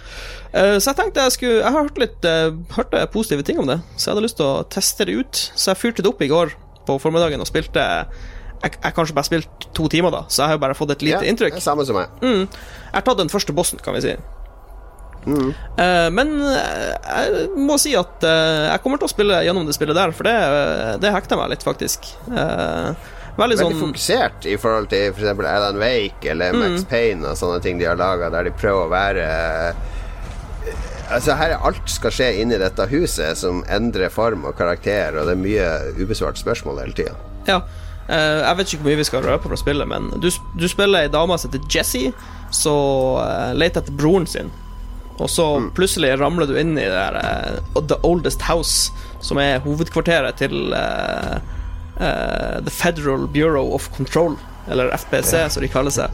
Uh, 0.52 0.76
så 0.82 0.90
jeg 0.90 0.98
tenkte 0.98 1.22
jeg 1.24 1.32
skulle 1.32 1.60
Jeg 1.62 1.70
har 1.72 1.78
hørt 1.78 2.00
litt 2.02 2.26
uh, 2.28 2.50
hørte 2.74 3.06
positive 3.14 3.46
ting 3.46 3.62
om 3.62 3.70
det, 3.70 3.78
så 3.94 4.08
jeg 4.08 4.16
hadde 4.16 4.26
lyst 4.26 4.40
til 4.42 4.48
å 4.50 4.66
teste 4.72 5.06
det 5.08 5.16
ut. 5.22 5.46
Så 5.54 5.70
jeg 5.70 5.82
fyrte 5.84 6.02
det 6.02 6.10
opp 6.10 6.26
i 6.26 6.30
går 6.32 6.56
på 6.88 6.98
formiddagen 6.98 7.40
og 7.40 7.46
spilte 7.46 7.86
jeg, 7.86 8.74
jeg 8.74 8.94
kanskje 8.98 9.14
bare 9.14 9.30
spilt 9.30 9.70
to 9.78 9.86
timer, 9.90 10.10
da, 10.14 10.26
så 10.26 10.42
jeg 10.42 10.52
har 10.52 10.58
jo 10.58 10.66
bare 10.66 10.78
fått 10.78 10.96
et 10.96 11.06
lite 11.06 11.22
Ja, 11.22 11.30
inntrykk. 11.30 11.54
det 11.54 11.62
er 11.62 11.70
samme 11.70 11.86
som 11.86 11.98
meg. 11.98 12.10
Jeg 12.22 12.94
har 12.94 13.06
tatt 13.06 13.22
den 13.22 13.30
første 13.30 13.54
bossen, 13.54 13.78
kan 13.82 13.94
vi 13.94 14.02
si. 14.04 14.18
Eh, 15.26 16.08
men 16.10 16.32
eh, 16.50 16.92
jeg 17.06 17.48
må 17.54 17.76
si 17.78 17.94
at 17.98 18.24
eh, 18.26 18.68
jeg 18.72 18.82
kommer 18.82 18.98
til 18.98 19.06
å 19.06 19.12
spille 19.12 19.42
gjennom 19.46 19.68
det 19.68 19.76
spillet 19.76 19.98
der, 19.98 20.14
for 20.16 20.26
det, 20.26 20.36
det 21.02 21.12
hekter 21.14 21.38
meg 21.38 21.52
litt, 21.54 21.66
faktisk. 21.66 22.08
Veldig 22.26 22.46
veldig 23.32 23.38
Veldig 23.38 23.56
sånn 23.62 23.78
fokusert 23.80 24.46
i 24.50 24.58
forhold 24.60 24.90
til 24.92 25.06
f.eks. 25.14 25.30
For 25.38 25.46
Alan 25.48 25.78
Wake 25.80 26.28
eller 26.34 26.52
Mm. 26.52 26.64
Max 26.66 26.84
Payne 26.90 27.30
og 27.30 27.38
sånne 27.40 27.62
ting 27.64 27.78
de 27.80 27.86
har 27.88 27.96
laga, 27.96 28.28
der 28.34 28.50
de 28.50 28.52
prøver 28.52 28.84
å 28.84 28.90
være 28.92 29.28
Altså 31.12 31.34
Her 31.36 31.54
er 31.54 31.64
alt 31.66 31.88
skal 31.90 32.12
skje 32.14 32.28
inni 32.42 32.58
dette 32.60 32.84
huset, 32.88 33.36
som 33.36 33.62
endrer 33.72 34.12
form 34.12 34.44
og 34.48 34.54
karakter, 34.56 35.16
og 35.18 35.26
det 35.28 35.34
er 35.34 35.40
mye 35.40 35.70
ubesvart 35.98 36.38
spørsmål 36.40 36.78
hele 36.84 36.96
tida. 36.96 37.16
Ja. 37.48 37.58
Uh, 38.08 38.40
jeg 38.42 38.56
vet 38.58 38.70
ikke 38.72 38.82
hvor 38.82 38.90
mye 38.90 39.00
vi 39.00 39.08
skal 39.08 39.26
røpe 39.26 39.50
fra 39.50 39.58
spillet, 39.60 39.88
men 39.88 40.08
du, 40.22 40.28
du 40.58 40.64
spiller 40.70 41.04
ei 41.04 41.10
dame 41.12 41.36
som 41.38 41.50
heter 41.52 41.66
Jessie, 41.72 42.12
som 42.54 43.18
uh, 43.20 43.52
leter 43.56 43.82
etter 43.82 43.96
broren 43.98 44.26
sin. 44.28 44.48
Og 45.20 45.28
så 45.30 45.44
plutselig 45.76 46.14
ramler 46.20 46.46
du 46.48 46.56
inn 46.58 46.72
i 46.78 46.82
det 46.86 46.92
der 46.92 47.18
uh, 47.20 47.80
The 47.82 47.98
Oldest 48.08 48.42
House, 48.48 48.92
som 49.20 49.38
er 49.38 49.60
hovedkvarteret 49.64 50.38
til 50.40 50.72
uh, 50.72 51.36
uh, 52.00 52.60
The 52.64 52.70
Federal 52.72 53.26
Bureau 53.28 53.74
of 53.74 53.90
Control, 53.96 54.36
eller 54.70 54.90
FPC, 54.96 55.48
som 55.50 55.62
de 55.62 55.68
kaller 55.68 55.90
seg. 55.94 56.10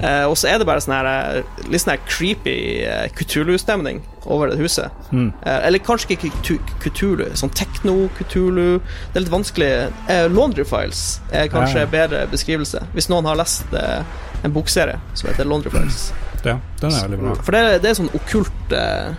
Eh, 0.00 0.24
og 0.24 0.32
så 0.40 0.48
er 0.48 0.56
det 0.56 0.64
bare 0.64 0.80
sånn 0.80 0.94
her 0.96 1.04
eh, 1.36 1.58
litt 1.68 1.82
sånn 1.82 1.90
her 1.92 2.04
creepy 2.08 2.54
uh, 2.88 3.02
Kutulu-stemning 3.18 3.98
over 4.32 4.48
det 4.48 4.56
huset. 4.62 4.88
Eh, 5.12 5.58
eller 5.66 5.82
kanskje 5.84 6.14
ikke 6.14 6.30
Kutu- 6.38 6.70
Kutulu, 6.80 7.26
sånn 7.36 7.52
tekno-Kutulu. 7.52 8.78
Det 8.80 9.18
er 9.20 9.26
litt 9.26 9.34
vanskelig. 9.34 9.68
Eh, 10.08 10.24
Laundry 10.32 10.64
Files 10.64 11.02
er 11.36 11.50
kanskje 11.52 11.82
Ja. 11.82 11.84
en 11.84 11.92
bedre 11.92 12.22
beskrivelse, 12.32 12.80
hvis 12.94 13.10
noen 13.12 13.28
har 13.28 13.36
lest 13.36 13.76
eh, 13.76 14.00
en 14.44 14.56
bokserie 14.56 14.96
som 15.12 15.28
heter 15.28 15.44
Laundry 15.52 15.68
Files. 15.76 16.06
Ja, 16.44 16.58
den 16.80 16.92
er 16.92 17.06
veldig 17.08 17.20
bra. 17.22 17.34
For 17.46 17.56
det, 17.56 17.78
det 17.84 17.90
er 17.90 17.96
sånn 18.00 18.12
okkult 18.14 18.74
uh, 18.76 19.14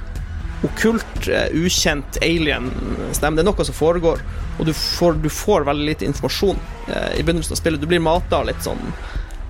Okkult, 0.65 1.28
uh, 1.28 1.49
ukjent 1.61 2.17
alien-stemme. 2.26 3.38
Det 3.38 3.43
er 3.43 3.47
noe 3.49 3.65
som 3.67 3.76
foregår, 3.76 4.21
og 4.55 4.65
du 4.65 4.71
får, 4.73 5.19
du 5.21 5.28
får 5.30 5.67
veldig 5.67 5.86
lite 5.91 6.07
informasjon 6.07 6.57
uh, 6.88 7.11
i 7.19 7.21
begynnelsen 7.21 7.53
av 7.53 7.59
spillet. 7.59 7.84
Du 7.84 7.89
blir 7.91 8.01
mata 8.01 8.39
litt 8.47 8.63
sånn 8.65 8.82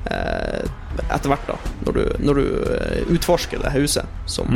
eh, 0.09 0.65
etter 1.05 1.31
hvert, 1.31 1.47
da, 1.47 1.55
når 1.85 1.95
du, 1.97 2.03
når 2.25 2.39
du 2.41 3.15
utforsker 3.15 3.61
det 3.63 3.71
huset. 3.77 4.19
Som, 4.25 4.51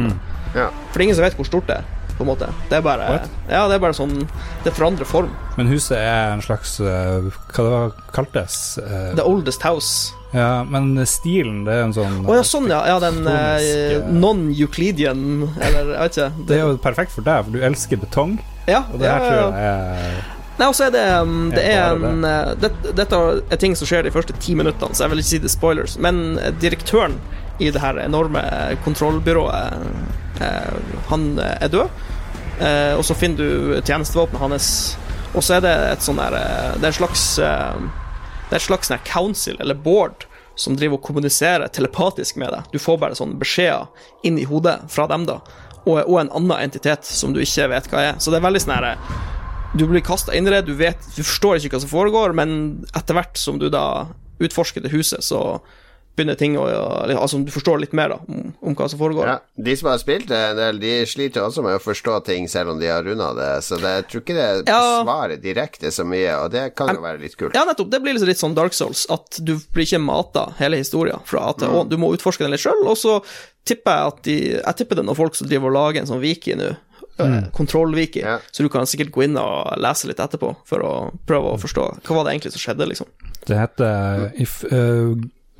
Ja. 0.55 0.67
For 0.89 0.97
det 0.97 1.03
er 1.03 1.07
ingen 1.07 1.17
som 1.19 1.25
vet 1.27 1.37
hvor 1.37 1.47
stort 1.47 1.67
det 1.69 1.79
er, 1.79 1.87
på 2.19 2.25
en 2.25 2.31
måte. 2.33 2.49
Det 2.67 2.75
er 2.75 2.83
bare, 2.83 3.09
ja, 3.47 3.63
det 3.71 3.77
er 3.77 3.81
bare 3.81 3.95
sånn 3.95 4.25
Det 4.65 4.73
forandrer 4.75 5.07
form. 5.07 5.31
Men 5.55 5.69
huset 5.71 5.95
er 5.97 6.33
en 6.33 6.43
slags 6.43 6.75
eh, 6.83 7.29
Hva 7.53 7.63
det 7.63 7.69
var 7.71 7.93
kaltes? 8.15 8.57
Eh, 8.83 9.13
The 9.15 9.23
Oldest 9.23 9.63
House. 9.63 10.15
ja, 10.35 10.65
men 10.67 10.91
stilen, 11.07 11.63
det 11.65 11.77
er 11.77 11.85
en 11.87 11.95
sånn 11.95 12.19
Å 12.27 12.35
ja, 12.35 12.43
sånn, 12.45 12.67
ja. 12.69 12.81
ja 12.91 12.97
den 13.01 13.23
uh, 13.23 14.11
non-Euclidean, 14.11 15.47
eller 15.55 15.93
jeg 15.95 16.03
vet 16.03 16.19
ikke. 16.19 16.43
Det 16.51 16.59
er 16.59 16.67
jo 16.67 16.81
perfekt 16.83 17.15
for 17.15 17.25
deg, 17.25 17.47
for 17.47 17.55
du 17.55 17.63
elsker 17.71 18.03
betong, 18.03 18.35
ja, 18.69 18.83
og 18.91 18.99
det 19.01 19.09
her 19.09 19.23
ja, 19.23 19.31
tror 19.31 19.57
jeg 19.63 19.71
er 19.71 20.19
Nei, 20.59 20.67
og 20.67 20.79
er 20.83 20.91
det 20.91 21.05
um, 21.23 21.35
Det 21.55 21.61
er 21.63 21.93
en 21.95 22.25
uh, 22.27 22.53
det, 22.59 22.73
Dette 22.97 23.19
er 23.47 23.59
ting 23.61 23.77
som 23.79 23.87
skjer 23.87 24.03
de 24.03 24.11
første 24.11 24.35
ti 24.43 24.57
minuttene, 24.59 24.91
så 24.91 25.05
jeg 25.05 25.13
vil 25.13 25.21
ikke 25.23 25.31
si 25.31 25.39
det 25.39 25.47
er 25.47 25.55
spoilers. 25.55 25.95
Men 26.03 26.35
uh, 26.35 26.49
direktøren 26.59 27.15
i 27.63 27.71
det 27.71 27.79
her 27.79 27.99
enorme 28.03 28.43
uh, 28.43 28.73
kontrollbyrået, 28.83 29.79
uh, 29.79 30.28
han 31.09 31.29
uh, 31.39 31.51
er 31.59 31.71
død. 31.73 32.01
Uh, 32.59 32.93
og 32.97 33.03
så 33.07 33.15
finner 33.15 33.39
du 33.39 33.79
tjenestevåpenet 33.87 34.41
hans, 34.41 34.71
og 35.33 35.45
så 35.45 35.57
er 35.57 35.63
det 35.65 35.75
et 35.93 36.03
sånn 36.03 36.19
der 36.19 36.33
Det 36.33 36.83
er 36.83 36.89
en 36.89 36.97
slags 36.97 37.23
Det 37.37 38.55
er 38.55 38.57
et 38.57 38.65
slags 38.65 38.91
council, 39.05 39.59
eller 39.61 39.77
board, 39.77 40.25
som 40.59 40.75
driver 40.75 40.97
og 40.97 41.05
kommuniserer 41.05 41.69
telepatisk 41.71 42.39
med 42.41 42.51
deg. 42.51 42.71
Du 42.73 42.79
får 42.81 42.97
bare 42.99 43.15
sånne 43.15 43.39
beskjeder 43.39 43.87
inn 44.27 44.39
i 44.41 44.47
hodet 44.49 44.79
fra 44.91 45.05
dem, 45.07 45.27
da. 45.29 45.39
Og, 45.85 46.01
og 46.01 46.15
en 46.19 46.31
annen 46.35 46.57
entitet 46.65 47.05
som 47.07 47.31
du 47.31 47.39
ikke 47.43 47.69
vet 47.71 47.87
hva 47.91 48.01
er. 48.09 48.17
Så 48.19 48.33
det 48.33 48.41
er 48.41 48.47
veldig 48.49 48.63
sånn 48.65 48.75
herre 48.75 48.95
du 49.73 49.85
blir 49.85 50.01
kasta 50.01 50.33
inn 50.35 50.47
i 50.47 50.53
det, 50.53 50.63
du, 50.65 50.73
vet, 50.77 51.03
du 51.15 51.21
forstår 51.21 51.59
ikke 51.59 51.75
hva 51.75 51.83
som 51.83 51.91
foregår, 51.91 52.33
men 52.37 52.51
etter 52.97 53.17
hvert 53.17 53.37
som 53.37 53.59
du 53.61 53.67
da 53.69 54.09
utforsker 54.41 54.81
det 54.81 54.93
huset, 54.93 55.21
så 55.25 55.59
begynner 56.19 56.37
ting 56.39 56.57
å 56.59 56.67
Altså, 56.69 57.39
du 57.43 57.51
forstår 57.51 57.79
litt 57.81 57.93
mer 57.97 58.11
da 58.13 58.17
om, 58.27 58.51
om 58.61 58.75
hva 58.77 58.89
som 58.91 58.99
foregår. 58.99 59.29
Ja. 59.31 59.37
De 59.57 59.75
som 59.79 59.89
har 59.89 59.97
spilt 60.01 60.27
det 60.29 60.37
en 60.51 60.59
del, 60.59 60.79
de 60.83 60.91
sliter 61.09 61.45
også 61.47 61.63
med 61.65 61.77
å 61.79 61.81
forstå 61.83 62.19
ting 62.27 62.47
selv 62.51 62.73
om 62.75 62.79
de 62.81 62.91
har 62.91 63.03
runda 63.07 63.31
det, 63.37 63.49
så 63.65 63.79
det, 63.81 63.93
jeg 64.01 64.07
tror 64.11 64.23
ikke 64.25 64.37
det 64.37 64.47
Ja. 64.69 64.81
svarer 65.03 65.41
direkte 65.41 65.91
så 65.95 66.05
mye, 66.07 66.35
og 66.43 66.51
det 66.53 66.67
kan 66.75 66.91
jo 66.93 67.01
være 67.01 67.21
litt 67.23 67.37
kult. 67.39 67.55
Ja, 67.57 67.63
nettopp. 67.65 67.89
Det 67.89 68.01
blir 68.03 68.13
liksom 68.17 68.29
litt 68.29 68.41
sånn 68.43 68.55
Dark 68.57 68.73
Souls, 68.77 69.05
at 69.09 69.39
du 69.41 69.55
blir 69.73 69.87
ikke 69.87 70.01
mata 70.03 70.49
hele 70.59 70.77
historia 70.83 71.19
fra 71.25 71.47
A 71.49 71.53
til 71.57 71.69
Å. 71.71 71.85
Du 71.89 71.97
må 71.97 72.11
utforske 72.15 72.43
den 72.45 72.51
litt 72.51 72.61
sjøl, 72.63 72.83
og 72.85 72.97
så 72.99 73.19
tipper 73.65 73.91
jeg 73.97 74.07
at 74.13 74.21
de 74.25 74.37
Jeg 74.59 74.75
tipper 74.79 74.95
det 74.99 75.03
er 75.03 75.09
noen 75.09 75.17
folk 75.19 75.35
som 75.35 75.47
driver 75.47 75.69
og 75.71 75.75
lager 75.79 76.01
en 76.03 76.07
sånn 76.11 76.21
wiki 76.23 76.55
nå. 76.59 76.75
Mm. 77.19 77.49
Kontroll-Viki, 77.51 78.21
Ja. 78.23 78.37
så 78.51 78.63
du 78.63 78.69
kan 78.69 78.85
sikkert 78.87 79.11
gå 79.11 79.25
inn 79.25 79.35
og 79.37 79.73
lese 79.77 80.07
litt 80.07 80.21
etterpå 80.23 80.53
for 80.65 80.79
å 80.79 80.91
prøve 81.27 81.51
å 81.51 81.59
forstå 81.59 81.83
hva 82.07 82.15
var 82.15 82.23
det 82.23 82.31
egentlig 82.39 82.53
som 82.53 82.61
skjedde, 82.63 82.87
liksom. 82.87 83.07
Det 83.45 83.57
heter 83.59 84.31
if, 84.39 84.63
eh, 84.71 85.15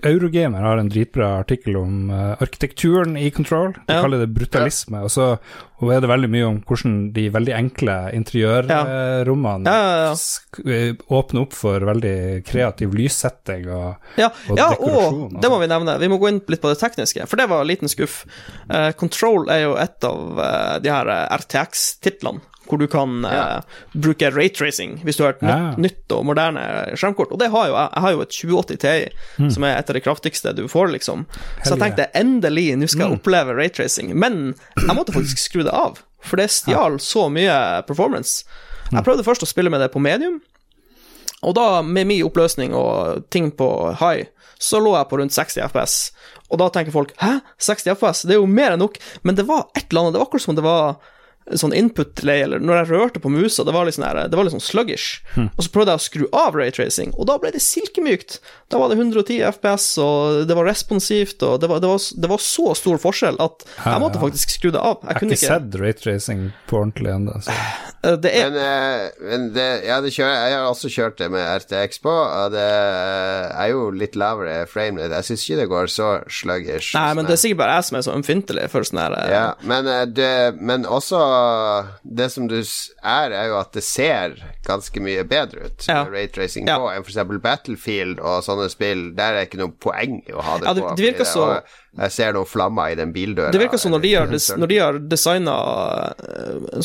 Eurogamer 0.05 0.61
har 0.63 0.77
en 0.81 0.89
dritbra 0.89 1.39
artikkel 1.41 1.77
om 1.79 2.09
uh, 2.11 2.35
arkitekturen 2.41 3.17
i 3.17 3.29
Control. 3.31 3.73
De 3.87 3.93
Ja. 3.95 4.01
kaller 4.01 4.19
det 4.19 4.33
brutalisme. 4.33 5.01
Og 5.03 5.09
så 5.11 5.37
og 5.79 5.93
er 5.95 6.01
det 6.03 6.09
veldig 6.11 6.29
mye 6.29 6.43
om 6.47 6.57
hvordan 6.67 6.95
de 7.15 7.29
veldig 7.31 7.53
enkle 7.55 7.93
interiørrommene 8.17 9.63
Ja, 9.69 10.09
ja, 10.09 10.73
eh, 10.73 10.93
åpner 11.07 11.45
opp 11.45 11.53
for 11.55 11.79
veldig 11.87 12.43
kreativ 12.47 12.93
lyssetting 12.99 13.69
og, 13.71 13.95
Ja, 14.19 14.27
og 14.49 14.57
ja 14.59 14.69
dekorasjon. 14.73 15.35
og 15.35 15.41
det 15.41 15.49
må 15.53 15.59
vi 15.61 15.67
nevne. 15.71 15.97
Vi 15.99 16.09
må 16.11 16.19
gå 16.19 16.27
inn 16.33 16.41
litt 16.51 16.61
på 16.61 16.71
det 16.73 16.79
tekniske, 16.81 17.25
for 17.27 17.39
det 17.39 17.47
var 17.49 17.61
en 17.63 17.71
liten 17.71 17.87
skuff. 17.91 18.25
Uh, 18.69 18.91
Control 18.91 19.47
er 19.49 19.63
jo 19.63 19.75
et 19.79 20.03
av 20.03 20.39
uh, 20.39 20.79
de 20.83 20.91
her 20.91 21.05
RTX-titlene. 21.39 22.41
Hvor 22.69 22.77
du 22.77 22.85
kan 22.87 23.23
ja. 23.25 23.59
uh, 23.59 23.79
bruke 23.97 24.29
raytracing 24.29 24.99
hvis 25.03 25.17
du 25.17 25.23
har 25.25 25.33
et 25.33 25.41
nytt, 25.41 25.49
Ja. 25.49 25.73
nytt 25.81 26.13
og 26.13 26.25
moderne 26.29 26.61
skjermkort. 26.93 27.31
Og 27.33 27.39
det 27.41 27.49
har 27.49 27.67
jo 27.67 27.73
jeg. 27.73 27.89
Jeg 27.95 28.03
har 28.05 28.11
jo 28.13 28.21
et 28.21 28.35
2080 28.35 28.77
Ti, 28.83 29.49
som 29.49 29.63
er 29.65 29.77
et 29.79 29.89
av 29.89 29.97
de 29.97 30.03
kraftigste 30.05 30.53
du 30.53 30.67
får, 30.69 30.91
liksom. 30.93 31.25
Så 31.65 31.73
jeg 31.73 31.81
tenkte 31.81 32.09
endelig, 32.13 32.67
nå 32.77 32.87
skal 32.87 33.07
jeg 33.07 33.19
oppleve 33.19 33.55
raytracing. 33.57 34.13
Men 34.13 34.53
jeg 34.77 34.95
måtte 34.95 35.15
faktisk 35.15 35.41
skru 35.41 35.63
det 35.65 35.73
av, 35.73 35.99
for 36.21 36.37
det 36.37 36.49
stjal 36.53 36.99
så 37.01 37.25
mye 37.33 37.81
performance. 37.89 38.45
Jeg 38.91 39.03
prøvde 39.05 39.25
først 39.25 39.43
å 39.43 39.49
spille 39.49 39.69
med 39.73 39.81
det 39.81 39.91
på 39.93 40.01
medium, 40.01 40.39
og 41.41 41.55
da, 41.55 41.81
med 41.81 42.07
min 42.09 42.23
oppløsning 42.27 42.73
og 42.75 43.25
ting 43.31 43.51
på 43.55 43.69
high, 43.99 44.27
så 44.59 44.79
lå 44.83 44.91
jeg 44.97 45.07
på 45.07 45.19
rundt 45.21 45.31
60 45.35 45.61
FPS. 45.69 45.93
Og 46.49 46.59
da 46.59 46.67
tenker 46.73 46.91
folk 46.91 47.13
'hæ, 47.17 47.39
60 47.59 47.95
FPS, 47.95 48.25
det 48.27 48.35
er 48.35 48.41
jo 48.41 48.45
mer 48.49 48.71
enn 48.75 48.81
nok', 48.83 48.99
men 49.23 49.35
det 49.35 49.47
var 49.47 49.69
et 49.75 49.85
eller 49.89 50.01
annet, 50.01 50.13
det 50.13 50.19
var 50.19 50.27
akkurat 50.27 50.41
som 50.41 50.55
det 50.55 50.63
var 50.65 50.97
sånn 51.57 51.73
input-lay, 51.73 52.43
eller 52.43 52.59
når 52.59 52.75
jeg 52.83 52.89
rørte 52.91 53.19
på 53.23 53.29
musa, 53.33 53.63
det 53.65 53.73
var 53.73 53.85
litt 53.85 53.95
sånn, 53.95 54.05
her, 54.05 54.27
det 54.29 54.37
var 54.37 54.43
litt 54.45 54.53
sånn 54.53 54.61
sluggish. 54.61 55.21
Og 55.37 55.63
så 55.65 55.69
prøvde 55.73 55.95
jeg 55.95 55.99
å 55.99 56.05
skru 56.05 56.25
av 56.33 56.53
raytracing, 56.55 57.13
og 57.17 57.25
da 57.27 57.37
ble 57.41 57.51
det 57.51 57.61
silkemykt. 57.61 58.39
Da 58.69 58.77
var 58.77 58.89
det 58.89 58.97
110 58.99 59.41
FPS, 59.49 59.97
og 60.03 60.45
det 60.47 60.55
var 60.55 60.65
responsivt, 60.69 61.41
og 61.43 61.59
det 61.61 61.69
var, 61.71 61.79
det 61.81 61.89
var, 61.89 61.99
det 62.21 62.29
var 62.29 62.37
så 62.43 62.75
stor 62.77 62.97
forskjell 63.01 63.39
at 63.41 63.65
jeg 63.85 64.01
måtte 64.03 64.21
faktisk 64.21 64.49
skru 64.59 64.69
det 64.71 64.79
av. 64.83 64.99
Jeg 65.01 65.07
Jeg 65.09 65.13
har 65.15 65.19
kunne 65.19 65.33
ikke 65.33 65.45
ikke 65.45 65.55
sett 65.55 65.79
raytracing 65.81 66.51
på 66.69 66.77
ordentlig 66.83 67.13
ennå. 67.15 67.41
så- 67.43 67.57
Eh, 68.01 68.15
Det 68.15 68.31
er 68.33 68.49
Men, 68.49 68.55
eh, 68.55 69.09
men 69.21 69.53
det, 69.53 69.83
ja, 69.85 69.99
det 69.99 70.13
kjører, 70.13 70.47
jeg 70.47 70.53
har 70.55 70.69
også 70.71 70.87
kjørt 70.87 71.17
det 71.17 71.29
med 71.31 71.41
RTX 71.61 71.99
på, 71.99 72.09
og 72.09 72.51
det 72.53 72.59
er 72.63 73.67
jo 73.73 73.89
litt 73.91 74.15
lavere 74.15 74.65
framerate. 74.69 75.11
Jeg 75.19 75.27
syns 75.27 75.43
ikke 75.49 75.57
det 75.59 75.69
går 75.69 75.89
så 75.91 76.07
sluggish. 76.31 76.93
Nei, 76.95 77.13
men 77.13 77.25
det 77.27 77.33
er 77.35 77.41
sikkert 77.41 77.57
bare 77.57 77.75
jeg 77.79 77.83
som 77.89 77.97
er 77.99 78.05
så 78.07 78.15
ømfintlig 78.15 78.69
for 78.69 78.87
sånn 78.87 79.01
her 79.03 79.17
eh, 79.19 79.33
Ja, 79.33 79.53
men, 79.67 79.87
eh, 79.87 80.05
det, 80.05 80.31
men 80.61 80.85
også 80.85 81.19
Det 82.03 82.29
som 82.31 82.47
du 82.49 82.57
er, 82.59 83.31
er 83.31 83.47
jo 83.51 83.57
at 83.59 83.71
det 83.75 83.83
ser 83.83 84.35
ganske 84.67 85.01
mye 85.03 85.23
bedre 85.29 85.65
ut 85.69 85.85
Ja. 85.87 86.03
med 86.03 86.13
raytracing 86.13 86.67
Ja. 86.67 86.77
på 86.79 86.89
enn 86.93 87.03
f.eks. 87.05 87.41
Battlefield 87.41 88.19
og 88.19 88.43
sånne 88.43 88.69
spill. 88.69 89.15
Der 89.15 89.33
er 89.33 89.39
det 89.39 89.49
ikke 89.49 89.61
noe 89.63 89.71
poeng 89.79 90.19
i 90.27 90.31
å 90.33 90.41
ha 90.41 90.57
det, 90.57 90.65
Ja, 90.67 90.73
det- 90.73 90.83
på. 90.83 90.95
det 90.95 91.05
virker 91.13 91.25
så- 91.25 91.57
og 91.57 91.63
Jeg 91.97 92.11
ser 92.13 92.33
noen 92.37 92.45
flammer 92.45 92.91
i 92.91 92.95
den 92.99 93.09
bildøra. 93.11 93.49
Det 93.51 93.59
virker 93.63 93.79
som 93.81 93.91
når 93.95 94.01
de 94.03 94.11
har, 94.13 94.27
når 94.61 94.67
de 94.69 94.77
har 94.77 94.99
designa 95.09 95.55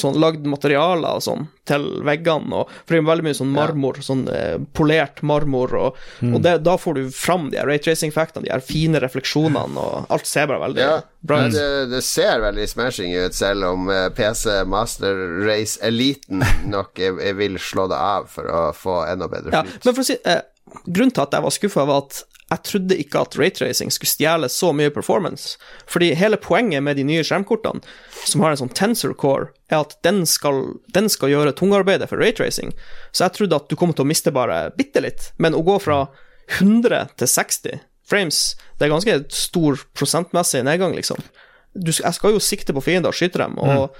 sånn, 0.00 0.16
lagd 0.20 0.46
materialer 0.48 1.18
og 1.18 1.22
sånn 1.24 1.46
til 1.68 1.84
veggene, 2.04 2.62
og 2.62 2.72
for 2.84 2.92
det 2.94 3.00
er 3.00 3.06
veldig 3.08 3.24
mye 3.26 3.36
sånn 3.38 3.52
marmor, 3.54 3.98
sånn 4.04 4.24
eh, 4.32 4.56
polert 4.76 5.22
marmor, 5.24 5.74
og, 5.80 6.00
Mm. 6.24 6.34
og 6.36 6.42
det, 6.44 6.52
da 6.64 6.74
får 6.80 6.94
du 6.94 7.02
fram 7.10 7.48
de 7.50 7.58
her 7.58 7.66
raytracing-effektene, 7.68 8.44
de 8.46 8.52
her 8.52 8.60
fine 8.64 9.00
refleksjonene, 9.02 9.76
og 9.80 10.06
alt 10.12 10.26
ser 10.28 10.46
bare 10.50 10.60
veldig 10.62 10.80
Ja, 10.82 10.94
bra 11.26 11.38
ut. 11.46 11.52
det, 11.52 11.64
det 11.90 12.02
ser 12.04 12.40
veldig 12.44 12.66
smashing 12.70 13.14
ut, 13.16 13.34
selv 13.34 13.64
om 13.70 13.88
eh, 13.90 14.08
PC 14.14 14.62
Master 14.68 15.14
Race-eliten 15.46 16.44
nok 16.74 16.98
jeg, 17.00 17.16
jeg 17.20 17.36
vil 17.40 17.58
slå 17.60 17.88
det 17.92 17.98
av 18.00 18.28
for 18.32 18.48
å 18.50 18.62
få 18.76 18.98
enda 19.10 19.28
bedre 19.32 19.52
Ja, 19.54 19.62
flyt. 19.64 19.84
men 19.84 19.94
for 19.94 20.02
å 20.04 20.08
si 20.10 20.18
eh, 20.24 20.42
Grunnen 20.88 21.12
til 21.14 21.22
at 21.22 21.34
jeg 21.36 21.44
var 21.44 21.52
skuffa, 21.54 21.84
var 21.86 22.00
at 22.06 22.22
jeg 22.54 22.62
trodde 22.68 22.98
ikke 23.00 23.22
at 23.24 23.36
raytracing 23.38 23.92
skulle 23.92 24.10
stjele 24.10 24.48
så 24.52 24.70
mye 24.76 24.92
performance. 24.94 25.58
Fordi 25.90 26.12
hele 26.18 26.38
poenget 26.40 26.84
med 26.86 26.98
de 26.98 27.06
nye 27.06 27.24
skjermkortene, 27.26 27.82
som 28.24 28.44
har 28.44 28.54
en 28.54 28.62
sånn 28.62 28.74
tensor 28.76 29.14
core, 29.18 29.50
er 29.72 29.82
at 29.82 29.96
den 30.06 30.22
skal, 30.28 30.78
den 30.94 31.10
skal 31.12 31.32
gjøre 31.32 31.56
tungarbeidet 31.58 32.10
for 32.10 32.22
raytracing. 32.22 32.74
Så 33.12 33.26
jeg 33.26 33.38
trodde 33.38 33.58
at 33.58 33.70
du 33.70 33.78
kom 33.80 33.94
til 33.94 34.06
å 34.06 34.10
miste 34.10 34.34
bare 34.34 34.68
bitte 34.78 35.02
litt. 35.04 35.32
Men 35.42 35.56
å 35.56 35.64
gå 35.66 35.78
fra 35.82 36.04
100 36.60 37.16
til 37.18 37.30
60 37.30 37.82
frames, 38.08 38.42
det 38.78 38.86
er 38.86 38.92
ganske 38.92 39.18
stor 39.32 39.80
prosentmessig 39.96 40.64
nedgang, 40.66 40.94
liksom. 40.96 41.20
Du, 41.74 41.90
jeg 41.90 42.14
skal 42.14 42.36
jo 42.36 42.42
sikte 42.42 42.74
på 42.76 42.84
fiender 42.84 43.10
og 43.10 43.18
skyte 43.18 43.40
dem, 43.40 43.56
og 43.58 43.96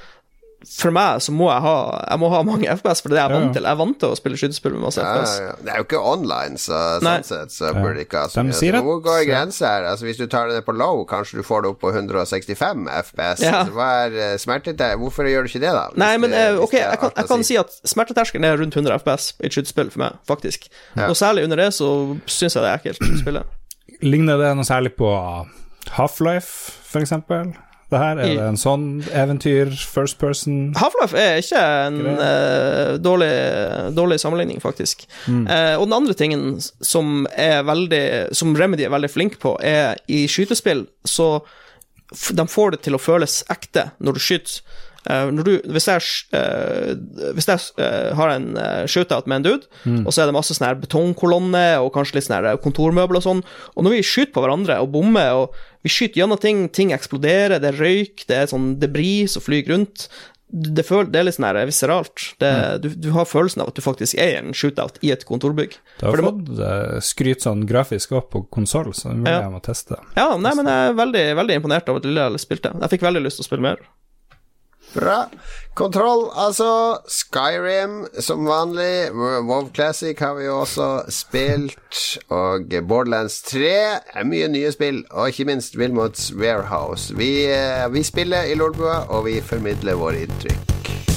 for 0.68 0.90
meg 0.94 1.20
så 1.24 1.32
må 1.34 1.48
jeg 1.50 1.62
ha 1.64 1.74
Jeg 2.10 2.20
må 2.22 2.28
ha 2.32 2.42
mange 2.46 2.68
FPS, 2.70 3.02
for 3.04 3.12
det 3.12 3.18
er 3.18 3.28
jeg 3.28 3.34
vant 3.40 3.52
til. 3.56 3.62
Jeg 3.66 3.70
er 3.72 3.78
vant 3.80 3.98
til 4.00 4.08
å 4.08 4.16
spille 4.18 4.38
skytespill 4.40 4.72
med 4.76 4.82
masse 4.86 5.02
FPS. 5.02 5.34
ja, 5.38 5.46
ja. 5.48 5.54
Det 5.60 5.72
er 5.72 5.76
jo 5.80 5.86
ikke 5.86 6.00
online, 6.12 6.56
så 6.60 6.78
Nei. 7.04 7.14
sånn 7.20 7.24
sett 7.28 7.54
så 7.54 7.72
burde 7.74 7.94
det 7.98 8.06
ikke 8.08 8.22
ha 8.24 8.28
så 8.32 8.44
mye. 8.44 8.52
sier 8.58 8.72
Så 8.72 8.78
at- 8.78 8.84
Hvor 8.84 9.00
går 9.04 9.24
grensa 9.28 9.66
her? 9.66 9.88
Altså, 9.90 10.04
hvis 10.08 10.16
du 10.20 10.26
tar 10.26 10.48
det 10.48 10.64
på 10.66 10.76
low, 10.76 11.04
kanskje 11.04 11.40
du 11.40 11.42
får 11.42 11.62
det 11.62 11.70
opp 11.74 11.80
på 11.80 11.92
165 11.92 12.88
FPS. 12.88 13.42
Ja. 13.42 13.64
Altså, 13.64 13.72
hva 13.74 13.90
er 14.06 14.18
uh. 14.38 14.96
Hvorfor 15.04 15.24
gjør 15.28 15.42
du 15.44 15.48
ikke 15.52 15.60
det, 15.60 15.72
da? 15.72 15.88
Hvis 15.90 15.96
Nei, 15.98 16.16
men 16.18 16.30
det- 16.30 16.38
eh, 16.54 16.58
ok, 16.60 16.74
er 16.74 16.90
jeg 16.90 16.98
kan, 17.00 17.10
jeg 17.16 17.26
kan 17.28 17.44
si 17.44 17.56
at 17.56 17.70
smerteterskelen 17.84 18.44
er 18.44 18.56
rundt 18.56 18.74
100 18.74 18.98
FPS 19.02 19.34
i 19.40 19.46
et 19.46 19.52
skytespill 19.52 19.90
for 19.90 19.98
meg, 19.98 20.12
faktisk. 20.26 20.68
Og 20.96 21.14
særlig 21.16 21.44
under 21.44 21.56
det 21.56 21.72
så 21.74 22.18
syns 22.26 22.54
jeg 22.54 22.62
det 22.62 22.70
er 22.70 22.78
ekkelt 22.78 23.00
å 23.00 23.20
spille. 23.20 23.44
Ligner 24.02 24.36
det 24.38 24.56
noe 24.56 24.64
særlig 24.64 24.96
på 24.96 25.08
Half-Life, 25.96 26.72
for 26.84 27.00
eksempel? 27.00 27.54
Det 27.94 28.00
her, 28.02 28.20
er 28.20 28.32
det 28.34 28.46
en 28.48 28.60
sånn 28.60 28.86
eventyr, 29.14 29.70
first 29.88 30.18
person 30.18 30.72
Half-Life 30.78 31.18
er 31.18 31.40
ikke 31.42 31.64
en 31.86 32.00
uh, 32.18 32.94
dårlig, 33.02 33.32
dårlig 33.94 34.18
sammenligning, 34.22 34.58
faktisk. 34.62 35.06
Eh, 35.30 35.74
og 35.78 35.86
den 35.86 35.96
andre 35.96 36.14
tingen 36.18 36.58
som 36.60 37.26
veldig 37.34 38.34
Som 38.36 38.54
Remedy 38.58 38.84
er 38.86 38.92
veldig 38.92 39.10
flink 39.12 39.38
på, 39.42 39.54
er 39.62 40.00
i 40.10 40.24
skytespill 40.30 40.84
så 41.08 41.28
de 42.34 42.46
får 42.48 42.74
det 42.74 42.82
til 42.86 42.96
å 42.96 43.02
føles 43.02 43.42
ekte 43.52 43.88
når 43.98 44.16
du 44.16 44.22
skyter. 44.22 44.60
Eh, 45.10 45.30
du, 45.44 45.52
hvis 45.74 45.86
jeg, 45.90 46.00
eh, 46.38 46.94
hvis 47.36 47.48
jeg 47.50 47.60
eh, 47.84 48.10
har 48.16 48.34
en 48.34 48.46
shootout 48.88 49.26
med 49.30 49.42
en 49.42 49.46
dude, 49.48 49.68
og 50.06 50.12
så 50.14 50.22
er 50.24 50.30
det 50.30 50.36
masse 50.38 50.56
sånne 50.56 50.72
her 50.72 50.80
betongkolonne 50.82 51.64
og 51.84 51.92
kanskje 51.96 52.18
litt 52.18 52.28
sånne 52.28 52.42
her 52.54 52.60
kontormøbler 52.64 53.20
og 53.20 53.26
sånn, 53.28 53.42
og 53.74 53.84
når 53.86 53.98
vi 53.98 54.04
skyter 54.06 54.32
på 54.36 54.44
hverandre 54.46 54.78
og 54.84 54.92
bommer, 54.96 55.32
og 55.44 55.58
vi 55.84 55.92
skyter 55.92 56.22
gjennom 56.22 56.40
ting, 56.40 56.68
ting 56.72 56.94
eksploderer, 56.96 57.58
det 57.60 57.74
er 57.74 57.80
røyk, 57.82 58.24
det 58.30 58.38
er 58.42 58.52
sånn 58.52 58.78
debris 58.80 59.36
som 59.36 59.44
flyr 59.44 59.68
rundt 59.74 60.08
det, 60.54 60.84
føl, 60.86 61.08
det 61.10 61.18
er 61.18 61.24
litt 61.26 61.34
sånn 61.34 61.48
her 61.48 61.56
visceralt. 61.66 62.22
Det, 62.38 62.50
du, 62.84 62.86
du 63.02 63.08
har 63.16 63.26
følelsen 63.26 63.64
av 63.64 63.72
at 63.72 63.74
du 63.78 63.82
faktisk 63.82 64.14
er 64.22 64.28
i 64.36 64.38
en 64.38 64.52
shootout 64.54 65.00
i 65.02 65.10
et 65.10 65.24
kontorbygg. 65.26 65.72
Du 65.98 66.04
har 66.06 66.20
må- 66.22 66.30
fått 66.30 66.60
uh, 66.60 67.00
skryt 67.02 67.42
sånn 67.42 67.64
grafisk 67.66 68.12
opp 68.14 68.28
på 68.36 68.44
konsoll, 68.54 68.92
så 68.94 69.10
er 69.10 69.18
mulig 69.18 69.32
Ja. 69.34 69.40
jeg 69.48 69.50
må 69.56 69.58
teste. 69.64 69.98
Ja, 70.14 70.28
nei, 70.38 70.52
men 70.54 70.70
jeg 70.70 70.92
er 70.92 70.94
veldig, 71.00 71.24
veldig 71.40 71.56
imponert 71.58 71.90
av 71.90 71.98
at 71.98 72.06
Lille 72.06 72.38
spilte. 72.38 72.70
Jeg 72.70 72.92
fikk 72.94 73.02
veldig 73.08 73.24
lyst 73.24 73.40
til 73.40 73.46
å 73.46 73.48
spille 73.48 73.66
mer. 73.66 73.82
Bra. 74.94 75.24
Kontroll, 75.74 76.28
altså. 76.38 76.98
Skyrim 77.10 78.04
som 78.22 78.46
vanlig. 78.46 79.10
WoW 79.14 79.70
Classic 79.74 80.18
har 80.18 80.34
vi 80.38 80.44
jo 80.44 80.60
også 80.60 80.88
spilt. 81.08 82.02
Og 82.28 82.70
Borderlands 82.88 83.40
3 83.50 83.72
er 84.14 84.28
mye 84.28 84.48
nye 84.48 84.70
spill. 84.72 85.02
Og 85.10 85.32
ikke 85.32 85.48
minst 85.50 85.76
Wilmots 85.78 86.30
Warehouse. 86.38 87.14
Vi, 87.16 87.46
eh, 87.50 87.88
vi 87.92 88.02
spiller 88.02 88.42
i 88.42 88.54
Lolbua, 88.54 89.04
og 89.08 89.26
vi 89.26 89.40
formidler 89.40 89.98
våre 89.98 90.26
inntrykk. 90.28 91.13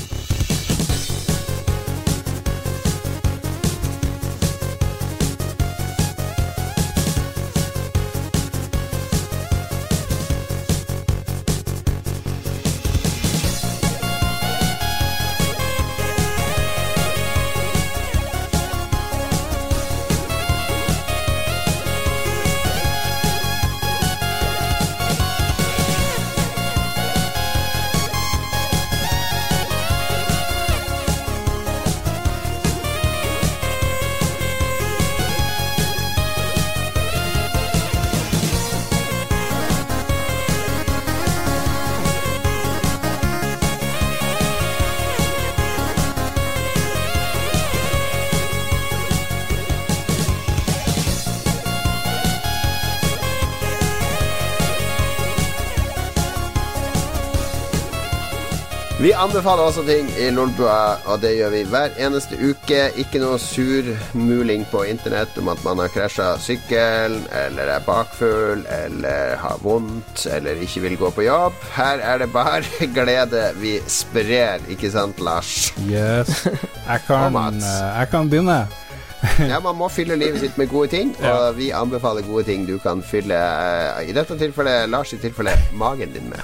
Vi 59.07 59.13
anbefaler 59.15 59.63
også 59.63 59.85
ting 59.87 60.09
i 60.19 60.25
Lolbua, 60.35 60.97
og 61.07 61.21
det 61.23 61.29
gjør 61.37 61.53
vi 61.53 61.61
hver 61.71 61.93
eneste 62.03 62.35
uke. 62.43 62.89
Ikke 62.99 63.21
noe 63.21 63.37
surmuling 63.39 64.65
på 64.67 64.81
internett 64.83 65.37
om 65.39 65.47
at 65.47 65.61
man 65.63 65.79
har 65.79 65.93
krasja 65.93 66.25
sykkelen, 66.43 67.21
eller 67.45 67.71
er 67.71 67.85
bakfull, 67.85 68.65
eller 68.67 69.37
har 69.39 69.61
vondt, 69.63 70.25
eller 70.27 70.59
ikke 70.59 70.83
vil 70.83 70.97
gå 70.99 71.11
på 71.15 71.23
jobb. 71.23 71.55
Her 71.77 72.03
er 72.03 72.19
det 72.19 72.27
bare 72.33 72.59
glede 72.97 73.45
vi 73.61 73.77
sprer, 73.87 74.65
ikke 74.75 74.91
sant, 74.91 75.23
Lars? 75.23 75.69
Yes. 75.87 76.43
Jeg 76.49 77.05
kan, 77.07 77.39
eh, 77.39 77.71
jeg 78.01 78.11
kan 78.11 78.27
begynne. 78.27 78.59
Ja, 79.49 79.61
man 79.63 79.79
må 79.79 79.87
fylle 79.89 80.19
livet 80.19 80.43
sitt 80.43 80.59
med 80.59 80.67
gode 80.69 80.91
ting, 80.91 81.15
og 81.25 81.55
vi 81.57 81.71
anbefaler 81.73 82.27
gode 82.27 82.43
ting 82.51 82.67
du 82.67 82.75
kan 82.83 82.99
fylle, 82.99 83.39
eh, 83.39 84.11
i 84.11 84.19
dette 84.19 84.35
tilfellet, 84.35 84.91
Lars 84.91 85.15
i 85.15 85.23
tilfelle, 85.23 85.55
magen 85.79 86.11
din 86.11 86.27
med. 86.27 86.43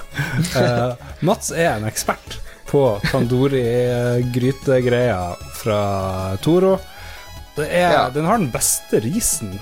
uh, 0.56 0.96
Mats 1.20 1.52
er 1.52 1.74
en 1.76 1.92
ekspert 1.92 2.40
på 2.74 2.98
tandori-grytegreia 3.12 5.36
fra 5.62 5.80
Toro. 6.42 6.74
Det 7.54 7.68
er, 7.70 7.92
Ja. 7.92 8.08
Den 8.10 8.24
har 8.26 8.38
den 8.38 8.50
beste 8.50 9.00
risen 9.00 9.60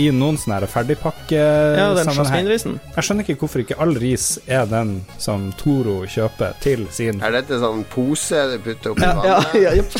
i 0.00 0.06
noen 0.14 0.38
sånne 0.40 0.56
her 0.56 0.64
Ja, 0.64 1.88
den 1.92 2.06
ferdigpakkesammenheng. 2.08 2.78
jeg 2.96 3.04
skjønner 3.04 3.26
ikke 3.26 3.36
hvorfor 3.42 3.60
ikke 3.64 3.76
all 3.82 3.92
ris 4.00 4.38
er 4.46 4.64
den 4.70 4.92
som 5.20 5.50
Toro 5.60 5.98
kjøper 6.08 6.54
til 6.64 6.86
sin 6.94 7.20
Er 7.22 7.34
dette 7.36 7.58
sånn 7.60 7.82
pose 7.92 8.40
du 8.52 8.58
putter 8.64 8.94
oppi 8.94 9.02
Ja, 9.04 9.12
ja, 9.12 9.36
vannet? 9.42 9.58
ja, 9.60 9.74
jepp. 9.76 9.92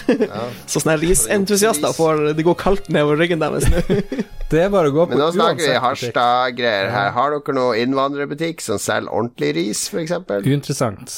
Så 0.67 0.81
sånne 0.81 0.97
risentusiaster 1.03 1.93
får 1.97 2.23
Det 2.39 2.45
går 2.47 2.57
kaldt 2.63 2.89
nedover 2.89 3.21
ryggen 3.21 3.43
deres 3.43 3.69
nå. 3.69 3.83
Det 4.53 4.61
er 4.67 4.69
bare 4.73 4.91
å 4.91 4.93
gå 4.93 5.05
på 5.09 5.15
Men 5.15 5.23
nå 5.23 5.31
snakker 5.33 5.65
vi. 5.65 5.77
Harstad-greier 5.81 6.91
her. 6.93 7.11
Har 7.17 7.31
dere 7.33 7.55
noen 7.57 7.79
innvandrerbutikk 7.87 8.61
som 8.61 8.77
selger 8.83 9.09
ordentlig 9.09 9.55
ris, 9.57 9.87
f.eks.? 9.89 10.13
Uinteressant. 10.45 11.15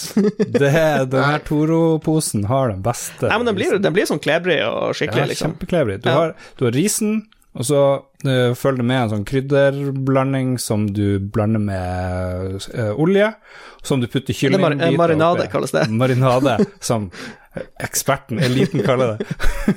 Det 0.55 0.71
den 1.11 1.25
her 1.27 1.43
Toro-posen 1.43 2.45
har 2.47 2.71
den 2.71 2.83
beste 2.87 3.27
Nei, 3.27 3.39
men 3.43 3.47
den 3.51 3.57
blir, 3.59 3.75
den 3.83 3.97
blir 3.97 4.07
sånn 4.07 4.23
klebrig 4.23 4.61
og 4.69 4.95
skikkelig, 4.95 5.25
Ja, 5.25 5.31
liksom. 5.33 5.57
kjempeklebrig. 5.57 5.97
Du, 6.05 6.11
Ja. 6.11 6.15
har, 6.21 6.35
du 6.61 6.65
har 6.69 6.77
risen, 6.79 7.25
og 7.55 7.67
så 7.69 7.81
uh, 8.27 8.53
følger 8.59 8.81
det 8.83 8.87
med 8.89 8.99
en 8.99 9.13
sånn 9.13 9.25
krydderblanding 9.29 10.57
som 10.63 10.89
du 10.95 11.21
blander 11.21 11.63
med 11.63 12.69
uh, 12.75 12.93
olje, 13.01 13.31
som 13.87 14.03
du 14.03 14.09
putter 14.11 14.35
kyllingbiter 14.35 14.59
er 14.59 14.61
mar 14.61 14.75
kyllingbiter 14.75 15.01
marinade, 15.05 15.45
oppi. 15.45 15.53
kalles 15.53 15.75
det. 15.77 15.85
Marinade, 15.95 16.57
som 16.83 17.09
eksperten, 17.85 18.41
eliten, 18.43 18.83
kaller 18.83 19.15
det. 19.15 19.29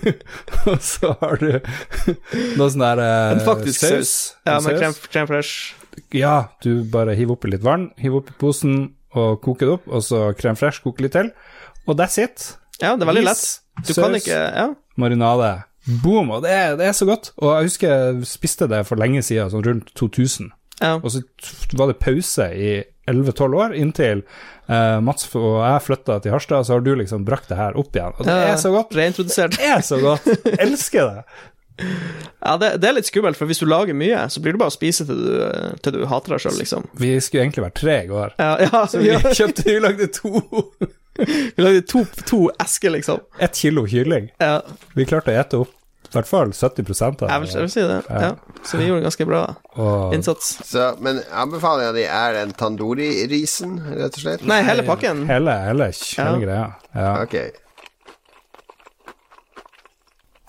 og 0.72 0.80
så 0.82 1.14
har 1.22 1.38
du 1.44 1.52
noe 2.58 2.70
sånn 2.74 2.86
der 2.86 3.04
uh, 3.04 3.36
En 3.36 3.44
faktisk 3.46 3.86
saus. 3.86 4.16
Ja, 4.48 4.58
med 4.66 4.82
crème, 4.82 5.28
fraîche. 5.30 5.76
Ja, 6.14 6.36
du 6.66 6.82
bare 6.94 7.14
hiver 7.18 7.38
oppi 7.38 7.52
litt 7.54 7.66
vann, 7.66 7.92
hiver 8.02 8.24
oppi 8.24 8.34
posen 8.42 8.80
og 9.18 9.40
koker 9.46 9.70
det 9.70 9.78
opp, 9.80 9.88
og 9.90 10.04
så 10.06 10.28
crème 10.38 10.58
fraîche, 10.58 10.82
koker 10.86 11.06
litt 11.08 11.16
til, 11.18 11.32
og 11.86 11.98
that's 12.02 12.18
it. 12.22 12.52
Ja, 12.82 12.96
det 12.98 13.06
er 13.06 13.10
veldig 13.10 13.24
Is, 13.24 13.30
lett. 13.30 13.88
Du 13.88 13.94
kan 13.94 14.04
saus. 14.12 14.20
ikke 14.24 14.38
Ja. 14.38 14.68
marinade. 14.98 15.54
Boom! 16.04 16.32
Og 16.36 16.44
det 16.44 16.52
er, 16.52 16.76
det 16.80 16.88
er 16.90 16.96
så 16.98 17.08
godt. 17.08 17.32
Og 17.40 17.54
jeg 17.56 17.70
husker 17.72 17.94
jeg 17.94 18.28
spiste 18.28 18.68
det 18.72 18.84
for 18.90 19.00
lenge 19.00 19.22
siden, 19.24 19.50
sånn 19.54 19.66
rundt 19.66 19.94
2000. 19.96 20.52
ja. 20.84 20.96
Og 21.00 21.10
så 21.14 21.24
var 21.80 21.88
det 21.94 22.00
pause 22.04 22.50
i 22.54 22.72
11-12 23.08 23.54
år, 23.56 23.76
inntil 23.80 24.22
uh, 24.68 24.98
Mats 25.00 25.30
og 25.40 25.62
jeg 25.64 25.84
flytta 25.86 26.18
til 26.26 26.34
Harstad, 26.36 26.66
så 26.68 26.76
har 26.76 26.82
du 26.84 26.90
liksom 27.00 27.24
brakt 27.28 27.48
det 27.48 27.56
her 27.60 27.78
opp 27.80 27.96
igjen. 27.96 28.12
Og 28.20 28.26
det 28.28 28.34
Ja, 28.36 28.50
er 28.52 28.58
så 28.60 28.72
godt. 28.76 28.92
Reintrodusert. 29.00 29.56
Det 29.56 29.70
er 29.78 29.86
så 29.88 30.02
godt. 30.04 30.28
Jeg 30.28 30.58
Elsker 30.68 31.08
det. 31.14 31.24
Ja, 31.78 32.58
det, 32.58 32.74
det 32.82 32.88
er 32.90 32.96
litt 32.98 33.08
skummelt, 33.08 33.38
for 33.38 33.46
hvis 33.48 33.60
du 33.62 33.68
lager 33.70 33.94
mye, 33.96 34.24
så 34.34 34.42
blir 34.42 34.56
det 34.56 34.60
bare 34.64 34.74
å 34.74 34.76
spise 34.76 35.06
til 35.08 35.20
du, 35.24 35.34
til 35.86 35.94
du 35.94 36.06
hater 36.10 36.34
deg 36.36 36.42
sjøl, 36.44 36.56
liksom. 36.58 36.88
Vi 37.00 37.12
skulle 37.22 37.44
egentlig 37.46 37.64
vært 37.68 37.80
tre 37.80 37.98
i 38.04 38.08
går. 38.10 38.34
Ja, 38.42 38.82
Så 38.90 39.00
vi 39.04 39.14
kjøpte 39.38 39.68
Vi 39.70 39.76
lagde 39.86 40.08
to. 40.20 40.42
Vi 41.18 41.63
lagde 41.63 41.82
to, 41.82 42.05
to 42.30 42.49
esker, 42.59 42.89
liksom. 42.93 43.20
Ett 43.39 43.55
kilo 43.55 43.86
kylling. 43.88 44.30
Ja. 44.39 44.61
Vi 44.95 45.05
klarte 45.05 45.34
å 45.34 45.39
ete 45.41 45.57
opp 45.63 45.74
i 46.07 46.13
hvert 46.15 46.28
fall 46.30 46.51
70 46.55 47.01
av 47.03 47.15
Jeg 47.28 47.41
vil, 47.43 47.49
jeg 47.51 47.61
vil 47.65 47.72
si 47.74 47.82
det. 47.84 47.97
Ja. 48.07 48.30
Så 48.63 48.78
vi 48.80 48.86
gjorde 48.88 49.01
en 49.01 49.07
ganske 49.09 49.26
bra 49.28 49.41
Og 49.76 50.13
innsats. 50.15 50.53
Så, 50.63 50.86
men 51.03 51.20
anbefalinga 51.36 51.91
di 51.97 52.05
er 52.07 52.38
en 52.43 52.53
tandori-risen, 52.55 53.74
rett 53.91 54.15
og 54.15 54.24
slett? 54.24 54.45
Nei, 54.47 54.61
hele 54.63 54.86
pakken. 54.88 55.26
hele, 55.28 55.51
hele, 55.68 55.89
hele 55.91 56.30
Ja. 56.32 56.38
greia. 56.45 56.68
Ja. 56.95 57.09
Okay. 57.24 57.51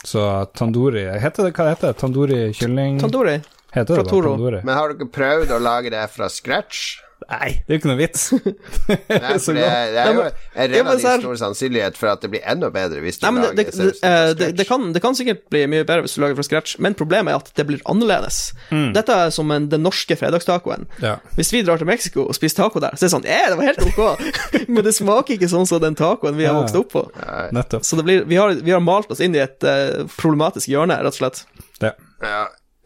Så 0.04 0.44
tandori 0.54 1.02
Heter 1.20 1.48
det, 1.48 1.52
Hva 1.56 1.68
heter 1.72 1.90
det? 1.90 1.98
Tandori 2.00 2.52
kylling? 2.54 3.00
Tandori. 3.02 3.40
Heter 3.74 3.94
fra 3.98 4.02
det 4.04 4.10
Toro. 4.10 4.30
tandori? 4.36 4.62
Men 4.64 4.74
har 4.78 4.94
dere 4.94 5.10
prøvd 5.12 5.50
å 5.52 5.58
lage 5.60 5.90
det 5.90 6.06
fra 6.14 6.28
scratch? 6.32 7.00
Nei, 7.28 7.48
det 7.66 7.74
er 7.74 7.76
jo 7.76 7.80
ikke 7.80 7.90
noe 7.90 7.98
vits. 7.98 8.24
Nei, 9.10 9.34
Så 9.36 9.50
for 9.50 9.58
det, 9.58 9.66
det 9.94 10.02
er 10.02 10.12
jo 10.14 10.24
en 10.24 10.70
relativt 10.72 11.24
stor 11.24 11.40
sannsynlighet 11.42 11.98
for 11.98 12.12
at 12.12 12.22
det 12.24 12.30
blir 12.32 12.44
enda 12.48 12.70
bedre 12.72 13.02
hvis 13.04 13.20
du 13.20 13.26
Nei, 13.26 13.42
lager 13.42 13.58
det, 13.58 13.66
det, 13.74 13.88
eh, 14.06 14.30
det, 14.38 14.50
det, 14.60 14.66
kan, 14.68 14.86
det 14.94 15.02
kan 15.04 15.18
sikkert 15.18 15.42
bli 15.52 15.64
mye 15.70 15.84
bedre 15.84 16.06
hvis 16.06 16.16
du 16.16 16.22
lager 16.24 16.38
fra 16.38 16.46
scratch, 16.46 16.76
men 16.82 16.96
problemet 16.98 17.34
er 17.34 17.42
at 17.42 17.50
det 17.58 17.66
blir 17.68 17.82
annerledes. 17.90 18.40
Dette 18.70 19.18
er 19.26 19.32
som 19.34 19.50
en, 19.54 19.68
den 19.72 19.84
norske 19.84 20.16
fredagstacoen. 20.18 20.86
Ja. 21.04 21.18
Hvis 21.36 21.52
vi 21.52 21.64
drar 21.66 21.80
til 21.80 21.90
Mexico 21.90 22.24
og 22.28 22.36
spiser 22.38 22.62
taco 22.62 22.82
der, 22.82 22.96
så 22.96 23.04
er 23.04 23.08
det 23.08 23.14
sånn 23.16 23.28
Eh, 23.28 23.48
det 23.50 23.56
var 23.58 23.68
helt 23.68 23.82
ok, 23.84 23.98
men 24.72 24.84
det 24.86 24.94
smaker 24.96 25.36
ikke 25.36 25.50
sånn 25.50 25.66
som 25.68 25.82
den 25.82 25.98
tacoen 25.98 26.38
vi 26.38 26.46
har 26.48 26.56
vokst 26.56 26.78
opp 26.78 26.94
på. 26.94 27.04
Nei. 27.52 27.66
Så 27.82 27.98
det 27.98 28.06
blir, 28.06 28.24
vi, 28.28 28.38
har, 28.40 28.54
vi 28.64 28.74
har 28.74 28.82
malt 28.84 29.10
oss 29.12 29.20
inn 29.24 29.36
i 29.36 29.42
et 29.42 29.66
uh, 29.66 30.06
problematisk 30.16 30.70
hjørne, 30.72 30.96
rett 31.02 31.16
og 31.16 31.20
slett. 31.20 31.44
Ja. 31.82 31.92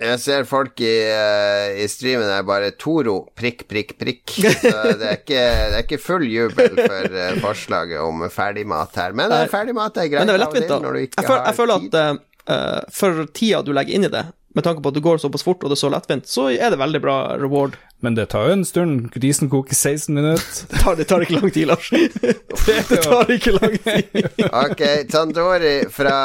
Jeg 0.03 0.19
ser 0.19 0.47
folk 0.49 0.81
i, 0.83 0.95
eh, 1.13 1.83
i 1.85 1.87
streamen 1.91 2.27
er 2.33 2.43
bare 2.47 2.73
Toro, 2.81 3.29
prikk, 3.39 3.67
prikk, 3.71 3.95
prikk. 4.01 4.35
Så 4.65 4.73
det 4.99 5.07
er 5.07 5.19
ikke, 5.21 5.43
det 5.43 5.79
er 5.79 5.85
ikke 5.85 6.01
full 6.03 6.27
jubel 6.27 6.75
for 6.81 7.19
eh, 7.23 7.37
forslaget 7.43 8.03
om 8.03 8.25
ferdigmat 8.33 8.99
her. 8.99 9.15
Men 9.19 9.35
uh, 9.35 9.45
ferdigmat 9.53 10.01
er 10.03 10.11
greit 10.11 10.25
Men 10.25 10.33
det 10.33 10.39
er 10.39 10.45
lettvint, 10.47 10.71
da. 10.73 10.95
Jeg, 10.97 11.27
føler, 11.29 11.45
jeg 11.45 11.59
føler 11.61 11.87
at 11.87 11.99
eh, 12.01 12.23
eh, 12.57 12.79
for 12.99 13.23
tida 13.37 13.63
du 13.63 13.73
legger 13.77 13.99
inn 13.99 14.09
i 14.09 14.13
det, 14.13 14.25
med 14.55 14.65
tanke 14.67 14.83
på 14.85 14.93
at 14.93 14.99
du 14.99 15.01
går 15.05 15.19
såpass 15.23 15.45
fort 15.47 15.63
og 15.65 15.71
det 15.73 15.79
er 15.79 15.85
så 15.85 15.93
lettvint, 15.93 16.29
så 16.29 16.51
er 16.53 16.71
det 16.75 16.81
veldig 16.81 17.01
bra 17.05 17.17
reward. 17.41 17.79
Men 18.03 18.17
det 18.19 18.25
tar 18.33 18.49
jo 18.49 18.55
en 18.57 18.65
stund. 18.67 19.13
Risen 19.23 19.47
koker 19.51 19.75
16 19.79 20.15
minutter. 20.15 20.43
Det 20.73 20.81
tar, 20.83 20.97
det 20.99 21.05
tar 21.07 21.23
ikke 21.23 21.37
lang 21.37 21.51
tid, 21.55 21.69
Lars. 21.71 21.91
det 22.91 22.97
tar 23.05 23.31
ikke 23.31 23.53
lang 23.55 23.77
tid. 23.85 24.27
Ok, 24.65 24.81
Tandori 25.13 25.85
fra 25.93 26.17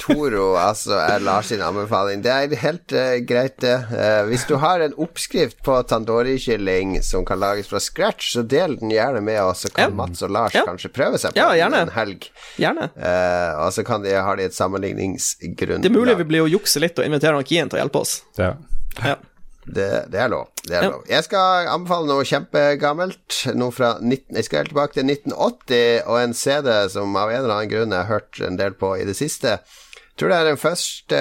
Toro, 0.00 0.56
altså, 0.58 0.96
er 0.98 1.22
Lars 1.22 1.52
sin 1.52 1.62
anbefaling. 1.62 2.24
Det 2.24 2.32
er 2.34 2.56
helt 2.64 2.94
uh, 2.96 3.12
greit, 3.28 3.60
det. 3.62 3.76
Uh, 3.92 4.24
hvis 4.26 4.42
du 4.48 4.56
har 4.58 4.82
en 4.82 4.96
oppskrift 4.98 5.60
på 5.62 5.76
tandori-kylling 5.92 6.96
som 7.06 7.22
kan 7.28 7.38
lages 7.38 7.70
fra 7.70 7.78
scratch, 7.78 8.32
så 8.34 8.42
del 8.42 8.74
den 8.80 8.90
gjerne 8.90 9.22
med 9.22 9.38
oss, 9.44 9.62
så 9.62 9.70
kan 9.70 9.92
Ja. 9.92 9.96
Mats 10.02 10.26
og 10.26 10.34
Lars 10.34 10.58
Ja. 10.58 10.66
kanskje 10.66 10.90
prøve 10.90 11.18
seg 11.22 11.36
på 11.36 11.38
Ja, 11.38 11.54
den 11.54 11.78
en 11.78 11.94
helg. 11.94 12.26
Gjerne. 12.58 12.90
Uh, 12.98 13.68
og 13.68 13.70
så 13.76 13.86
kan 13.86 14.02
de, 14.02 14.18
har 14.18 14.36
de 14.40 14.50
et 14.50 14.58
sammenligningsgrunnlag. 14.58 15.86
Det 15.86 15.92
er 15.92 15.98
mulig 16.00 16.18
vi 16.24 16.28
blir 16.34 16.48
å 16.48 16.50
jukse 16.50 16.82
litt 16.82 16.98
og 16.98 17.06
invitere 17.06 17.38
Kien 17.46 17.69
til 17.70 17.78
å 17.80 17.82
hjelpe 17.84 18.02
oss. 18.04 18.14
Ja. 18.38 18.54
Ja. 19.04 19.16
Det, 19.70 19.86
det 20.10 20.18
er 20.18 20.30
lov. 20.32 20.48
Det 20.64 20.74
er 20.74 20.82
Ja. 20.82 20.88
lov. 20.90 21.02
Jeg 21.08 21.24
skal 21.28 21.68
anbefale 21.70 22.08
noe 22.08 22.24
kjempegammelt. 22.26 23.36
Noe 23.54 23.70
fra 23.74 23.92
19, 24.00 24.34
jeg 24.40 24.44
skal 24.48 24.62
helt 24.64 24.72
tilbake 24.72 24.96
til 24.96 25.04
1980, 25.06 26.02
og 26.06 26.16
en 26.22 26.34
CD 26.34 26.72
som 26.90 27.14
av 27.16 27.30
en 27.30 27.42
eller 27.44 27.54
annen 27.54 27.70
grunn 27.70 27.94
jeg 27.94 28.02
har 28.06 28.10
hørt 28.20 28.40
en 28.46 28.56
del 28.58 28.74
på 28.80 28.94
i 28.98 29.04
det 29.06 29.14
siste. 29.18 29.58
Jeg 29.60 30.16
tror 30.18 30.32
det 30.32 30.38
er 30.40 30.48
den 30.50 30.58
første, 30.60 31.20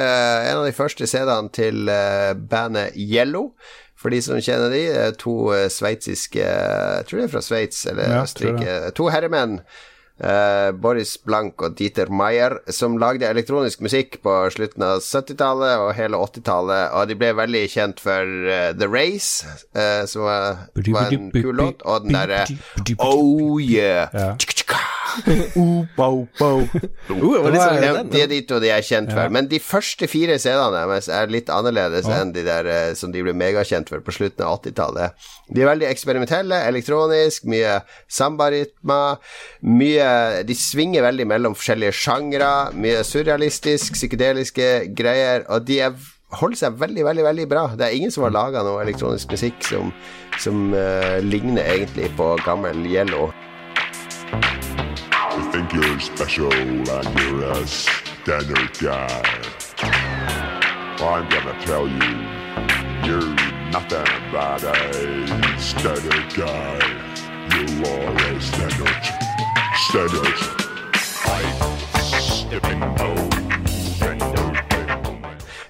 en 0.49 0.57
av 0.63 0.65
de 0.65 0.73
første 0.75 1.07
CD-ene 1.07 1.51
til 1.55 1.91
eh, 1.93 2.33
bandet 2.33 2.97
Yellow. 2.99 3.51
For 3.99 4.09
de 4.15 4.21
som 4.23 4.39
kjenner 4.39 4.71
de, 4.71 4.81
to 5.19 5.51
eh, 5.51 5.67
sveitsiske 5.67 6.39
Jeg 6.39 7.05
tror 7.09 7.19
de 7.19 7.23
er 7.25 7.31
fra 7.33 7.41
Sveits 7.43 7.81
eller 7.91 8.07
Ja, 8.15 8.21
Østerrike. 8.23 8.75
To 8.95 9.09
herremenn. 9.11 9.59
Eh, 10.19 10.69
Boris 10.75 11.15
Blank 11.23 11.63
og 11.65 11.77
Dieter 11.79 12.11
Maier, 12.11 12.59
som 12.71 12.97
lagde 13.01 13.27
elektronisk 13.29 13.83
musikk 13.85 14.19
på 14.25 14.35
slutten 14.53 14.85
av 14.85 15.03
70-tallet 15.03 15.83
og 15.83 15.93
hele 15.97 16.19
80-tallet, 16.19 16.93
og 16.95 17.09
de 17.09 17.17
ble 17.19 17.33
veldig 17.39 17.63
kjent 17.71 18.03
for 18.03 18.35
uh, 18.49 18.71
The 18.77 18.89
Race, 18.89 19.47
uh, 19.77 20.05
som 20.09 20.27
var, 20.27 20.65
var 20.89 21.13
en 21.15 21.31
kul 21.33 21.53
låt, 21.55 21.83
og 21.85 22.07
den 22.07 22.17
derre 22.17 22.45
Oh 22.99 23.59
yeah! 23.61 24.09
Ja. 24.13 24.33
Uh. 24.69 25.85
Uh, 27.09 27.33
det 27.41 27.41
var 27.41 27.55
sånn- 27.55 27.81
Det, 27.81 28.11
det 28.13 28.21
er 28.21 28.29
de 28.29 28.39
to 28.47 28.59
de 28.61 28.69
er 28.71 28.83
kjent 28.85 29.11
for. 29.11 29.31
Men 29.33 29.47
de 29.49 29.59
første 29.63 30.07
fire 30.07 30.37
CD-ene 30.39 30.83
deres 30.83 31.09
er 31.11 31.31
litt 31.31 31.49
annerledes 31.53 32.07
enn 32.13 32.33
de 32.35 32.43
der 32.45 32.69
eh, 32.69 32.91
som 32.97 33.11
de 33.11 33.23
ble 33.25 33.33
megakjent 33.33 33.89
for 33.89 34.03
på 34.05 34.13
slutten 34.15 34.45
av 34.45 34.59
80-tallet. 34.61 35.25
De 35.49 35.63
er 35.63 35.71
veldig 35.71 35.89
eksperimentelle, 35.89 36.61
elektronisk, 36.69 37.49
mye 37.49 37.79
sambarytmer, 38.19 39.17
mye 39.65 40.11
De 40.47 40.55
svinger 40.55 41.03
veldig 41.07 41.25
mellom 41.27 41.57
forskjellige 41.57 41.97
sjangre, 41.97 42.53
mye 42.77 43.01
surrealistisk, 43.07 43.97
psykedeliske 43.97 44.69
greier, 44.97 45.45
og 45.49 45.65
de 45.67 45.81
er 45.89 45.97
holder 46.37 46.59
seg 46.59 46.77
veldig, 46.77 47.03
veldig 47.07 47.23
veldig 47.25 47.45
bra. 47.49 47.63
Det 47.73 47.87
er 47.87 47.95
ingen 47.97 48.13
som 48.13 48.27
har 48.27 48.35
laga 48.35 48.61
noe 48.65 48.83
elektronisk 48.83 49.31
musikk 49.33 49.63
som, 49.65 49.89
som 50.37 50.69
uh, 50.77 51.17
ligner 51.25 51.65
egentlig 51.65 52.11
på 52.19 52.35
gammel 52.45 52.85
Yellow. 52.85 53.31
You 54.31 55.51
think 55.51 55.73
you're 55.73 55.99
special 55.99 56.53
and 56.53 57.19
you're 57.19 57.43
a 57.51 57.65
standard 57.65 58.77
guy. 58.79 59.23
I'm 61.01 61.27
gonna 61.29 61.57
tell 61.65 61.87
you, 61.87 62.09
you're 63.05 63.33
nothing 63.71 64.05
but 64.31 64.63
a 64.63 65.59
standard 65.59 66.33
guy. 66.35 66.79
You 67.55 67.65
are 67.85 68.13
a 68.15 68.41
standard, 68.41 69.03
standard. 69.87 70.59
I 71.25 71.79
stepping 72.19 72.83
and 72.83 73.28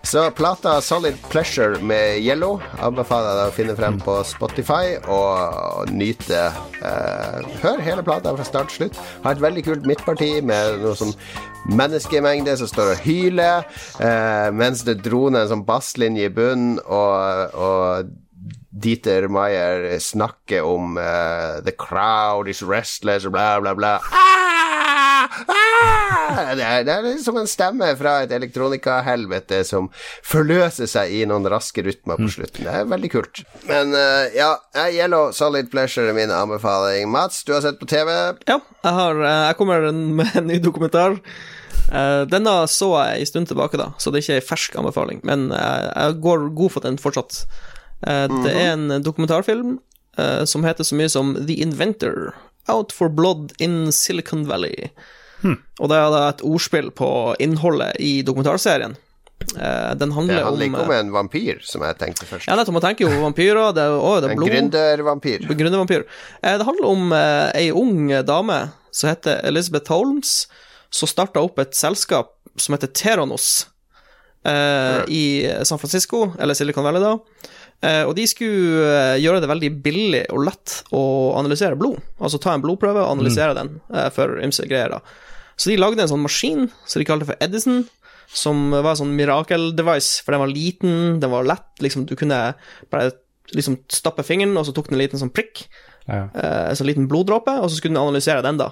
Så 0.10 0.32
plata 0.32 0.82
Solid 0.82 1.18
Pleasure 1.30 1.82
med 1.86 2.18
Yellow 2.18 2.56
anbefaler 2.82 3.28
jeg 3.30 3.38
deg 3.38 3.52
å 3.52 3.54
finne 3.54 3.74
frem 3.78 4.00
på 4.02 4.16
Spotify 4.26 4.96
og 5.06 5.92
nyte. 5.94 6.48
Eh, 6.82 7.52
hør 7.62 7.84
hele 7.86 8.02
plata 8.08 8.34
fra 8.34 8.48
start 8.48 8.74
til 8.74 8.80
slutt. 8.80 8.98
Har 9.22 9.38
et 9.38 9.44
veldig 9.44 9.64
kult 9.68 9.86
midtparti 9.86 10.32
med 10.42 10.82
noe 10.82 10.96
sånn 10.98 11.14
menneskemengde 11.70 12.58
som 12.58 12.72
står 12.72 12.96
og 12.96 13.06
hyler, 13.06 13.70
eh, 14.02 14.50
mens 14.50 14.82
det 14.88 14.98
droner 15.06 15.46
en 15.46 15.54
sånn 15.54 15.66
basslinje 15.70 16.26
i 16.26 16.34
bunnen, 16.34 16.82
og, 16.90 17.54
og 17.54 18.10
Dieter 18.74 19.30
Maier 19.30 19.92
snakker 20.02 20.66
om 20.66 20.98
eh, 20.98 21.62
The 21.62 21.78
crowd 21.78 22.50
is 22.50 22.66
restless 22.66 23.30
bla, 23.30 23.60
bla, 23.62 23.78
bla. 23.78 24.00
Ah! 24.10 24.79
Ah! 25.48 26.54
Det, 26.56 26.64
er, 26.64 26.84
det 26.88 26.94
er 26.94 27.06
liksom 27.08 27.38
en 27.42 27.50
stemme 27.50 27.88
fra 28.00 28.16
et 28.24 28.34
elektronikahelvete 28.36 29.62
som 29.68 29.90
forløser 30.26 30.90
seg 30.90 31.14
i 31.14 31.22
noen 31.30 31.48
raske 31.52 31.84
rytmer 31.86 32.20
på 32.20 32.30
slutten. 32.36 32.66
Det 32.68 32.74
er 32.82 32.90
veldig 32.90 33.12
kult. 33.14 33.44
Men 33.70 33.94
uh, 33.96 34.26
ja, 34.36 34.52
Yellow 34.90 35.32
Solid 35.36 35.72
Pleasure 35.74 36.10
er 36.12 36.18
min 36.18 36.34
anbefaling. 36.34 37.10
Mats, 37.12 37.44
du 37.48 37.54
har 37.56 37.64
sett 37.66 37.80
på 37.82 37.90
TV. 37.90 38.12
Ja, 38.50 38.60
jeg, 38.60 38.94
har, 39.02 39.24
eh, 39.24 39.42
jeg 39.50 39.58
kommer 39.60 39.90
med 39.94 40.36
en 40.40 40.48
ny 40.50 40.60
dokumentar. 40.64 41.18
Uh, 41.90 42.24
Denne 42.30 42.54
så 42.70 42.92
jeg 43.02 43.26
en 43.26 43.30
stund 43.34 43.50
tilbake, 43.52 43.80
da, 43.82 43.92
så 43.98 44.12
det 44.14 44.22
er 44.22 44.28
ikke 44.28 44.40
en 44.44 44.50
fersk 44.52 44.80
anbefaling, 44.82 45.22
men 45.28 45.50
uh, 45.54 45.90
jeg 45.90 46.20
går 46.24 46.50
god 46.58 46.76
for 46.76 46.86
den 46.86 47.00
fortsatt. 47.02 47.44
Eh, 48.08 48.28
Det 48.44 48.52
er 48.56 48.74
en 48.74 49.02
dokumentarfilm 49.04 49.80
eh, 50.18 50.44
som 50.48 50.64
heter 50.64 50.88
så 50.88 50.96
mye 50.96 51.10
som 51.12 51.34
The 51.36 51.58
Inventor. 51.64 52.34
Out 52.70 52.94
for 52.94 53.10
Blood 53.10 53.52
in 53.60 53.92
Silicon 53.92 54.46
Valley. 54.48 54.90
Og 55.44 55.88
det 55.92 55.98
er 55.98 56.10
da 56.14 56.24
et 56.30 56.42
ordspill 56.44 56.90
på 56.92 57.10
innholdet 57.40 57.94
i 58.04 58.22
dokumentarserien. 58.28 58.96
Eh, 59.56 59.94
Den 59.96 60.10
Det 60.10 60.16
handler, 60.16 60.44
om, 60.50 60.60
ikke 60.62 60.82
om 60.84 60.92
eh, 60.92 61.00
en 61.00 61.12
vampyr, 61.16 61.62
som 61.64 61.82
jeg 61.88 61.96
tenkte 62.02 62.26
først. 62.28 62.48
Ja, 62.50 62.58
nettopp. 62.60 62.76
Man 62.76 62.84
tenker 62.84 63.08
jo 63.08 63.22
vampyrer, 63.24 63.72
det 63.74 63.86
er, 63.86 63.96
å, 63.96 64.16
det 64.20 64.28
er 64.30 64.34
En 64.36 64.42
blod 64.42 64.52
gründervampyr. 64.52 65.48
Gründervampyr. 65.48 66.04
Eh, 66.44 66.58
Det 66.60 66.68
handler 66.68 66.90
om 66.92 67.14
eh, 67.16 67.52
ei 67.62 67.70
ung 67.72 68.10
dame 68.28 68.60
som 68.92 69.10
heter 69.14 69.40
Elizabeth 69.48 69.90
Holmes, 69.94 70.48
som 70.92 71.08
starta 71.08 71.40
opp 71.46 71.60
et 71.64 71.74
selskap 71.78 72.34
som 72.60 72.74
heter 72.76 72.90
Teranos 72.92 73.68
eh, 74.44 75.06
i 75.08 75.24
San 75.64 75.80
Francisco, 75.80 76.34
eller 76.40 76.54
Silicon 76.58 76.84
Valley, 76.84 77.02
da. 77.02 77.16
Eh, 77.82 78.04
og 78.04 78.12
de 78.18 78.26
skulle 78.28 79.20
gjøre 79.24 79.40
det 79.40 79.48
veldig 79.48 79.70
billig 79.86 80.26
og 80.36 80.44
lett 80.50 80.82
å 80.92 81.02
analysere 81.40 81.78
blod. 81.80 82.02
Altså 82.20 82.42
ta 82.44 82.52
en 82.58 82.64
blodprøve 82.66 83.06
og 83.06 83.14
analysere 83.16 83.56
den 83.56 83.78
eh, 83.94 84.10
for 84.12 84.36
ymse 84.44 84.68
greier. 84.68 84.98
da. 84.98 85.00
Så 85.60 85.70
de 85.74 85.80
lagde 85.80 86.00
en 86.06 86.12
sånn 86.12 86.24
maskin 86.24 86.70
som 86.88 87.02
de 87.02 87.08
kalte 87.10 87.28
for 87.28 87.40
Edison, 87.44 87.82
som 88.32 88.70
var 88.72 88.94
en 88.94 89.00
sånn 89.02 89.16
mirakel-device, 89.18 90.22
for 90.24 90.32
den 90.36 90.44
var 90.44 90.52
liten, 90.54 90.94
den 91.20 91.32
var 91.34 91.48
lett, 91.50 91.68
liksom 91.84 92.06
du 92.08 92.16
kunne 92.20 92.54
bare 92.94 93.12
liksom 93.58 93.80
stappe 93.92 94.24
fingeren, 94.24 94.54
og 94.62 94.68
så 94.68 94.74
tok 94.78 94.88
den 94.92 95.00
en 95.00 95.04
liten 95.04 95.20
sånn 95.22 95.34
prikk, 95.34 95.66
Ja. 96.08 96.30
eh, 96.34 96.70
en 96.70 96.78
sånn 96.78 96.88
liten 96.88 97.08
bloddråpe, 97.10 97.50
og 97.60 97.70
så 97.70 97.76
skulle 97.80 97.96
den 97.98 98.02
analysere 98.04 98.42
den, 98.46 98.58
da. 98.62 98.72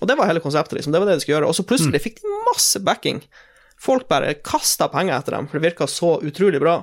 Og 0.00 0.08
det 0.08 0.16
var 0.18 0.26
hele 0.28 0.40
konseptet, 0.44 0.76
liksom. 0.80 0.92
Det 0.92 1.00
var 1.00 1.06
det 1.08 1.14
de 1.18 1.20
skulle 1.24 1.38
gjøre. 1.40 1.48
Og 1.48 1.54
så 1.56 1.64
plutselig 1.64 2.02
fikk 2.02 2.18
de 2.20 2.28
masse 2.50 2.80
backing. 2.84 3.22
Folk 3.80 4.08
bare 4.08 4.34
kasta 4.44 4.88
penger 4.92 5.18
etter 5.20 5.36
dem, 5.36 5.46
for 5.48 5.58
det 5.60 5.70
virka 5.72 5.86
så 5.88 6.16
utrolig 6.24 6.60
bra. 6.60 6.82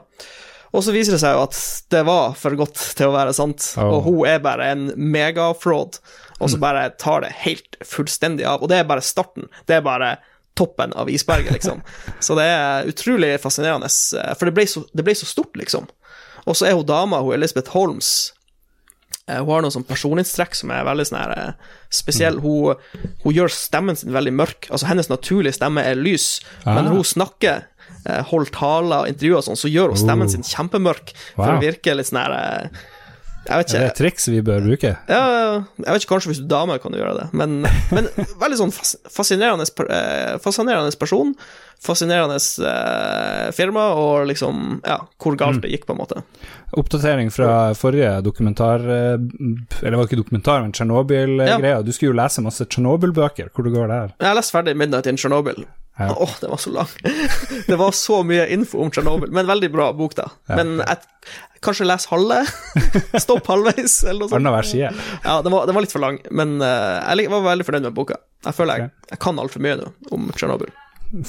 Og 0.73 0.81
så 0.81 0.91
viser 0.93 1.13
det 1.13 1.19
seg 1.21 1.35
jo 1.35 1.43
at 1.45 1.57
det 1.93 2.01
var 2.05 2.33
for 2.33 2.55
godt 2.57 2.73
til 2.97 3.07
å 3.11 3.13
være 3.13 3.33
sant, 3.37 3.73
Oh. 3.77 3.97
og 3.97 4.03
hun 4.07 4.25
er 4.25 4.39
bare 4.39 4.71
en 4.71 4.87
megafraud, 4.97 5.99
og 6.43 6.51
så 6.51 6.59
bare 6.61 6.89
tar 6.99 7.23
det 7.23 7.31
helt 7.45 7.77
fullstendig 7.87 8.45
av. 8.45 8.61
Og 8.63 8.69
det 8.71 8.81
er 8.81 8.87
bare 8.89 9.03
starten. 9.05 9.47
Det 9.69 9.77
er 9.79 9.85
bare 9.85 10.13
toppen 10.59 10.93
av 10.93 11.09
isberget, 11.09 11.51
liksom. 11.55 11.81
Så 12.21 12.35
det 12.37 12.45
er 12.45 12.85
utrolig 12.91 13.31
fascinerende, 13.41 13.87
eh, 14.19 14.33
for 14.37 14.45
det 14.45 14.53
ble 14.53 14.67
så, 14.69 14.83
det 14.93 15.05
ble 15.07 15.15
så 15.17 15.25
stort, 15.25 15.55
liksom. 15.57 15.87
Og 16.45 16.57
så 16.59 16.67
er 16.69 16.75
hun 16.77 16.85
dama, 16.85 17.23
hun 17.25 17.33
Elizabeth 17.33 17.71
Holmes 17.73 18.11
eh, 19.25 19.39
Hun 19.39 19.49
har 19.49 19.63
noen 19.65 19.73
sånn 19.73 19.87
personlighetstrekk 19.87 20.53
som 20.59 20.73
er 20.75 20.85
veldig 20.85 21.07
sånn 21.09 21.21
her 21.23 21.33
eh, 21.39 21.73
spesiell. 21.89 22.37
Hun, 22.43 22.77
hun 23.23 23.33
gjør 23.33 23.49
stemmen 23.55 23.97
sin 23.97 24.13
veldig 24.13 24.35
mørk. 24.43 24.69
Altså, 24.69 24.91
hennes 24.91 25.09
naturlige 25.09 25.57
stemme 25.57 25.81
er 25.87 25.97
lys, 25.97 26.35
men 26.67 26.83
Ah. 26.83 26.85
når 26.85 26.99
hun 26.99 27.09
snakker, 27.15 27.63
holder 28.03 28.49
taler, 28.51 29.05
og 29.05 29.07
intervjuer 29.13 29.39
og 29.39 29.45
sånn, 29.47 29.57
så 29.63 29.69
gjør 29.71 29.93
hun 29.93 29.99
stemmen 30.01 30.29
sin 30.29 30.43
kjempemørk 30.43 31.13
for 31.37 31.53
å 31.53 31.61
virke 31.63 31.93
litt 31.95 32.09
sånn 32.09 32.19
her 32.19 32.67
Jeg 33.43 33.59
vet 33.59 33.73
Er 33.73 33.73
det 33.73 33.79
ikke. 33.79 33.91
et 33.91 33.97
triks 33.99 34.27
vi 34.31 34.41
bør 34.45 34.63
bruke? 34.63 34.93
Ja, 35.09 35.23
jeg 35.83 35.89
vet 35.89 36.03
ikke, 36.03 36.13
kanskje 36.13 36.31
hvis 36.31 36.39
du 36.39 36.45
er 36.45 36.53
dame 36.53 36.77
kan 36.79 36.93
du 36.93 36.99
gjøre 36.99 37.17
det, 37.17 37.25
men, 37.35 37.65
men 37.91 38.07
veldig 38.39 38.59
sånn 38.61 38.71
fascinerende, 39.11 39.67
eh, 39.89 40.37
fascinerende 40.43 40.95
person, 40.99 41.33
fascinerende 41.83 42.39
eh, 42.39 43.51
firma, 43.51 43.89
og 43.99 44.29
liksom, 44.31 44.79
ja, 44.87 45.01
hvor 45.19 45.35
galt 45.39 45.61
det 45.65 45.73
gikk, 45.73 45.85
på 45.89 45.97
en 45.97 46.01
måte. 46.05 46.23
Oppdatering 46.79 47.29
fra 47.35 47.73
forrige 47.77 48.15
dokumentar 48.25 48.81
Eller 48.81 49.19
Eller 49.19 49.91
det 49.91 49.99
var 49.99 50.07
ikke 50.07 50.21
dokumentar, 50.23 50.63
men 50.63 50.71
Tsjernobyl-greia. 50.73 51.83
Du 51.83 51.91
skulle 51.93 52.13
jo 52.13 52.17
lese 52.17 52.41
masse 52.41 52.65
Tsjernobyl-bøker. 52.65 53.51
Hvor 53.53 53.67
det 53.67 53.75
går 53.75 53.91
der? 53.91 54.15
Jeg 54.19 54.31
har 54.31 54.39
lest 54.39 54.55
ferdig 54.55 54.77
Midnight 54.79 55.07
in 55.11 55.19
Chernobyl. 55.97 56.17
Ja. 56.17 56.25
Åh, 56.25 56.35
det 56.41 56.49
var 56.49 56.57
så 56.57 56.71
lang. 56.73 56.87
det 57.67 57.75
var 57.79 57.91
så 57.97 58.19
mye 58.25 58.47
info 58.55 58.81
om 58.81 58.91
Tsjernobyl, 58.91 59.31
men 59.31 59.45
veldig 59.49 59.71
bra 59.73 59.91
bok, 59.93 60.15
da. 60.17 60.27
Men 60.49 60.79
jeg, 60.81 60.97
kanskje 61.63 61.85
les 61.87 62.05
halve? 62.11 62.39
Stopp 63.23 63.47
halvveis, 63.51 63.99
eller 64.03 64.23
noe 64.25 64.29
sånt. 64.31 64.39
Annenhver 64.41 64.65
side. 64.67 64.93
Ja, 65.23 65.39
den 65.45 65.53
var, 65.53 65.67
den 65.69 65.77
var 65.77 65.85
litt 65.85 65.93
for 65.93 66.01
lang, 66.03 66.17
men 66.33 66.57
eh, 66.65 67.17
jeg 67.21 67.29
var 67.33 67.45
veldig 67.45 67.67
fornøyd 67.69 67.85
med 67.91 67.97
boka. 67.99 68.17
Jeg 68.43 68.57
føler 68.57 68.81
jeg, 68.81 68.89
Ok. 68.89 69.11
jeg 69.13 69.21
kan 69.27 69.39
altfor 69.45 69.63
mye 69.63 69.77
nå 69.83 69.91
om 70.17 70.31
Tsjernobyl. 70.35 70.73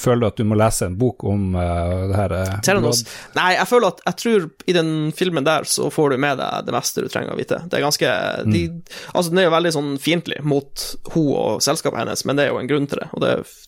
Føler 0.00 0.22
du 0.22 0.26
at 0.30 0.38
du 0.40 0.46
må 0.48 0.56
lese 0.56 0.86
en 0.88 0.94
bok 0.96 1.26
om 1.28 1.42
uh, 1.60 2.06
det 2.08 2.16
her 2.16 2.32
eh, 2.38 2.52
Theranos. 2.64 3.02
Nei, 3.36 3.50
jeg 3.58 3.68
føler 3.68 3.90
at 3.92 3.98
Jeg 4.06 4.16
tror 4.22 4.46
i 4.72 4.72
den 4.72 4.92
filmen 5.12 5.44
der 5.44 5.66
så 5.68 5.90
får 5.92 6.14
du 6.14 6.22
med 6.24 6.38
deg 6.40 6.64
det 6.64 6.72
meste 6.72 7.04
du 7.04 7.10
trenger 7.12 7.34
å 7.34 7.36
vite. 7.36 7.58
Det 7.68 7.76
er 7.76 7.84
ganske 7.84 8.14
de, 8.48 8.62
Altså, 9.12 9.28
den 9.28 9.42
er 9.42 9.46
jo 9.50 9.52
veldig 9.52 9.74
sånn 9.76 9.90
fiendtlig 10.00 10.40
mot 10.48 10.86
hun 11.12 11.28
og 11.36 11.60
selskapet 11.66 12.00
hennes, 12.00 12.24
men 12.24 12.40
det 12.40 12.46
er 12.46 12.54
jo 12.54 12.62
en 12.62 12.70
grunn 12.72 12.88
til 12.88 13.02
det, 13.02 13.10
og 13.12 13.20
det 13.26 13.34
f- 13.44 13.66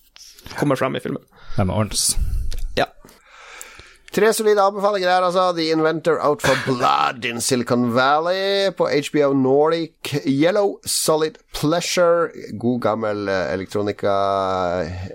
kommer 0.55 0.77
frem 0.77 0.97
i 0.97 1.01
filmen. 1.01 1.23
Det 1.57 1.65
med 1.67 1.75
ordens. 1.77 2.17
Ja. 2.77 2.87
Tre 4.17 4.31
solide 4.33 4.63
anbefalinger 4.63 5.09
der, 5.11 5.25
altså. 5.27 5.51
The 5.57 5.67
Inventor 5.75 6.17
Out 6.25 6.41
for 6.43 6.57
Blood 6.65 7.25
in 7.29 7.41
Silicon 7.45 7.91
Valley 7.95 8.71
på 8.73 8.87
HBO 8.89 9.33
Nordic. 9.37 10.15
Yellow 10.25 10.79
Solid 10.89 11.37
Pleasure. 11.53 12.31
God 12.57 12.81
gammel 12.81 13.29
eh, 13.29 13.53
elektronika, 13.53 14.15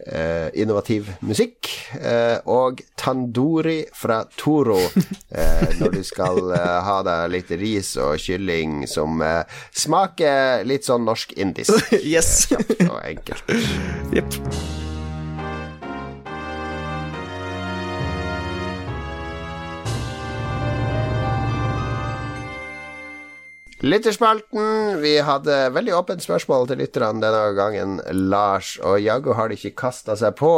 eh, 0.05 0.49
innovativ 0.53 1.09
musikk. 1.25 1.69
Eh, 1.97 2.37
og 2.45 2.81
Tandori 2.97 3.79
fra 3.97 4.19
Toro 4.37 4.77
eh, 4.77 5.65
når 5.79 5.97
du 5.97 6.03
skal 6.05 6.51
eh, 6.53 6.77
ha 6.85 6.99
deg 7.07 7.33
litt 7.39 7.55
ris 7.61 7.95
og 8.01 8.19
kylling 8.21 8.83
som 8.91 9.17
eh, 9.25 9.41
smaker 9.73 10.61
litt 10.69 10.85
sånn 10.85 11.07
norsk-indisk. 11.09 11.89
Yes. 12.11 12.45
Kjapt 12.51 12.85
og 12.89 12.99
enkelt. 13.01 13.57
Jepp. 14.13 14.37
Lytterspalten. 23.81 25.01
Vi 25.01 25.15
hadde 25.25 25.55
veldig 25.73 25.93
åpent 25.97 26.21
spørsmål 26.21 26.67
til 26.69 26.77
lytterne 26.83 27.17
denne 27.23 27.47
gangen, 27.57 27.95
Lars. 28.29 28.75
Og 28.85 28.99
jaggu 29.01 29.33
har 29.37 29.49
de 29.49 29.57
ikke 29.57 29.73
kasta 29.81 30.13
seg 30.19 30.35
på, 30.37 30.51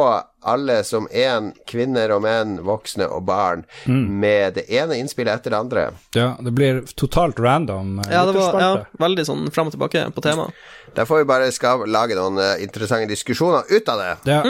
alle 0.43 0.81
som 0.83 1.05
én, 1.07 1.53
kvinner 1.69 2.11
og 2.11 2.25
menn, 2.25 2.57
voksne 2.67 3.07
og 3.07 3.23
barn, 3.29 3.63
med 3.87 4.57
det 4.57 4.65
ene 4.75 4.97
innspillet 4.99 5.39
etter 5.39 5.53
det 5.55 5.59
andre. 5.61 5.85
Ja, 6.17 6.33
det 6.43 6.51
blir 6.57 6.81
totalt 6.99 7.39
random. 7.39 7.99
eh, 8.03 8.11
Ja, 8.11 8.25
det 8.27 8.35
var 8.35 8.59
ja, 8.59 8.71
veldig 8.99 9.25
sånn 9.29 9.47
fram 9.55 9.71
og 9.71 9.77
tilbake 9.77 10.03
på 10.11 10.21
temaet. 10.25 10.51
Der 10.95 11.07
får 11.09 11.23
vi 11.23 11.29
bare 11.29 11.49
skal 11.53 11.85
lage 11.89 12.17
noen 12.17 12.37
eh, 12.41 12.61
interessante 12.63 13.09
diskusjoner 13.09 13.65
ut 13.71 13.89
av 13.89 14.01
det. 14.03 14.11
Ja. 14.29 14.41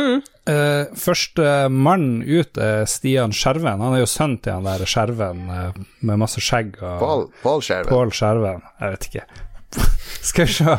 Eh, 0.44 0.92
første 1.00 1.70
mann 1.72 2.20
ut 2.26 2.60
er 2.60 2.84
Stian 2.90 3.32
Skjerven. 3.36 3.80
Han 3.80 3.96
er 3.96 4.04
jo 4.04 4.10
sønnen 4.12 4.42
til 4.44 4.58
han 4.58 4.68
der 4.68 4.84
Skjerven 4.90 5.48
eh, 5.48 5.82
med 6.04 6.20
masse 6.26 6.44
skjegg. 6.44 6.76
og. 6.84 7.00
Pål 7.88 8.12
Skjerven. 8.16 8.64
Jeg 8.82 8.98
vet 8.98 9.10
ikke. 9.12 9.26
Skal 10.34 10.48
se. 10.50 10.76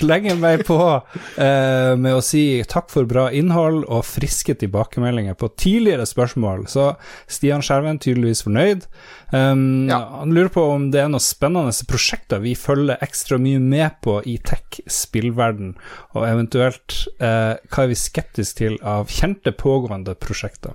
Slenge 0.00 0.34
meg 0.40 0.64
på 0.66 0.76
eh, 0.82 1.92
med 1.94 2.16
å 2.16 2.22
si 2.24 2.64
takk 2.66 2.88
for 2.90 3.06
bra 3.06 3.28
innhold 3.30 3.84
og 3.86 4.02
friske 4.08 4.56
tilbakemeldinger 4.58 5.36
på 5.38 5.52
tidligere 5.54 6.08
spørsmål. 6.10 6.64
Så 6.70 6.88
Stian 7.30 7.62
Skjerven 7.62 8.00
tydeligvis 8.02 8.42
fornøyd. 8.46 8.88
Um, 9.30 9.86
Ja. 9.86 10.00
Han 10.20 10.34
lurer 10.34 10.50
på 10.50 10.64
om 10.72 10.90
det 10.90 11.04
er 11.04 11.10
noen 11.12 11.22
spennende 11.22 11.74
prosjekter 11.86 12.42
vi 12.42 12.56
følger 12.58 12.98
ekstra 13.04 13.38
mye 13.42 13.62
med 13.62 14.00
på 14.02 14.18
i 14.26 14.36
tech-spillverden, 14.42 15.74
og 16.18 16.26
eventuelt 16.26 17.04
eh, 17.22 17.54
hva 17.62 17.84
er 17.86 17.92
vi 17.92 17.98
skeptiske 17.98 18.58
til 18.58 18.78
av 18.82 19.10
kjente 19.12 19.52
pågående 19.54 20.16
prosjekter. 20.18 20.74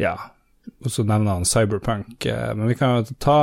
Ja, 0.00 0.16
og 0.84 0.90
så 0.92 1.04
nevner 1.04 1.38
han 1.38 1.44
Cyberpunk. 1.48 2.26
eh, 2.26 2.54
Men 2.54 2.68
vi 2.68 2.74
kan 2.78 2.98
jo 3.04 3.14
ta 3.20 3.36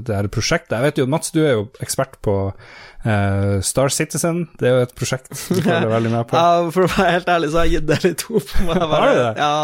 det 0.00 0.14
her 0.16 0.28
prosjektet. 0.32 0.74
Jeg 0.78 0.82
vet 0.86 0.98
jo, 1.02 1.06
Mats, 1.06 1.30
du 1.32 1.40
er 1.44 1.52
jo 1.56 1.66
ekspert 1.84 2.18
på 2.24 2.34
uh, 2.52 3.60
Star 3.64 3.88
Citizen. 3.92 4.42
Det 4.60 4.68
er 4.68 4.74
jo 4.76 4.82
et 4.86 4.94
prosjekt 4.98 5.30
du 5.32 5.60
følger 5.64 5.88
veldig 5.90 6.12
med 6.12 6.26
på. 6.30 6.36
Ja, 6.36 6.70
for 6.74 6.86
å 6.86 6.90
være 6.92 7.14
helt 7.18 7.30
ærlig, 7.32 7.50
så 7.52 7.60
har 7.62 7.68
jeg 7.70 7.78
gitt 7.80 7.88
det 7.92 7.98
litt 8.04 8.24
opp. 8.28 8.52
jeg 8.58 8.66
bare- 8.70 8.90
Har 8.92 9.08
du 9.08 9.20
det? 9.22 9.30
Ja, 9.38 9.54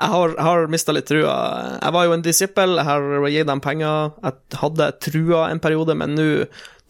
jeg 0.00 0.12
har, 0.16 0.34
har 0.48 0.66
mista 0.76 0.92
litt 0.96 1.08
trua. 1.10 1.36
Jeg 1.80 1.96
var 1.96 2.04
jo 2.08 2.16
en 2.18 2.26
disippel, 2.26 2.76
jeg 2.80 2.88
har 2.90 3.28
gitt 3.36 3.48
dem 3.52 3.64
penger. 3.64 4.12
Jeg 4.24 4.60
hadde 4.64 4.90
trua 5.08 5.46
en 5.50 5.60
periode, 5.64 5.96
men 5.96 6.14
nå 6.18 6.28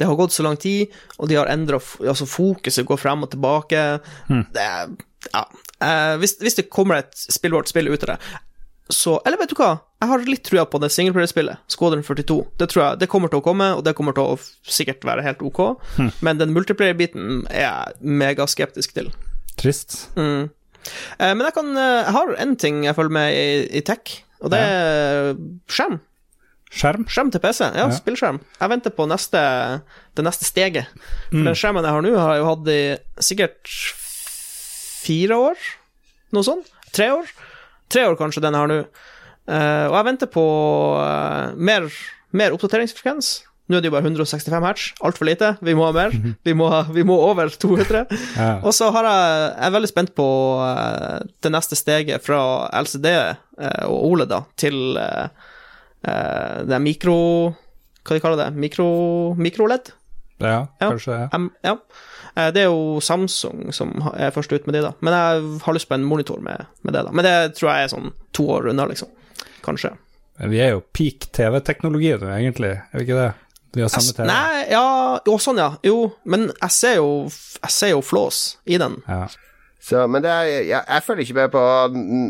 det 0.01 0.07
har 0.09 0.17
gått 0.17 0.33
så 0.33 0.41
lang 0.47 0.57
tid, 0.57 0.89
og 1.21 1.29
de 1.29 1.37
har 1.37 1.51
endra 1.53 1.77
altså 2.09 2.25
Fokuset 2.25 2.87
går 2.89 2.97
frem 3.03 3.27
og 3.27 3.35
tilbake. 3.35 3.83
Hmm. 4.31 4.47
Det 4.55 4.69
Ja. 5.35 5.43
Eh, 5.85 6.15
hvis, 6.23 6.39
hvis 6.41 6.57
det 6.57 6.71
kommer 6.73 6.97
et 7.03 7.13
spillbart 7.21 7.69
spill 7.69 7.91
ut 7.93 8.07
av 8.07 8.15
det, 8.15 8.39
så 8.91 9.19
Eller 9.27 9.39
vet 9.39 9.49
du 9.53 9.55
hva? 9.59 9.81
Jeg 10.01 10.09
har 10.09 10.19
litt 10.25 10.43
trua 10.49 10.65
på 10.67 10.81
det 10.81 10.89
singleplayerspillet, 10.95 11.59
Squadron 11.69 12.03
42. 12.03 12.37
Det 12.59 12.69
tror 12.73 12.83
jeg 12.85 12.99
det 13.03 13.09
kommer 13.13 13.29
til 13.29 13.41
å 13.41 13.45
komme, 13.45 13.67
og 13.77 13.85
det 13.85 13.95
kommer 13.99 14.15
til 14.17 14.23
å 14.33 14.39
sikkert 14.65 15.05
være 15.05 15.23
helt 15.27 15.43
ok, 15.45 15.61
men 16.25 16.39
den 16.41 16.55
multiplayer-biten 16.57 17.43
er 17.51 17.67
jeg 17.67 18.01
megaskeptisk 18.01 18.95
til. 18.97 19.11
Trist. 19.61 20.09
Mm. 20.17 20.49
Eh, 21.21 21.35
men 21.37 21.43
jeg 21.45 21.53
kan 21.53 21.69
eh, 21.77 22.05
Jeg 22.07 22.15
har 22.17 22.31
én 22.41 22.55
ting 22.57 22.85
jeg 22.87 22.97
følger 22.97 23.13
med 23.13 23.35
i, 23.37 23.67
i 23.77 23.83
tech, 23.85 24.23
og 24.41 24.51
det 24.55 24.61
er 24.65 25.35
skjerm. 25.69 25.99
Skjerm? 26.71 27.05
Skjerm 27.11 27.31
til 27.35 27.41
PC. 27.45 27.61
Ja, 27.67 27.89
Ja. 27.91 27.91
spillskjerm. 27.93 28.41
Jeg 28.61 28.71
venter 28.71 28.91
på 28.95 29.05
neste, 29.11 29.41
det 30.17 30.25
neste 30.25 30.47
steget. 30.49 30.87
For 31.29 31.37
Mm. 31.43 31.45
den 31.51 31.55
skjermen 31.59 31.85
jeg 31.85 31.93
har 31.93 32.03
nå, 32.03 32.17
har 32.17 32.35
jeg 32.37 32.41
jo 32.41 32.49
hatt 32.49 32.69
i 32.73 32.81
sikkert 33.21 33.75
fire 35.05 35.37
år, 35.51 35.57
noe 36.33 36.47
sånt. 36.47 36.69
Tre 36.95 37.09
år. 37.21 37.27
Tre 37.91 38.07
år, 38.07 38.17
kanskje, 38.19 38.43
den 38.45 38.55
jeg 38.55 38.63
har 38.63 38.71
nå. 38.71 38.81
Eh, 39.51 39.87
og 39.89 39.97
jeg 39.97 40.07
venter 40.07 40.31
på 40.31 40.47
eh, 41.03 41.55
mer, 41.59 41.87
mer 42.37 42.55
oppdateringsfrekvens. 42.55 43.31
Nå 43.71 43.79
er 43.79 43.85
det 43.85 43.91
jo 43.91 43.95
bare 43.95 44.09
165 44.09 44.65
hertz, 44.67 44.85
altfor 45.07 45.29
lite. 45.29 45.53
Vi 45.63 45.77
må 45.79 45.87
ha 45.87 45.95
mer. 45.95 46.15
Vi 46.47 46.55
må, 46.59 46.67
vi 46.91 47.05
må 47.07 47.19
over 47.23 47.53
200. 47.55 48.03
Ja. 48.41 48.57
Og 48.67 48.75
så 48.75 48.89
har 48.95 49.07
jeg, 49.07 49.31
jeg 49.47 49.67
er 49.69 49.75
veldig 49.77 49.91
spent 49.91 50.13
på 50.19 50.27
uh, 50.59 51.23
det 51.43 51.53
neste 51.55 51.79
steget 51.79 52.25
fra 52.27 52.41
LCD 52.81 53.07
uh, 53.15 53.85
og 53.87 54.09
OLED 54.11 54.33
da, 54.33 54.41
til 54.59 54.99
uh, 54.99 55.29
det 56.67 56.83
mikro... 56.83 57.17
Hva 58.01 58.17
de 58.17 58.23
kaller 58.25 58.41
det? 58.41 58.49
Mikro, 58.59 58.89
mikroledd? 59.39 59.93
Ja, 60.41 60.65
kanskje. 60.81 61.27
Ja. 61.27 61.29
Um, 61.37 61.51
ja. 61.63 61.77
Eh, 62.37 62.51
Det 62.53 62.63
er 62.63 62.69
jo 62.71 63.01
Samsung 63.01 63.73
som 63.75 63.93
er 64.15 64.31
først 64.31 64.53
ut 64.53 64.67
med 64.67 64.75
de, 64.75 64.83
da. 64.83 64.93
Men 65.01 65.15
jeg 65.15 65.61
har 65.65 65.75
lyst 65.75 65.89
på 65.89 65.95
en 65.95 66.05
monitor 66.05 66.41
med, 66.41 66.67
med 66.83 66.95
det, 66.95 67.05
da. 67.07 67.11
Men 67.13 67.25
det 67.25 67.37
tror 67.59 67.71
jeg 67.73 67.85
er 67.85 67.93
sånn 67.95 68.13
to 68.33 68.47
år 68.57 68.71
unna, 68.71 68.87
liksom. 68.91 69.09
Kanskje. 69.65 69.93
Men 70.41 70.51
Vi 70.51 70.61
er 70.65 70.71
jo 70.75 70.81
peak 70.97 71.31
TV-teknologi 71.37 72.15
nå, 72.17 72.31
egentlig. 72.33 72.71
Er 72.93 72.99
vi 72.99 73.05
ikke 73.09 73.19
det? 73.21 73.33
Vi 73.75 73.83
har 73.85 73.89
samme 73.93 74.13
TV. 74.17 74.27
Nei, 74.27 74.65
ja 74.73 75.21
Jo, 75.27 75.37
sånn, 75.39 75.59
ja. 75.63 75.69
Jo, 75.87 76.13
men 76.25 76.49
jeg 76.51 76.71
ser 76.75 76.97
jo 76.97 77.11
Jeg 77.63 77.71
ser 77.71 77.93
jo 77.93 78.01
flås 78.03 78.57
i 78.67 78.79
den. 78.83 78.97
Ja. 79.07 79.29
Så, 79.81 80.03
men 80.13 80.21
det 80.21 80.29
er, 80.29 80.43
jeg, 80.45 80.83
jeg 80.85 81.03
følger 81.07 81.25
ikke 81.25 81.37
med 81.39 81.53
på 81.55 81.61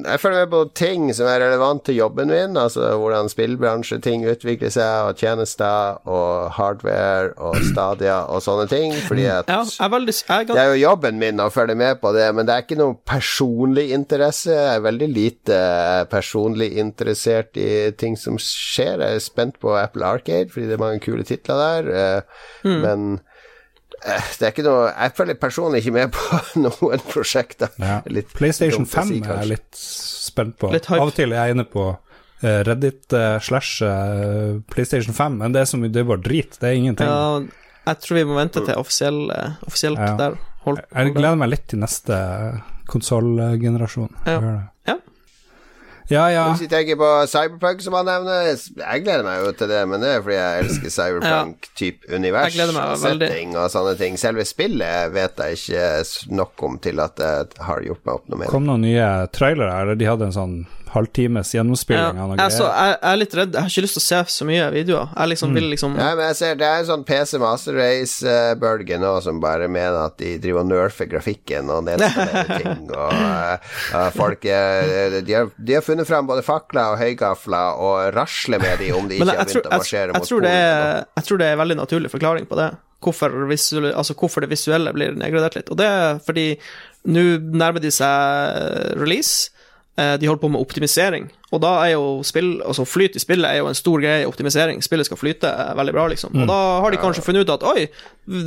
Jeg 0.07 0.21
følger 0.23 0.45
med 0.45 0.51
på 0.53 0.61
ting 0.79 1.09
som 1.17 1.27
er 1.27 1.41
relevant 1.43 1.83
til 1.87 1.97
jobben 1.99 2.31
min, 2.31 2.57
altså 2.57 2.93
hvordan 3.01 3.31
spillbransjeting 3.33 4.23
utvikler 4.31 4.71
seg, 4.71 5.09
og 5.09 5.19
tjenester 5.19 5.99
og 6.07 6.53
hardware 6.55 7.33
og 7.43 7.59
Stadia 7.73 8.21
og 8.31 8.45
sånne 8.45 8.69
ting, 8.71 8.95
fordi 9.09 9.27
at 9.33 9.51
Ja, 9.51 9.65
jeg 9.67 9.83
er 9.89 9.91
veldig 9.97 10.15
jeg 10.21 10.37
er 10.37 10.47
det 10.51 10.63
er 10.63 10.71
jo 10.71 10.79
jobben 10.85 11.19
min 11.19 11.43
å 11.43 11.49
følge 11.51 11.75
med 11.79 11.99
på 12.03 12.13
det, 12.15 12.29
men 12.37 12.47
det 12.47 12.55
er 12.55 12.65
ikke 12.65 12.79
noe 12.79 12.97
personlig 13.09 13.89
interesse. 13.97 14.55
Jeg 14.55 14.77
er 14.77 14.87
veldig 14.87 15.09
lite 15.11 15.59
personlig 16.11 16.71
interessert 16.79 17.59
i 17.59 17.91
ting 17.99 18.15
som 18.19 18.39
skjer. 18.39 19.03
Jeg 19.03 19.19
er 19.19 19.25
spent 19.25 19.59
på 19.63 19.75
Apple 19.79 20.07
Arcade, 20.07 20.53
fordi 20.53 20.71
det 20.71 20.79
er 20.79 20.85
mange 20.85 21.03
kule 21.03 21.27
titler 21.27 21.59
der, 21.65 21.91
eh, 21.91 22.47
men 22.71 23.19
eh, 23.19 23.30
det 24.05 24.47
er 24.47 24.53
ikke 24.55 24.65
noe 24.65 24.85
Jeg 24.91 25.13
følger 25.19 25.37
personlig 25.41 25.81
ikke 25.83 25.93
med 25.97 26.13
på 26.17 26.39
noen 26.65 27.03
prosjekter. 27.11 27.73
Ja. 27.81 27.99
Litt 28.09 28.33
PlayStation 28.37 28.87
5 28.89 29.09
si, 29.13 29.19
er 29.25 29.43
jeg 29.43 29.51
litt 29.55 29.81
spent 29.81 30.57
på. 30.61 30.71
Litt. 30.73 30.89
Av 30.91 31.05
og 31.09 31.15
til 31.17 31.33
er 31.37 31.51
jeg 31.51 31.57
inne 31.59 31.67
på 31.69 31.85
eh, 32.43 32.61
Reddit 32.69 33.13
eh, 33.17 33.37
slash 33.45 33.83
eh, 33.85 34.61
PlayStation 34.73 35.17
5, 35.17 35.37
men 35.43 35.53
det 35.57 35.63
er 35.65 35.69
så 35.73 35.81
mye 35.81 35.93
det 35.93 36.01
er 36.05 36.09
bare 36.13 36.25
drit. 36.25 36.57
Det 36.61 36.71
er 36.71 36.79
ingenting. 36.79 37.11
Ja, 37.11 37.41
jeg 37.91 38.01
tror 38.05 38.21
vi 38.21 38.25
må 38.29 38.37
vente 38.41 38.63
til 38.65 38.77
offisiell, 38.81 39.21
eh, 39.37 39.59
offisielt 39.69 40.01
Ja. 40.01 40.15
der. 40.21 40.39
Hold, 40.67 40.81
Jeg 40.93 41.15
gleder 41.17 41.39
meg 41.41 41.49
litt 41.55 41.67
til 41.73 41.81
neste 41.81 42.17
konsollgenerasjon. 42.91 44.11
Ja. 44.27 44.41
Ja. 44.89 44.97
Ja, 46.11 46.25
ja. 46.33 46.45
Hvis 46.51 46.65
vi 46.65 46.71
tenker 46.71 46.99
på 46.99 47.09
Cyberpunk, 47.31 47.83
som 47.85 47.95
han 47.99 48.09
nevner, 48.09 48.49
jeg 48.51 49.05
gleder 49.05 49.23
meg 49.27 49.45
jo 49.45 49.53
til 49.61 49.71
det, 49.71 49.83
men 49.91 50.03
det 50.03 50.11
er 50.17 50.25
fordi 50.25 50.39
jeg 50.39 50.65
elsker 50.65 50.95
Cyberpunk-type 50.97 52.11
univers 52.17 52.57
setting 52.57 53.55
og 53.55 53.71
sånne 53.73 53.95
ting. 54.01 54.19
Selve 54.21 54.47
spillet 54.49 55.15
vet 55.15 55.39
jeg 55.45 55.61
ikke 55.61 56.35
nok 56.35 56.67
om 56.67 56.81
til 56.83 57.03
at 57.05 57.23
jeg 57.23 57.65
har 57.69 57.87
gjort 57.87 58.05
meg 58.05 58.15
opp 58.17 58.27
noe 58.29 58.43
med. 58.43 58.53
Kom 58.53 58.67
noen 58.67 58.85
nye 58.89 59.09
trailere, 59.35 59.73
eller 59.85 59.99
de 60.01 60.11
hadde 60.11 60.31
en 60.31 60.37
sånn 60.37 60.57
halvtimes 60.95 61.53
gjennomspilling 61.55 62.19
av 62.19 62.31
noe 62.33 62.37
Jeg, 62.39 62.53
greier. 62.53 62.67
jeg, 62.67 62.95
jeg 62.97 63.11
er 63.13 63.19
litt 63.21 63.35
redd. 63.39 63.55
Jeg 63.55 63.63
har 63.67 63.73
ikke 63.73 63.85
lyst 63.85 63.97
til 63.97 64.03
å 64.03 64.07
se 64.07 64.21
så 64.35 64.47
mye 64.49 64.67
videoer. 64.75 65.13
Jeg 65.15 65.31
liksom 65.33 65.55
vil 65.57 65.69
liksom 65.73 65.95
Nei, 65.99 66.09
men 66.19 66.25
jeg 66.31 66.39
ser 66.41 66.59
Det 66.61 66.67
er 66.69 66.83
en 66.83 66.89
sånn 66.91 67.05
PC 67.09 67.41
Master 67.43 67.79
Race-bølge 67.79 68.99
nå 69.03 69.13
som 69.25 69.41
bare 69.43 69.69
mener 69.71 69.99
at 70.09 70.19
de 70.21 70.35
driver 70.43 70.65
og 70.65 70.71
nerfer 70.71 71.11
grafikken 71.11 71.71
og 71.73 71.87
nedskalerer 71.89 72.53
ting. 72.61 72.85
Og 72.91 73.15
uh, 73.15 74.11
folk 74.17 74.45
er, 74.51 75.21
de, 75.21 75.37
har, 75.37 75.51
de 75.57 75.79
har 75.79 75.87
funnet 75.87 76.09
fram 76.09 76.29
både 76.31 76.45
fakler 76.47 76.95
og 76.95 77.01
høygafler 77.03 77.81
og 77.81 78.15
rasler 78.17 78.63
med 78.63 78.83
de 78.83 78.93
om 78.97 79.09
de 79.11 79.21
ikke 79.21 79.31
jeg, 79.31 79.39
har 79.39 79.47
begynt 79.47 79.57
tror, 79.61 79.71
å 79.71 79.81
marsjere 79.81 80.11
jeg, 80.11 80.19
mot 80.19 80.35
Polen. 80.35 80.51
er, 80.51 81.09
jeg 81.21 81.29
tror 81.29 81.41
det 81.43 81.49
er 81.49 81.57
en 81.57 81.63
veldig 81.65 81.79
naturlig 81.85 82.13
forklaring 82.13 82.51
på 82.51 82.59
det. 82.61 82.71
Hvorfor, 83.01 83.33
visuelle, 83.49 83.95
altså 83.97 84.13
hvorfor 84.19 84.45
det 84.45 84.51
visuelle 84.51 84.93
blir 84.93 85.15
nedgradert 85.17 85.55
litt. 85.57 85.71
Og 85.73 85.79
det 85.81 85.87
er 85.89 86.19
fordi 86.27 86.51
nå 87.09 87.23
nærmer 87.57 87.81
de 87.81 87.93
seg 87.95 88.99
release. 89.01 89.49
Eh, 90.01 90.15
De 90.23 90.29
holder 90.31 90.41
på 90.41 90.49
med 90.55 90.61
optimisering, 90.63 91.27
og 91.53 91.61
da 91.65 91.73
er 91.85 91.91
jo 91.93 92.05
spill, 92.25 92.55
altså 92.65 92.87
flyt 92.89 93.19
i 93.19 93.21
spillet 93.23 93.45
er 93.51 93.59
jo 93.61 93.67
en 93.69 93.77
stor 93.77 94.01
greie 94.01 94.25
optimisering. 94.29 94.81
Spillet 94.87 95.09
skal 95.11 95.21
flyte 95.21 95.51
eh, 95.51 95.75
veldig 95.77 95.93
bra, 95.97 96.07
liksom. 96.13 96.33
Og 96.41 96.49
da 96.49 96.59
har 96.81 96.95
de 96.95 97.01
kanskje 97.03 97.25
funnet 97.27 97.45
ut 97.45 97.53
at 97.59 97.67
oi, 97.69 97.85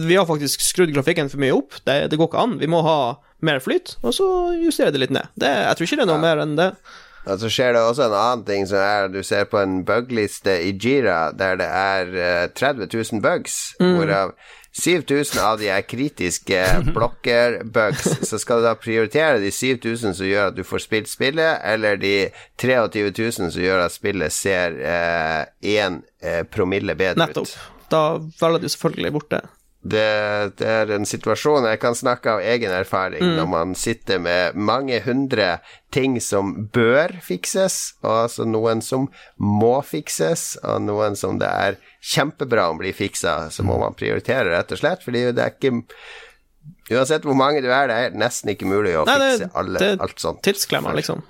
vi 0.08 0.18
har 0.18 0.26
faktisk 0.30 0.64
skrudd 0.66 0.94
grafikken 0.96 1.30
for 1.30 1.44
mye 1.44 1.54
opp, 1.54 1.78
det, 1.86 2.00
det 2.10 2.18
går 2.18 2.32
ikke 2.32 2.44
an, 2.48 2.58
vi 2.64 2.70
må 2.72 2.82
ha 2.88 2.98
mer 3.44 3.60
flyt, 3.62 3.98
og 4.02 4.16
så 4.16 4.26
justerer 4.56 4.96
de 4.96 5.02
litt 5.04 5.14
ned. 5.14 5.28
Det, 5.36 5.52
jeg 5.52 5.76
tror 5.78 5.90
ikke 5.92 6.00
det 6.02 6.06
er 6.08 6.12
noe 6.16 6.24
mer 6.24 6.42
enn 6.46 6.56
det. 6.58 6.70
Og 7.24 7.40
så 7.40 7.48
skjer 7.52 7.76
det 7.76 7.82
også 7.88 8.08
en 8.10 8.16
annen 8.20 8.42
ting 8.48 8.66
som 8.68 8.82
er 8.84 9.06
Du 9.08 9.22
ser 9.24 9.46
på 9.48 9.56
en 9.62 9.78
bugliste 9.88 10.58
i 10.60 10.74
Jira 10.76 11.30
der 11.32 11.56
det 11.62 11.70
er 11.72 12.10
eh, 12.20 12.48
30 12.52 12.90
000 12.92 13.22
bugs, 13.24 13.62
hvorav 13.80 14.34
7000 14.74 15.38
av 15.46 15.60
de 15.62 15.68
er 15.70 15.84
kritiske 15.86 16.60
blokker-bugs. 16.96 18.08
Så 18.26 18.40
skal 18.42 18.62
du 18.62 18.66
da 18.68 18.74
prioritere 18.80 19.38
de 19.44 19.52
7000 19.54 20.16
som 20.18 20.26
gjør 20.28 20.50
at 20.50 20.58
du 20.58 20.64
får 20.66 20.82
spilt 20.88 21.12
spillet, 21.12 21.60
eller 21.64 22.00
de 22.02 22.14
23 22.58 23.04
000 23.12 23.52
som 23.54 23.62
gjør 23.62 23.84
at 23.86 23.94
spillet 23.94 24.34
ser 24.34 24.78
én 25.62 26.00
eh, 26.24 26.42
promille 26.50 26.96
bedre 26.98 27.28
Nettopp. 27.28 27.48
ut. 27.54 27.86
Da 27.94 28.04
velger 28.42 28.64
du 28.66 28.70
selvfølgelig 28.74 29.14
bort 29.14 29.30
det. 29.36 29.44
Det, 29.84 30.56
det 30.58 30.68
er 30.72 30.92
en 30.96 31.04
situasjon 31.06 31.66
jeg 31.68 31.80
kan 31.82 31.96
snakke 31.96 32.32
av 32.38 32.40
egen 32.40 32.72
erfaring 32.72 33.20
når 33.36 33.48
man 33.52 33.74
sitter 33.76 34.18
med 34.24 34.56
mange 34.56 35.02
hundre 35.04 35.58
ting 35.92 36.16
som 36.24 36.54
bør 36.72 37.12
fikses, 37.22 37.96
og 38.02 38.14
altså 38.24 38.46
noen 38.48 38.80
som 38.82 39.10
må 39.38 39.74
fikses, 39.84 40.58
og 40.64 40.82
noen 40.88 41.18
som 41.20 41.36
det 41.42 41.50
er 41.52 41.76
kjempebra 42.00 42.70
om 42.72 42.80
blir 42.80 42.96
fiksa, 42.96 43.50
så 43.52 43.64
må 43.68 43.76
man 43.82 43.94
prioritere, 44.00 44.54
rett 44.56 44.72
og 44.72 44.80
slett, 44.80 45.04
fordi 45.04 45.26
det 45.36 45.44
er 45.44 45.52
ikke 45.58 45.84
Uansett 46.92 47.24
hvor 47.28 47.36
mange 47.36 47.60
du 47.64 47.68
er, 47.72 47.88
det 47.92 47.96
er 48.06 48.14
nesten 48.16 48.54
ikke 48.54 48.68
mulig 48.68 48.94
å 48.96 49.04
Nei, 49.08 49.18
det- 49.20 49.32
fikse 49.42 49.50
alle, 49.60 49.80
det- 49.80 50.00
alt 50.04 50.20
sånt. 50.20 50.42
Tidsklemmer, 50.48 50.96
liksom. 50.96 51.22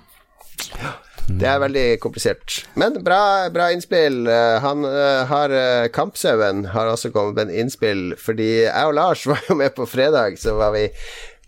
Det 1.28 1.48
er 1.48 1.60
veldig 1.62 1.84
komplisert. 2.02 2.64
Men 2.76 2.98
bra, 3.04 3.48
bra 3.52 3.70
innspill. 3.72 4.26
Eh, 4.28 4.56
Han 4.64 4.84
eh, 4.84 5.22
har 5.30 5.52
uh, 5.54 5.86
Kampsauen 5.92 6.66
har 6.74 6.90
også 6.90 7.10
kommet 7.14 7.38
med 7.38 7.48
en 7.48 7.62
innspill, 7.64 8.02
fordi 8.20 8.66
jeg 8.66 8.90
og 8.90 8.96
Lars 8.98 9.24
var 9.30 9.40
jo 9.48 9.56
med 9.58 9.74
på 9.76 9.88
fredag, 9.88 10.36
så 10.40 10.56
var 10.58 10.74
vi 10.76 10.84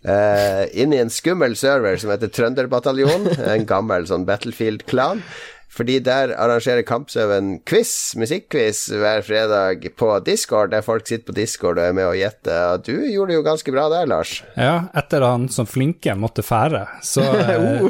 uh, 0.08 0.64
inne 0.72 0.96
i 0.96 1.02
en 1.04 1.12
skummel 1.12 1.58
server 1.60 2.00
som 2.00 2.14
heter 2.14 2.32
Trønderbataljonen. 2.32 3.36
en 3.56 3.68
gammel 3.68 4.08
sånn 4.08 4.26
Battlefield-klan. 4.28 5.22
Fordi 5.72 5.98
der 6.00 6.32
arrangerer 6.40 6.84
Kampsøven 6.86 7.58
quiz, 7.68 8.14
musikkquiz, 8.16 8.86
hver 8.96 9.20
fredag 9.26 9.84
på 9.98 10.08
Discord, 10.24 10.70
der 10.72 10.84
folk 10.86 11.06
sitter 11.08 11.26
på 11.28 11.34
Discord 11.36 11.80
og 11.80 11.84
er 11.84 11.96
med 11.96 12.06
og 12.08 12.16
gjetter. 12.16 12.60
Og 12.72 12.86
du 12.86 12.94
gjorde 12.94 13.32
det 13.32 13.36
jo 13.38 13.44
ganske 13.44 13.74
bra 13.74 13.88
der, 13.92 14.06
Lars. 14.08 14.38
Ja, 14.56 14.86
etter 14.96 15.26
han 15.26 15.48
som 15.52 15.68
flinke 15.68 16.14
måtte 16.16 16.44
fære, 16.46 16.84
så 17.04 17.26
uh, 17.26 17.84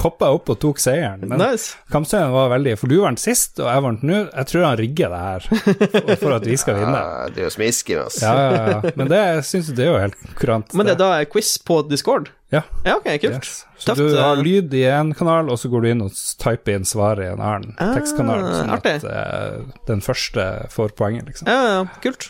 hoppa 0.00 0.30
jeg 0.30 0.38
opp 0.38 0.54
og 0.54 0.60
tok 0.62 0.80
seieren. 0.82 1.26
Men 1.26 1.42
Nice. 1.42 1.76
Kampsøven 1.92 2.32
var 2.32 2.48
veldig 2.54 2.72
For 2.80 2.90
du 2.90 2.96
vant 3.02 3.20
sist, 3.20 3.60
og 3.60 3.68
jeg 3.68 3.84
vant 3.84 4.06
nå. 4.06 4.22
Jeg 4.30 4.50
tror 4.52 4.66
han 4.66 4.80
rigger 4.80 5.12
det 5.12 5.20
her 5.26 6.16
for, 6.22 6.32
at 6.38 6.48
vi 6.48 6.56
skal 6.60 6.80
vinne. 6.80 6.94
Ja, 7.06 7.28
du 7.32 7.38
er 7.40 7.46
jo 7.46 7.52
smisking, 7.52 7.98
altså. 8.00 8.24
Ja, 8.24 8.46
ja, 8.46 8.64
ja. 8.70 8.94
Men 8.98 9.08
det 9.10 9.20
syns 9.46 9.68
jeg 9.70 9.76
det 9.78 9.84
er 9.86 9.90
jo 9.90 10.00
helt 10.00 10.34
kurant. 10.38 10.72
Men 10.76 10.88
det 10.88 10.96
er 10.96 11.00
da 11.00 11.10
er 11.20 11.28
quiz 11.30 11.56
på 11.66 11.80
Discord? 11.90 12.30
Ja. 12.54 12.60
Ja, 12.84 12.96
ok, 12.96 13.08
kult. 13.20 13.42
Yes. 13.42 13.64
Så 13.76 13.90
Tøft, 13.90 13.98
du 13.98 14.16
har 14.20 14.36
eh. 14.38 14.42
lyd 14.46 14.74
i 14.78 14.84
én 14.86 15.10
kanal, 15.18 15.48
og 15.50 15.58
så 15.58 15.68
går 15.72 15.82
du 15.82 15.88
inn 15.90 16.04
og 16.04 16.12
typer 16.38 16.76
inn 16.76 16.86
svaret 16.86 17.24
i 17.26 17.32
en 17.32 17.42
annen 17.42 17.72
Ah, 17.82 17.90
tekstkanal, 17.96 18.44
sånn 18.54 18.70
at 18.76 18.86
artig. 18.86 19.10
eh, 19.10 19.80
den 19.88 20.00
første 20.04 20.44
får 20.70 20.94
poenget, 20.98 21.26
liksom. 21.26 21.50
Ja, 21.50 21.64
ja, 21.72 21.80
kult. 22.04 22.28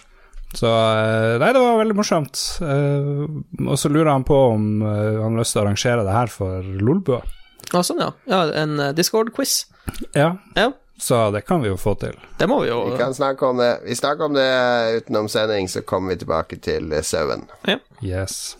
Så 0.56 0.70
eh, 0.70 1.36
Nei, 1.42 1.50
det 1.52 1.60
var 1.60 1.76
veldig 1.82 1.96
morsomt. 1.98 2.40
Uh, 2.62 3.26
og 3.66 3.76
så 3.76 3.90
lurer 3.92 4.08
han 4.14 4.24
på 4.24 4.38
om 4.54 4.80
han 4.86 5.34
har 5.34 5.40
lyst 5.42 5.52
til 5.52 5.60
å 5.60 5.66
arrangere 5.66 6.06
det 6.06 6.14
her 6.16 6.32
for 6.32 6.64
Lolbua. 6.64 7.20
Ah, 7.74 7.82
sånn, 7.84 8.00
ja. 8.00 8.12
ja 8.30 8.40
en 8.62 8.78
Discord-quiz. 8.96 9.66
Ja, 10.16 10.36
Ja, 10.56 10.70
så 10.98 11.26
det 11.34 11.42
kan 11.44 11.60
vi 11.60 11.68
jo 11.68 11.76
få 11.76 11.92
til. 12.00 12.16
det 12.38 12.46
må 12.48 12.62
vi 12.62 12.70
jo 12.70 12.78
Vi 12.88 12.96
kan 12.96 13.12
snakke 13.14 13.44
om 13.46 13.58
det 13.60 13.82
Vi 13.84 13.94
snakker 13.94 14.24
om 14.30 14.32
det 14.34 14.46
utenom 14.96 15.28
sending, 15.28 15.68
så 15.68 15.82
kommer 15.84 16.14
vi 16.14 16.22
tilbake 16.24 16.56
til 16.56 16.88
sauen. 17.04 17.44
ja. 17.68 17.76
Yes. 18.00 18.56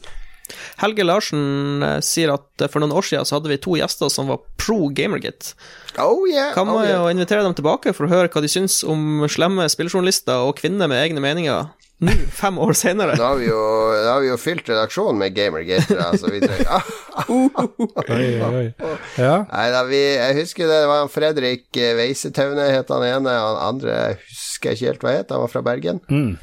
Helge 0.82 1.06
Larsen 1.06 1.82
eh, 1.82 1.98
sier 2.04 2.34
at 2.34 2.64
eh, 2.64 2.70
for 2.72 2.82
noen 2.82 2.94
år 2.96 3.06
siden 3.08 3.28
så 3.28 3.38
hadde 3.38 3.52
vi 3.52 3.60
to 3.62 3.78
gjester 3.78 4.12
som 4.12 4.30
var 4.30 4.42
pro 4.60 4.90
Gamergate. 4.94 5.56
Oh 5.98 6.26
yeah! 6.28 6.52
Kan 6.54 6.68
oh 6.68 6.76
man 6.76 6.84
yeah. 6.86 7.00
jo 7.00 7.14
invitere 7.14 7.44
dem 7.46 7.56
tilbake 7.56 7.94
for 7.96 8.06
å 8.06 8.12
høre 8.12 8.30
hva 8.32 8.44
de 8.44 8.52
syns 8.52 8.82
om 8.86 9.24
slemme 9.30 9.66
spilljournalister 9.72 10.46
og 10.46 10.58
kvinner 10.60 10.90
med 10.90 11.02
egne 11.04 11.24
meninger 11.24 11.72
nå, 11.98 12.12
fem 12.42 12.58
år 12.60 12.74
senere. 12.76 13.16
Da 13.16 13.32
har 13.32 13.38
vi 13.40 13.48
jo, 13.48 13.60
har 14.06 14.20
vi 14.20 14.30
jo 14.30 14.38
fylt 14.40 14.68
redaksjonen 14.68 15.20
med 15.22 15.36
gamergatere, 15.36 16.10
så 16.20 16.32
vi 16.32 16.42
trenger 16.44 16.92
Oi, 17.32 18.26
oi. 18.44 18.66
Ja. 19.24 19.46
Nei 19.48 19.68
da, 19.72 19.80
vi 19.88 20.02
Jeg 20.02 20.36
husker 20.42 20.68
det, 20.68 20.82
det 20.84 20.90
var 20.90 21.08
Fredrik 21.12 21.80
eh, 21.80 21.94
Weisetaune, 21.96 22.68
het 22.74 22.92
han 22.92 23.06
ene. 23.06 23.32
Han 23.32 23.62
andre 23.70 23.96
husker 24.20 24.74
jeg 24.74 24.76
ikke 24.76 24.90
helt 24.90 25.06
hva 25.06 25.16
het, 25.16 25.32
han 25.32 25.46
var 25.46 25.52
fra 25.52 25.64
Bergen. 25.64 26.02
Eh, 26.12 26.36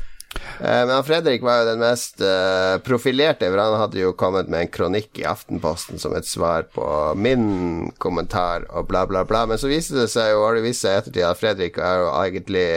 Men 0.60 0.92
han 0.94 1.06
Fredrik 1.06 1.44
var 1.44 1.62
jo 1.62 1.70
den 1.72 1.82
mest 1.82 2.22
eh, 2.24 2.78
profilerte, 2.86 3.50
for 3.50 3.62
han 3.62 3.78
hadde 3.82 4.00
jo 4.00 4.14
kommet 4.18 4.52
med 4.52 4.66
en 4.66 4.72
kronikk 4.74 5.22
i 5.22 5.26
Aftenposten 5.28 6.02
som 6.02 6.16
et 6.18 6.28
svar 6.30 6.68
på 6.74 6.86
min 7.20 7.92
kommentar 8.04 8.68
og 8.72 8.88
bla, 8.92 9.06
bla, 9.10 9.24
bla. 9.28 9.46
Men 9.50 9.62
så 9.62 9.72
viste 9.72 9.98
det 9.98 10.10
seg 10.14 10.34
jo, 10.34 10.44
har 10.46 10.58
det 10.58 10.66
vist 10.66 10.86
seg 10.86 10.96
i 10.96 11.02
ettertid, 11.02 11.24
at 11.28 11.42
Fredrik 11.42 11.80
er 11.82 12.04
jo 12.04 12.12
egentlig 12.14 12.68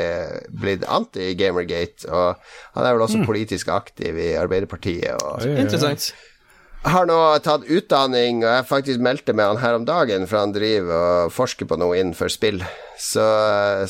blitt 0.62 0.86
anti-Gamergate, 0.98 2.08
og 2.10 2.40
han 2.78 2.86
er 2.86 2.96
vel 2.96 3.06
også 3.06 3.26
politisk 3.28 3.70
aktiv 3.74 4.18
i 4.18 4.32
Arbeiderpartiet. 4.40 5.20
Og. 5.20 5.44
Interessant. 5.56 6.10
Har 6.86 7.06
nå 7.08 7.18
tatt 7.44 7.66
utdanning, 7.66 8.42
og 8.44 8.50
jeg 8.50 8.66
faktisk 8.68 9.02
meldte 9.02 9.34
med 9.36 9.48
han 9.50 9.60
her 9.62 9.76
om 9.78 9.86
dagen, 9.88 10.26
for 10.30 10.38
han 10.40 10.52
driver 10.54 11.26
og 11.26 11.32
forsker 11.34 11.68
på 11.68 11.78
noe 11.80 11.96
innenfor 11.98 12.30
spill. 12.32 12.62
Så, 12.96 13.24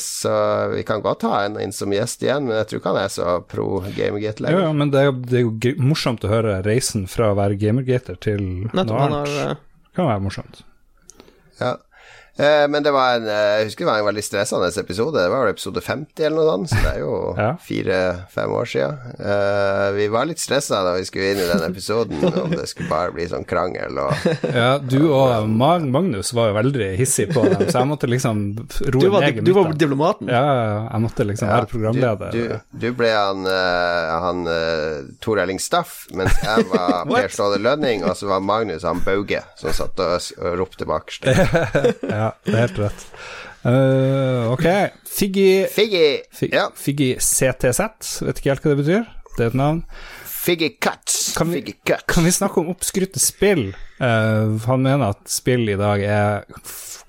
så 0.01 0.33
vi 0.73 0.83
kan 0.87 1.03
godt 1.05 1.23
ha 1.27 1.43
en 1.45 1.59
inn 1.61 1.71
som 1.75 1.93
gjest 1.93 2.25
igjen, 2.25 2.49
men 2.49 2.59
jeg 2.59 2.69
tror 2.71 2.81
ikke 2.81 2.93
han 2.95 3.01
er 3.05 3.13
så 3.13 3.35
pro 3.47 3.67
Gamergate 3.95 4.43
lenger. 4.43 4.59
Jo, 4.59 4.65
ja, 4.67 4.73
men 4.75 4.91
det 4.93 5.03
er, 5.05 5.13
det 5.29 5.39
er 5.41 5.45
jo 5.45 5.75
morsomt 5.83 6.25
å 6.27 6.31
høre 6.31 6.57
reisen 6.65 7.07
fra 7.11 7.31
å 7.31 7.37
være 7.39 7.59
gamergater 7.61 8.19
til 8.19 8.43
Nettopp. 8.73 8.89
noe 8.89 9.05
annet. 9.07 9.35
Det 9.37 9.93
Kan 9.97 10.09
være 10.11 10.25
morsomt. 10.25 10.63
Ja. 11.61 11.77
Eh, 12.37 12.67
men 12.69 12.83
det 12.85 12.91
var 12.93 13.15
en 13.17 13.25
eh, 13.25 13.53
Jeg 13.57 13.69
husker 13.71 13.85
det 13.85 13.89
var 13.89 14.01
en 14.03 14.07
veldig 14.11 14.23
stressende 14.25 14.67
episode. 14.77 15.17
Det 15.23 15.29
var 15.31 15.41
vel 15.45 15.53
episode 15.55 15.81
50 15.81 16.25
eller 16.27 16.37
noe 16.37 16.49
sånt, 16.51 16.69
så 16.69 16.81
det 16.83 16.91
er 16.91 16.99
jo 17.01 17.13
Ja. 17.37 17.47
fire-fem 17.61 18.53
år 18.53 18.69
siden. 18.69 18.97
Eh, 19.17 19.87
vi 19.97 20.07
var 20.13 20.27
litt 20.29 20.41
stressa 20.41 20.83
da 20.85 20.93
vi 20.97 21.05
skulle 21.07 21.31
inn 21.33 21.41
i 21.41 21.47
den 21.49 21.63
episoden, 21.65 22.21
om 22.43 22.53
det 22.53 22.67
skulle 22.69 22.89
bare 22.91 23.13
bli 23.15 23.25
sånn 23.31 23.45
krangel 23.47 23.97
og 24.03 24.27
Ja, 24.53 24.77
du 24.81 24.99
og 25.09 25.49
Magnus 25.49 26.33
var 26.37 26.51
jo 26.51 26.57
veldig 26.59 26.89
hissig 26.99 27.27
på 27.33 27.45
dem, 27.47 27.63
så 27.71 27.81
jeg 27.81 27.89
måtte 27.89 28.09
liksom 28.11 28.43
roe 28.85 29.01
Du 29.01 29.09
var, 29.13 29.25
ned 29.25 29.41
du 29.47 29.51
var 29.57 29.71
diplomaten. 29.73 30.29
Ja, 30.31 30.43
jeg 30.91 31.03
måtte 31.07 31.25
liksom 31.27 31.49
være 31.51 31.69
programleder. 31.71 32.31
Du, 32.33 32.41
du, 32.53 32.77
du 32.85 32.87
ble 32.97 33.09
han, 33.13 33.45
han 33.47 34.43
Tor 35.23 35.41
Elling 35.41 35.59
Staff, 35.63 36.05
mens 36.17 36.37
jeg 36.43 36.67
var 36.71 37.05
Per 37.11 37.33
Ståle 37.33 37.59
Lønning, 37.63 38.05
og 38.07 38.13
så 38.19 38.29
var 38.29 38.43
Magnus 38.45 38.85
han 38.87 39.01
Bauge, 39.05 39.41
som 39.59 39.73
satt 39.75 39.99
og, 40.03 40.29
og 40.41 40.57
ropte 40.61 40.87
bakerst. 40.89 41.27
Ja, 42.07 42.26
det 42.45 42.53
er 42.55 42.63
helt 42.67 42.79
rett. 42.85 43.05
Uh, 43.67 44.51
ok, 44.53 44.65
Figgy 45.17 45.65
Figgy! 45.73 46.05
Fig, 46.31 46.53
Ja. 46.53 46.69
Figgy 46.77 47.15
CTZ, 47.19 47.81
vet 48.23 48.39
ikke 48.39 48.53
helt 48.53 48.63
hva 48.63 48.75
det 48.75 48.83
betyr. 48.85 49.07
det 49.37 49.43
er 49.43 49.51
et 49.51 49.57
navn. 49.59 49.83
Figgy 50.47 50.69
Cuts. 50.79 51.33
Kan 51.35 51.49
vi- 51.51 51.73
Cuts. 51.85 52.03
Kan 52.07 52.23
vi 52.23 52.31
snakke 52.31 52.61
om 52.61 52.69
oppskrytte 52.71 53.19
spill? 53.19 53.73
Uh, 53.99 54.55
han 54.63 54.81
mener 54.85 55.09
at 55.09 55.27
spill 55.27 55.67
i 55.69 55.75
dag 55.75 56.01
er, 56.07 56.45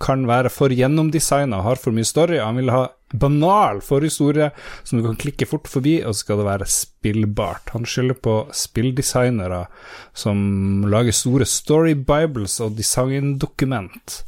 kan 0.02 0.26
være 0.26 0.50
for 0.50 0.68
gjennomdesigna, 0.74 1.60
har 1.62 1.76
for 1.78 1.92
mye 1.94 2.04
story. 2.08 2.40
Han 2.42 2.56
vil 2.58 2.70
ha 2.74 2.88
banal 3.14 3.78
forhistorie 3.80 4.50
som 4.84 4.98
du 4.98 5.06
kan 5.06 5.16
klikke 5.16 5.46
fort 5.48 5.68
forbi, 5.70 6.00
og 6.02 6.12
så 6.16 6.24
skal 6.24 6.42
det 6.42 6.48
være 6.48 6.66
spillbart. 6.66 7.70
Han 7.76 7.86
skylder 7.86 8.18
på 8.20 8.34
spilldesignere 8.52 9.66
som 10.12 10.84
lager 10.90 11.14
store 11.14 11.46
story 11.46 11.94
bibles 11.94 12.58
og 12.60 12.74
designdokument. 12.76 14.24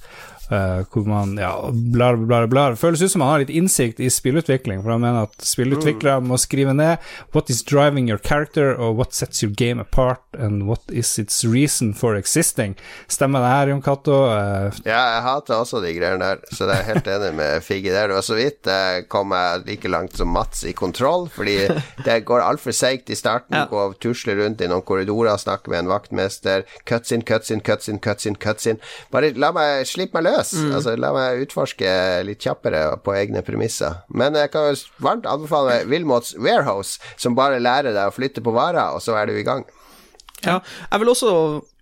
Eh, 0.51 0.83
hvor 0.91 1.07
man 1.09 1.37
ja, 1.41 1.53
blar, 1.73 2.19
blar, 2.21 2.47
blar. 2.51 2.77
Føles 2.81 3.03
ut 3.03 3.13
som 3.13 3.25
han 3.25 3.35
har 3.35 3.45
litt 3.45 3.53
innsikt 3.55 4.01
i 4.01 4.11
spillutvikling, 4.13 4.83
for 4.83 4.95
han 4.95 5.03
mener 5.05 5.29
at 5.29 5.47
spillutviklere 5.47 6.21
må 6.25 6.39
skrive 6.41 6.75
ned 6.77 6.99
what 7.35 7.51
is 7.51 7.63
driving 7.67 8.11
your 8.11 8.19
character, 8.19 8.73
og 8.75 8.97
what 8.99 9.15
sets 9.17 9.43
your 9.45 9.53
game 9.55 9.81
apart, 9.81 10.23
and 10.39 10.67
what 10.69 10.83
is 10.91 11.19
its 11.19 11.45
reason 11.45 11.95
for 11.95 12.17
existing. 12.19 12.77
Stemmer 13.09 13.45
det 13.45 13.53
her, 13.55 13.73
Jon 13.75 13.83
Cato? 13.83 14.21
Uh, 14.31 14.71
Ja, 14.85 15.01
jeg 15.17 15.23
hater 15.27 15.55
også 15.61 15.81
de 15.85 15.93
greiene 15.97 16.23
der, 16.23 16.41
så 16.53 16.67
det 16.69 16.79
er 16.79 16.89
helt 16.91 17.09
enig 17.11 17.33
med 17.39 17.63
Figgy 17.65 17.91
der. 17.93 18.09
Det 18.11 18.19
var 18.19 18.27
så 18.27 18.39
vidt 18.39 18.67
jeg 18.71 19.07
kom 19.13 19.35
jeg 19.37 19.65
like 19.67 19.91
langt 19.93 20.17
som 20.19 20.31
Mats 20.35 20.65
i 20.69 20.73
kontroll, 20.77 21.29
fordi 21.33 21.57
det 22.07 22.17
går 22.29 22.43
altfor 22.45 22.75
seigt 22.77 23.11
i 23.11 23.19
starten. 23.19 23.57
Ja. 23.57 23.67
Gå 23.71 23.79
og 23.91 23.99
tusle 24.03 24.35
rundt 24.39 24.63
i 24.65 24.69
noen 24.71 24.85
korridorer, 24.87 25.37
snakke 25.41 25.71
med 25.73 25.85
en 25.85 25.93
vaktmester. 25.93 26.65
Cuts 26.89 27.13
in, 27.15 27.23
cuts 27.27 27.51
in, 27.55 27.61
cuts 27.67 27.89
in, 27.89 28.01
cuts 28.03 28.27
in, 28.27 28.37
cuts 28.41 28.67
in. 28.71 28.81
Bare 29.13 29.33
la 29.37 29.53
meg 29.57 29.87
slippe 29.89 30.19
meg 30.19 30.27
løs. 30.27 30.40
Altså, 30.71 30.97
la 31.01 31.13
meg 31.15 31.45
utforske 31.47 31.91
litt 32.27 32.43
kjappere 32.45 32.83
på 33.05 33.15
egne 33.17 33.43
premisser. 33.47 34.01
Men 34.09 34.39
jeg 34.39 34.53
kan 34.55 34.73
varmt 35.03 35.29
anbefale 35.31 35.83
Wilmots 35.91 36.35
Warehouse, 36.39 36.99
som 37.21 37.39
bare 37.39 37.63
lærer 37.63 37.95
deg 37.97 38.11
å 38.11 38.15
flytte 38.15 38.45
på 38.45 38.55
varer, 38.57 38.97
og 38.97 39.05
så 39.05 39.17
er 39.21 39.31
du 39.31 39.39
i 39.39 39.47
gang. 39.47 39.67
Ja, 40.45 40.61
jeg 40.89 41.03
vil 41.03 41.13
også 41.13 41.33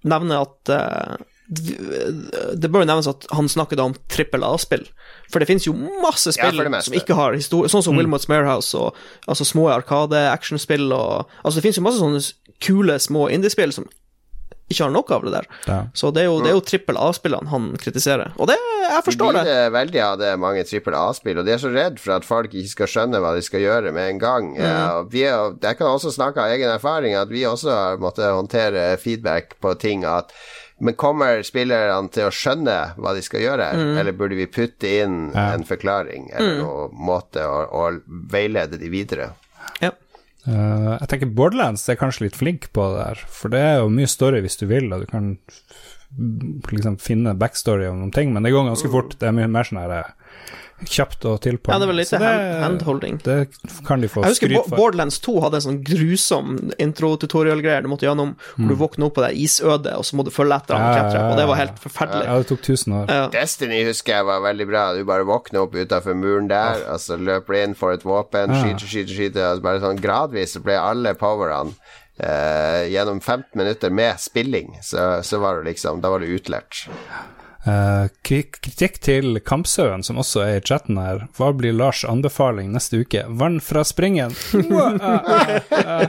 nevne 0.09 0.41
at 0.43 0.73
uh, 0.75 1.19
det 1.49 2.69
bør 2.69 2.83
jo 2.83 2.89
nevnes 2.91 3.09
at 3.09 3.25
han 3.33 3.49
snakket 3.49 3.81
om 3.81 3.95
trippel 4.13 4.45
A-spill. 4.45 4.85
For 5.33 5.41
det 5.41 5.49
finnes 5.49 5.67
jo 5.69 5.75
masse 6.03 6.35
spill 6.37 6.61
ja, 6.61 6.81
som 6.85 6.97
ikke 6.97 7.17
har 7.17 7.37
historie, 7.37 7.71
sånn 7.73 7.85
som 7.87 7.97
Wilmots 7.97 8.29
Warehouse 8.29 8.77
og 8.77 8.99
altså 9.29 9.47
små 9.49 9.69
arkade-actionspill 9.73 10.91
og 10.93 11.29
Altså, 11.43 11.59
det 11.59 11.65
finnes 11.65 11.81
jo 11.81 11.87
masse 11.87 12.03
sånne 12.03 12.21
kule 12.65 12.99
små 13.01 13.29
indiespill 13.33 13.73
som 13.73 13.87
ikke 14.69 14.85
har 14.85 14.91
noe 14.93 15.15
av 15.17 15.23
det 15.25 15.33
der. 15.33 15.47
Ja. 15.67 15.79
Så 15.95 16.11
det 16.13 16.23
er 16.23 16.27
jo, 16.29 16.41
det 16.45 16.51
er 16.51 16.57
jo 16.59 16.65
trippel 16.69 16.97
A-spillene 17.01 17.49
han 17.49 17.71
kritiserer. 17.81 18.33
Og 18.39 18.47
det 18.51 18.57
Jeg 18.89 19.05
forstår 19.05 19.33
de 19.33 19.39
det. 19.39 19.45
lider 19.49 19.71
veldig 19.71 20.01
av 20.05 20.19
det, 20.19 20.31
mange 20.41 20.65
trippel 20.65 20.95
A-spill, 20.95 21.39
og 21.39 21.45
de 21.45 21.53
er 21.53 21.59
så 21.61 21.73
redd 21.73 21.99
for 22.01 22.13
at 22.17 22.25
folk 22.25 22.53
ikke 22.55 22.69
skal 22.75 22.87
skjønne 22.87 23.21
hva 23.21 23.35
de 23.37 23.43
skal 23.45 23.61
gjøre 23.61 23.93
med 23.93 24.09
en 24.15 24.19
gang. 24.23 24.53
Mm. 24.57 25.11
Vi 25.13 25.25
er, 25.29 25.57
jeg 25.61 25.77
kan 25.79 25.87
også 25.93 26.13
snakke 26.15 26.41
av 26.41 26.53
egen 26.55 26.71
erfaring, 26.73 27.15
at 27.15 27.29
vi 27.29 27.43
også 27.49 27.71
har 27.71 27.97
måttet 28.01 28.33
håndtere 28.33 28.97
feedback 28.99 29.59
på 29.61 29.75
ting. 29.79 30.05
at 30.05 30.33
men 30.81 30.95
kommer 30.95 31.43
spillerne 31.43 32.09
til 32.15 32.29
å 32.29 32.31
skjønne 32.31 32.95
hva 32.97 33.13
de 33.13 33.21
skal 33.27 33.41
gjøre, 33.41 33.73
Mm. 33.75 33.97
eller 33.99 34.13
burde 34.13 34.37
vi 34.39 34.47
putte 34.47 34.87
inn 35.03 35.33
Ja. 35.35 35.53
en 35.55 35.65
forklaring 35.65 36.31
eller 36.33 36.63
noen 36.63 36.93
måte 36.95 37.43
å, 37.43 37.67
å 37.73 38.01
veilede 38.31 38.79
de 38.79 38.89
videre? 38.89 39.31
Ja. 39.83 39.91
Eh, 40.47 40.95
jeg 41.01 41.09
tenker 41.11 41.35
Borderlands 41.35 41.89
er 41.91 41.99
kanskje 41.99 42.29
litt 42.29 42.39
flink 42.39 42.71
på 42.77 42.85
det 42.95 43.05
der, 43.05 43.23
for 43.41 43.53
det 43.53 43.63
er 43.65 43.79
jo 43.81 43.93
mye 43.93 44.11
story 44.11 44.43
hvis 44.45 44.61
du 44.61 44.69
vil, 44.71 44.91
og 44.95 45.03
du 45.03 45.11
kan 45.11 45.33
liksom 46.73 46.97
finne 47.03 47.37
backstory 47.37 47.89
om 47.89 47.99
noen 48.01 48.15
ting, 48.15 48.31
men 48.33 48.47
det 48.47 48.55
går 48.55 48.71
ganske 48.71 48.91
fort. 48.93 49.19
Det 49.21 49.29
er 49.29 49.35
mye 49.37 49.51
mer 49.51 49.69
sånn 49.69 49.83
her 49.83 49.97
eh, 49.99 50.15
kjapt 50.87 51.25
og 51.27 51.41
til 51.43 51.57
på. 51.59 51.73
Ja, 51.73 51.79
det 51.81 51.89
er 51.89 51.91
vel 51.91 51.97
litt 51.99 52.13
handholding. 52.15 53.17
Det 53.25 53.37
kan 53.87 54.01
de 54.01 54.09
få 54.09 54.23
Jeg 54.23 54.35
husker 54.37 54.53
skryt 54.53 54.69
for. 54.69 54.77
Borderlands 54.79 55.19
2 55.25 55.35
hadde 55.43 55.59
en 55.59 55.65
sånn 55.67 55.81
grusom 55.85 56.53
intro-tutorial-greier 56.79 57.83
du 57.83 57.89
måtte 57.91 58.07
gjennom, 58.07 58.37
hvor 58.57 58.69
du 58.71 58.77
våkner 58.79 59.09
opp 59.09 59.17
på 59.19 59.25
det 59.27 59.33
isødet, 59.43 59.97
og 59.99 60.07
så 60.07 60.19
må 60.19 60.25
du 60.25 60.31
følge 60.35 60.55
etter 60.61 60.75
han 60.79 60.89
Mm. 60.89 60.89
Ja, 60.89 61.03
og 61.03 61.11
klatre, 61.13 61.25
og 61.33 61.37
det 61.37 61.47
var 61.51 61.57
helt 61.59 61.79
forferdelig. 61.83 62.25
Ja, 62.29 62.39
det 62.39 62.47
tok 62.49 62.61
1000 62.63 62.95
år. 63.01 63.07
Ja. 63.11 63.27
Destiny 63.35 63.85
husker 63.89 64.13
jeg 64.15 64.25
var 64.31 64.41
veldig 64.47 64.67
bra. 64.71 64.83
Du 64.95 65.05
bare 65.05 65.27
våkner 65.29 65.61
opp 65.67 65.75
utafor 65.75 66.15
muren 66.15 66.49
der, 66.49 66.85
og 66.93 67.01
så 67.03 67.19
løper 67.19 67.53
du 67.55 67.59
inn, 67.63 67.75
får 67.75 67.93
et 67.99 68.05
våpen, 68.05 68.55
Ja. 68.55 68.63
skyter, 68.63 68.87
skyter, 68.87 69.15
skyter. 69.19 69.57
Og 69.57 69.63
bare 69.63 69.81
sånn 69.81 70.01
gradvis 70.01 70.55
så 70.57 70.63
ble 70.63 70.79
alle 70.79 71.15
powerne 71.15 71.75
eh, 72.21 72.89
gjennom 72.91 73.21
15 73.21 73.55
minutter 73.55 73.91
med 73.91 74.19
spilling, 74.19 74.77
så, 74.83 75.23
så 75.23 75.39
var 75.39 75.61
det 75.63 75.73
liksom 75.75 76.01
Da 76.01 76.11
var 76.11 76.19
det 76.21 76.29
utlært. 76.35 76.89
Eh, 77.69 78.09
kri- 78.25 78.47
kritikk 78.65 78.97
til 79.05 79.41
Kampsauen, 79.45 80.01
som 80.07 80.17
også 80.23 80.41
er 80.47 80.57
i 80.61 80.65
chatten 80.65 80.97
her. 80.97 81.27
Hva 81.37 81.51
blir 81.57 81.75
Lars' 81.77 82.05
anbefaling 82.09 82.71
neste 82.73 83.03
uke? 83.03 83.25
Vann 83.29 83.59
fra 83.61 83.83
springen! 83.85 84.33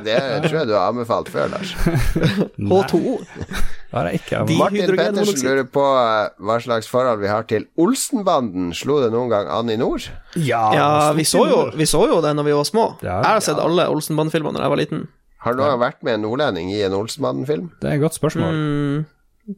Det 0.06 0.18
tror 0.46 0.56
jeg 0.62 0.68
du 0.70 0.74
har 0.78 0.88
anbefalt 0.92 1.30
før, 1.34 1.50
Lars. 1.52 1.74
H2O. 2.72 3.18
Det 3.20 3.98
har 3.98 4.10
jeg 4.12 4.22
ikke. 4.22 4.42
De- 4.50 4.58
Martin. 4.60 4.96
Pettersen 5.00 5.44
lurer 5.50 5.68
på 5.74 5.84
eh, 6.00 6.32
hva 6.46 6.58
slags 6.64 6.90
forhold 6.92 7.22
vi 7.24 7.32
har 7.32 7.46
til 7.50 7.66
Olsenbanden. 7.82 8.72
Slo 8.78 9.00
det 9.04 9.12
noen 9.14 9.32
gang 9.34 9.50
an 9.60 9.72
i 9.74 9.78
nord? 9.82 10.06
Ja, 10.38 10.64
Ja, 10.78 10.90
vi 11.18 11.26
så, 11.28 11.44
jo, 11.50 11.62
vi 11.76 11.88
så 11.90 12.04
jo 12.12 12.20
det 12.26 12.36
når 12.38 12.48
vi 12.50 12.58
var 12.60 12.68
små. 12.70 12.86
Ja, 13.04 13.20
jeg 13.24 13.32
har 13.34 13.46
sett 13.46 13.60
alle 13.62 13.88
Olsenbanden-filmene 13.92 14.60
da 14.62 14.68
jeg 14.68 14.76
var 14.76 14.82
liten. 14.84 15.08
Har 15.44 15.56
gang 15.56 15.80
vært 15.80 16.02
med 16.04 16.18
en 16.18 16.26
nordlending 16.28 16.72
i 16.76 16.82
en 16.84 16.96
Olsenbanden-film? 16.98 17.70
Det 17.82 17.88
er 17.90 17.96
et 17.98 18.04
godt 18.04 18.18
spørsmål. 18.20 18.52
Mm, 18.54 19.06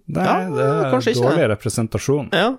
Nei, 0.08 0.26
ja, 0.26 0.50
det 0.50 0.68
er 0.68 0.92
dårlig 0.92 1.16
ikke. 1.16 1.48
representasjon. 1.56 2.30
ja. 2.34 2.52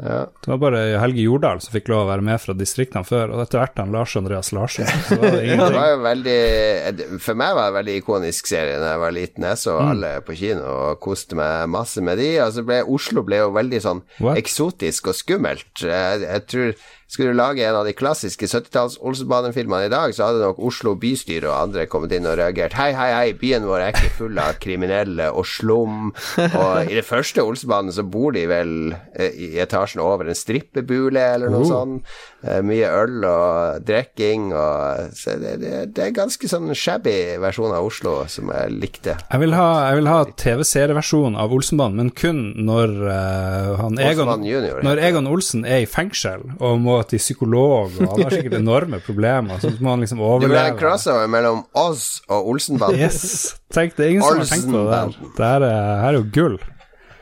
Ja. 0.00 0.22
Det 0.40 0.48
var 0.48 0.56
bare 0.56 0.78
Helge 1.02 1.20
Jordal 1.20 1.58
som 1.60 1.74
fikk 1.74 1.90
lov 1.92 2.06
å 2.06 2.08
være 2.08 2.22
med 2.24 2.40
fra 2.40 2.54
distriktene 2.56 3.04
før, 3.04 3.34
og 3.34 3.42
etter 3.42 3.60
hvert 3.60 3.76
han 3.82 3.90
Lars 3.92 4.14
Andreas 4.16 4.48
Larsen. 4.56 4.88
Så 5.04 5.18
var 5.20 5.34
det 5.36 5.42
Det 5.60 5.66
var 5.74 5.90
jo 5.90 5.98
veldig 6.00 7.18
For 7.20 7.36
meg 7.36 7.52
var 7.58 7.66
det 7.66 7.68
en 7.68 7.76
veldig 7.76 7.96
ikonisk 8.00 8.48
serie 8.48 8.78
da 8.80 8.94
jeg 8.94 9.02
var 9.02 9.12
liten. 9.12 9.44
Jeg 9.50 9.60
så 9.60 9.74
Mm. 9.76 9.90
alle 9.92 10.12
på 10.24 10.38
kino 10.40 10.64
og 10.64 11.00
koste 11.04 11.36
meg 11.36 11.68
masse 11.68 12.00
med 12.00 12.16
de. 12.22 12.30
Og 12.40 12.54
så 12.56 12.64
ble 12.64 12.80
Oslo 12.88 13.22
ble 13.28 13.42
jo 13.42 13.50
veldig 13.52 13.82
sånn 13.84 14.00
What? 14.24 14.40
eksotisk 14.40 15.12
og 15.12 15.18
skummelt. 15.20 15.68
Jeg, 15.84 16.24
jeg 16.24 16.46
tror 16.48 16.72
Skulle 17.10 17.32
du 17.32 17.38
lage 17.40 17.64
en 17.66 17.74
av 17.74 17.84
de 17.88 17.92
klassiske 17.98 18.46
70-talls 18.46 18.94
Olsenbanen-filmene 19.02 19.88
i 19.88 19.90
dag, 19.90 20.12
så 20.14 20.28
hadde 20.28 20.44
nok 20.44 20.60
Oslo 20.62 20.92
bystyre 21.00 21.48
og 21.50 21.56
andre 21.64 21.86
kommet 21.90 22.12
inn 22.14 22.28
og 22.30 22.36
reagert. 22.38 22.76
Hei, 22.78 22.92
hei, 22.94 23.08
hei, 23.16 23.32
byen 23.40 23.66
vår 23.66 23.82
er 23.82 23.96
ikke 23.96 24.12
full 24.20 24.38
av 24.38 24.60
kriminelle 24.62 25.26
og 25.34 25.42
slum. 25.50 26.12
Og 26.38 26.86
i 26.86 26.94
det 26.94 27.02
første 27.08 27.42
Olsenbanen 27.42 27.90
så 27.96 28.04
bor 28.06 28.30
de 28.36 28.44
vel 28.50 28.72
eh, 29.18 29.34
i 29.34 29.48
etasjen 29.58 30.02
over 30.04 30.30
en 30.30 30.38
strippebule 30.38 31.24
eller 31.34 31.50
noe 31.50 31.60
Oh. 31.60 31.66
sånt. 31.68 32.06
Eh, 32.46 32.62
Mye 32.64 32.88
øl 32.88 33.24
og 33.28 33.82
drikking 33.84 34.46
og 34.56 35.10
så 35.18 35.34
det, 35.36 35.56
det, 35.60 35.72
det 35.96 36.06
er 36.06 36.14
ganske 36.16 36.48
sånn 36.48 36.70
shabby 36.78 37.12
versjon 37.42 37.74
av 37.76 37.84
Oslo 37.84 38.14
som 38.32 38.48
jeg 38.54 38.72
likte. 38.78 39.18
Jeg 39.26 39.42
vil 39.42 39.52
ha, 39.58 39.66
jeg 39.90 39.98
vil 39.98 40.08
ha 40.08 40.20
TV-serieversjon 40.40 41.36
av 41.36 41.52
Olsenbanen, 41.52 41.98
men 42.00 42.14
kun 42.16 42.40
når 42.64 42.94
uh, 43.10 43.74
han 43.82 43.98
Egon, 44.00 44.46
junior, 44.46 44.80
når 44.86 45.02
Egon 45.10 45.28
Olsen 45.28 45.66
er 45.68 45.82
i 45.84 45.90
fengsel 45.90 46.46
og 46.56 46.80
må 46.80 46.99
til 47.08 47.20
psykolog, 47.22 47.92
og 48.00 48.10
han 48.10 48.24
har 48.24 48.34
sikkert 48.34 48.56
enorme 48.64 49.00
problemer, 49.04 49.60
så 49.62 49.70
må 49.80 49.94
han 49.94 50.04
liksom 50.04 50.18
Du 50.20 50.46
vil 50.46 50.56
ha 50.58 50.66
en 50.72 50.78
crossover 50.80 51.30
mellom 51.30 51.62
oss 51.78 52.20
og 52.28 52.50
Olsenbanden. 52.52 53.00
Yes, 53.00 53.54
tenk, 53.72 53.96
det 53.96 54.06
er 54.06 54.12
ingen 54.16 54.26
som 54.26 54.42
har 54.42 54.50
tenkt 54.50 54.68
på 54.70 54.82
det 54.84 54.92
der. 54.92 55.16
Det 55.38 55.50
her 55.52 55.66
er, 55.70 55.88
her 56.04 56.10
er 56.10 56.18
jo 56.20 56.26
gull. 56.34 56.58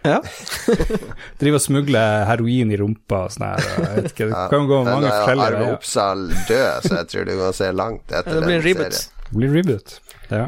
ja. 0.08 0.18
Driver 1.40 1.58
og 1.58 1.64
smugler 1.64 2.24
heroin 2.28 2.72
i 2.72 2.78
rumpa 2.80 3.24
og 3.26 3.34
sånn 3.34 3.46
her. 3.48 3.64
Jeg 3.68 3.94
vet 3.94 4.10
ikke, 4.12 4.28
det 4.30 4.44
kan 4.54 4.68
gå 4.70 4.78
ja, 4.82 4.88
mange 4.88 5.12
forskjellige 5.12 5.48
Arve. 5.52 5.70
Oppsal 5.78 6.26
død, 6.48 6.88
så 6.88 6.92
jeg 7.00 7.10
tror 7.12 7.28
du 7.28 7.34
kan 7.42 7.56
se 7.62 7.72
langt 7.74 8.14
etter 8.14 8.38
Det 8.38 8.46
blir 8.46 8.58
en 8.58 8.64
reboot. 8.66 9.02
Det 9.28 9.36
blir 9.42 9.54
reboot. 9.60 9.98
Ja. 10.32 10.46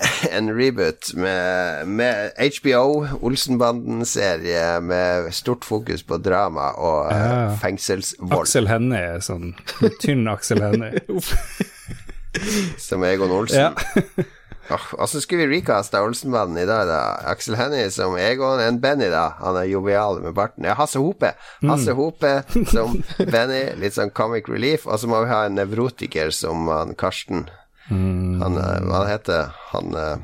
En 0.36 0.50
reboot 0.56 1.12
med, 1.14 1.86
med 1.88 2.32
HBO, 2.58 3.06
Olsenbanden-serie 3.26 4.80
med 4.84 5.30
stort 5.34 5.64
fokus 5.64 6.02
på 6.06 6.18
drama 6.22 6.70
og 6.76 7.12
eh, 7.12 7.18
Ja. 7.26 7.56
fengselsvold, 7.62 8.42
Aksel 8.44 8.68
Hennie 8.70 9.20
sånn 9.24 9.54
tynn 10.02 10.26
Aksel 10.28 10.62
Hennie. 10.64 11.00
som 12.78 13.04
Egon 13.04 13.30
Olsen. 13.30 13.60
Ja. 13.60 13.74
Åh, 14.70 14.86
Og 14.98 15.06
så 15.08 15.20
skulle 15.22 15.44
vi 15.46 15.60
recaste 15.60 16.00
Olsenbanden 16.02 16.58
i 16.58 16.66
dag, 16.66 16.88
da. 16.90 16.98
Aksel 17.30 17.54
Hennie 17.54 17.86
som 17.94 18.16
Egon, 18.18 18.58
en 18.60 18.80
Benny, 18.82 19.06
da. 19.12 19.28
Han 19.38 19.54
er 19.60 19.68
jovial 19.70 20.18
med 20.24 20.34
barten. 20.34 20.66
Ja, 20.66 20.74
Hasse 20.74 20.98
Hope. 20.98 21.30
Hasse 21.62 21.94
Hope 21.94 22.32
som 22.72 22.96
Benny, 23.30 23.60
litt 23.78 23.94
sånn 23.94 24.10
comic 24.10 24.50
relief. 24.50 24.88
Og 24.90 24.98
så 24.98 25.06
må 25.10 25.22
vi 25.22 25.30
ha 25.30 25.44
en 25.46 25.54
nevrotiker 25.60 26.34
som 26.34 26.66
han 26.72 26.96
Karsten. 26.98 27.46
Han, 27.90 28.58
eh, 28.58 28.80
hva 28.88 29.04
heter 29.06 29.52
han? 29.72 29.94
eh, 29.94 30.16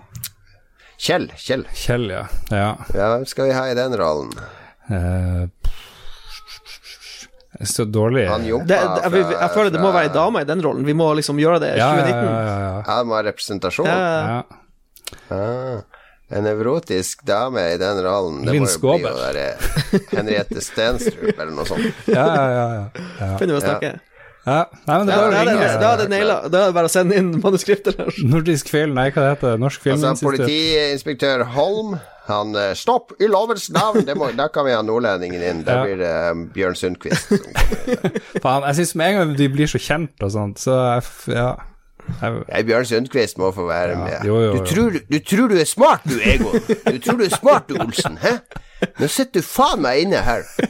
Kjell. 1.03 1.33
Kjell. 1.37 1.65
Kjell, 1.75 2.11
ja. 2.11 2.27
ja. 2.51 2.77
Ja, 2.95 3.07
hvem 3.17 3.25
skal 3.27 3.49
vi 3.49 3.55
ha 3.57 3.65
i 3.71 3.75
den 3.75 3.97
rollen? 3.99 4.31
Uh, 4.87 5.49
så 7.63 7.85
dårlig 7.85 8.27
Han 8.27 8.43
Det, 8.43 8.67
det, 8.67 8.77
jeg, 8.77 9.13
jeg, 9.15 9.35
jeg 9.39 9.51
føler 9.55 9.71
det 9.71 9.81
må 9.83 9.93
være 9.95 10.09
ei 10.09 10.15
dame 10.15 10.43
i 10.43 10.47
den 10.49 10.63
rollen. 10.65 10.87
Vi 10.87 10.95
må 10.99 11.13
liksom 11.19 11.39
gjøre 11.43 11.61
det 11.63 11.73
i 11.77 11.81
ja, 11.81 11.91
ja, 11.99 12.05
2019. 12.07 12.23
ja, 12.23 12.45
ja, 12.47 12.61
ja. 12.63 12.77
Han 12.91 13.11
må 13.11 13.19
ha 13.19 13.25
representasjon. 13.27 13.91
Ja. 13.91 13.99
ja. 14.31 14.39
Ah, 15.33 15.83
en 16.33 16.47
nevrotisk 16.47 17.27
dame 17.29 17.67
i 17.75 17.77
den 17.83 18.01
rollen. 18.07 18.41
Det 18.47 18.55
Linn 18.55 18.65
må 18.65 18.71
jo 18.71 18.79
bli 18.79 18.79
Skåber. 18.79 19.13
å 19.13 19.21
være 19.21 20.07
Henriette 20.15 20.63
Stenstrup 20.65 21.35
eller 21.35 21.53
noe 21.53 21.69
sånt. 21.69 21.85
ja, 22.17 22.25
ja, 22.25 22.47
ja, 22.57 22.67
ja. 22.79 23.07
ja. 23.21 23.31
Begynner 23.37 23.59
vi 23.59 23.61
å 23.61 23.65
snakke. 23.67 23.93
Ja, 24.43 24.65
nei, 24.89 24.97
men 24.99 25.07
det 25.07 25.15
Ja, 25.15 25.19
var 25.23 25.31
da 25.31 25.43
det, 25.45 25.53
det, 25.55 25.89
er 25.89 26.01
det 26.01 26.07
naila. 26.11 26.37
Er 26.47 26.51
det 26.51 26.63
bare 26.75 26.89
å 26.89 26.91
sende 26.91 27.15
inn 27.21 27.29
manuskriptet. 27.43 28.01
Nordisk 28.27 28.73
film, 28.73 28.97
nei, 28.99 29.11
hva 29.15 29.23
det 29.23 29.35
heter 29.37 29.53
det? 29.55 29.61
Norsk 29.63 29.87
Altså, 29.93 30.15
politiinspektør 30.27 31.45
Holm 31.55 31.95
han 32.29 32.53
eh, 32.59 32.73
Stopp, 32.79 33.13
i 33.23 33.27
lovens 33.31 33.69
navn! 33.75 34.05
Det 34.07 34.15
må, 34.19 34.29
da 34.39 34.47
kan 34.55 34.67
vi 34.67 34.75
ha 34.75 34.83
nordlendingen 34.87 35.43
inn. 35.43 35.63
Da 35.67 35.81
Ja. 35.81 35.85
blir 35.87 35.99
det 36.03 36.13
um, 36.31 36.45
Bjørn 36.55 36.77
Sundquist 36.79 37.29
som 37.33 37.39
kommer. 37.43 38.19
Faen, 38.45 38.67
jeg 38.71 38.79
syns 38.81 38.95
med 38.99 39.09
en 39.13 39.19
gang 39.21 39.33
de 39.41 39.49
blir 39.51 39.71
så 39.71 39.81
kjent 39.83 40.23
og 40.27 40.31
sånt, 40.35 40.63
så 40.63 40.77
jeg, 40.97 41.09
ja 41.39 41.49
jeg, 42.23 42.65
Bjørn 42.67 42.87
Sundquist 42.91 43.39
må 43.39 43.51
få 43.55 43.67
være 43.69 43.95
Ja, 43.95 44.03
med. 44.03 44.27
jo, 44.27 44.39
jo, 44.43 44.53
Du, 44.59 44.67
tror, 44.71 44.99
du 45.07 45.19
tror 45.23 45.51
du 45.53 45.57
er 45.63 45.69
smart, 45.71 46.03
du, 46.07 46.17
Egon. 46.19 46.59
Du 46.67 46.99
tror 47.03 47.19
du 47.23 47.27
er 47.29 47.35
smart, 47.35 47.69
du, 47.71 47.77
Olsen. 47.83 48.19
Hæ? 48.23 48.37
Nå 48.99 49.07
sitter 49.07 49.39
du 49.39 49.47
faen 49.47 49.83
meg 49.85 50.03
inne 50.07 50.23
her. 50.27 50.43
ja, 50.59 50.67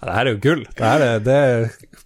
Det 0.04 0.12
her 0.16 0.24
er 0.28 0.32
jo 0.34 0.40
gull. 0.44 0.64
Det 0.76 0.84
her 0.84 1.04
er, 1.06 1.22
det 1.24 1.38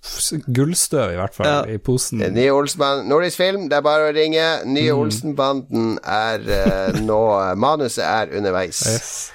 gullstøv, 0.57 1.13
i 1.13 1.19
hvert 1.21 1.35
fall, 1.37 1.47
Ja. 1.47 1.75
i 1.75 1.79
posen. 1.79 2.19
Nye 2.35 2.53
Olsenbanden, 2.53 3.09
Nordisk 3.09 3.37
film, 3.37 3.69
det 3.69 3.77
er 3.79 3.85
bare 3.85 4.09
å 4.11 4.15
ringe. 4.17 4.47
Nye 4.67 4.93
Mm. 4.93 4.99
Olsenbanden 5.05 5.99
er 6.05 6.41
uh, 6.47 7.01
nå 7.05 7.21
Manuset 7.61 8.05
er 8.05 8.33
underveis. 8.39 8.81
Yes. 8.87 9.33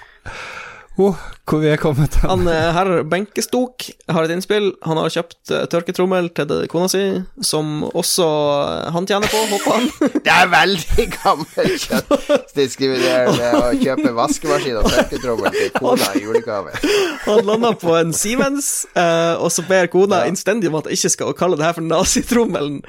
Oh, 0.97 1.15
hvor 1.45 1.61
vi 1.61 1.69
er 1.69 1.77
kommet 1.77 2.15
hen. 2.17 2.29
Han 2.29 2.47
eh, 2.49 2.71
herr 2.73 3.03
Benkestok 3.05 3.85
har 4.09 4.25
et 4.25 4.33
innspill. 4.33 4.71
Han 4.85 4.97
har 4.97 5.13
kjøpt 5.13 5.51
uh, 5.53 5.63
tørketrommel 5.69 6.31
til 6.33 6.53
kona 6.71 6.87
si, 6.89 7.03
som 7.45 7.83
også 7.85 8.25
eh, 8.25 8.87
han 8.95 9.05
tjener 9.09 9.29
på, 9.29 9.41
håper 9.51 9.75
han. 9.75 9.85
Det 10.25 10.33
er 10.33 10.49
veldig 10.49 11.05
gammelt 11.13 11.85
kjønnsdiskriminerende 11.85 13.51
å 13.59 13.69
kjøpe 13.77 14.13
vaskemaskin 14.17 14.79
og 14.81 14.89
tørketrommel 14.89 15.53
til 15.53 15.71
kona 15.77 16.09
i 16.17 16.23
julegave. 16.25 16.73
Han 17.27 17.45
landa 17.45 17.75
på 17.77 17.93
en 17.99 18.13
Siemens, 18.17 18.71
eh, 18.97 19.35
og 19.37 19.53
så 19.53 19.65
ber 19.69 19.91
kona 19.93 20.23
innstendig 20.29 20.71
om 20.71 20.79
at 20.81 20.89
jeg 20.89 20.99
ikke 21.01 21.13
skal 21.13 21.37
kalle 21.37 21.61
det 21.61 21.67
her 21.67 21.77
for 21.77 21.85
nazitrommelen. 21.85 22.81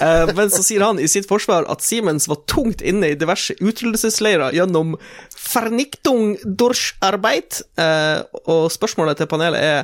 Eh, 0.00 0.32
men 0.32 0.52
så 0.52 0.64
sier 0.64 0.86
han 0.86 1.02
i 1.02 1.08
sitt 1.10 1.28
forsvar 1.28 1.68
at 1.68 1.84
Siemens 1.84 2.30
var 2.30 2.40
tungt 2.48 2.80
inne 2.80 3.12
i 3.12 3.20
diverse 3.20 3.58
utryddelsesleirer 3.60 4.56
gjennom 4.56 4.96
Ferniktung 5.36 6.36
durch 6.44 6.94
Arbeit, 7.04 7.62
eh, 7.76 7.89
og 8.44 8.70
spørsmålet 8.72 9.16
til 9.20 9.30
panelet 9.30 9.64
er 9.64 9.82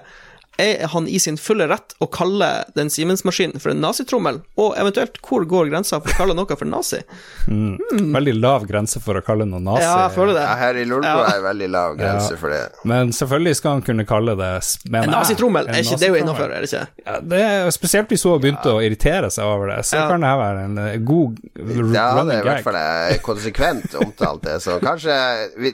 er 0.58 0.86
han 0.92 1.08
i 1.08 1.18
sin 1.18 1.36
fulle 1.36 1.66
rett 1.68 1.94
å 2.00 2.06
kalle 2.12 2.64
den 2.76 2.88
Siemens-maskinen 2.88 3.60
for 3.60 3.70
en 3.74 3.80
nazitrommel? 3.82 4.40
Og 4.56 4.76
eventuelt, 4.80 5.18
hvor 5.26 5.44
går 5.48 5.68
grensa 5.72 6.00
for 6.00 6.08
å 6.12 6.16
kalle 6.22 6.34
noe 6.38 6.56
for 6.56 6.64
nazi? 6.70 7.02
Veldig 7.46 8.34
lav 8.40 8.66
grense 8.68 9.00
for 9.02 9.18
å 9.18 9.22
kalle 9.26 9.44
noe 9.48 9.60
nazi. 9.60 9.82
Ja, 9.84 10.06
jeg 10.06 10.14
føler 10.16 10.38
det. 10.38 10.44
Ja, 10.46 10.54
her 10.62 10.74
i 10.80 10.84
Lolbo 10.88 11.06
Ja. 11.06 11.26
er 11.34 11.42
veldig 11.42 11.68
lav 11.70 11.96
grense 11.98 12.30
Ja. 12.32 12.36
for 12.40 12.50
det. 12.50 12.62
Men 12.84 13.10
selvfølgelig 13.12 13.56
skal 13.56 13.70
han 13.72 13.82
kunne 13.82 14.06
kalle 14.06 14.36
det 14.36 14.52
En 14.94 15.10
nazitrommel, 15.10 15.68
er 15.68 15.82
ikke 15.82 15.98
det 15.98 16.08
jo 16.08 16.14
innafor, 16.14 16.50
er 16.54 16.60
det 16.64 16.70
ikke? 16.72 16.86
Ja, 17.06 17.20
det 17.20 17.40
er, 17.42 17.70
spesielt 17.70 18.08
hvis 18.08 18.22
hun 18.24 18.32
har 18.32 18.40
begynt 18.40 18.64
å 18.70 18.78
irritere 18.80 19.30
seg 19.30 19.44
over 19.44 19.66
det, 19.74 19.84
så 19.84 19.96
Ja. 19.96 20.08
kan 20.08 20.20
det 20.20 20.28
her 20.28 20.38
være 20.38 20.64
en 20.64 21.04
god 21.04 21.16
god 21.16 21.38
running 21.56 21.92
gag. 21.92 22.26
Det 22.26 22.34
er 22.34 22.40
i 22.40 22.48
hvert 22.48 22.64
fall 22.64 22.74
jeg 22.76 23.22
konsekvent 23.22 23.94
omtalt 24.00 24.42
det. 24.42 24.56
Så 24.62 24.80
kanskje 24.80 25.16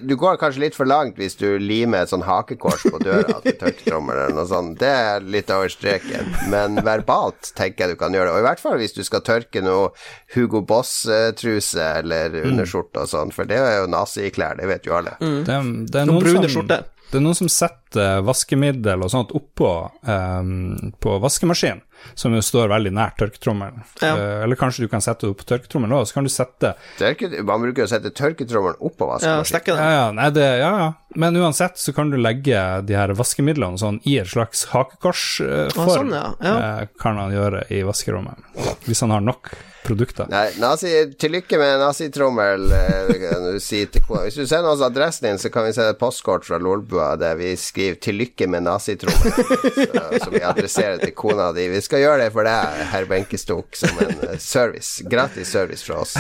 Du 0.07 0.17
går 0.17 0.37
kanskje 0.39 0.61
litt 0.61 0.75
for 0.75 0.87
langt 0.87 1.17
hvis 1.17 1.37
du 1.37 1.59
limer 1.59 2.03
et 2.03 2.09
sånn 2.11 2.23
hakekors 2.23 2.83
på 2.83 2.99
døra 3.03 3.41
til 3.43 3.53
tørketrommel 3.53 4.17
eller 4.17 4.35
noe 4.35 4.47
sånt. 4.47 4.72
Det 4.79 4.89
er 4.89 5.25
litt 5.25 5.51
over 5.53 5.71
streken. 5.73 6.33
Men 6.53 6.81
verbalt 6.87 7.53
tenker 7.59 7.87
jeg 7.87 7.97
du 7.97 8.01
kan 8.01 8.15
gjøre 8.15 8.31
det. 8.31 8.35
Og 8.37 8.43
i 8.43 8.47
hvert 8.47 8.63
fall 8.63 8.79
hvis 8.81 8.97
du 8.97 9.03
skal 9.07 9.25
tørke 9.27 9.63
noe 9.65 9.91
Hugo 10.35 10.63
Boss-truse 10.67 11.89
eller 12.03 12.35
underskjorte 12.43 13.05
og 13.05 13.13
sånn, 13.13 13.35
for 13.35 13.49
det 13.49 13.61
er 13.61 13.81
jo 13.83 13.91
naziklær, 13.93 14.59
det 14.61 14.69
vet 14.71 14.89
jo 14.89 14.97
alle. 14.99 15.17
Det, 15.21 15.47
det, 15.47 15.55
er 15.55 15.63
Noen 15.63 16.17
noen 16.17 16.25
brune 16.25 16.43
som, 16.47 16.55
skjorter. 16.57 16.87
det 17.11 17.21
er 17.21 17.25
noen 17.27 17.39
som 17.39 17.51
setter 17.53 18.23
vaskemiddel 18.27 19.05
og 19.05 19.13
sånt 19.13 19.35
oppå 19.37 19.73
um, 20.09 20.93
på 21.03 21.17
vaskemaskinen, 21.23 21.83
som 22.15 22.35
jo 22.37 22.43
står 22.45 22.69
veldig 22.73 22.93
nært 22.97 23.17
tørketrommelen. 23.21 23.83
Ja. 24.03 24.13
Eh, 24.17 24.43
eller 24.47 24.59
kanskje 24.61 24.85
du 24.87 24.89
kan 24.93 25.01
sette 25.05 25.27
det 25.27 25.33
opp 25.35 25.43
på 25.43 25.49
tørketrommelen 25.53 25.97
òg, 25.99 26.07
så 26.11 26.19
kan 26.19 26.29
du 26.29 26.33
sette 26.33 26.75
Tørke, 26.99 27.31
man 27.47 27.63
bruker 27.65 27.87
å 27.87 27.91
sette 27.91 28.13
tørketrommelen 28.17 28.79
oppå 28.81 29.09
Ja, 29.23 29.39
vaskemaskinen. 29.43 29.79
Ja, 29.81 29.91
ja, 29.99 30.07
nei, 30.17 30.29
det, 30.37 30.47
ja, 30.63 30.71
ja. 30.85 30.91
Men 31.17 31.37
uansett 31.37 31.77
så 31.79 31.93
kan 31.97 32.11
du 32.13 32.17
legge 32.21 32.61
de 32.89 32.97
her 32.97 33.13
vaskemidlene 33.19 33.79
sånn 33.81 34.01
i 34.09 34.17
et 34.23 34.31
slags 34.33 34.67
hakekorsform. 34.73 35.73
Ah, 35.77 35.93
sånn, 35.97 36.15
ja. 36.17 36.25
Ja. 36.41 36.55
eh, 36.83 36.89
kan 37.01 37.21
han 37.21 37.35
gjøre 37.35 37.67
i 37.73 37.83
vaskerommet. 37.87 38.41
Hvis 38.87 39.01
han 39.05 39.13
har 39.15 39.21
nok 39.25 39.53
produkter. 39.83 40.29
Nei, 40.31 40.47
nazi, 40.63 40.91
til 41.19 41.35
lykke 41.37 41.59
med 41.61 41.81
nazitrommel, 41.83 42.69
eh, 42.73 43.59
si. 43.63 43.83
Hvis 43.87 44.39
du 44.39 44.45
sender 44.47 44.71
oss 44.71 44.85
adressen 44.85 45.29
din, 45.29 45.41
så 45.43 45.51
kan 45.53 45.67
vi 45.67 45.75
sende 45.77 45.97
postkort 45.99 46.47
fra 46.49 46.59
Lolbua 46.63 47.17
der 47.21 47.37
vi 47.41 47.55
skriver 47.57 48.01
'til 48.01 48.19
lykke 48.21 48.47
med 48.47 48.63
nazitrommel', 48.63 50.23
som 50.25 50.33
vi 50.33 50.41
adresserer 50.41 50.99
til 50.99 51.15
kona 51.15 51.53
di. 51.53 51.69
Vi 51.69 51.81
skal 51.81 52.05
gjøre 52.05 52.25
det 52.25 52.33
for 52.33 52.49
deg, 52.49 52.87
herr 52.93 53.05
Benkestok, 53.11 53.77
som 53.77 53.99
en 53.99 54.17
eh, 54.29 54.39
service. 54.39 55.03
Gratis 55.11 55.49
service 55.49 55.85
fra 55.85 56.01
oss. 56.03 56.17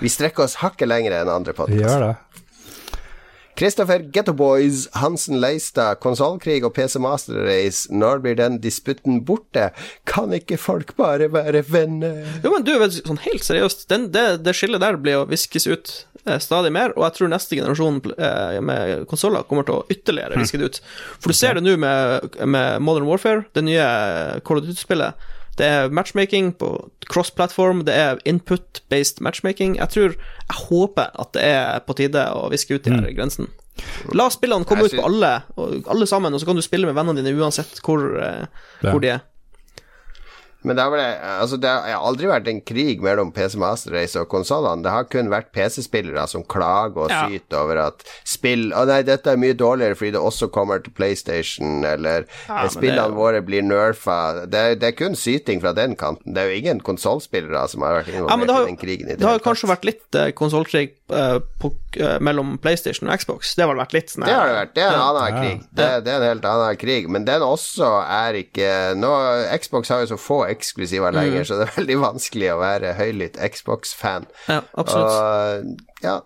Vi 0.00 0.08
strekker 0.08 0.44
oss 0.44 0.58
hakket 0.60 0.88
lenger 0.88 1.20
enn 1.20 1.30
andre 1.30 1.54
Vi 1.54 1.56
podkaster. 1.56 2.16
Kristoffer 3.54 4.02
Gettoboys, 4.10 4.88
Hansen 4.98 5.38
Leistad, 5.42 6.00
konsollkrig 6.02 6.64
og 6.66 6.72
PC 6.74 6.98
Master 7.02 7.38
Race. 7.46 7.86
Når 7.94 8.22
blir 8.24 8.38
den 8.38 8.58
disputten 8.62 9.20
borte? 9.26 9.68
Kan 10.10 10.34
ikke 10.34 10.58
folk 10.58 10.94
bare 10.98 11.28
være 11.32 11.62
venner? 11.70 12.24
Jo, 12.42 12.50
men 12.54 12.66
du, 12.66 12.74
sånn 12.96 13.22
helt 13.28 13.46
seriøst, 13.46 13.86
den, 13.92 14.08
det, 14.14 14.26
det 14.42 14.56
skillet 14.58 14.82
der 14.82 14.98
blir 14.98 15.20
å 15.20 15.28
viskes 15.30 15.68
ut 15.70 15.92
eh, 16.24 16.40
stadig 16.42 16.72
mer, 16.74 16.96
og 16.98 17.06
jeg 17.06 17.18
tror 17.18 17.30
neste 17.30 17.60
generasjon 17.60 18.02
eh, 18.16 18.58
med 18.64 19.06
konsoller 19.10 19.46
kommer 19.46 19.68
til 19.68 19.78
å 19.78 19.86
ytterligere 19.92 20.40
viske 20.40 20.58
det 20.58 20.72
ut. 20.72 20.82
For 21.22 21.30
du 21.30 21.38
ser 21.38 21.54
det 21.54 21.62
nå 21.66 21.76
med, 21.80 22.34
med 22.42 22.82
Modern 22.82 23.06
Warfare, 23.10 23.46
det 23.54 23.66
nye 23.68 23.86
Call 24.42 24.62
of 24.62 24.66
Duty-spillet. 24.66 25.30
Det 25.58 25.66
er 25.66 25.92
matchmaking 25.94 26.52
på 26.58 26.70
cross-platform, 27.10 27.84
det 27.86 27.94
er 27.94 28.22
input-based 28.28 29.20
matchmaking. 29.24 29.76
Jeg 29.78 29.92
tror, 29.94 30.16
jeg 30.18 30.62
håper 30.68 31.12
at 31.20 31.34
det 31.36 31.44
er 31.44 31.84
på 31.86 31.96
tide 31.98 32.24
å 32.34 32.48
viske 32.52 32.74
ut 32.74 32.86
de 32.86 32.94
her 32.96 33.12
grensene. 33.14 33.50
La 34.14 34.28
spillene 34.30 34.66
komme 34.68 34.86
synes... 34.86 34.94
ut 34.94 35.02
på 35.02 35.06
alle, 35.08 35.30
og 35.58 35.88
alle 35.90 36.06
sammen, 36.10 36.34
og 36.34 36.42
så 36.42 36.48
kan 36.48 36.58
du 36.58 36.62
spille 36.62 36.86
med 36.86 36.96
vennene 36.98 37.22
dine 37.22 37.34
uansett 37.38 37.80
hvor, 37.82 38.04
eh, 38.22 38.46
hvor 38.86 39.02
de 39.02 39.16
er. 39.16 39.24
Men 40.64 40.76
det 40.76 40.84
vel, 40.90 41.00
altså 41.40 41.58
det 41.60 41.68
har 41.68 42.00
aldri 42.00 42.26
vært 42.30 42.48
en 42.48 42.60
krig 42.64 43.02
mellom 43.04 43.30
PC 43.36 43.58
Master 43.60 43.92
Race 43.92 44.16
og 44.16 44.28
konsollene. 44.32 44.82
Det 44.82 44.90
har 44.94 45.04
kun 45.12 45.28
vært 45.28 45.50
PC-spillere 45.52 46.26
som 46.30 46.42
klager 46.44 47.04
og 47.04 47.10
Ja. 47.10 47.26
syter 47.28 47.58
over 47.60 47.76
at 47.86 48.02
spill 48.24 48.72
Å 48.72 48.86
nei, 48.88 49.02
dette 49.02 49.26
er 49.30 49.36
mye 49.36 49.52
dårligere 49.54 49.94
fordi 49.94 50.12
det 50.12 50.20
også 50.20 50.48
kommer 50.50 50.82
til 50.82 50.92
PlayStation, 50.96 51.84
eller 51.84 52.24
Ja, 52.48 52.66
spillene 52.68 53.08
det- 53.08 53.14
våre 53.16 53.42
blir 53.44 53.62
nerfa. 53.62 54.46
Det, 54.48 54.80
det 54.80 54.88
er 54.88 54.92
kun 54.92 55.14
syting 55.14 55.60
fra 55.60 55.72
den 55.74 55.94
kanten. 55.96 56.32
Det 56.34 56.38
er 56.42 56.50
jo 56.50 56.56
ingen 56.62 56.80
konsollspillere 56.80 57.68
som 57.68 57.82
har 57.82 58.02
vært 58.02 58.08
involvert 58.14 58.48
ja, 58.48 58.54
har, 58.54 58.62
i 58.62 58.66
den 58.66 58.76
krigen. 58.76 59.10
i 59.10 59.14
det 59.16 59.22
har 59.22 59.38
jo 59.38 59.44
kanskje 59.44 59.66
tatt. 59.68 59.76
vært 59.78 59.84
litt 59.84 60.14
eh, 60.14 60.30
konsollkrig 60.32 60.90
eh, 61.10 61.38
på- 61.60 61.72
eh, 62.00 62.18
mellom 62.20 62.58
PlayStation 62.58 63.08
og 63.10 63.18
Xbox. 63.18 63.54
Det 63.54 63.64
har 63.66 63.74
vel 63.74 63.84
vært 63.84 63.92
litt 63.92 64.08
sånn 64.10 64.24
Det 64.24 64.32
har 64.34 64.46
det 64.48 64.56
vært. 64.56 64.74
Det 64.74 64.82
er 64.82 64.88
en 64.88 65.00
Ja. 65.00 65.12
annen 65.12 65.42
krig. 65.42 65.60
Det, 65.74 66.04
det 66.04 66.12
er 66.12 66.16
en 66.22 66.28
helt 66.32 66.44
annen 66.44 66.76
krig. 66.76 67.08
Men 67.08 67.24
den 67.24 67.40
også 67.42 67.90
er 68.08 68.32
ikke 68.40 68.96
nå, 68.96 69.12
Xbox 69.60 69.88
har 69.88 70.00
jo 70.06 70.16
så 70.16 70.18
få 70.18 70.53
eksklusiver 70.54 71.12
lenger, 71.14 71.42
Mm. 71.42 71.48
så 71.50 71.58
det 71.60 71.66
er 71.68 71.74
veldig 71.80 71.98
vanskelig 72.02 72.52
å 72.54 72.60
være 72.62 72.94
høylytt 72.98 73.36
Xbox-fan. 73.54 74.26
Ja, 74.48 74.60
absolutt. 74.74 75.10
Og 75.10 76.04
ja, 76.06 76.20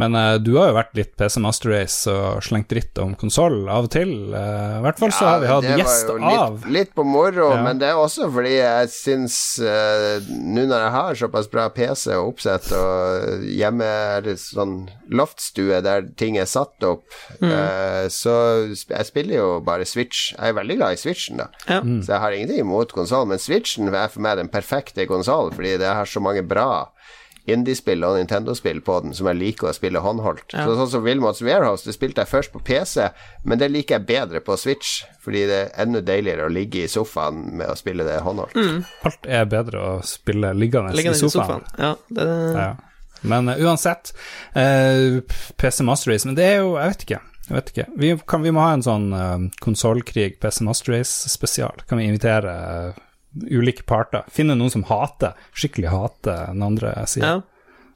Men 0.00 0.14
uh, 0.16 0.36
du 0.42 0.54
har 0.56 0.70
jo 0.70 0.76
vært 0.78 0.94
litt 0.96 1.12
PC 1.20 1.40
Master 1.44 1.70
Race 1.74 2.10
og 2.10 2.42
slengt 2.44 2.68
dritt 2.72 2.98
om 3.02 3.14
konsoll 3.18 3.68
av 3.68 3.86
og 3.86 3.90
til. 3.94 4.12
Uh, 4.32 4.78
I 4.78 4.82
hvert 4.86 4.98
fall 5.02 5.12
så 5.14 5.28
har 5.28 5.42
vi 5.42 5.50
hatt 5.50 5.68
gjest 5.68 6.08
litt, 6.12 6.24
av. 6.40 6.66
Litt 6.78 6.94
på 6.96 7.04
moro, 7.06 7.50
Ja. 7.52 7.62
men 7.66 7.78
det 7.82 7.90
er 7.92 8.00
også 8.00 8.30
fordi 8.32 8.54
jeg 8.56 8.88
syns 8.94 9.36
uh, 9.62 10.18
Nå 10.32 10.64
når 10.68 10.78
jeg 10.86 10.92
har 10.96 11.20
såpass 11.22 11.50
bra 11.52 11.68
PC 11.74 12.14
og 12.16 12.32
oppsett 12.34 12.70
og 12.76 13.44
hjemme 13.46 13.88
det 14.24 14.36
sånn 14.40 14.76
loftstue 15.12 15.80
der 15.84 16.06
ting 16.16 16.38
er 16.40 16.48
satt 16.48 16.82
opp, 16.88 17.04
Mm. 17.42 17.50
eh, 17.50 18.06
så 18.12 18.32
jeg 18.70 19.06
spiller 19.08 19.34
jo 19.36 19.46
bare 19.64 19.84
Switch. 19.88 20.32
Jeg 20.36 20.52
er 20.52 20.56
veldig 20.56 20.76
glad 20.78 20.94
i 20.94 21.00
Switchen, 21.00 21.36
da. 21.40 21.46
Ja. 21.68 21.80
Så 21.82 22.12
jeg 22.12 22.20
har 22.22 22.32
ingenting 22.36 22.60
imot 22.62 22.92
konsoll, 22.94 23.26
men 23.26 23.38
Switchen 23.42 23.88
er 23.92 24.08
for 24.12 24.20
meg 24.24 24.38
den 24.38 24.48
perfekte 24.52 25.06
konsollen, 25.10 25.52
fordi 25.56 25.76
det 25.82 25.90
har 25.90 26.06
så 26.08 26.20
mange 26.22 26.42
bra 26.46 26.88
indiespill 27.50 28.04
og 28.06 28.18
Nintendo-spill 28.18 28.82
på 28.86 28.98
den 29.04 29.16
som 29.16 29.28
jeg 29.30 29.40
liker 29.40 29.70
å 29.70 29.74
spille 29.74 30.02
håndholdt. 30.04 30.54
Så 30.54 30.76
sånn 30.78 30.90
som 30.92 31.02
Wilmots 31.06 31.42
Warehouse, 31.42 31.86
det 31.88 31.96
spilte 31.96 32.22
jeg 32.22 32.30
først 32.30 32.54
på 32.54 32.62
PC, 32.62 33.08
men 33.48 33.58
det 33.62 33.72
liker 33.72 33.98
jeg 33.98 34.08
bedre 34.10 34.42
på 34.44 34.56
Switch, 34.60 35.02
fordi 35.22 35.44
det 35.50 35.58
er 35.64 35.74
enda 35.86 36.04
deiligere 36.06 36.46
å 36.46 36.52
ligge 36.52 36.84
i 36.84 36.92
sofaen 36.92 37.42
med 37.58 37.72
å 37.72 37.76
spille 37.78 38.06
det 38.06 38.20
håndholdt. 38.22 38.56
Alt 39.08 39.26
er 39.26 39.50
bedre 39.50 39.82
å 39.82 39.98
spille 40.06 40.54
liggende, 40.54 40.94
Liggende 40.96 41.18
i 41.18 41.28
sofaen. 41.28 41.66
Ja, 41.78 41.96
det, 42.08 42.30
Ja. 42.56 42.72
Men 43.22 43.46
uh, 43.48 43.54
uansett, 43.54 44.10
uh, 44.56 45.20
PC 45.56 45.84
Master 45.86 46.10
Race 46.10 46.26
Men 46.26 46.34
det 46.34 46.42
er 46.42 46.56
jo 46.64 46.72
Jeg 46.74 46.90
vet 46.90 47.04
ikke. 47.06 47.20
Jeg 47.42 47.54
vet 47.54 47.70
ikke. 47.70 47.84
Vi, 47.98 48.10
kan, 48.26 48.42
vi 48.42 48.52
må 48.54 48.62
ha 48.64 48.72
en 48.76 48.84
sånn 48.86 49.08
uh, 49.14 49.38
konsollkrig 49.62 50.38
PC 50.42 50.62
Master 50.66 50.94
Race-spesial. 50.94 51.82
Kan 51.88 52.00
vi 52.00 52.06
invitere 52.08 52.52
eh, 52.52 53.00
ulike 53.48 53.86
parter? 53.88 54.26
Finne 54.32 54.56
noen 54.58 54.72
som 54.72 54.84
hater, 54.88 55.36
skikkelig 55.56 55.92
hater 55.92 56.50
den 56.52 56.66
andre 56.66 56.94
sida. 57.10 57.36
ja. 57.36 57.40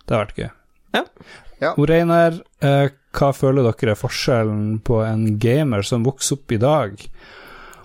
Det 0.06 0.14
har 0.14 0.22
vært 0.22 0.38
gøy. 0.38 0.50
ja. 1.58 1.72
Oreiner, 1.80 2.38
eh, 2.62 2.92
hva 3.16 3.32
føler 3.34 3.66
dere 3.66 3.96
er 3.96 3.98
forskjellen 3.98 4.78
på 4.86 5.00
en 5.02 5.38
gamer 5.42 5.82
som 5.82 6.06
vokser 6.06 6.38
opp 6.38 6.54
i 6.54 6.60
dag, 6.62 7.00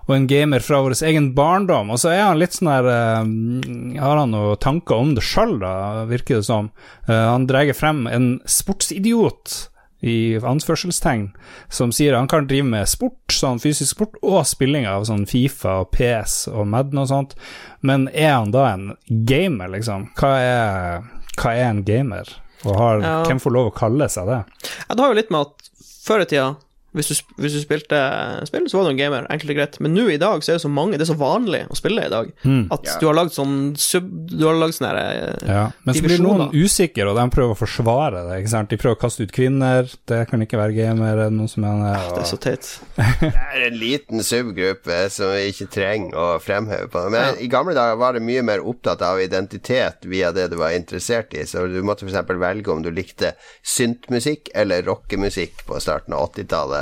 og 0.05 0.13
en 0.15 0.27
gamer 0.29 0.61
fra 0.61 0.81
vår 0.83 0.97
egen 1.07 1.31
barndom. 1.33 1.89
Og 1.93 2.01
så 2.01 2.11
er 2.11 2.23
han 2.25 2.39
litt 2.41 2.57
sånn 2.57 2.69
her 2.71 2.87
eh, 2.91 3.97
Har 4.01 4.21
han 4.21 4.33
noen 4.35 4.59
tanker 4.61 5.01
om 5.01 5.15
det 5.15 5.23
sjøl, 5.25 5.57
da, 5.61 6.05
virker 6.09 6.41
det 6.41 6.45
som. 6.45 6.69
Eh, 7.07 7.15
han 7.15 7.47
drar 7.49 7.71
frem 7.77 8.05
en 8.11 8.31
sportsidiot 8.45 9.70
i 10.01 10.39
anførselstegn, 10.41 11.27
som 11.69 11.91
sier 11.93 12.15
han 12.17 12.27
kan 12.31 12.47
drive 12.49 12.65
med 12.65 12.89
sport, 12.89 13.19
sånn 13.29 13.59
fysisk 13.61 13.93
sport, 13.95 14.15
og 14.25 14.41
spilling 14.49 14.87
av 14.89 15.05
sånn 15.09 15.27
Fifa 15.29 15.79
og 15.83 15.91
PS 15.93 16.47
og 16.51 16.65
Madden 16.67 17.03
og 17.03 17.09
sånt, 17.11 17.35
men 17.85 18.07
er 18.13 18.33
han 18.39 18.51
da 18.53 18.65
en 18.73 18.87
gamer, 19.29 19.69
liksom? 19.75 20.09
Hva 20.17 20.31
er, 20.41 21.05
hva 21.37 21.53
er 21.53 21.67
en 21.69 21.83
gamer? 21.85 22.33
Og 22.65 22.75
har, 22.77 22.99
Ja. 23.01 23.23
hvem 23.25 23.39
får 23.41 23.51
lov 23.53 23.71
å 23.71 23.75
kalle 23.77 24.09
seg 24.09 24.27
det? 24.27 24.43
Ja, 24.89 24.95
det 24.95 24.99
har 25.01 25.09
jo 25.13 25.19
litt 25.21 25.31
med 25.33 25.41
at 25.47 25.69
før 26.05 26.21
i 26.21 26.25
tida 26.25 26.55
hvis 26.91 27.07
du, 27.07 27.15
hvis 27.39 27.53
du 27.55 27.61
spilte 27.63 27.97
spill, 28.49 28.65
så 28.67 28.77
var 28.77 28.87
du 28.87 28.91
en 28.91 28.99
gamer, 28.99 29.27
enkelt 29.31 29.53
og 29.53 29.59
greit. 29.61 29.77
Men 29.83 29.93
nå 29.95 30.09
i 30.11 30.17
dag 30.19 30.43
så 30.43 30.51
er 30.51 30.57
det 30.59 30.63
så 30.65 30.71
mange, 30.71 30.97
det 30.99 31.05
er 31.05 31.11
så 31.13 31.19
vanlig 31.19 31.61
å 31.71 31.77
spille 31.79 32.03
i 32.03 32.11
dag, 32.11 32.31
at 32.75 32.89
du 32.99 33.05
har 33.07 33.15
lagd 33.15 33.35
sånn 33.35 33.53
sub... 33.79 34.09
Du 34.31 34.43
har 34.43 34.57
lagd 34.59 34.75
sånn 34.75 34.89
her 34.89 34.99
eh, 34.99 35.45
Ja, 35.47 35.63
men 35.85 35.95
så 35.95 36.03
blir 36.03 36.23
noen 36.23 36.51
usikre, 36.51 37.07
og 37.07 37.15
de 37.15 37.25
prøver 37.31 37.55
å 37.55 37.59
forsvare 37.59 38.25
det. 38.27 38.41
ikke 38.41 38.51
sant? 38.51 38.71
De 38.73 38.79
prøver 38.81 38.97
å 38.97 39.01
kaste 39.05 39.23
ut 39.23 39.31
kvinner, 39.35 39.87
det 40.11 40.19
kan 40.31 40.43
ikke 40.43 40.59
være 40.59 40.75
gamer, 40.75 41.13
er 41.13 41.29
det 41.29 41.37
noen 41.37 41.51
som 41.51 41.63
mener 41.63 41.95
Det 42.11 42.25
er 42.25 42.29
så 42.33 42.41
teit. 42.41 42.73
Det 43.21 43.31
er 43.31 43.65
en 43.69 43.79
liten 43.79 44.25
subgruppe 44.25 44.97
som 45.13 45.31
vi 45.31 45.47
ikke 45.51 45.69
trenger 45.71 46.17
å 46.17 46.27
fremheve 46.43 46.89
på. 46.91 47.05
Men 47.13 47.39
i 47.39 47.47
gamle 47.51 47.75
dager 47.77 47.99
var 48.01 48.17
det 48.17 48.23
mye 48.25 48.43
mer 48.45 48.63
opptatt 48.67 49.03
av 49.05 49.21
identitet 49.21 50.07
via 50.11 50.31
det 50.35 50.49
du 50.51 50.57
var 50.59 50.75
interessert 50.75 51.35
i. 51.37 51.45
Så 51.47 51.65
du 51.71 51.79
måtte 51.85 52.07
f.eks. 52.07 52.35
velge 52.41 52.73
om 52.73 52.83
du 52.83 52.91
likte 52.91 53.33
syntmusikk 53.63 54.51
eller 54.57 54.83
rockemusikk 54.87 55.65
på 55.67 55.79
starten 55.83 56.15
av 56.17 56.31
80-tallet. 56.31 56.80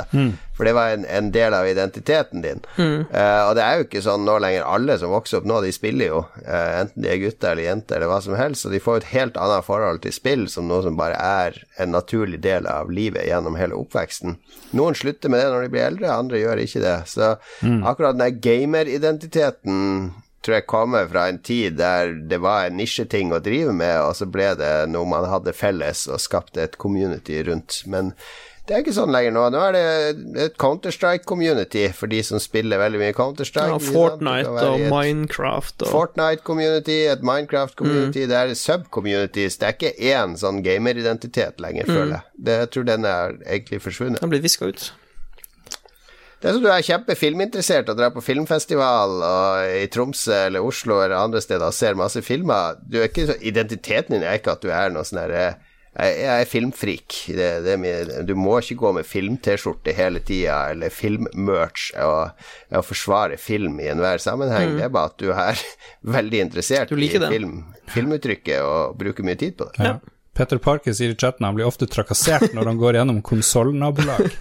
For 0.56 0.68
det 0.68 0.74
var 0.76 0.92
en, 0.92 1.06
en 1.08 1.30
del 1.32 1.54
av 1.56 1.68
identiteten 1.68 2.42
din. 2.44 2.60
Eh, 2.76 3.42
og 3.46 3.54
det 3.56 3.64
er 3.64 3.78
jo 3.78 3.86
ikke 3.86 4.02
sånn 4.04 4.26
nå 4.28 4.36
lenger. 4.44 4.66
Alle 4.68 4.98
som 5.00 5.12
vokser 5.14 5.40
opp 5.40 5.48
nå, 5.48 5.60
de 5.64 5.72
spiller 5.72 6.12
jo. 6.12 6.22
Uh, 6.44 6.82
enten 6.82 7.04
de 7.04 7.12
er 7.12 7.20
gutter 7.22 7.54
eller 7.54 7.68
jenter 7.68 7.96
eller 7.96 8.12
hva 8.12 8.20
som 8.24 8.36
helst. 8.36 8.68
Og 8.68 8.74
de 8.74 8.82
får 8.84 8.98
jo 8.98 9.02
et 9.02 9.10
helt 9.14 9.40
annet 9.40 9.66
forhold 9.66 10.02
til 10.04 10.16
spill 10.16 10.46
som 10.52 10.68
noe 10.68 10.84
som 10.84 10.98
bare 11.00 11.16
er 11.16 11.60
en 11.80 11.94
naturlig 11.96 12.42
del 12.44 12.68
av 12.68 12.92
livet 12.92 13.28
gjennom 13.28 13.56
hele 13.60 13.78
oppveksten. 13.78 14.36
Noen 14.76 14.98
slutter 14.98 15.32
med 15.32 15.40
det 15.40 15.52
når 15.54 15.64
de 15.64 15.72
blir 15.72 15.86
eldre, 15.86 16.12
andre 16.12 16.42
gjør 16.42 16.64
ikke 16.64 16.84
det. 16.84 16.98
Så 17.10 17.36
akkurat 17.64 18.18
den 18.18 18.26
der 18.26 18.42
gameridentiteten 18.44 19.78
tror 20.40 20.56
jeg 20.56 20.68
kommer 20.70 21.08
fra 21.08 21.26
en 21.28 21.40
tid 21.44 21.76
der 21.80 22.14
det 22.30 22.40
var 22.40 22.66
en 22.66 22.78
nisjeting 22.80 23.32
å 23.34 23.42
drive 23.44 23.74
med, 23.76 23.96
og 24.00 24.14
så 24.16 24.28
ble 24.30 24.52
det 24.58 24.72
noe 24.92 25.08
man 25.08 25.28
hadde 25.28 25.56
felles 25.56 26.06
og 26.08 26.22
skapte 26.22 26.62
et 26.64 26.78
community 26.80 27.42
rundt. 27.46 27.82
Men 27.90 28.14
det 28.70 28.76
er 28.76 28.84
ikke 28.84 28.94
sånn 28.94 29.10
lenger 29.10 29.32
nå. 29.34 29.42
Nå 29.50 29.60
er 29.66 29.74
det 29.74 29.80
et 30.44 30.54
Counter-Strike-community 30.62 31.88
for 31.96 32.12
de 32.12 32.20
som 32.22 32.38
spiller 32.38 32.78
veldig 32.78 33.00
mye 33.02 33.16
Counter-Strike. 33.18 33.72
Ja. 33.74 33.80
Fortnite 33.82 34.52
og 34.68 34.84
Minecraft 34.92 35.82
og 35.88 35.90
Fortnite-community, 35.90 37.00
et 37.10 37.24
Minecraft-community, 37.26 38.28
det 38.30 38.36
er 38.38 38.52
sub-communities. 38.54 39.58
Det 39.58 39.66
er 39.66 39.74
ikke 39.74 40.12
én 40.12 40.36
sånn 40.38 40.62
gameridentitet 40.62 41.58
lenger, 41.58 41.90
føler 41.90 42.14
jeg. 42.20 42.26
Det, 42.38 42.58
jeg 42.62 42.70
tror 42.76 42.86
den 42.92 43.08
er 43.10 43.34
egentlig 43.40 43.80
forsvunnet. 43.88 44.22
Den 44.22 44.30
blir 44.36 44.44
viska 44.44 44.70
ut. 44.70 44.86
Det 46.40 46.48
er 46.48 46.54
som 46.56 46.62
du 46.64 46.70
er 46.72 46.86
kjempefilminteressert 46.86 47.90
og 47.92 47.98
drar 47.98 48.14
på 48.14 48.22
filmfestival 48.24 49.18
og 49.26 49.72
i 49.82 49.88
Tromsø 49.92 50.46
eller 50.46 50.64
Oslo 50.64 51.02
eller 51.02 51.18
andre 51.18 51.42
steder 51.42 51.66
og 51.66 51.76
ser 51.76 51.98
masse 51.98 52.22
filmer. 52.24 52.78
Du 52.86 53.00
er 53.02 53.10
ikke 53.10 53.26
så, 53.28 53.36
identiteten 53.42 54.14
din 54.14 54.24
er 54.24 54.38
ikke 54.38 54.54
at 54.54 54.62
du 54.62 54.70
er 54.72 54.94
noe 54.94 55.04
sånn 55.04 55.20
herre 55.20 55.50
jeg, 55.90 56.18
jeg 56.22 56.44
er 56.44 56.46
filmfrik. 56.48 57.16
Det, 57.34 57.48
det 57.64 57.74
er 57.74 58.12
du 58.26 58.36
må 58.38 58.60
ikke 58.60 58.78
gå 58.84 58.92
med 59.00 59.08
film-T-skjorte 59.08 59.94
hele 59.96 60.22
tida, 60.22 60.60
eller 60.74 60.92
film-merch, 60.94 61.90
og, 62.04 62.46
og 62.70 62.86
forsvare 62.86 63.40
film 63.40 63.80
i 63.82 63.90
enhver 63.90 64.22
sammenheng. 64.22 64.76
Det 64.78 64.86
er 64.86 64.94
bare 64.94 65.10
at 65.10 65.18
du 65.20 65.32
er 65.34 65.58
veldig 66.18 66.46
interessert 66.46 66.94
i 66.94 67.10
film, 67.10 67.60
filmuttrykket 67.90 68.62
og 68.62 68.96
bruker 69.00 69.26
mye 69.26 69.40
tid 69.40 69.58
på 69.58 69.70
det. 69.72 69.90
Ja. 69.90 69.98
Peter 70.36 70.60
Parker 70.62 70.94
sier 70.94 71.12
i 71.12 71.18
chatten 71.18 71.44
han 71.44 71.56
blir 71.56 71.66
ofte 71.66 71.88
trakassert 71.90 72.54
når 72.54 72.70
han 72.70 72.78
går 72.80 73.00
gjennom 73.00 73.18
konsollnabolag. 73.26 74.30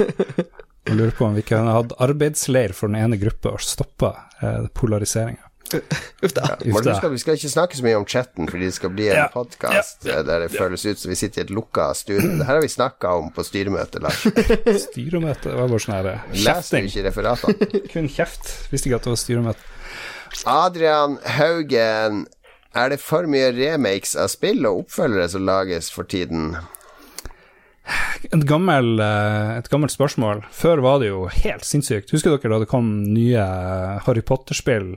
Og 0.90 0.96
lurer 0.96 1.12
på 1.14 1.26
om 1.28 1.36
vi 1.36 1.44
kunne 1.46 1.74
hatt 1.76 1.92
arbeidsleir 2.02 2.72
for 2.74 2.90
den 2.90 3.02
ene 3.02 3.18
gruppa 3.22 3.52
og 3.54 3.62
stoppa 3.62 4.14
eh, 4.42 4.70
polariseringa. 4.74 5.49
Uff 6.26 6.34
da. 6.36 6.46
Husk 6.66 7.04
at 7.06 7.12
Vi 7.14 7.20
skal 7.22 7.38
ikke 7.38 7.50
snakke 7.52 7.78
så 7.78 7.84
mye 7.86 7.98
om 8.00 8.06
chatten, 8.10 8.48
fordi 8.50 8.66
det 8.70 8.74
skal 8.78 8.90
bli 8.96 9.08
en 9.12 9.16
Ja. 9.20 9.28
podkast 9.34 10.04
der 10.08 10.24
det 10.46 10.50
føles 10.54 10.86
ut 10.86 11.00
som 11.00 11.10
vi 11.14 11.18
sitter 11.20 11.42
i 11.42 11.46
et 11.46 11.54
lukka 11.54 11.90
studio. 11.98 12.38
Det 12.40 12.48
her 12.48 12.56
har 12.58 12.62
vi 12.66 12.72
snakka 12.72 13.12
om 13.20 13.30
på 13.36 13.44
styremøte, 13.46 14.02
Lars. 14.04 14.24
Styremøte 14.90 15.54
var 15.56 15.68
bare 15.70 15.84
sånn 15.84 15.96
her 16.00 16.10
eh, 16.14 16.26
du 16.34 16.40
kjefting. 16.46 16.90
ikke 16.90 17.06
referatene? 17.10 17.70
Kun 17.94 18.10
kjeft. 18.10 18.50
Visste 18.74 18.90
ikke 18.90 19.00
at 19.02 19.08
det 19.10 19.14
var 19.14 19.22
styremøte. 19.22 19.70
Adrian 20.46 21.18
Haugen, 21.38 22.26
er 22.78 22.92
det 22.94 23.00
for 23.02 23.26
mye 23.30 23.50
remakes 23.56 24.16
av 24.20 24.30
spill 24.30 24.66
og 24.70 24.84
oppfølgere 24.86 25.30
som 25.34 25.48
lages 25.48 25.90
for 25.94 26.06
tiden? 26.10 26.52
Et, 28.30 28.44
gammel, 28.46 29.00
eh, 29.02 29.58
et 29.58 29.70
gammelt 29.72 29.94
spørsmål. 29.96 30.44
Før 30.54 30.82
var 30.86 31.00
det 31.02 31.08
jo 31.10 31.24
helt 31.34 31.66
sinnssykt. 31.66 32.12
Husker 32.14 32.36
dere 32.36 32.52
da 32.54 32.60
det 32.62 32.70
kom 32.70 32.90
nye 33.16 33.42
Harry 34.06 34.22
Potter-spill 34.22 34.92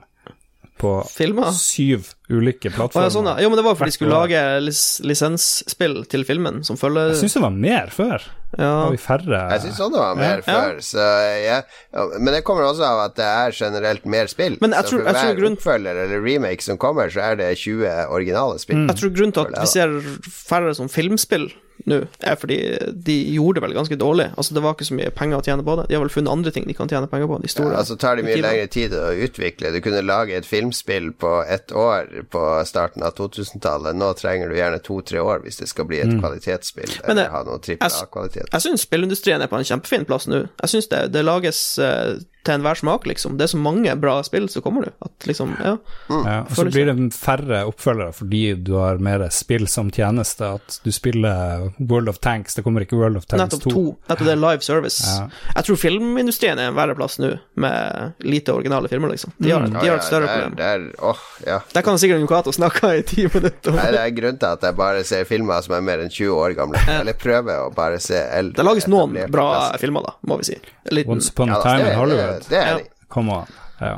på 0.81 1.07
Filmer? 1.12 1.53
syv 1.55 2.09
ulike 2.32 2.70
plattformer? 2.73 3.07
ja, 3.07 3.12
sånn, 3.15 3.27
ja. 3.28 3.35
Jo, 3.44 3.49
men 3.53 3.57
det 3.61 3.65
var 3.65 3.74
fordi 3.78 3.93
de 3.93 3.97
skulle 3.99 4.16
lage 4.16 4.40
lis 4.65 5.01
lisensspill 5.05 6.05
til 6.11 6.24
filmen 6.24 6.62
som 6.66 6.77
følger 6.81 7.12
Jeg 7.12 7.20
syns 7.23 7.35
det 7.39 7.43
var 7.44 7.51
mer 7.55 7.93
før. 7.94 8.24
Ja. 8.59 8.70
Var 8.85 8.90
vi 8.93 9.01
færre 9.01 9.39
Jeg 9.55 9.61
syns 9.65 9.78
også 9.81 9.93
det 9.94 10.01
var 10.03 10.16
mer 10.19 10.43
Ja. 10.43 10.43
før, 10.49 10.81
så 10.85 11.07
jeg, 11.32 11.65
ja, 11.94 12.07
men 12.19 12.35
det 12.35 12.43
kommer 12.44 12.62
også 12.69 12.85
av 12.85 13.05
at 13.07 13.15
det 13.16 13.24
er 13.24 13.51
generelt 13.57 14.05
mer 14.07 14.27
spill. 14.27 14.59
Men 14.61 14.73
jeg 14.73 14.85
så 14.85 14.90
tror- 14.90 15.03
for 15.03 15.07
jeg 15.09 15.15
tror 15.15 15.32
hver 15.35 15.40
grunn- 15.40 15.57
oppfølger 15.57 16.03
eller 16.05 16.20
remake 16.27 16.62
som 16.62 16.78
kommer, 16.78 17.09
så 17.11 17.20
er 17.32 17.36
det 17.36 17.57
20 17.59 17.86
originale 18.11 18.59
spill. 18.59 18.86
Jeg 18.89 18.97
tror 18.97 19.15
grunnen 19.16 19.32
til 19.32 19.40
at 19.47 19.61
vi 19.61 19.66
ser 19.66 20.01
færre 20.31 20.74
som 20.74 20.89
filmspill 20.89 21.51
nå, 21.90 21.98
er 22.20 22.38
fordi 22.38 22.59
de 23.06 23.16
gjorde 23.34 23.59
det 23.59 23.64
vel 23.66 23.76
ganske 23.76 23.98
dårlig. 23.98 24.28
Altså, 24.36 24.54
det 24.54 24.62
var 24.64 24.76
ikke 24.76 24.88
så 24.88 24.96
mye 24.98 25.12
penger 25.14 25.40
å 25.40 25.46
tjene 25.46 25.66
på 25.66 25.76
det. 25.78 25.86
De 25.90 25.96
har 25.96 26.04
vel 26.04 26.12
funnet 26.14 26.32
andre 26.32 26.52
ting 26.54 26.66
de 26.68 26.76
kan 26.78 26.90
tjene 26.90 27.10
penger 27.10 27.30
på, 27.30 27.38
de 27.42 27.52
store. 27.52 27.72
Ja, 27.72 27.82
altså 27.82 27.96
tar 28.00 28.18
det 28.18 28.26
mye 28.26 28.36
utgiverne. 28.36 28.56
lengre 28.56 28.72
tid 28.76 28.96
å 28.96 29.04
utvikle. 29.26 29.72
Du 29.74 29.80
kunne 29.84 30.02
lage 30.06 30.36
et 30.38 30.48
filmspill 30.48 31.12
på 31.18 31.32
ett 31.48 31.72
år 31.72 32.10
på 32.32 32.44
starten 32.68 33.06
av 33.06 33.16
2000-tallet. 33.18 33.98
Nå 33.98 34.12
trenger 34.18 34.52
du 34.52 34.59
gjerne 34.59 34.82
to-tre 34.84 35.22
år 35.22 35.42
hvis 35.46 35.62
det 35.62 35.70
skal 35.72 35.88
bli 35.90 36.02
et 36.02 36.12
kvalitetsspill 36.12 36.98
Men 37.06 37.16
eller 37.16 37.32
ha 37.32 37.44
noe 37.46 37.62
trippel 37.62 37.88
jeg 37.88 38.06
A-kvalitet. 38.06 38.52
Jeg 38.52 38.66
syns 38.66 38.86
spillindustrien 38.86 39.42
er 39.42 39.50
på 39.50 39.59
en 39.59 39.66
kjempefin 39.66 40.06
plass 40.09 40.28
nå. 40.30 40.44
Jeg 40.62 40.76
syns 40.76 40.90
det, 40.92 41.06
det 41.14 41.24
lages 41.26 41.62
uh, 41.82 42.18
til 42.42 42.56
enhver 42.56 42.78
smak, 42.78 43.06
liksom. 43.06 43.36
Det 43.38 43.46
er 43.46 43.52
så 43.54 43.60
mange 43.62 43.94
bra 44.02 44.16
spill 44.26 44.48
som 44.50 44.64
kommer 44.64 44.86
nå, 44.86 44.92
at 45.06 45.26
liksom, 45.28 45.54
ja. 45.62 45.76
Ja, 46.10 46.38
og 46.42 46.56
så 46.59 46.66
blir 46.66 46.90
det 46.90 47.12
færre 47.14 47.62
oppfølgere 47.70 48.14
fordi 48.16 48.42
du 48.59 48.74
har 48.80 49.02
mer 49.02 49.28
spill 49.34 49.68
som 49.70 49.92
tjeneste. 49.94 50.54
At 50.59 50.80
du 50.82 50.90
spiller 50.94 51.70
World 51.78 52.09
of 52.09 52.19
Tanks, 52.19 52.55
det 52.55 52.62
kommer 52.66 52.85
ikke 52.85 52.97
World 52.97 53.16
of 53.16 53.27
Tanks 53.27 53.43
Nettopp 53.43 53.62
2. 53.65 53.70
to. 53.70 53.82
Nettopp 54.09 54.27
det 54.27 54.32
er 54.32 54.40
live 54.40 54.66
service. 54.66 55.05
Ja. 55.07 55.28
Jeg 55.57 55.69
tror 55.69 55.81
filmindustrien 55.82 56.61
er 56.61 56.70
en 56.70 56.77
verre 56.77 56.97
plass 56.99 57.19
nå, 57.23 57.32
med 57.62 58.27
lite 58.27 58.55
originale 58.55 58.90
filmer, 58.93 59.12
liksom. 59.15 59.32
De 59.39 59.51
har, 59.51 59.66
de 59.69 59.82
har 59.86 59.97
et 59.99 60.07
større 60.07 60.28
ja, 60.28 60.35
er, 60.36 60.49
problem. 60.49 60.59
det 60.61 61.07
oh, 61.12 61.23
ja. 61.47 61.61
Der 61.73 61.86
kan 61.86 61.99
sikkert 62.03 62.24
Jon 62.24 62.53
snakke 62.59 62.93
i 62.99 63.05
ti 63.07 63.27
minutter. 63.27 63.77
Nei, 63.78 63.89
det 63.94 64.03
er 64.03 64.15
grunnen 64.19 64.40
til 64.43 64.51
at 64.51 64.66
jeg 64.69 64.78
bare 64.78 65.05
ser 65.09 65.24
filmer 65.28 65.65
som 65.65 65.77
er 65.78 65.86
mer 65.86 66.05
enn 66.05 66.12
20 66.12 66.36
år 66.36 66.57
gamle. 66.59 66.82
Eller 67.01 67.16
prøver 67.19 67.66
å 67.66 67.73
bare 67.74 68.01
se 68.03 68.19
eldre. 68.19 68.59
Det 68.61 68.66
lages 68.66 68.89
noen 68.90 69.16
bra 69.32 69.49
klassikere. 69.53 69.82
filmer, 69.86 70.07
da, 70.09 70.16
må 70.28 70.39
vi 70.43 70.51
si. 70.53 70.61
Liten 70.93 71.16
Once 71.16 71.32
Upon 71.32 71.51
a 71.51 71.59
Ja, 71.59 71.62
Time 71.62 71.77
det, 71.77 71.82
in 71.82 71.90
det, 71.90 71.97
Hollywood. 72.01 72.47
det 72.51 72.62
er 72.62 72.78
de. 72.82 72.89
Come 73.12 73.40
on. 73.43 73.59
Ja. 73.82 73.97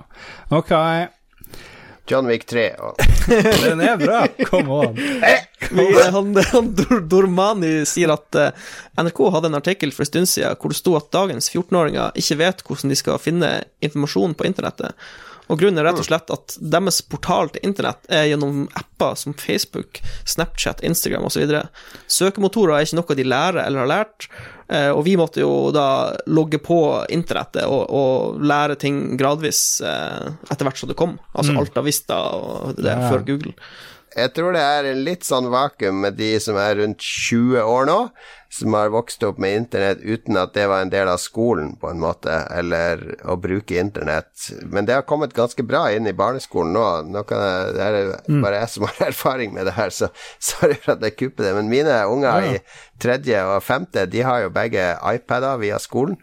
Ok, 0.51 0.73
John 2.11 2.29
Wick 2.29 2.45
3 2.51 2.65
og 2.85 2.99
den 3.65 3.81
er 3.81 3.97
bra. 4.01 4.25
Come 4.51 4.81
on. 4.85 4.99
Vi, 5.71 5.85
han, 6.13 6.35
han 6.51 6.71
Dormani 7.09 7.73
sier 7.89 8.13
at 8.13 8.37
eh, 8.37 8.67
NRK 9.01 9.23
hadde 9.33 9.51
en 9.51 9.59
artikkel 9.61 9.95
for 9.95 10.05
en 10.05 10.11
stund 10.11 10.29
siden 10.29 10.59
hvor 10.61 10.75
det 10.75 10.81
sto 10.81 10.97
at 10.99 11.09
dagens 11.15 11.49
14-åringer 11.55 12.19
ikke 12.21 12.41
vet 12.43 12.61
hvordan 12.67 12.93
de 12.93 12.99
skal 13.01 13.23
finne 13.23 13.55
informasjon 13.85 14.37
på 14.37 14.49
internettet. 14.51 14.93
Og 15.53 15.59
grunnen 15.61 15.77
er 15.79 15.85
rett 15.91 15.99
og 16.01 16.07
slett 16.07 16.31
at 16.33 16.55
deres 16.59 17.03
portal 17.05 17.51
til 17.53 17.67
internett 17.69 18.07
er 18.09 18.31
gjennom 18.31 18.63
apper 18.81 19.15
som 19.21 19.35
Facebook, 19.37 20.01
Snapchat, 20.25 20.81
Instagram 20.89 21.27
osv. 21.29 21.45
Søkemotorer 22.09 22.79
er 22.79 22.87
ikke 22.87 22.99
noe 23.01 23.17
de 23.19 23.27
lærer 23.29 23.61
eller 23.67 23.85
har 23.85 23.91
lært, 23.91 24.29
eh, 24.73 24.89
og 24.89 25.03
vi 25.05 25.17
måtte 25.21 25.43
jo 25.45 25.71
da 25.75 25.87
logge 26.33 26.61
på 26.65 26.79
internettet 27.13 27.67
og, 27.69 27.85
og 27.93 28.41
lære 28.41 28.79
ting 28.81 29.19
gradvis 29.21 29.81
eh, 29.85 30.31
etter 30.51 30.65
hvert 30.69 30.81
som 30.81 30.89
det 30.93 30.97
kom. 31.01 31.19
Altså 31.37 31.57
Alta 31.61 31.85
Vista 31.85 32.21
og 32.39 32.79
det 32.81 32.95
Ja. 32.95 33.11
før 33.11 33.27
Google. 33.29 33.53
Jeg 34.15 34.31
tror 34.37 34.55
det 34.55 34.61
er 34.63 34.87
en 34.93 35.01
litt 35.03 35.25
sånn 35.27 35.49
vakuum 35.51 36.05
med 36.05 36.15
de 36.15 36.37
som 36.39 36.55
er 36.57 36.77
rundt 36.79 37.03
20 37.03 37.59
år 37.67 37.89
nå, 37.89 37.97
som 38.55 38.75
har 38.75 38.93
vokst 38.95 39.23
opp 39.27 39.39
med 39.43 39.57
internett 39.57 40.03
uten 40.03 40.37
at 40.39 40.53
det 40.55 40.69
var 40.71 40.85
en 40.85 40.91
del 40.93 41.09
av 41.11 41.19
skolen, 41.19 41.73
på 41.81 41.89
en 41.91 41.99
måte, 42.03 42.31
eller 42.55 43.01
å 43.27 43.35
bruke 43.41 43.81
internett. 43.81 44.31
Men 44.71 44.87
det 44.87 44.95
har 44.95 45.07
kommet 45.09 45.35
ganske 45.35 45.65
bra 45.67 45.89
inn 45.91 46.07
i 46.07 46.15
barneskolen 46.15 46.71
nå. 46.77 46.85
nå 47.11 47.25
kan 47.27 47.43
jeg, 47.43 47.73
det 47.75 47.89
er 47.89 48.43
bare 48.45 48.61
jeg 48.61 48.73
som 48.77 48.87
har 48.87 49.01
erfaring 49.11 49.57
med 49.57 49.67
det 49.67 49.75
her, 49.75 49.91
så 49.91 50.11
sorry 50.39 50.77
for 50.79 50.95
at 50.95 51.03
jeg 51.03 51.17
kupper 51.19 51.49
det. 51.49 51.55
Men 51.59 51.73
mine 51.73 51.97
unger 52.07 52.47
i 52.53 52.53
tredje 53.03 53.43
og 53.49 53.65
femte, 53.67 54.07
de 54.07 54.23
har 54.23 54.45
jo 54.45 54.55
begge 54.55 54.93
iPader 55.17 55.59
via 55.65 55.83
skolen. 55.83 56.21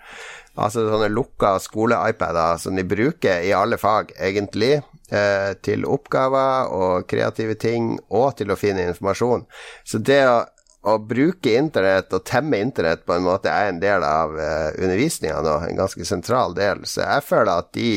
Altså 0.56 0.86
sånne 0.88 1.12
lukka 1.12 1.58
skole-iPader 1.64 2.64
som 2.64 2.80
de 2.80 2.88
bruker 2.88 3.44
i 3.44 3.52
alle 3.56 3.80
fag, 3.80 4.16
egentlig. 4.20 4.78
Eh, 5.12 5.52
til 5.60 5.84
oppgaver 5.84 6.70
og 6.72 7.08
kreative 7.12 7.58
ting, 7.60 7.98
og 8.16 8.38
til 8.40 8.54
å 8.54 8.56
finne 8.56 8.86
informasjon. 8.88 9.42
Så 9.84 10.00
det 10.00 10.22
å, 10.24 10.38
å 10.82 10.96
bruke 10.98 11.52
internett 11.54 12.14
og 12.16 12.24
temme 12.26 12.58
internett 12.58 13.04
på 13.06 13.14
en 13.14 13.26
måte 13.26 13.52
er 13.54 13.70
en 13.70 13.82
del 13.82 14.02
av 14.02 14.34
uh, 14.34 14.72
undervisninga 14.82 15.44
nå, 15.46 15.58
en 15.68 15.78
ganske 15.78 16.06
sentral 16.08 16.56
del. 16.58 16.82
Så 16.90 17.04
jeg 17.04 17.26
føler 17.28 17.52
at 17.54 17.70
de 17.78 17.92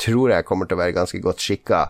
tror 0.00 0.34
jeg 0.34 0.46
kommer 0.48 0.68
til 0.68 0.76
å 0.76 0.80
være 0.82 0.96
ganske 0.96 1.20
godt 1.24 1.40
skikka 1.44 1.80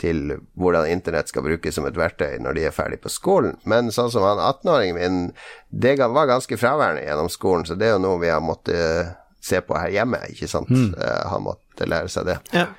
til 0.00 0.34
hvordan 0.60 0.88
internett 0.88 1.32
skal 1.32 1.44
brukes 1.44 1.76
som 1.76 1.88
et 1.88 1.96
verktøy 1.96 2.38
når 2.40 2.56
de 2.56 2.66
er 2.68 2.76
ferdig 2.76 3.00
på 3.04 3.12
skolen. 3.12 3.56
Men 3.68 3.92
sånn 3.92 4.12
som 4.12 4.24
han 4.24 4.40
18-åringen 4.40 4.96
min, 4.96 5.18
det 5.68 5.96
var 6.00 6.28
ganske 6.28 6.60
fraværende 6.60 7.04
gjennom 7.04 7.32
skolen, 7.32 7.68
så 7.68 7.76
det 7.76 7.90
er 7.90 7.96
jo 7.96 8.04
noe 8.04 8.20
vi 8.22 8.32
har 8.32 8.40
måttet 8.44 8.80
eh, 8.80 9.12
se 9.40 9.60
på 9.64 9.76
her 9.76 9.92
hjemme, 9.92 10.22
ikke 10.32 10.48
sant. 10.48 10.72
Eh, 10.72 11.20
han 11.32 11.44
måtte 11.44 11.88
lære 11.88 12.12
seg 12.12 12.28
det. 12.28 12.40
Ja, 12.56 12.70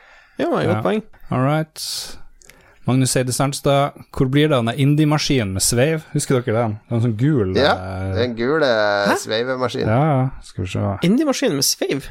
ja 0.41 0.49
godt 0.49 0.85
poeng. 0.85 1.05
All 1.29 1.45
right. 1.45 2.20
Magnus 2.87 3.13
Eide 3.15 3.33
Sandstad, 3.33 3.93
hvor 4.09 4.25
blir 4.31 4.49
det 4.49 4.57
av 4.57 4.65
den 4.65 4.79
indie-maskinen 4.81 5.53
med 5.53 5.61
sveiv? 5.61 6.01
Husker 6.15 6.41
dere 6.41 6.55
den? 6.57 6.71
Den 6.89 7.03
sånn 7.03 7.13
gul 7.19 7.51
Ja, 7.55 7.75
eh, 7.77 8.15
den 8.17 8.33
gule 8.39 8.69
sveivemaskinen. 9.21 9.87
ja, 9.91 10.01
ja, 10.09 10.29
skal 10.43 10.65
vi 10.65 10.71
se. 10.73 10.85
Indie-maskin 11.05 11.53
med 11.59 11.67
sveiv. 11.67 12.07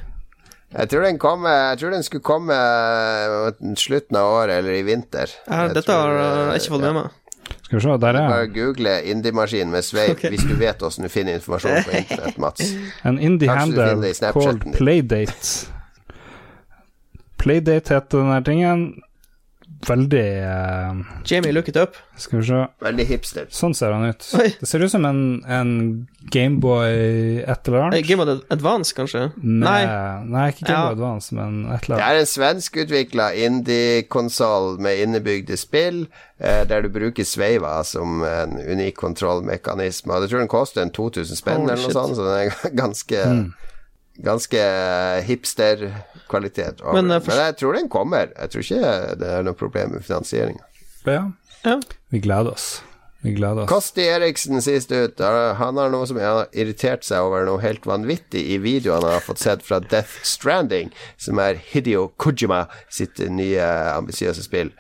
Jeg 0.70 0.88
tror 0.92 1.02
den 1.02 1.18
kom 1.18 1.42
Jeg 1.50 1.78
tror 1.80 1.90
den 1.90 2.04
skulle 2.06 2.22
komme 2.22 2.54
eh, 2.54 3.74
slutten 3.74 4.16
av 4.16 4.30
året 4.36 4.60
eller 4.60 4.78
i 4.78 4.84
vinter. 4.86 5.32
Ja, 5.48 5.66
dette 5.66 5.82
tror, 5.88 6.06
har 6.06 6.20
eh, 6.20 6.52
jeg 6.54 6.62
ikke 6.62 6.74
fått 6.76 6.86
med 6.86 6.94
meg. 7.00 7.10
Skal 7.66 7.78
vi 7.78 7.82
se, 7.82 7.96
der 8.06 8.14
er 8.20 8.28
Bare 8.30 8.46
google 8.54 8.94
indie-maskin 9.10 9.70
med 9.74 9.82
sveiv 9.82 10.22
hvis 10.22 10.46
du 10.46 10.54
vet 10.54 10.82
åssen 10.86 11.02
du 11.02 11.10
finner 11.10 11.34
informasjon 11.34 11.82
på 11.82 11.98
internett, 11.98 12.38
Mats. 12.38 12.72
En 13.10 13.18
indie 13.18 13.50
Kanskje 13.50 13.74
du 13.74 13.74
finner 13.74 13.90
handle 13.90 14.06
det 14.06 14.10
i 14.14 14.18
Snapchaten 14.22 14.58
called. 14.60 14.78
Playdate. 14.78 15.66
Playdate 17.42 17.94
heter 17.94 18.18
den 18.22 18.30
her 18.36 18.46
tingen. 18.46 19.02
Veldig 19.86 20.22
eh, 20.44 20.98
Jamie, 21.24 21.52
look 21.56 21.68
it 21.68 21.76
up. 21.80 21.94
Skal 22.20 22.42
vi 22.42 22.46
se. 22.50 22.58
Veldig 22.84 23.04
hipster. 23.08 23.46
Sånn 23.48 23.72
ser 23.74 23.94
han 23.96 24.10
ut. 24.10 24.26
Oi. 24.36 24.50
Det 24.60 24.68
ser 24.68 24.82
ut 24.84 24.92
som 24.92 25.06
en, 25.08 25.20
en 25.48 25.70
Gameboy 26.30 27.40
et 27.40 27.68
eller 27.70 27.78
Eh, 27.78 27.86
annet. 27.86 28.04
Game 28.06 28.20
of 28.26 28.42
Advance, 28.52 28.92
kanskje? 28.94 29.22
Nei. 29.40 29.78
nei, 30.28 30.44
ikke 30.52 30.66
Gameboy 30.68 30.90
Ja. 30.90 30.96
Advance, 30.98 31.32
men 31.34 31.62
et 31.72 31.88
eller 31.88 31.96
annet. 31.96 32.02
Det 32.02 32.10
er 32.10 32.20
en 32.20 32.30
svenskutvikla 32.34 33.30
indie-konsoll 33.46 34.76
med 34.84 35.00
innebygde 35.06 35.56
spill, 35.56 36.04
eh, 36.38 36.64
der 36.68 36.82
du 36.84 36.88
bruker 36.92 37.24
sveiva 37.24 37.78
som 37.84 38.20
en 38.26 38.58
unik 38.60 38.96
kontrollmekanisme. 39.00 40.20
Jeg 40.20 40.30
tror 40.34 40.44
den 40.44 40.52
koster 40.52 40.82
en 40.84 40.92
2000 40.92 41.36
spenn 41.40 41.64
oh, 41.64 41.72
eller 41.72 41.82
noe 41.88 41.96
sånt, 41.96 42.16
så 42.20 42.28
den 42.28 42.50
er 42.50 42.76
ganske 42.84 43.24
Ganske 44.22 44.60
hipster-kvalitet. 45.24 46.80
Men, 46.92 47.10
eh, 47.10 47.20
for- 47.20 47.30
Men 47.34 47.44
jeg 47.46 47.56
tror 47.56 47.72
den 47.74 47.88
kommer. 47.88 48.30
Jeg 48.38 48.50
tror 48.50 48.60
ikke 48.62 49.18
det 49.18 49.28
er 49.28 49.42
noe 49.42 49.54
problem 49.54 49.92
med 49.92 50.04
finansieringa. 50.04 50.60
Ja. 51.06 51.30
Ja. 51.64 51.80
Vi 52.10 52.18
gleder 52.20 52.52
oss. 52.52 52.82
Vi 53.22 53.34
gleder 53.34 53.62
oss. 53.64 53.68
Kosti 53.68 54.00
Eriksen 54.08 54.60
sist 54.62 54.90
ut. 54.92 55.18
Han 55.18 55.76
har 55.76 55.90
noe 55.90 56.06
som 56.06 56.16
har 56.18 56.46
irritert 56.52 57.02
seg 57.04 57.18
over 57.20 57.44
noe 57.44 57.60
helt 57.60 57.82
vanvittig 57.84 58.46
i 58.54 58.58
videoene 58.58 59.02
han 59.02 59.12
har 59.12 59.20
fått 59.20 59.38
sett 59.38 59.62
fra 59.62 59.78
Death 59.80 60.22
Stranding, 60.22 60.90
som 61.18 61.38
er 61.38 61.54
Hidio 61.54 62.12
Kojima 62.18 62.66
sitt 62.88 63.18
nye 63.18 63.60
ambisiøse 63.96 64.42
spill. 64.42 64.72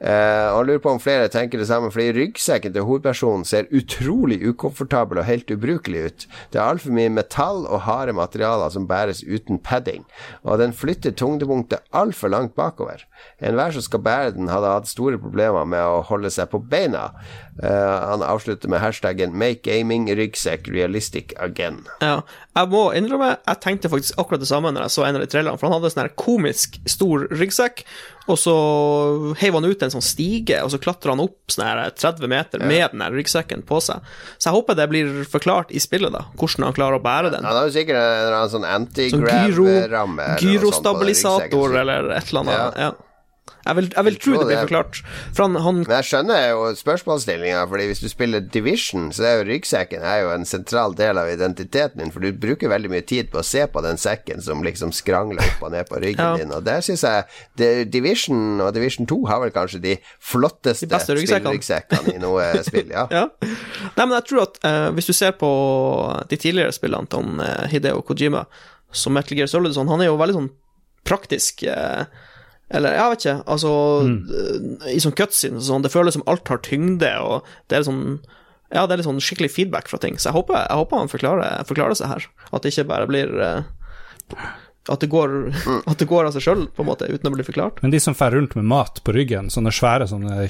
Eh, 0.00 0.48
og 0.56 0.64
lurer 0.64 0.80
på 0.80 0.94
om 0.94 1.00
flere 1.02 1.28
tenker 1.28 1.60
det 1.60 1.66
samme, 1.68 1.90
fordi 1.92 2.14
ryggsekken 2.16 2.72
til 2.72 2.86
hovedpersonen 2.88 3.44
ser 3.44 3.68
utrolig 3.76 4.38
ukomfortabel 4.48 5.20
og 5.20 5.28
helt 5.28 5.50
ubrukelig 5.52 6.04
ut. 6.06 6.26
Det 6.52 6.60
er 6.60 6.64
altfor 6.64 6.94
mye 6.96 7.12
metall 7.12 7.66
og 7.66 7.84
harde 7.84 8.14
materialer 8.16 8.72
som 8.72 8.88
bæres 8.88 9.20
uten 9.28 9.60
padding, 9.60 10.06
og 10.42 10.58
den 10.62 10.72
flytter 10.72 11.12
tungdepunktet 11.12 11.84
altfor 11.92 12.32
langt 12.32 12.56
bakover. 12.56 13.04
Enhver 13.44 13.76
som 13.76 13.84
skal 13.84 14.04
bære 14.04 14.34
den, 14.38 14.48
hadde 14.48 14.72
hatt 14.72 14.88
store 14.88 15.20
problemer 15.20 15.68
med 15.68 15.84
å 15.84 16.00
holde 16.08 16.32
seg 16.32 16.48
på 16.48 16.62
beina. 16.64 17.10
Eh, 17.60 17.96
han 18.10 18.24
avslutter 18.24 18.72
med 18.72 18.80
hashtaggen 18.80 19.36
'Make 19.36 19.62
gaming 19.68 20.08
ryggsekk 20.08 20.68
realistic 20.72 21.34
again'. 21.36 21.84
Ja. 22.00 22.22
Jeg 22.50 22.66
må 22.66 22.80
innrømme, 22.98 23.28
jeg 23.46 23.60
tenkte 23.62 23.88
faktisk 23.92 24.16
akkurat 24.18 24.42
det 24.42 24.48
samme 24.50 24.72
når 24.74 24.88
jeg 24.88 24.94
så 24.96 25.04
en 25.06 25.18
av 25.18 25.22
de 25.22 25.28
trailerne, 25.30 25.58
for 25.60 25.68
han 25.68 25.76
hadde 25.76 25.90
sånn 25.94 26.08
komisk 26.18 26.80
stor 26.90 27.28
ryggsekk, 27.30 27.84
og 28.30 28.38
så 28.42 28.54
heiv 29.38 29.54
han 29.54 29.68
ut 29.68 29.84
en 29.86 29.92
sånn 29.94 30.02
stige, 30.02 30.58
og 30.64 30.72
så 30.74 30.80
klatra 30.82 31.14
han 31.14 31.22
opp 31.22 31.54
sånn 31.54 31.62
her 31.68 31.82
30 31.94 32.26
meter 32.30 32.64
med 32.64 32.90
den 32.90 33.04
her 33.06 33.14
ryggsekken 33.14 33.62
på 33.68 33.78
seg. 33.86 34.02
Så 34.36 34.50
jeg 34.50 34.56
håper 34.58 34.78
det 34.80 34.88
blir 34.90 35.12
forklart 35.30 35.70
i 35.70 35.82
spillet, 35.82 36.10
da, 36.14 36.24
hvordan 36.40 36.66
han 36.66 36.74
klarer 36.76 36.98
å 36.98 37.04
bære 37.04 37.30
den. 37.36 37.46
Han 37.46 37.60
har 37.60 37.70
jo 37.70 37.76
sikkert 37.76 38.02
en, 38.02 38.50
sånn 38.50 38.66
anti-grab-ramme. 38.66 40.26
gyro, 40.42 40.58
gyrostabilisator 40.58 41.78
eller 41.84 42.10
et 42.16 42.34
eller 42.34 42.42
annet. 42.42 42.58
Ja. 42.58 42.90
Ja. 42.90 43.09
Jeg 43.66 43.76
vil, 43.76 43.88
jeg 43.96 44.04
vil 44.06 44.16
tro 44.22 44.36
det 44.40 44.46
blir 44.48 44.60
forklart. 44.64 45.00
For 45.36 45.44
han, 45.44 45.58
han 45.60 45.80
Men 45.82 45.96
jeg 45.98 46.08
skjønner 46.10 46.44
jo 46.50 46.62
spørsmålsstillinga, 46.78 47.66
Fordi 47.68 47.86
hvis 47.90 48.00
du 48.00 48.08
spiller 48.08 48.40
Division, 48.40 49.10
så 49.12 49.26
er 49.28 49.34
jo 49.40 49.46
ryggsekken 49.50 50.02
er 50.06 50.22
jo 50.24 50.30
en 50.34 50.46
sentral 50.48 50.94
del 50.96 51.20
av 51.20 51.28
identiteten 51.28 52.00
din, 52.00 52.12
for 52.14 52.24
du 52.24 52.32
bruker 52.32 52.72
veldig 52.72 52.90
mye 52.92 53.04
tid 53.04 53.28
på 53.32 53.42
å 53.42 53.44
se 53.46 53.66
på 53.68 53.82
den 53.84 54.00
sekken 54.00 54.40
som 54.44 54.64
liksom 54.64 54.94
skrangler 54.96 55.44
opp 55.44 55.66
og 55.68 55.74
ned 55.76 55.88
på 55.90 56.00
ryggen 56.00 56.24
Ja. 56.30 56.36
din, 56.40 56.52
og 56.52 56.64
der 56.66 56.80
syns 56.84 57.02
jeg 57.04 57.86
Division 57.92 58.60
og 58.60 58.72
Division 58.76 59.06
2 59.08 59.20
har 59.28 59.40
vel 59.44 59.52
kanskje 59.54 59.80
de 59.82 59.94
flotteste 60.20 60.88
De 60.90 61.00
spillryggsekkene 61.00 62.14
i 62.16 62.20
noe 62.22 62.48
spill, 62.68 62.88
ja. 62.92 63.06
Ja. 63.12 63.26
Nei, 63.42 64.04
men 64.06 64.16
jeg 64.18 64.26
tror 64.30 64.42
at 64.46 64.58
uh, 64.64 64.88
hvis 64.96 65.08
du 65.10 65.14
ser 65.16 65.32
på 65.40 65.50
de 66.30 66.38
tidligere 66.40 66.72
spillene 66.74 67.08
til 67.10 67.40
eh, 67.44 67.66
Hideo 67.72 68.02
Kojima, 68.06 68.44
som 68.92 69.14
Metal 69.16 69.36
Gear 69.38 69.48
Solid, 69.50 69.74
sånn, 69.76 69.90
han 69.90 70.02
er 70.02 70.10
jo 70.10 70.18
veldig 70.20 70.36
sånn 70.36 70.50
praktisk 71.06 71.64
eh, 71.68 72.04
Eller 72.70 72.94
jeg 72.94 73.12
vet 73.12 73.24
ikke, 73.24 73.36
altså 73.50 73.72
mm. 74.06 74.18
I 74.92 75.00
sånn 75.02 75.16
cutscene 75.18 75.62
sånn, 75.64 75.82
det 75.82 75.90
føles 75.90 76.14
som 76.14 76.26
alt 76.30 76.50
har 76.52 76.62
tyngde, 76.62 77.10
og 77.18 77.48
det 77.70 77.80
er 77.80 77.86
sånn 77.88 78.04
Ja, 78.70 78.84
det 78.86 78.94
er 78.94 79.00
litt 79.00 79.08
sånn 79.08 79.22
skikkelig 79.24 79.50
feedback 79.50 79.90
fra 79.90 79.98
ting, 79.98 80.18
så 80.18 80.30
jeg 80.30 80.38
håper, 80.38 80.60
jeg 80.62 80.78
håper 80.78 81.02
han 81.02 81.10
forklarer, 81.10 81.64
forklarer 81.66 81.98
seg 81.98 82.12
her. 82.12 82.28
At 82.54 82.62
det 82.62 82.70
ikke 82.70 82.86
bare 82.92 83.08
blir 83.10 83.32
eh, 83.42 83.64
At 84.88 85.02
det 85.04 85.10
går, 85.12 85.34
at 85.86 85.98
det 86.00 86.06
går 86.08 86.24
av 86.30 86.32
seg 86.32 86.42
sjøl, 86.42 86.62
på 86.72 86.80
en 86.82 86.88
måte, 86.88 87.04
uten 87.12 87.28
å 87.28 87.34
bli 87.34 87.44
forklart. 87.44 87.82
Men 87.84 87.92
de 87.92 87.98
som 88.00 88.14
fer 88.16 88.32
rundt 88.32 88.54
med 88.56 88.64
mat 88.64 89.02
på 89.04 89.12
ryggen, 89.12 89.50
sånne 89.52 89.68
svære 89.76 90.06
sånne 90.08 90.46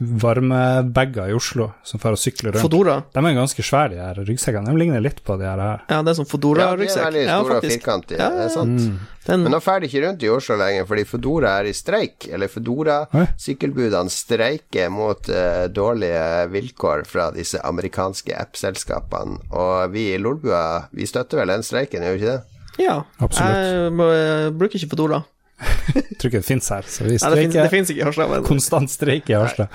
varmebager 0.00 1.30
i 1.30 1.36
Oslo, 1.36 1.70
som 1.86 2.00
fer 2.02 2.16
og 2.16 2.20
sykler 2.20 2.54
rundt 2.56 2.64
Fodora. 2.64 2.96
De 3.14 3.22
er 3.22 3.36
ganske 3.36 3.62
svære, 3.64 3.94
de 3.94 4.00
her 4.02 4.20
ryggsekkene. 4.26 4.72
De 4.72 4.80
ligner 4.82 5.04
litt 5.04 5.22
på 5.24 5.36
de 5.38 5.46
her. 5.46 5.62
her. 5.62 5.84
Ja, 5.88 6.00
det 6.02 6.12
er 6.12 6.18
sånn 6.18 6.26
Ja, 6.26 6.32
de 6.32 6.34
er 6.34 6.34
Fodora-ryggsekk. 6.34 7.06
veldig 7.06 7.24
Ja, 7.24 7.38
store 7.38 7.54
og 7.54 7.62
faktisk. 7.62 7.78
firkantige, 7.78 8.18
Ja, 8.18 8.28
det 8.30 8.44
er 8.44 8.52
sant. 8.56 9.00
Den, 9.26 9.42
Men 9.44 9.52
nå 9.52 9.60
fer 9.62 9.80
de 9.80 9.86
ikke 9.86 10.02
rundt 10.06 10.22
i 10.22 10.28
Oslo 10.34 10.56
lenger, 10.56 10.86
fordi 10.90 11.04
Fodora 11.06 11.58
er 11.60 11.64
i 11.70 11.72
streik. 11.76 12.28
Eller 12.32 12.48
Fodora-sykkelbudene 12.48 14.10
streiker 14.10 14.90
mot 14.90 15.28
uh, 15.28 15.68
dårlige 15.68 16.48
vilkår 16.50 17.06
fra 17.06 17.30
disse 17.30 17.60
amerikanske 17.62 18.34
app-selskapene. 18.34 19.38
Og 19.52 19.92
vi 19.92 20.14
i 20.14 20.18
Lolbua, 20.18 20.88
vi 20.92 21.06
støtter 21.06 21.38
vel 21.44 21.48
den 21.54 21.62
streiken, 21.62 22.02
gjør 22.02 22.16
vi 22.16 22.24
ikke 22.24 22.32
det? 22.38 22.40
Ja. 22.80 22.96
Absolutt. 23.20 24.00
Jeg 24.00 24.56
bruker 24.58 24.78
ikke 24.80 24.90
Fodora. 24.96 25.20
Jeg 25.60 26.04
tror 26.16 26.30
ikke 26.30 26.40
det 26.40 26.46
fins 26.48 26.64
her, 26.72 26.80
så 26.88 27.04
vi 27.04 27.10
Nei, 27.10 27.18
det 27.20 27.20
finnes, 27.20 27.36
streiker. 27.52 27.60
det 27.66 27.72
finnes 27.74 27.90
ikke 27.92 28.00
i 28.00 28.04
Harstad. 28.06 28.44
Konstant 28.46 28.88
streik 28.92 29.26
i 29.28 29.34
Harstad. 29.36 29.68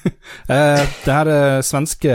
eh, 0.54 0.80
det 1.04 1.12
her 1.12 1.28
eh, 1.28 1.60
svenske 1.66 2.14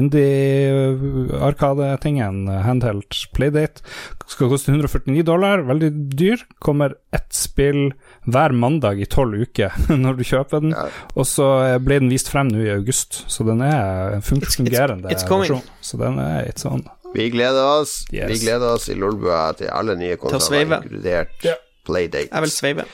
indie-arkadetingen, 0.00 2.38
handheld 2.64 3.12
playdate, 3.36 3.82
skal 4.30 4.46
koste 4.52 4.70
149 4.72 5.24
dollar, 5.26 5.64
veldig 5.68 5.90
dyr. 6.16 6.38
Kommer 6.62 6.94
ett 7.12 7.32
spill 7.34 7.90
hver 8.30 8.52
mandag 8.56 9.00
i 9.02 9.06
tolv 9.10 9.34
uker 9.44 9.70
når 10.04 10.14
du 10.20 10.24
kjøper 10.30 10.58
den. 10.64 10.72
Og 11.18 11.24
så 11.28 11.46
eh, 11.66 11.78
ble 11.82 11.98
den 12.04 12.12
vist 12.14 12.30
frem 12.32 12.48
nå 12.52 12.58
i 12.64 12.70
august, 12.72 13.10
så 13.30 13.44
den 13.48 13.60
er 13.66 14.20
funksjonerende. 14.24 15.08
It's, 15.12 15.24
It's- 15.28 15.50
it's. 15.50 15.62
Så 15.84 15.94
den 16.00 16.18
er 16.22 16.46
it's 16.48 16.64
on. 16.68 16.82
Vi 17.14 17.30
gleder 17.30 17.64
oss. 17.80 18.04
Yes. 18.12 18.28
Vi 18.30 18.38
gleder 18.44 18.74
oss 18.76 18.88
i 18.88 18.94
Lolbua 18.94 19.52
til 19.58 19.68
alle 19.72 19.96
nye 19.98 20.16
konserter, 20.16 20.76
inkludert 20.82 21.42
Ja. 21.44 21.54
Playdate. 21.86 22.28
Jeg 22.30 22.42
vil 22.44 22.50
sveive. 22.54 22.84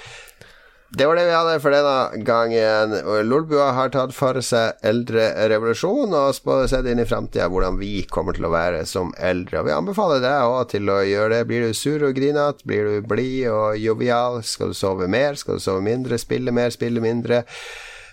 Det 0.96 1.04
var 1.08 1.16
det 1.18 1.24
vi 1.26 1.32
hadde 1.34 1.56
for 1.60 1.74
denne 1.74 2.24
gangen. 2.24 2.92
Lolbua 3.28 3.72
har 3.74 3.90
tatt 3.92 4.14
for 4.14 4.38
seg 4.40 4.78
eldrerevolusjon 4.86 6.14
og 6.14 6.30
spå- 6.38 6.60
sett 6.70 6.86
inn 6.86 7.00
i 7.02 7.04
framtida 7.04 7.48
hvordan 7.50 7.76
vi 7.80 8.04
kommer 8.08 8.32
til 8.38 8.46
å 8.46 8.52
være 8.54 8.84
som 8.86 9.10
eldre. 9.18 9.58
Og 9.60 9.66
vi 9.66 9.74
anbefaler 9.74 10.22
deg 10.22 10.46
òg 10.46 10.68
til 10.70 10.86
å 10.88 11.00
gjøre 11.04 11.28
det. 11.34 11.48
Blir 11.50 11.66
du 11.66 11.74
sur 11.74 12.06
og 12.06 12.14
grinete? 12.16 12.64
Blir 12.64 12.84
du 12.88 13.06
blid 13.10 13.48
og 13.50 13.76
jovial? 13.82 14.40
Skal 14.46 14.68
du 14.72 14.74
sove 14.78 15.08
mer? 15.10 15.34
Skal 15.34 15.58
du 15.58 15.60
sove 15.66 15.82
mindre? 15.82 16.16
Spille 16.22 16.54
mer? 16.54 16.70
Spille 16.70 17.02
mindre? 17.04 17.42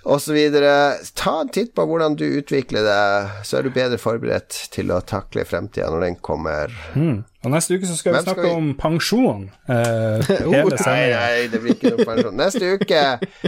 Videre. 0.03 0.71
Ta 1.15 1.41
en 1.41 1.49
titt 1.53 1.73
på 1.75 1.85
hvordan 1.87 2.17
du 2.19 2.25
utvikler 2.25 2.83
deg, 2.83 3.37
så 3.47 3.59
er 3.59 3.63
du 3.67 3.69
bedre 3.75 3.99
forberedt 4.01 4.57
til 4.73 4.91
å 4.91 4.97
takle 5.07 5.45
fremtida 5.47 5.87
når 5.93 6.03
den 6.07 6.17
kommer. 6.19 6.73
Mm. 6.95 7.21
Og 7.43 7.51
neste 7.51 7.75
uke 7.75 7.87
så 7.87 7.95
skal 7.99 8.13
vi 8.15 8.21
snakke 8.23 8.43
skal 8.43 8.49
vi- 8.49 8.55
om 8.59 8.67
pensjon. 8.79 9.41
Eh, 9.67 10.27
hele 10.43 10.77
Nei, 10.85 11.01
nei, 11.11 11.47
det 11.51 11.61
blir 11.63 11.75
ikke 11.77 11.93
noe 11.95 12.07
pensjon. 12.07 12.37
Neste 12.39 12.73
uke 12.75 13.03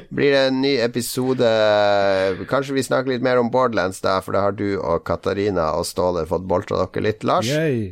blir 0.09 0.31
det 0.35 0.43
en 0.49 0.61
ny 0.63 0.73
episode. 0.83 1.51
Kanskje 2.51 2.75
vi 2.79 2.87
snakker 2.87 3.13
litt 3.15 3.23
mer 3.25 3.39
om 3.43 3.51
Borderlands, 3.51 4.01
da, 4.03 4.17
for 4.23 4.35
da 4.35 4.47
har 4.47 4.55
du 4.55 4.67
og 4.79 5.03
Katarina 5.07 5.73
og 5.79 5.87
Ståle 5.87 6.25
fått 6.29 6.47
boltra 6.47 6.85
dere 6.85 7.07
litt, 7.09 7.23
Lars. 7.27 7.51
Yay. 7.51 7.91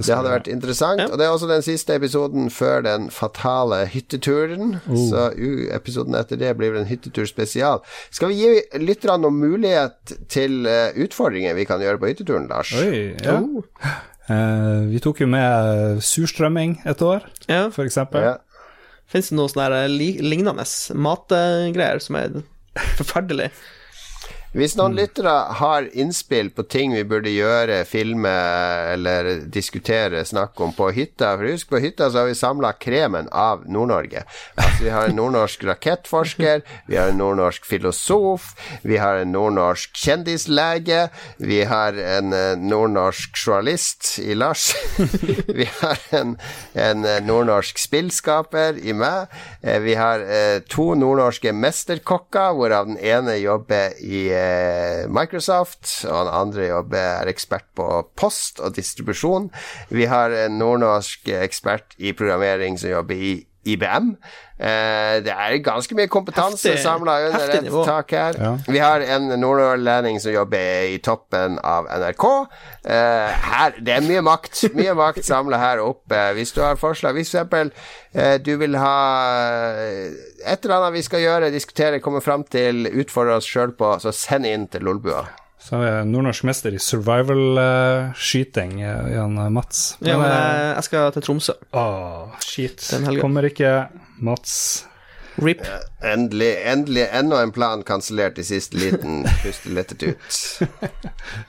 Det 0.00 0.08
Det 0.08 0.16
hadde 0.16 0.32
vært 0.32 0.50
interessant. 0.50 1.00
Ja. 1.04 1.08
Og 1.12 1.20
det 1.20 1.26
er 1.26 1.34
også 1.34 1.48
den 1.50 1.62
siste 1.62 1.94
episoden 2.00 2.50
før 2.50 2.82
den 2.86 3.08
fatale 3.14 3.84
hytteturen. 3.92 4.78
Oh. 4.88 5.00
Så 5.10 5.26
uh, 5.36 5.64
episoden 5.76 6.16
etter 6.18 6.40
det 6.40 6.54
blir 6.58 6.72
vel 6.74 6.82
en 6.82 6.90
hyttetur 6.90 7.28
spesial. 7.28 7.84
Skal 8.10 8.32
vi 8.32 8.40
gi 8.40 8.80
lytterne 8.80 9.20
noen 9.26 9.40
mulighet 9.40 10.16
til 10.32 10.64
uh, 10.66 10.90
utfordringer 10.96 11.54
vi 11.58 11.68
kan 11.68 11.82
gjøre 11.84 12.00
på 12.00 12.12
hytteturen, 12.14 12.48
Lars? 12.50 12.72
Oi, 12.80 13.12
ja. 13.20 13.38
Eh, 14.30 14.80
vi 14.92 15.00
tok 15.02 15.24
jo 15.24 15.26
med 15.30 15.98
surstrømming 16.06 16.78
et 16.86 17.02
år, 17.02 17.24
Ja. 17.48 17.68
for 17.70 17.84
eksempel. 17.84 18.22
Ja. 18.22 18.36
Fins 19.10 19.30
det 19.30 19.36
noe 19.36 19.50
sånn 19.50 19.90
li 19.90 20.12
lignende 20.22 20.64
matgreier 20.94 21.98
som 21.98 22.16
er 22.16 22.42
forferdelig? 23.00 23.50
Hvis 24.50 24.72
noen 24.74 24.96
lyttere 24.98 25.30
har 25.60 25.84
innspill 25.94 26.48
på 26.50 26.64
ting 26.66 26.90
vi 26.90 27.04
burde 27.06 27.30
gjøre, 27.30 27.84
filme 27.86 28.30
eller 28.96 29.28
diskutere, 29.46 30.24
snakke 30.26 30.64
om 30.64 30.72
på 30.74 30.88
hytta 30.96 31.36
For 31.36 31.46
husk, 31.46 31.68
på 31.70 31.78
hytta 31.78 32.08
så 32.10 32.24
har 32.24 32.26
vi 32.26 32.34
samla 32.34 32.72
kremen 32.82 33.28
av 33.30 33.62
Nord-Norge. 33.70 34.24
Altså, 34.56 34.82
vi 34.82 34.90
har 34.90 35.06
en 35.06 35.14
nordnorsk 35.20 35.62
rakettforsker, 35.68 36.64
vi 36.88 36.98
har 36.98 37.12
en 37.12 37.20
nordnorsk 37.22 37.68
filosof, 37.68 38.48
vi 38.82 38.98
har 38.98 39.20
en 39.20 39.30
nordnorsk 39.30 39.94
kjendislege, 39.94 41.04
vi 41.38 41.62
har 41.70 41.94
en 41.94 42.34
eh, 42.34 42.58
nordnorsk 42.58 43.38
journalist 43.38 44.16
i 44.18 44.34
Lars, 44.34 44.72
vi 45.60 45.68
har 45.78 46.02
en, 46.10 46.34
en 46.74 47.06
eh, 47.06 47.20
nordnorsk 47.22 47.78
spillskaper 47.78 48.82
i 48.82 48.98
meg, 48.98 49.30
eh, 49.62 49.78
vi 49.86 49.94
har 49.94 50.26
to 50.66 50.90
nordnorske 50.98 51.54
mesterkokker, 51.54 52.58
hvorav 52.58 52.90
den 52.90 52.98
ene 52.98 53.38
jobber 53.38 53.94
i 54.02 54.26
Microsoft, 55.10 56.04
og 56.08 56.16
han 56.16 56.32
andre 56.32 56.68
jobber, 56.70 56.98
er 57.22 57.30
ekspert 57.32 57.68
på 57.76 57.86
post 58.18 58.60
og 58.60 58.76
distribusjon. 58.76 59.50
Vi 59.90 60.08
har 60.10 60.34
en 60.46 60.58
nordnorsk 60.60 61.30
ekspert 61.40 61.96
i 61.98 62.14
programmering 62.16 62.78
som 62.80 62.92
jobber 62.94 63.20
i 63.20 63.34
IBM. 63.64 64.14
Eh, 64.60 65.20
det 65.24 65.32
er 65.32 65.56
ganske 65.64 65.96
mye 65.96 66.08
kompetanse 66.12 66.74
samla 66.80 67.16
under 67.28 67.52
et 67.58 67.68
tak 67.86 68.12
her. 68.16 68.38
Ja. 68.40 68.52
Vi 68.68 68.80
har 68.80 69.04
en 69.16 69.28
nordlending 69.40 70.20
som 70.20 70.32
jobber 70.32 70.88
i 70.94 70.98
toppen 71.04 71.58
av 71.64 71.88
NRK. 71.88 72.26
Eh, 72.84 73.44
her, 73.52 73.76
det 73.80 73.96
er 73.96 74.06
mye 74.06 74.24
makt 74.24 74.62
Mye 74.76 74.94
makt 74.96 75.24
samla 75.26 75.60
her 75.60 75.82
oppe. 75.84 76.20
Hvis 76.36 76.52
du 76.56 76.62
har 76.64 76.80
forslag 76.80 77.16
Hvis 77.16 77.32
for 77.32 77.40
eksempel 77.40 77.72
eh, 78.12 78.36
du 78.40 78.54
vil 78.60 78.76
ha 78.80 78.96
et 80.40 80.64
eller 80.64 80.76
annet 80.78 80.96
vi 80.96 81.04
skal 81.04 81.24
gjøre, 81.24 81.52
diskutere, 81.52 82.00
komme 82.00 82.20
fram 82.24 82.44
til, 82.48 82.88
utfordre 83.00 83.36
oss 83.40 83.48
sjøl 83.48 83.76
på, 83.76 83.92
så 84.00 84.12
send 84.14 84.48
inn 84.48 84.68
til 84.72 84.84
Lolbua. 84.88 85.26
Så 85.60 85.76
er 85.76 85.80
vi 85.84 85.90
nordnorsk 86.10 86.44
mester 86.48 86.74
i 86.74 86.78
survival-skyting, 86.80 88.78
Jan 88.80 89.34
Mats. 89.52 89.96
Ja, 90.00 90.16
men 90.16 90.26
eh, 90.26 90.36
jeg, 90.36 90.74
jeg 90.74 90.84
skal 90.88 91.12
til 91.16 91.22
Tromsø. 91.26 91.52
Åh, 91.76 92.38
shit. 92.44 92.78
Kommer 93.20 93.42
ikke 93.50 93.70
Mats 94.24 94.54
RIP. 95.40 95.60
Endelig, 96.04 96.56
endelig 96.64 97.08
enda 97.12 97.42
en 97.42 97.52
plan 97.52 97.82
kansellert 97.82 98.38
i 98.38 98.44
siste 98.44 98.76
liten. 98.76 99.24
Puste 99.42 99.72
lettet 99.74 100.02
ut. 100.02 100.40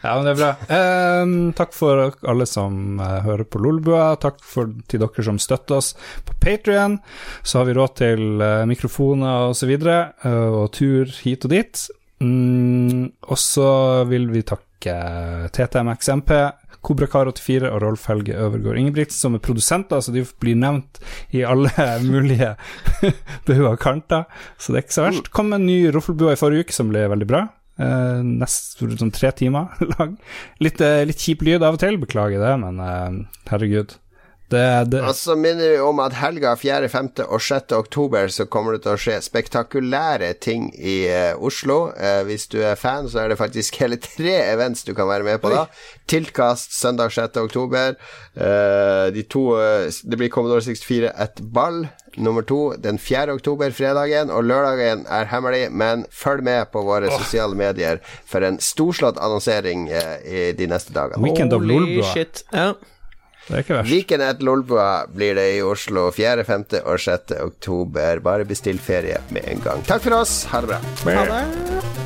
Ja, 0.02 0.16
men 0.16 0.26
det 0.26 0.34
er 0.34 0.40
bra. 0.40 0.52
Ehm, 0.74 1.36
takk 1.58 1.74
for 1.76 2.16
alle 2.28 2.48
som 2.50 3.00
eh, 3.02 3.20
hører 3.26 3.46
på 3.46 3.62
Lolbua. 3.62 4.16
Takk 4.22 4.42
for, 4.46 4.72
til 4.90 5.04
dere 5.04 5.26
som 5.26 5.40
støtter 5.42 5.80
oss 5.80 5.94
på 6.26 6.36
Patrion. 6.42 7.00
Så 7.44 7.62
har 7.62 7.70
vi 7.70 7.78
råd 7.78 7.96
til 8.02 8.42
uh, 8.42 8.64
mikrofoner 8.70 9.50
og 9.50 9.58
så 9.58 9.70
videre, 9.70 10.14
eh, 10.26 10.60
og 10.62 10.72
tur 10.78 11.12
hit 11.24 11.48
og 11.48 11.54
dit. 11.54 11.84
Mm, 12.22 13.12
og 13.28 13.40
så 13.42 13.70
vil 14.10 14.28
vi 14.32 14.44
takke 14.46 14.98
TTMXMP, 15.56 16.34
Kobrakar84 16.82 17.70
og 17.70 17.82
Rolf 17.84 18.08
Helge 18.10 18.34
Øvergård 18.42 18.80
Ingebrigtsen, 18.82 19.20
som 19.20 19.38
er 19.38 19.44
produsenter, 19.46 20.02
så 20.02 20.14
de 20.14 20.24
blir 20.42 20.58
nevnt 20.58 21.02
i 21.38 21.44
alle 21.46 21.70
mulige 22.12 22.56
bauger 23.48 23.74
og 23.74 23.82
kanter. 23.82 24.26
Så 24.58 24.74
det 24.74 24.82
er 24.82 24.88
ikke 24.88 24.98
så 24.98 25.08
verst. 25.08 25.34
Kom 25.34 25.54
en 25.54 25.68
ny 25.68 25.84
Roffelbua 25.94 26.34
i 26.34 26.40
forrige 26.42 26.66
uke 26.66 26.78
som 26.78 26.90
ble 26.94 27.06
veldig 27.12 27.30
bra. 27.30 27.46
Eh, 27.82 28.22
nest 28.26 28.82
sånn 28.82 29.14
tre 29.16 29.32
timer 29.38 29.78
lang. 29.96 30.18
Litt, 30.62 30.82
eh, 30.86 31.04
litt 31.08 31.22
kjip 31.22 31.46
lyd 31.48 31.62
av 31.66 31.78
og 31.78 31.84
til, 31.84 31.98
beklager 32.02 32.42
det, 32.44 32.56
men 32.62 32.82
eh, 32.86 33.22
herregud. 33.54 33.98
Det, 34.52 34.92
det 34.92 35.02
Og 35.08 35.16
så 35.16 35.36
minner 35.40 35.76
vi 35.76 35.80
om 35.80 36.00
at 36.04 36.18
helga 36.20 36.54
4., 36.60 36.90
5. 36.92 37.10
og 37.24 37.40
6. 37.42 37.72
oktober 37.78 38.28
så 38.34 38.46
kommer 38.52 38.76
det 38.76 38.84
til 38.84 38.96
å 38.98 39.00
skje 39.00 39.18
spektakulære 39.24 40.34
ting 40.44 40.68
i 40.76 40.98
uh, 41.08 41.40
Oslo. 41.40 41.94
Uh, 41.96 42.22
hvis 42.28 42.50
du 42.52 42.60
er 42.60 42.80
fan, 42.80 43.08
så 43.12 43.24
er 43.24 43.32
det 43.32 43.40
faktisk 43.40 43.80
hele 43.82 44.00
tre 44.02 44.36
events 44.50 44.84
du 44.88 44.94
kan 44.98 45.08
være 45.08 45.28
med 45.28 45.40
på 45.44 45.54
da. 45.54 45.66
Tilkast 46.12 46.76
søndag 46.76 47.16
6. 47.16 47.40
oktober. 47.46 47.96
Uh, 48.36 49.08
de 49.16 49.24
to 49.24 49.48
Det 49.56 50.18
blir 50.20 50.32
Commodore 50.32 50.64
64 50.66 51.12
et 51.16 51.44
ball. 51.54 51.86
Nummer 52.20 52.44
to 52.44 52.74
den 52.76 53.00
4. 53.00 53.32
oktober, 53.32 53.72
fredagen, 53.72 54.30
og 54.36 54.44
lørdagen 54.44 55.06
er 55.08 55.30
hemmelig, 55.32 55.70
men 55.72 56.04
følg 56.12 56.44
med 56.44 56.68
på 56.74 56.84
våre 56.84 57.08
sosiale 57.14 57.56
medier 57.56 58.02
for 58.28 58.44
en 58.44 58.60
storslått 58.60 59.20
annonsering 59.22 59.88
i 59.88 60.50
de 60.58 60.68
neste 60.68 60.92
dagene. 60.92 61.24
Weekend 61.24 61.56
of 61.56 61.64
Lolbua. 61.64 62.26
Ja. 62.52 62.74
Det 63.48 63.56
er 63.56 63.64
ikke 63.64 63.78
verst. 63.80 63.90
Viken 63.92 64.24
et 64.26 64.44
Lolbua 64.46 64.90
blir 65.12 65.36
det 65.40 65.48
i 65.58 65.64
Oslo 65.66 66.10
4., 66.16 66.46
5. 66.48 66.68
og 66.86 67.00
6. 67.02 67.36
oktober. 67.42 68.22
Bare 68.24 68.46
bestill 68.48 68.80
ferie 68.80 69.18
med 69.34 69.48
en 69.52 69.66
gang. 69.66 69.84
Takk 69.90 70.06
for 70.06 70.22
oss. 70.22 70.44
Ha 70.54 70.62
det 70.64 70.74
bra. 70.76 70.82
Ha 71.18 71.26
det. 71.34 72.01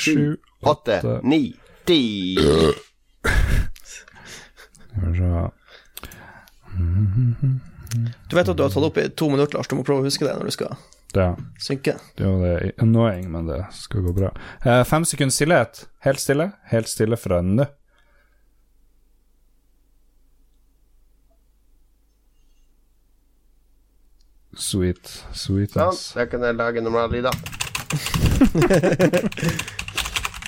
Sju, 0.00 0.36
åtte, 0.72 1.00
ni, 1.22 1.42
ti. 1.88 2.00
Du 8.30 8.36
vet 8.36 8.48
at 8.48 8.56
du 8.56 8.62
har 8.62 8.70
tatt 8.70 8.84
opp 8.86 8.98
i 9.02 9.08
to 9.10 9.28
minutter, 9.32 9.58
Lars. 9.58 9.68
Du 9.68 9.74
må 9.78 9.84
prøve 9.86 10.04
å 10.04 10.06
huske 10.06 10.26
det 10.26 10.36
når 10.38 10.50
du 10.50 10.54
skal 10.54 10.76
Ja, 11.16 11.32
synke. 11.58 11.96
det 12.16 12.24
er 12.24 12.30
jo 12.30 12.38
det 12.44 12.72
annoying, 12.78 13.26
men 13.32 13.48
det 13.50 13.64
skal 13.74 14.04
gå 14.06 14.12
bra. 14.14 14.30
Eh, 14.64 14.84
fem 14.86 15.04
sekunds 15.04 15.34
stillhet. 15.40 15.86
Helt 16.06 16.20
stille. 16.22 16.52
Helt 16.70 16.88
stille 16.88 17.16
fra 17.18 17.40
nå. 17.42 17.66
Sweet. 24.56 25.24
Sweet 25.32 25.70
Sånn, 25.76 25.94
ja, 25.94 26.14
da 26.18 26.24
kan 26.30 26.42
jeg 26.46 26.54
lage 26.58 26.80
normallyder. 26.82 27.30